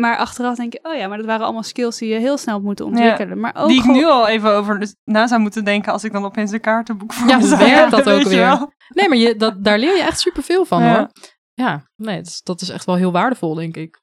maar 0.00 0.16
achteraf 0.16 0.56
denk 0.56 0.72
je, 0.72 0.80
oh 0.82 0.94
ja, 0.94 1.08
maar 1.08 1.16
dat 1.16 1.26
waren 1.26 1.44
allemaal 1.44 1.62
skills 1.62 1.98
die 1.98 2.08
je 2.08 2.18
heel 2.18 2.38
snel 2.38 2.60
moeten 2.60 2.84
ontwikkelen. 2.86 3.40
Maar 3.40 3.54
ook 3.56 3.68
Die 3.68 3.76
ik 3.76 3.82
gewoon- 3.82 3.96
nu 3.96 4.04
al 4.06 4.28
even 4.28 4.50
over 4.52 4.78
dus 4.78 4.94
na 5.04 5.26
zou 5.26 5.40
moeten 5.40 5.64
denken 5.64 5.92
als 5.92 6.04
ik 6.04 6.12
dan 6.12 6.24
opeens 6.24 6.50
een 6.52 6.60
kaartenboek 6.60 7.12
voor 7.12 7.28
Ja, 7.28 7.38
hoe 7.38 7.46
zou 7.48 7.58
werkt 7.60 7.74
hebben, 7.74 8.04
dat 8.04 8.14
ook 8.14 8.22
weer? 8.22 8.38
wel? 8.38 8.72
Nee, 8.88 9.08
maar 9.08 9.18
je, 9.18 9.36
dat, 9.36 9.64
daar 9.64 9.78
leer 9.78 9.96
je 9.96 10.02
echt 10.02 10.20
superveel 10.20 10.64
van 10.64 10.82
Ja. 10.82 10.96
hoor. 10.96 11.08
Ja, 11.54 11.82
nee, 11.96 12.16
dat 12.16 12.26
is, 12.26 12.40
dat 12.42 12.60
is 12.60 12.68
echt 12.68 12.84
wel 12.84 12.94
heel 12.96 13.12
waardevol, 13.12 13.54
denk 13.54 13.76
ik. 13.76 13.98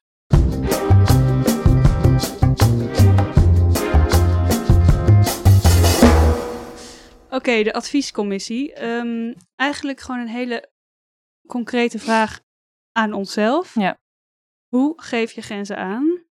Oké, 7.30 7.62
de 7.62 7.72
adviescommissie. 7.72 8.72
Ehm, 8.74 9.34
eigenlijk 9.56 10.00
gewoon 10.00 10.20
een 10.20 10.28
hele 10.28 10.70
concrete 11.48 11.98
vraag 11.98 12.40
aan 12.92 13.12
onszelf. 13.12 13.74
Ja. 13.74 13.96
Hoe 14.68 14.92
geef 15.02 15.32
je 15.32 15.40
grenzen 15.42 15.76
aan? 15.76 16.22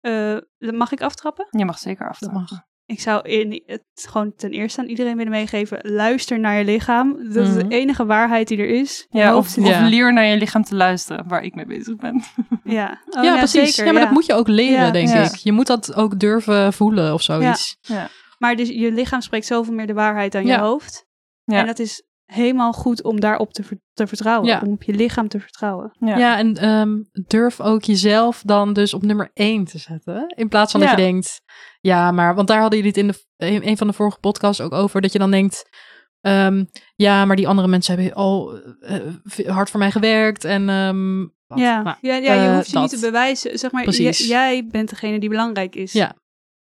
Eh, 0.00 0.36
mag 0.58 0.92
ik 0.92 1.00
aftrappen? 1.02 1.46
Je 1.50 1.64
mag 1.64 1.78
zeker 1.78 2.08
af. 2.08 2.18
Dat 2.18 2.32
mag. 2.32 2.50
Ik 2.86 3.00
zou 3.00 3.28
in, 3.28 3.62
het 3.66 3.82
gewoon 3.94 4.34
ten 4.34 4.50
eerste 4.50 4.80
aan 4.80 4.86
iedereen 4.86 5.16
willen 5.16 5.32
meegeven. 5.32 5.78
Luister 5.82 6.38
naar 6.40 6.58
je 6.58 6.64
lichaam. 6.64 7.32
Dat 7.32 7.46
is 7.46 7.54
Mhm. 7.54 7.68
de 7.68 7.74
enige 7.76 8.06
waarheid 8.06 8.48
die 8.48 8.58
er 8.58 8.68
is. 8.68 9.06
Ja, 9.10 9.36
of, 9.36 9.58
of 9.58 9.66
Ja. 9.66 9.88
leer 9.88 10.12
naar 10.12 10.24
je 10.24 10.36
lichaam 10.36 10.62
te 10.62 10.74
luisteren, 10.74 11.28
waar 11.28 11.42
ik 11.42 11.54
mee 11.54 11.66
bezig 11.66 11.96
ben. 11.96 12.22
ja. 12.64 13.00
Oh, 13.16 13.24
ja, 13.24 13.36
precies. 13.36 13.74
zeker, 13.74 13.84
ja, 13.86 13.92
maar 13.92 14.02
dat 14.02 14.10
moet 14.12 14.26
je 14.26 14.34
ook 14.34 14.48
leren, 14.48 14.84
Ja. 14.86 14.90
denk 14.90 15.08
Ja. 15.08 15.22
ik. 15.24 15.34
Je 15.34 15.52
moet 15.52 15.66
dat 15.66 15.94
ook 15.94 16.18
durven 16.18 16.72
voelen 16.72 17.14
of 17.14 17.22
zoiets. 17.22 17.76
Maar 18.38 18.56
dus 18.56 18.68
je 18.68 18.92
lichaam 18.92 19.20
spreekt 19.20 19.46
zoveel 19.46 19.74
meer 19.74 19.86
de 19.86 19.92
waarheid 19.94 20.32
dan 20.32 20.46
Ja. 20.46 20.54
je 20.56 20.60
hoofd. 20.62 21.06
Ja. 21.44 21.58
En 21.60 21.66
dat 21.66 21.78
is 21.78 22.02
helemaal 22.26 22.72
goed 22.72 23.02
om 23.02 23.20
daarop 23.20 23.52
te, 23.52 23.62
ver- 23.62 23.80
te 23.92 24.06
vertrouwen. 24.06 24.48
Ja. 24.48 24.60
Om 24.66 24.72
op 24.72 24.82
je 24.82 24.94
lichaam 24.94 25.28
te 25.28 25.40
vertrouwen. 25.40 25.96
Ja. 25.98 26.16
Ja, 26.18 26.38
en 26.38 26.56
ehm, 26.56 26.98
durf 27.26 27.60
ook 27.60 27.82
jezelf 27.82 28.42
dan 28.44 28.72
dus 28.72 28.94
op 28.94 29.02
nummer 29.02 29.30
één 29.34 29.64
te 29.64 29.78
zetten. 29.78 30.26
In 30.36 30.48
plaats 30.48 30.70
van 30.72 30.80
dat 30.80 30.88
Ja. 30.90 30.96
je 30.96 31.02
denkt, 31.02 31.40
ja, 31.80 32.10
maar, 32.10 32.34
want 32.34 32.48
daar 32.48 32.60
hadden 32.60 32.78
jullie 32.78 32.94
het 32.94 33.02
in 33.02 33.08
de, 33.36 33.46
een 33.46 33.68
een 33.68 33.76
van 33.76 33.86
de 33.86 33.92
vorige 33.92 34.18
podcasts 34.18 34.60
ook 34.60 34.72
over, 34.72 35.00
dat 35.00 35.12
je 35.12 35.18
dan 35.18 35.30
denkt, 35.30 35.68
ehm, 36.20 36.64
ja, 36.96 37.24
maar 37.24 37.36
die 37.36 37.48
andere 37.48 37.68
mensen 37.68 37.94
hebben 37.94 38.14
al 38.16 38.56
eh, 38.80 39.46
hard 39.46 39.70
voor 39.70 39.80
mij 39.80 39.90
gewerkt 39.90 40.44
en 40.44 40.68
Ehm. 40.68 41.20
Ja, 41.54 41.82
Nou, 41.82 41.96
ja, 42.00 42.14
ja 42.16 42.32
je 42.34 42.48
eh, 42.48 42.54
hoeft 42.54 42.66
je 42.66 42.72
dat. 42.72 42.82
niet 42.82 42.90
te 43.00 43.06
bewijzen. 43.06 43.58
Zeg 43.58 43.70
maar, 43.72 43.90
jij 43.90 44.66
bent 44.66 44.88
degene 44.88 45.18
die 45.20 45.28
belangrijk 45.28 45.74
is. 45.74 45.92
Ja. 45.92 46.14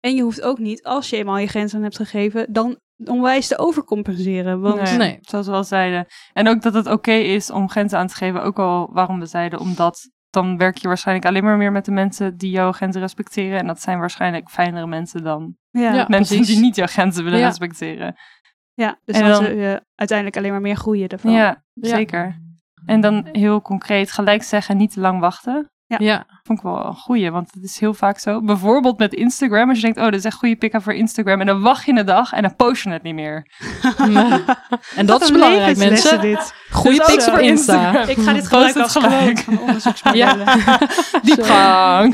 En 0.01 0.15
je 0.15 0.23
hoeft 0.23 0.43
ook 0.43 0.59
niet, 0.59 0.83
als 0.83 1.11
je 1.11 1.17
eenmaal 1.17 1.39
je 1.39 1.47
grenzen 1.47 1.83
hebt 1.83 1.97
gegeven, 1.97 2.53
dan 2.53 2.79
onwijs 3.05 3.49
te 3.49 3.59
overcompenseren. 3.59 4.61
Want 4.61 4.83
Nee, 4.83 4.97
Nee. 4.97 5.19
Zoals 5.21 5.47
we 5.47 5.53
al 5.53 5.65
zeiden. 5.65 6.07
En 6.33 6.49
ook 6.49 6.63
dat 6.63 6.75
het 6.75 6.87
oké 6.87 7.13
is 7.13 7.51
om 7.51 7.69
grenzen 7.71 7.99
aan 7.99 8.07
te 8.07 8.15
geven. 8.15 8.43
Ook 8.43 8.59
al 8.59 8.91
waarom 8.93 9.19
we 9.19 9.27
zeiden, 9.27 9.59
omdat 9.59 10.11
dan 10.31 10.59
werk 10.59 10.77
je 10.77 10.89
waarschijnlijk 10.89 11.27
alleen 11.27 11.45
maar 11.45 11.57
meer 11.57 11.73
met 11.73 11.85
de 11.85 11.91
mensen 11.91 12.37
die 12.37 12.51
jouw 12.51 12.73
grenzen 12.73 13.01
respecteren. 13.01 13.59
En 13.59 13.67
dat 13.67 13.81
zijn 13.81 13.99
waarschijnlijk 13.99 14.51
fijnere 14.51 14.87
mensen 14.87 15.23
dan 15.23 15.57
ja, 15.71 15.81
Ja. 15.81 15.93
ja. 15.95 16.05
mensen 16.09 16.37
precies. 16.37 16.55
die 16.55 16.65
niet 16.65 16.77
jouw 16.77 16.87
grenzen 16.87 17.25
willen 17.25 17.39
Ja. 17.39 17.47
respecteren. 17.47 18.15
dus 19.05 19.17
En 19.21 19.29
dan, 19.29 19.57
je 19.57 19.83
uiteindelijk 19.95 20.37
alleen 20.39 20.51
maar 20.53 20.61
meer 20.61 20.77
groeien 20.77 21.09
daarvan. 21.09 21.33
Ja, 21.33 21.65
Ja. 21.73 21.89
zeker. 21.89 22.43
En 22.87 23.01
dan 23.01 23.29
heel 23.33 23.61
concreet 23.63 24.13
gelijk 24.13 24.43
zeggen, 24.43 24.77
niet 24.77 24.93
te 24.93 25.01
lang 25.01 25.21
wachten. 25.21 25.71
Ja, 25.87 26.27
Vond 26.43 26.59
ik 26.59 26.65
wel 26.65 26.87
een 26.87 26.95
goeie, 26.95 27.31
want 27.31 27.51
het 27.55 27.63
is 27.65 27.81
heel 27.81 27.95
vaak 27.95 28.19
zo. 28.19 28.41
Bijvoorbeeld 28.43 28.99
met 28.99 29.15
Instagram. 29.15 29.69
Als 29.69 29.79
je 29.79 29.85
denkt, 29.85 29.99
oh, 29.99 30.05
dit 30.05 30.15
is 30.15 30.25
echt 30.25 30.37
goede 30.37 30.57
pick-up 30.57 30.83
voor 30.83 30.93
Instagram. 30.95 31.41
En 31.41 31.47
dan 31.47 31.61
wacht 31.61 31.85
je 31.87 31.93
een 31.99 32.07
dag 32.07 32.33
en 32.33 32.43
dan 32.43 32.57
post 32.57 32.83
je 32.83 32.91
het 32.91 33.03
niet 33.03 33.15
meer. 33.15 33.47
en 34.97 35.07
dat 35.07 35.23
is 35.23 35.31
belangrijk, 35.33 35.77
mensen. 35.77 36.21
dit. 36.21 36.55
Goede 36.71 36.97
Dus 36.97 37.07
pics 37.07 37.27
Insta. 37.27 37.39
Instagram. 37.39 38.09
Ik 38.09 38.19
ga 38.19 38.33
dit 38.33 38.47
gebruiken 38.47 38.83
het 38.83 39.77
als 39.77 39.93
gelijk. 40.03 40.17
Ja. 40.17 40.35
Diepgang. 41.23 42.13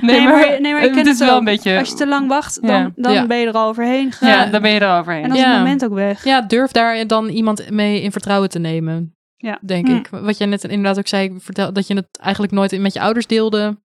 Nee, 0.00 0.20
maar, 0.24 0.60
nee, 0.60 0.72
maar 0.72 0.82
ik 0.84 0.88
ken 0.88 0.96
het 0.96 1.06
het 1.06 1.06
is 1.06 1.18
wel 1.18 1.38
een 1.38 1.44
beetje... 1.44 1.78
Als 1.78 1.88
je 1.88 1.94
te 1.94 2.06
lang 2.06 2.28
wacht, 2.28 2.62
dan, 2.62 2.70
Ja. 2.70 2.90
dan 2.94 3.12
Ja. 3.12 3.26
ben 3.26 3.38
je 3.38 3.46
er 3.46 3.52
al 3.52 3.68
overheen 3.68 4.12
gegaan. 4.12 4.28
Ja, 4.28 4.46
dan 4.50 4.62
ben 4.62 4.70
je 4.70 4.80
er 4.80 4.98
overheen. 4.98 5.22
En 5.22 5.28
dan 5.28 5.36
is 5.38 5.42
Ja. 5.44 5.50
het 5.50 5.58
moment 5.58 5.84
ook 5.84 5.92
weg. 5.94 6.24
Ja, 6.24 6.40
durf 6.40 6.70
daar 6.70 7.06
dan 7.06 7.28
iemand 7.28 7.70
mee 7.70 8.02
in 8.02 8.12
vertrouwen 8.12 8.48
te 8.48 8.58
nemen. 8.58 9.15
Ja. 9.36 9.58
Denk 9.62 9.86
Hm. 9.86 9.94
ik. 9.94 10.08
Wat 10.08 10.38
jij 10.38 10.46
net 10.46 10.64
inderdaad 10.64 10.98
ook 10.98 11.06
zei, 11.06 11.34
vertel, 11.40 11.72
dat 11.72 11.86
je 11.86 11.94
het 11.94 12.18
eigenlijk 12.18 12.52
nooit 12.52 12.80
met 12.80 12.92
je 12.92 13.00
ouders 13.00 13.26
deelde. 13.26 13.78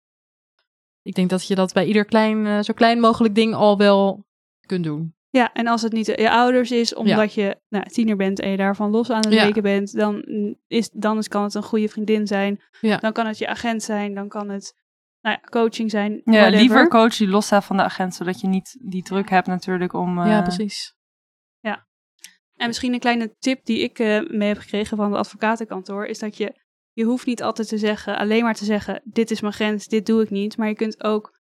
Ik 1.03 1.15
denk 1.15 1.31
dat 1.31 1.47
je 1.47 1.55
dat 1.55 1.73
bij 1.73 1.85
ieder 1.87 2.05
klein, 2.05 2.47
eh, 2.47 2.59
zo 2.61 2.73
klein 2.73 3.01
mogelijk 3.01 3.35
ding 3.35 3.55
al 3.55 3.77
wel 3.79 4.25
kunt 4.67 4.85
doen. 4.85 5.15
Ja, 5.31 5.53
en 5.53 5.67
als 5.67 5.83
het 5.83 5.93
niet 5.93 6.07
je 6.07 6.31
ouders 6.31 6.71
is, 6.71 6.95
omdat 6.95 7.35
je 7.35 7.61
nou, 7.69 7.85
tiener 7.89 8.17
bent 8.17 8.41
en 8.41 8.51
je 8.51 8.57
daarvan 8.57 8.91
los 8.91 9.11
aan 9.11 9.21
het 9.25 9.33
Ja. 9.33 9.45
weken 9.45 9.63
bent, 9.63 9.93
dan, 9.97 10.25
is, 10.67 10.91
dan 10.93 11.19
is, 11.19 11.29
kan 11.29 11.43
het 11.43 11.55
een 11.55 11.63
goede 11.63 11.89
vriendin 11.89 12.27
zijn. 12.27 12.61
Ja. 12.81 12.97
Dan 12.97 13.13
kan 13.13 13.27
het 13.27 13.39
je 13.39 13.47
agent 13.49 13.83
zijn, 13.83 14.15
dan 14.15 14.29
kan 14.29 14.49
het 14.49 14.75
nou 15.21 15.37
ja, 15.41 15.49
coaching 15.51 15.91
zijn. 15.91 16.13
Ja, 16.25 16.33
whatever. 16.33 16.59
liever 16.59 16.89
coach 16.89 17.17
die 17.17 17.29
losstaat 17.29 17.65
van 17.65 17.77
de 17.77 17.83
agent, 17.83 18.15
zodat 18.15 18.41
je 18.41 18.47
niet 18.47 18.77
die 18.81 19.03
druk 19.03 19.31
hebt 19.31 19.47
natuurlijk 19.47 19.93
om... 19.93 20.19
eh, 20.19 20.27
ja, 20.27 20.43
precies. 20.43 20.95
En 22.61 22.67
misschien 22.67 22.93
een 22.93 22.99
kleine 23.01 23.35
tip 23.39 23.65
die 23.65 23.79
ik 23.79 23.99
eh, 23.99 24.21
mee 24.31 24.49
heb 24.49 24.59
gekregen 24.59 24.97
van 24.97 25.07
het 25.11 25.19
advocatenkantoor, 25.21 26.07
is 26.07 26.19
dat 26.19 26.37
je, 26.37 26.55
je 26.93 27.05
hoeft 27.05 27.27
niet 27.27 27.43
altijd 27.43 27.69
te 27.69 27.79
zeggen, 27.79 28.17
alleen 28.19 28.43
maar 28.43 28.55
te 28.55 28.65
zeggen, 28.65 29.01
dit 29.05 29.31
is 29.31 29.41
mijn 29.41 29.53
grens, 29.53 29.87
dit 29.87 30.07
doe 30.07 30.23
ik 30.23 30.31
niet. 30.31 30.57
Maar 30.57 30.69
je 30.69 30.75
kunt 30.75 31.05
ook 31.05 31.39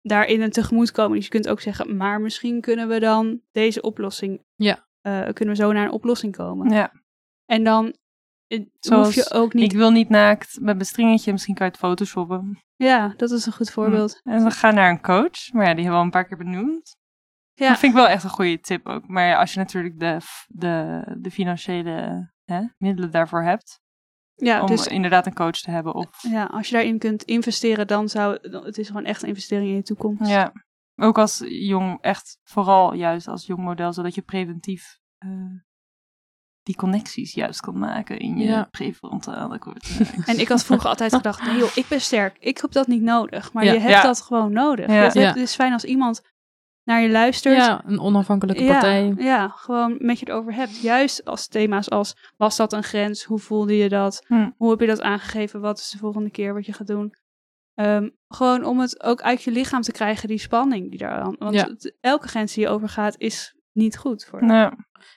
daarin 0.00 0.40
een 0.40 0.50
tegemoet 0.50 0.90
komen. 0.92 1.14
Dus 1.16 1.24
je 1.24 1.30
kunt 1.30 1.48
ook 1.48 1.60
zeggen, 1.60 1.96
maar 1.96 2.20
misschien 2.20 2.60
kunnen 2.60 2.88
we 2.88 3.00
dan 3.00 3.40
deze 3.50 3.80
oplossing, 3.80 4.42
Ja. 4.54 4.86
eh, 5.00 5.22
kunnen 5.32 5.54
we 5.54 5.60
zo 5.62 5.72
naar 5.72 5.84
een 5.84 5.90
oplossing 5.92 6.36
komen. 6.36 6.70
Ja, 6.70 6.92
En 7.46 7.64
dan 7.64 7.94
Zoals 8.80 9.06
hoef 9.06 9.14
je 9.14 9.34
ook 9.34 9.52
niet, 9.52 9.72
ik 9.72 9.78
wil 9.78 9.90
niet 9.90 10.08
naakt 10.08 10.54
met 10.60 10.74
mijn 10.74 10.86
stringetje, 10.86 11.32
misschien 11.32 11.54
kan 11.54 11.66
je 11.66 11.72
het 11.72 11.80
photoshoppen. 11.80 12.58
ja, 12.76 13.14
dat 13.16 13.30
is 13.30 13.46
een 13.46 13.52
goed 13.52 13.70
voorbeeld. 13.70 14.20
En 14.22 14.38
dan 14.38 14.50
ga 14.50 14.70
naar 14.70 14.90
een 14.90 15.00
coach, 15.00 15.52
maar 15.52 15.66
ja, 15.66 15.74
die 15.74 15.84
hebben 15.84 15.90
we 15.92 15.96
al 15.98 16.02
een 16.02 16.10
paar 16.10 16.24
keer 16.26 16.36
benoemd. 16.36 16.96
Ja. 17.62 17.68
Dat 17.68 17.78
vind 17.78 17.92
ik 17.92 17.98
wel 17.98 18.08
echt 18.08 18.24
een 18.24 18.30
goede 18.30 18.60
tip 18.60 18.86
ook. 18.86 19.08
Maar 19.08 19.36
als 19.36 19.52
je 19.52 19.58
natuurlijk 19.58 20.00
de, 20.00 20.18
de, 20.48 21.02
de 21.18 21.30
financiële 21.30 22.30
hè, 22.44 22.62
middelen 22.78 23.10
daarvoor 23.10 23.42
hebt, 23.42 23.80
Ja, 24.34 24.60
om 24.60 24.66
dus 24.66 24.86
inderdaad 24.86 25.26
een 25.26 25.34
coach 25.34 25.60
te 25.60 25.70
hebben. 25.70 25.94
Of, 25.94 26.22
ja, 26.22 26.44
als 26.44 26.68
je 26.68 26.74
daarin 26.74 26.98
kunt 26.98 27.22
investeren, 27.22 27.86
dan 27.86 28.08
zou 28.08 28.38
het 28.64 28.78
is 28.78 28.86
gewoon 28.86 29.04
echt 29.04 29.22
een 29.22 29.28
investering 29.28 29.68
in 29.68 29.74
je 29.76 29.82
toekomst. 29.82 30.30
ja, 30.30 30.52
ook 30.96 31.18
als 31.18 31.42
jong, 31.46 32.00
echt 32.00 32.38
vooral 32.44 32.94
juist 32.94 33.28
als 33.28 33.46
jong 33.46 33.60
model, 33.62 33.92
zodat 33.92 34.14
je 34.14 34.22
preventief 34.22 34.98
eh, 35.18 35.30
die 36.62 36.76
connecties 36.76 37.34
juist 37.34 37.60
kan 37.60 37.78
maken 37.78 38.18
in 38.18 38.36
je 38.38 38.44
Ja. 38.44 38.64
prefrontale 38.70 39.58
cortex. 39.58 39.98
En 40.30 40.38
ik 40.40 40.48
had 40.48 40.64
vroeger 40.64 40.88
altijd 40.88 41.14
gedacht, 41.14 41.44
nee 41.44 41.56
joh, 41.56 41.70
ik 41.76 41.86
ben 41.88 42.00
sterk. 42.00 42.36
Ik 42.38 42.58
heb 42.60 42.72
dat 42.72 42.86
niet 42.86 43.02
nodig. 43.02 43.52
Maar 43.52 43.64
Ja. 43.64 43.72
je 43.72 43.78
hebt 43.78 43.92
Ja. 43.92 44.02
dat 44.02 44.20
gewoon 44.22 44.52
nodig. 44.52 44.86
Ja. 44.86 44.94
het 45.22 45.36
is 45.36 45.54
fijn 45.54 45.72
als 45.72 45.84
iemand 45.84 46.31
naar 46.84 47.02
je 47.02 47.10
luistert. 47.10 47.56
Ja, 47.56 47.82
een 47.86 48.00
onafhankelijke 48.00 48.64
partij. 48.66 49.04
Ja, 49.16 49.24
ja, 49.24 49.48
gewoon 49.48 49.94
met 49.98 50.18
je 50.18 50.24
het 50.24 50.34
over 50.34 50.54
hebt. 50.54 50.80
Juist 50.80 51.24
als 51.24 51.46
thema's 51.48 51.90
als, 51.90 52.16
was 52.36 52.56
dat 52.56 52.72
een 52.72 52.82
grens? 52.82 53.24
Hoe 53.24 53.38
voelde 53.38 53.76
je 53.76 53.88
dat? 53.88 54.24
Hm. 54.26 54.50
Hoe 54.56 54.70
heb 54.70 54.80
je 54.80 54.86
dat 54.86 55.00
aangegeven? 55.02 55.60
Wat 55.60 55.78
is 55.78 55.90
de 55.90 55.98
volgende 55.98 56.30
keer 56.30 56.54
wat 56.54 56.66
je 56.66 56.72
gaat 56.72 56.86
doen? 56.86 57.14
Ehm, 57.74 58.08
gewoon 58.28 58.64
om 58.64 58.80
het 58.80 59.02
ook 59.02 59.22
uit 59.22 59.42
je 59.42 59.50
lichaam 59.50 59.80
te 59.82 59.92
krijgen, 59.92 60.28
die 60.28 60.38
spanning 60.38 60.90
die 60.90 60.98
daar 60.98 61.20
aan. 61.20 61.36
Want 61.38 61.54
Ja. 61.54 61.64
het- 61.66 61.96
elke 62.00 62.28
grens 62.28 62.54
die 62.54 62.64
je 62.64 62.70
overgaat 62.70 63.14
is 63.18 63.54
niet 63.72 63.98
goed 63.98 64.24
voor. 64.24 64.44
Nee. 64.44 64.68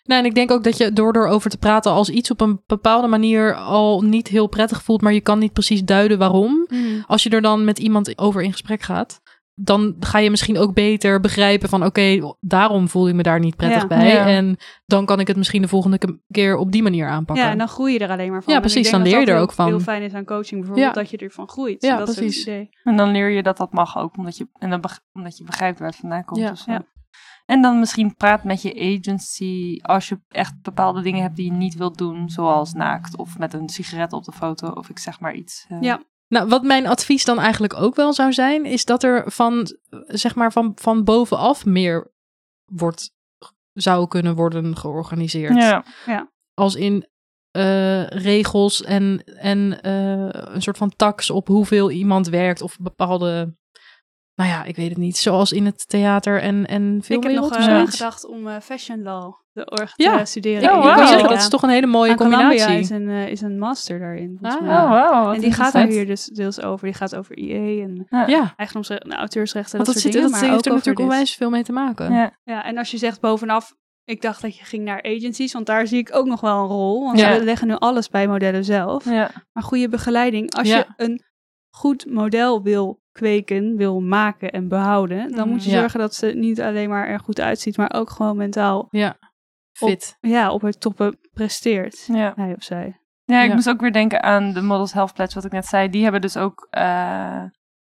Nou, 0.04 0.20
en 0.22 0.26
ik 0.26 0.36
denk 0.36 0.52
ook 0.52 0.64
dat 0.64 0.78
je 0.78 0.94
door 0.94 1.16
erover 1.16 1.50
te 1.50 1.58
praten 1.58 1.92
als 1.92 2.10
iets 2.10 2.32
op 2.32 2.42
een 2.42 2.62
bepaalde 2.66 3.08
manier 3.08 3.56
al 3.56 4.02
niet 4.02 4.28
heel 4.28 4.48
prettig 4.48 4.84
voelt, 4.84 5.02
maar 5.02 5.14
je 5.14 5.22
kan 5.22 5.40
niet 5.40 5.54
precies 5.54 5.84
duiden 5.84 6.18
waarom. 6.18 6.66
Mm. 6.70 7.04
Als 7.08 7.24
je 7.24 7.30
er 7.30 7.42
dan 7.42 7.64
met 7.66 7.80
iemand 7.80 8.18
over 8.18 8.42
in 8.42 8.52
gesprek 8.52 8.82
gaat, 8.82 9.22
dan 9.56 9.96
ga 10.00 10.18
je 10.20 10.30
misschien 10.30 10.58
ook 10.58 10.74
beter 10.74 11.20
begrijpen 11.20 11.70
van 11.70 11.86
oké, 11.86 12.36
daarom 12.40 12.90
voel 12.90 13.08
ik 13.08 13.14
me 13.16 13.24
daar 13.24 13.40
niet 13.40 13.56
prettig 13.56 13.82
Ja. 13.82 13.88
bij. 13.88 14.08
Ja. 14.08 14.26
En 14.26 14.58
dan 14.86 15.06
kan 15.06 15.20
ik 15.20 15.28
het 15.28 15.38
misschien 15.38 15.62
de 15.62 15.68
volgende 15.68 15.98
ke- 15.98 16.20
keer 16.32 16.58
op 16.58 16.72
die 16.72 16.84
manier 16.84 17.08
aanpakken. 17.08 17.46
Ja, 17.46 17.52
en 17.52 17.58
dan 17.58 17.68
groei 17.68 17.94
je 17.94 18.00
er 18.00 18.10
alleen 18.10 18.32
maar 18.32 18.44
van. 18.44 18.54
Ja, 18.54 18.60
precies, 18.60 18.92
dan 18.92 19.00
dat 19.00 19.10
leer 19.10 19.20
je 19.20 19.26
dat 19.26 19.34
er 19.34 19.40
heel- 19.40 19.50
ook 19.50 19.56
van. 19.56 19.68
heel 19.68 19.80
fijn 19.80 20.02
is 20.02 20.14
aan 20.14 20.26
coaching 20.26 20.60
bijvoorbeeld, 20.60 20.96
Ja. 20.96 21.02
dat 21.02 21.10
je 21.10 21.18
ervan 21.18 21.50
groeit. 21.50 21.82
Ja, 21.84 21.98
dat 21.98 22.08
Is 22.10 22.16
precies. 22.16 22.38
het 22.38 22.48
idee. 22.48 22.70
En 22.84 22.96
dan 22.96 23.12
leer 23.12 23.30
je 23.30 23.44
dat 23.44 23.58
dat 23.58 23.74
mag 23.74 23.98
ook, 23.98 24.18
omdat 24.18 24.38
je, 24.38 24.48
en 24.54 24.70
dan 24.70 24.82
beg- 24.82 25.00
omdat 25.14 25.38
je 25.38 25.44
begrijpt 25.44 25.80
waar 25.80 25.88
het 25.90 25.98
vandaan 25.98 26.26
komt. 26.26 26.60
Zo. 26.60 26.72
Ja. 26.72 26.86
En 27.46 27.62
dan 27.62 27.80
misschien 27.80 28.16
praat 28.16 28.44
met 28.44 28.62
je 28.62 28.98
agency 28.98 29.80
als 29.82 30.10
je 30.10 30.20
echt 30.30 30.54
bepaalde 30.62 31.02
dingen 31.02 31.22
hebt 31.22 31.36
die 31.36 31.46
je 31.46 31.52
niet 31.52 31.76
wilt 31.76 31.98
doen, 31.98 32.30
zoals 32.30 32.74
naakt 32.74 33.18
of 33.18 33.38
met 33.38 33.54
een 33.54 33.70
sigaret 33.70 34.14
op 34.14 34.24
de 34.24 34.32
foto 34.32 34.68
of 34.68 34.90
ik 34.90 35.00
zeg 35.00 35.20
maar 35.20 35.34
iets. 35.34 35.66
eh. 35.70 35.78
Ja. 35.82 36.02
Nou, 36.28 36.48
wat 36.48 36.64
mijn 36.64 36.88
advies 36.88 37.26
dan 37.26 37.40
eigenlijk 37.40 37.74
ook 37.74 37.96
wel 37.96 38.14
zou 38.14 38.34
zijn, 38.34 38.66
is 38.66 38.86
dat 38.86 39.04
er 39.04 39.32
van, 39.32 39.78
zeg 40.08 40.36
maar, 40.36 40.52
van, 40.52 40.72
van 40.76 41.04
bovenaf 41.04 41.66
meer 41.66 42.12
wordt, 42.66 43.12
zou 43.74 44.08
kunnen 44.08 44.36
worden 44.36 44.78
georganiseerd. 44.78 45.56
Ja. 46.06 46.30
Als 46.54 46.76
in 46.76 47.08
eh, 47.52 48.08
regels 48.08 48.84
en, 48.84 49.24
en 49.24 49.82
eh, 49.82 50.28
een 50.54 50.62
soort 50.62 50.78
van 50.78 50.96
tax 50.96 51.30
op 51.30 51.48
hoeveel 51.48 51.92
iemand 51.92 52.28
werkt 52.28 52.62
of 52.62 52.78
bepaalde, 52.78 53.56
nou 54.36 54.50
ja, 54.50 54.64
ik 54.64 54.76
weet 54.76 54.90
het 54.90 54.98
niet, 54.98 55.18
zoals 55.18 55.52
in 55.52 55.66
het 55.66 55.88
theater 55.88 56.42
en, 56.42 56.66
en 56.66 56.98
Ik 56.98 57.10
heb 57.10 57.22
nog 57.22 57.32
filmwereld. 57.32 57.56
eh, 57.56 57.66
Ja. 57.68 57.86
gedacht 57.86 58.26
om 58.26 58.48
eh, 58.48 58.60
fashion 58.60 59.04
law 59.04 59.34
de 59.56 59.66
org 59.82 59.94
Ja. 59.96 60.18
te 60.18 60.26
studeren. 60.26 60.62
Ja, 60.62 61.02
ik 61.02 61.08
zeggen, 61.08 61.30
dat 61.30 61.38
is 61.38 61.48
toch 61.50 61.62
een 61.64 61.70
hele 61.70 61.86
mooie 61.88 62.10
Aan 62.12 62.16
Columbia 62.18 62.40
combinatie. 62.48 62.80
is 62.80 62.90
een, 62.90 63.10
eh, 63.10 63.28
is 63.28 63.42
een 63.42 63.60
master 63.60 64.00
daarin. 64.00 64.38
volgens 64.42 64.62
Ah. 64.62 64.68
mij. 64.68 64.76
Oh, 64.76 65.10
wow. 65.24 65.34
en 65.34 65.40
die 65.42 65.52
gaat 65.52 65.74
daar 65.74 65.88
hier 65.88 66.06
dus 66.06 66.26
deels 66.26 66.62
over. 66.62 66.86
Die 66.86 66.96
gaat 66.96 67.16
over 67.16 67.38
IE 67.38 67.82
en 67.82 68.08
Ja, 68.28 68.54
eigendomsrechten, 68.56 69.08
nou, 69.08 69.20
auteursrechten, 69.20 69.74
want 69.76 69.86
dat, 69.86 69.94
dat, 69.96 70.04
soort 70.04 70.14
zit, 70.14 70.24
dingen. 70.24 70.32
dat 70.32 70.40
maar 70.42 70.50
heeft 70.50 70.60
ook 70.60 70.66
er 70.66 70.72
natuurlijk 70.78 71.00
onwijs 71.06 71.36
veel 71.36 71.50
mee 71.50 71.64
te 71.64 71.72
maken. 71.72 72.14
Ja. 72.14 72.32
Ja, 72.44 72.64
en 72.66 72.78
als 72.78 72.92
je 72.92 72.98
zegt 72.98 73.22
bovenaf, 73.22 73.74
ik 74.04 74.22
dacht 74.22 74.42
dat 74.42 74.58
je 74.58 74.66
ging 74.66 74.84
naar 74.84 75.04
agencies, 75.04 75.54
want 75.54 75.66
daar 75.66 75.88
zie 75.88 76.00
ik 76.00 76.10
ook 76.16 76.26
nog 76.26 76.42
wel 76.42 76.58
een 76.62 76.68
rol. 76.68 77.04
Want 77.06 77.20
Ja. 77.20 77.36
ze 77.36 77.44
leggen 77.44 77.68
nu 77.68 77.76
alles 77.76 78.10
bij 78.10 78.28
modellen 78.28 78.64
zelf. 78.66 79.06
Ja. 79.10 79.30
Maar 79.54 79.64
goede 79.64 79.90
begeleiding, 79.90 80.54
als 80.56 80.68
Ja. 80.68 80.78
je 80.78 80.86
een 80.98 81.22
goed 81.70 82.06
model 82.10 82.62
wil 82.64 83.04
kweken, 83.12 83.76
wil 83.76 84.00
maken 84.02 84.52
en 84.52 84.68
behouden, 84.68 85.32
dan 85.32 85.50
moet 85.50 85.64
je 85.64 85.70
Ja. 85.72 85.80
zorgen 85.80 86.00
dat 86.00 86.16
ze 86.16 86.28
niet 86.28 86.62
alleen 86.62 86.90
maar 86.90 87.08
er 87.08 87.20
goed 87.20 87.40
uitziet, 87.40 87.78
maar 87.78 87.94
ook 87.96 88.10
gewoon 88.10 88.38
mentaal 88.38 88.88
Ja, 89.80 89.88
fit. 89.88 90.18
ja, 90.22 90.52
op 90.52 90.62
het 90.62 90.80
toppen 90.82 91.18
presteert. 91.34 92.06
Ja. 92.08 92.34
Hij 92.36 92.54
of 92.56 92.64
zij. 92.64 93.00
Ja, 93.24 93.42
ik 93.42 93.48
Ja. 93.50 93.54
moest 93.56 93.70
ook 93.70 93.82
weer 93.82 93.92
denken 93.94 94.24
aan 94.24 94.54
de 94.54 94.62
Models 94.62 94.94
Health 94.94 95.14
Pledge, 95.14 95.36
wat 95.36 95.46
ik 95.46 95.52
net 95.52 95.66
zei. 95.66 95.90
Die 95.90 96.04
hebben 96.04 96.22
dus 96.22 96.38
ook 96.38 96.68
eh, 96.70 97.44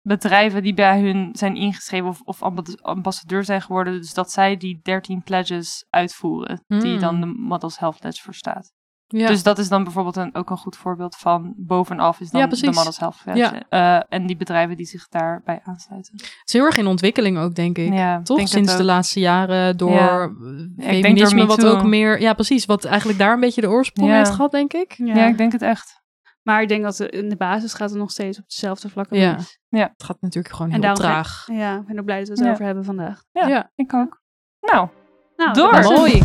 bedrijven 0.02 0.64
die 0.64 0.74
bij 0.74 1.00
hun 1.02 1.30
zijn 1.34 1.56
ingeschreven 1.56 2.08
of, 2.08 2.22
of 2.22 2.44
ambas- 2.44 2.82
ambassadeur 2.82 3.44
zijn 3.44 3.62
geworden. 3.62 3.94
Dus 3.94 4.14
dat 4.14 4.32
zij 4.32 4.58
die 4.58 4.80
13 4.84 5.24
pledges 5.24 5.86
uitvoeren, 5.90 6.64
die 6.68 6.92
Hmm. 6.92 7.00
dan 7.00 7.20
de 7.22 7.26
Models 7.26 7.80
Health 7.80 8.00
Pledge 8.00 8.22
voor 8.24 8.34
staat. 8.34 8.72
Ja. 9.08 9.28
Dus 9.28 9.44
dat 9.44 9.58
is 9.58 9.70
dan 9.70 9.84
bijvoorbeeld 9.84 10.16
een, 10.16 10.36
ook 10.36 10.50
een 10.50 10.58
goed 10.58 10.76
voorbeeld 10.76 11.16
van 11.16 11.54
bovenaf 11.58 12.20
is 12.20 12.30
dan 12.30 12.42
Ja, 12.42 12.48
de. 12.48 12.66
Models 12.66 13.00
Health 13.00 13.18
Pledge. 13.24 13.64
Ja. 13.70 14.00
Eh, 14.00 14.06
en 14.10 14.26
die 14.28 14.36
bedrijven 14.38 14.78
die 14.78 14.86
zich 14.86 15.08
daarbij 15.08 15.60
aansluiten. 15.64 16.14
Het 16.16 16.42
is 16.46 16.54
heel 16.54 16.64
erg 16.66 16.78
in 16.78 16.88
ontwikkeling 16.88 17.38
ook, 17.38 17.56
denk 17.56 17.78
ik. 17.78 17.94
Ja, 17.94 18.22
Toch? 18.22 18.38
denk 18.38 18.50
Sinds 18.50 18.78
de 18.78 18.84
laatste 18.84 19.20
jaren 19.20 19.78
door 19.78 19.92
Ja. 19.92 20.22
eh, 20.24 20.30
denk 20.78 20.92
feminisme, 20.92 21.38
door 21.38 21.48
wat 21.48 21.66
ook 21.66 21.84
meer... 21.84 22.22
Ja, 22.22 22.34
precies. 22.34 22.66
Wat 22.66 22.86
eigenlijk 22.86 23.20
daar 23.20 23.34
een 23.34 23.40
beetje 23.40 23.62
de 23.62 23.70
oorsprong 23.70 24.10
Ja. 24.10 24.18
heeft 24.18 24.30
gehad, 24.30 24.52
denk 24.52 24.74
ik. 24.74 24.94
Ja. 24.98 25.26
ik 25.28 25.38
denk 25.38 25.52
het 25.52 25.62
echt. 25.62 26.04
Maar 26.42 26.62
ik 26.62 26.68
denk 26.68 26.84
dat 26.84 26.96
de- 26.98 27.10
in 27.10 27.30
de 27.30 27.36
basis 27.38 27.74
gaat 27.74 27.90
het 27.90 28.00
nog 28.00 28.12
steeds 28.12 28.38
op 28.38 28.44
dezelfde 28.48 28.90
vlakken. 28.90 29.18
Ja. 29.18 29.34
mis. 29.34 29.60
Het 29.70 30.04
gaat 30.04 30.18
natuurlijk 30.22 30.56
gewoon 30.56 30.72
En 30.72 30.84
heel 30.84 30.94
traag. 30.94 31.48
Ja, 31.52 31.76
ik 31.76 31.86
ben 31.86 32.00
ook 32.00 32.06
blij 32.06 32.18
dat 32.20 32.28
we 32.28 32.34
het 32.34 32.44
Ja. 32.44 32.52
over 32.52 32.66
hebben 32.66 32.84
vandaag. 32.86 33.24
Ja, 33.32 33.48
Ja. 33.48 33.72
ik 33.76 33.94
ook. 33.94 34.22
Nou, 34.60 34.88
Nou, 35.36 35.54
Door. 35.54 35.82
Mooi. 35.84 36.22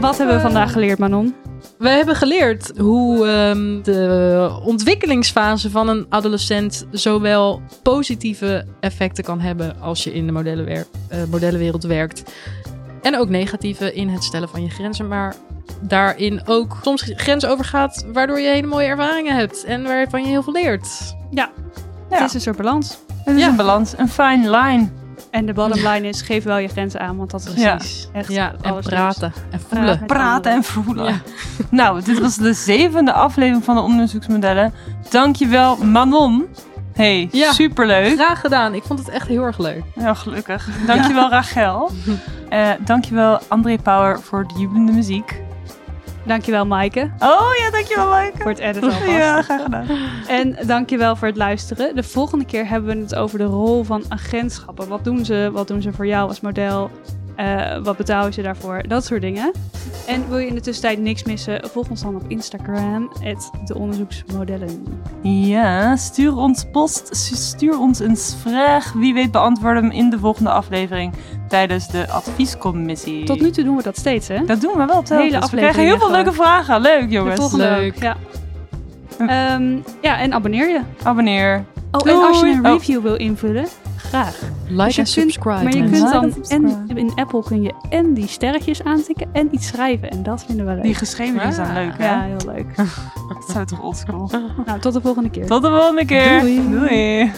Wat 0.00 0.16
hebben 0.18 0.36
we 0.36 0.42
vandaag 0.42 0.72
geleerd, 0.72 0.98
Manon? 0.98 1.34
We 1.78 1.88
hebben 1.88 2.16
geleerd 2.16 2.72
hoe 2.78 3.26
ehm, 3.26 3.82
de 3.82 4.60
ontwikkelingsfase 4.64 5.70
van 5.70 5.88
een 5.88 6.06
adolescent 6.08 6.86
zowel 6.90 7.60
positieve 7.82 8.64
effecten 8.80 9.24
kan 9.24 9.40
hebben 9.40 9.80
als 9.80 10.04
je 10.04 10.14
in 10.14 10.26
de 10.26 10.32
modellenwer- 10.32 10.86
eh, 11.08 11.18
modellenwereld 11.30 11.84
werkt. 11.84 12.22
En 13.02 13.18
ook 13.18 13.28
negatieve 13.28 13.92
in 13.94 14.08
het 14.08 14.24
stellen 14.24 14.48
van 14.48 14.62
je 14.62 14.70
grenzen, 14.70 15.08
maar 15.08 15.34
daarin 15.80 16.40
ook 16.46 16.76
soms 16.82 17.02
grenzen 17.16 17.50
overgaat, 17.50 18.06
waardoor 18.12 18.40
je 18.40 18.48
hele 18.48 18.66
mooie 18.66 18.86
ervaringen 18.86 19.36
hebt 19.36 19.64
en 19.64 19.82
waarvan 19.82 20.22
je 20.22 20.28
heel 20.28 20.42
veel 20.42 20.52
leert. 20.52 21.14
Ja. 21.30 21.50
Het 22.08 22.20
is 22.28 22.34
een 22.34 22.40
soort 22.40 22.56
balans. 22.56 22.98
het 23.24 23.34
is 23.36 23.42
Ja. 23.42 23.48
een 23.48 23.56
balans, 23.56 23.94
een 23.96 24.08
fine 24.08 24.50
line. 24.50 24.88
En 25.36 25.46
de 25.46 25.52
bottom 25.52 25.80
line 25.88 26.08
is, 26.08 26.22
geef 26.22 26.44
wel 26.44 26.56
je 26.58 26.68
grenzen 26.68 27.00
aan, 27.00 27.16
want 27.16 27.30
dat 27.30 27.50
is 27.54 27.62
Ja. 27.62 27.76
precies 27.76 28.08
echt 28.12 28.32
Ja, 28.32 28.52
en 28.62 28.70
alles 28.70 28.86
praten 28.86 29.32
en 29.50 29.60
voelen. 29.68 30.06
Praten. 30.06 30.52
En 30.52 30.64
voelen. 30.64 31.04
Ja. 31.04 31.14
Nou, 31.70 32.02
dit 32.02 32.18
was 32.20 32.36
de 32.36 32.52
zevende 32.52 33.12
aflevering 33.12 33.64
van 33.64 33.74
de 33.74 33.80
onderzoeksmodellen. 33.80 34.72
Dankjewel 35.10 35.76
Manon. 35.76 36.46
Hey, 36.92 37.28
Ja. 37.32 37.52
superleuk. 37.52 38.14
Graag 38.14 38.40
gedaan. 38.40 38.74
Ik 38.74 38.82
vond 38.82 38.98
het 38.98 39.08
echt 39.08 39.28
heel 39.28 39.42
erg 39.42 39.58
leuk. 39.58 39.82
Heel 39.94 40.14
gelukkig. 40.14 40.68
Dankjewel 40.86 41.30
Rachel. 41.30 41.90
Eh 42.48 42.68
dankjewel 42.84 43.38
André 43.48 43.78
Power 43.78 44.20
voor 44.20 44.46
de 44.46 44.54
jubelende 44.58 44.92
muziek. 44.92 45.40
Dankjewel, 46.26 46.66
Maaike, 46.66 47.10
Oh 47.18 47.50
ja, 47.58 47.70
dankjewel 47.70 48.08
Maaike. 48.08 48.38
voor 48.42 48.50
het 48.50 48.58
editen 48.60 48.82
alvast. 48.92 49.06
Ja, 49.10 49.42
graag 49.42 49.62
gedaan. 49.62 49.86
En 50.28 50.56
dankjewel 50.66 51.16
voor 51.16 51.28
het 51.28 51.36
luisteren. 51.36 51.94
De 51.96 52.02
volgende 52.02 52.44
keer 52.44 52.68
hebben 52.68 52.96
we 52.96 53.02
het 53.02 53.14
over 53.14 53.38
de 53.38 53.44
rol 53.44 53.84
van 53.84 54.04
agentschappen. 54.08 54.88
Wat 54.88 55.04
doen 55.04 55.24
ze? 55.24 55.50
Wat 55.52 55.68
doen 55.68 55.82
ze 55.82 55.92
voor 55.92 56.06
jou 56.06 56.28
als 56.28 56.40
model? 56.40 56.90
Eh, 57.36 57.76
wat 57.82 57.96
betalen 57.96 58.32
ze 58.32 58.42
daarvoor? 58.42 58.82
Dat 58.88 59.04
soort 59.04 59.20
dingen. 59.20 59.52
En 60.06 60.28
wil 60.28 60.38
je 60.38 60.46
in 60.46 60.54
de 60.54 60.60
tussentijd 60.60 60.98
niks 61.00 61.24
missen? 61.24 61.60
Volg 61.72 61.90
ons 61.90 62.02
dan 62.02 62.14
op 62.14 62.22
Instagram, 62.28 63.12
de 63.64 63.74
onderzoeksmodellen. 63.74 64.86
Ja, 65.22 65.96
stuur 65.96 66.36
ons 66.36 66.64
post, 66.72 67.08
stuur 67.16 67.78
ons 67.78 67.98
een 67.98 68.16
vraag. 68.16 68.92
Wie 68.92 69.14
weet 69.14 69.30
beantwoorden 69.30 69.82
we 69.82 69.88
hem 69.88 69.96
in 69.96 70.10
de 70.10 70.18
volgende 70.18 70.50
aflevering 70.50 71.12
tijdens 71.48 71.88
de 71.88 72.08
adviescommissie. 72.10 73.24
Tot 73.24 73.40
nu 73.40 73.50
toe 73.50 73.64
doen 73.64 73.76
we 73.76 73.82
dat 73.82 73.96
steeds, 73.96 74.28
hè? 74.28 74.44
Dat 74.44 74.60
doen 74.60 74.72
we 74.76 74.84
wel 74.86 75.02
telkens. 75.02 75.32
Hele 75.34 75.40
we 75.50 75.56
krijgen 75.56 75.82
heel 75.82 75.98
veel 75.98 76.10
leuke 76.10 76.32
vragen. 76.32 76.80
Leuk 76.80 77.08
De 77.08 77.14
jongens. 77.14 77.40
volgende 77.40 77.64
Leuk. 77.64 77.94
ook, 77.96 78.02
Ja. 78.02 78.16
Ehm, 79.18 79.76
ja, 80.00 80.18
en 80.18 80.32
abonneer 80.32 80.68
je. 80.68 80.80
Abonneer. 81.02 81.64
Oh, 81.90 82.10
en 82.10 82.16
als 82.22 82.40
je 82.40 82.46
een 82.46 82.66
Oh. 82.66 82.72
review 82.72 83.02
wil 83.02 83.14
invullen, 83.16 83.66
graag. 84.08 84.40
Like 84.68 84.84
Dus 84.84 84.94
je 84.94 85.00
en 85.00 85.04
kunt- 85.04 85.08
subscribe. 85.08 85.62
Maar 85.62 85.72
je 85.74 85.82
en 85.82 85.90
kunt 85.90 86.02
like 86.02 86.10
dan, 86.48 86.88
en 86.88 86.96
in 86.96 87.12
Apple 87.14 87.42
kun 87.42 87.62
je 87.62 87.72
en 87.90 88.14
die 88.14 88.26
sterretjes 88.26 88.82
aantikken 88.84 89.26
en 89.32 89.48
iets 89.50 89.66
schrijven. 89.66 90.10
En 90.10 90.22
dat 90.22 90.44
vinden 90.44 90.66
we 90.66 90.72
leuk. 90.74 90.82
Die 90.82 90.94
geschreven 90.94 91.52
zijn 91.52 91.68
Ah. 91.68 91.74
leuk 91.74 91.98
hè? 91.98 92.04
ja, 92.06 92.22
heel 92.22 92.52
leuk. 92.54 92.76
Dat 93.34 93.44
zou 93.50 93.66
toch 93.66 93.82
oldschool. 93.82 94.30
nou, 94.66 94.80
tot 94.80 94.92
de 94.92 95.00
volgende 95.00 95.30
keer. 95.30 95.46
Tot 95.46 95.62
de 95.62 95.68
volgende 95.68 96.04
keer. 96.04 96.40
Doei. 96.40 96.70
Doei. 96.70 97.32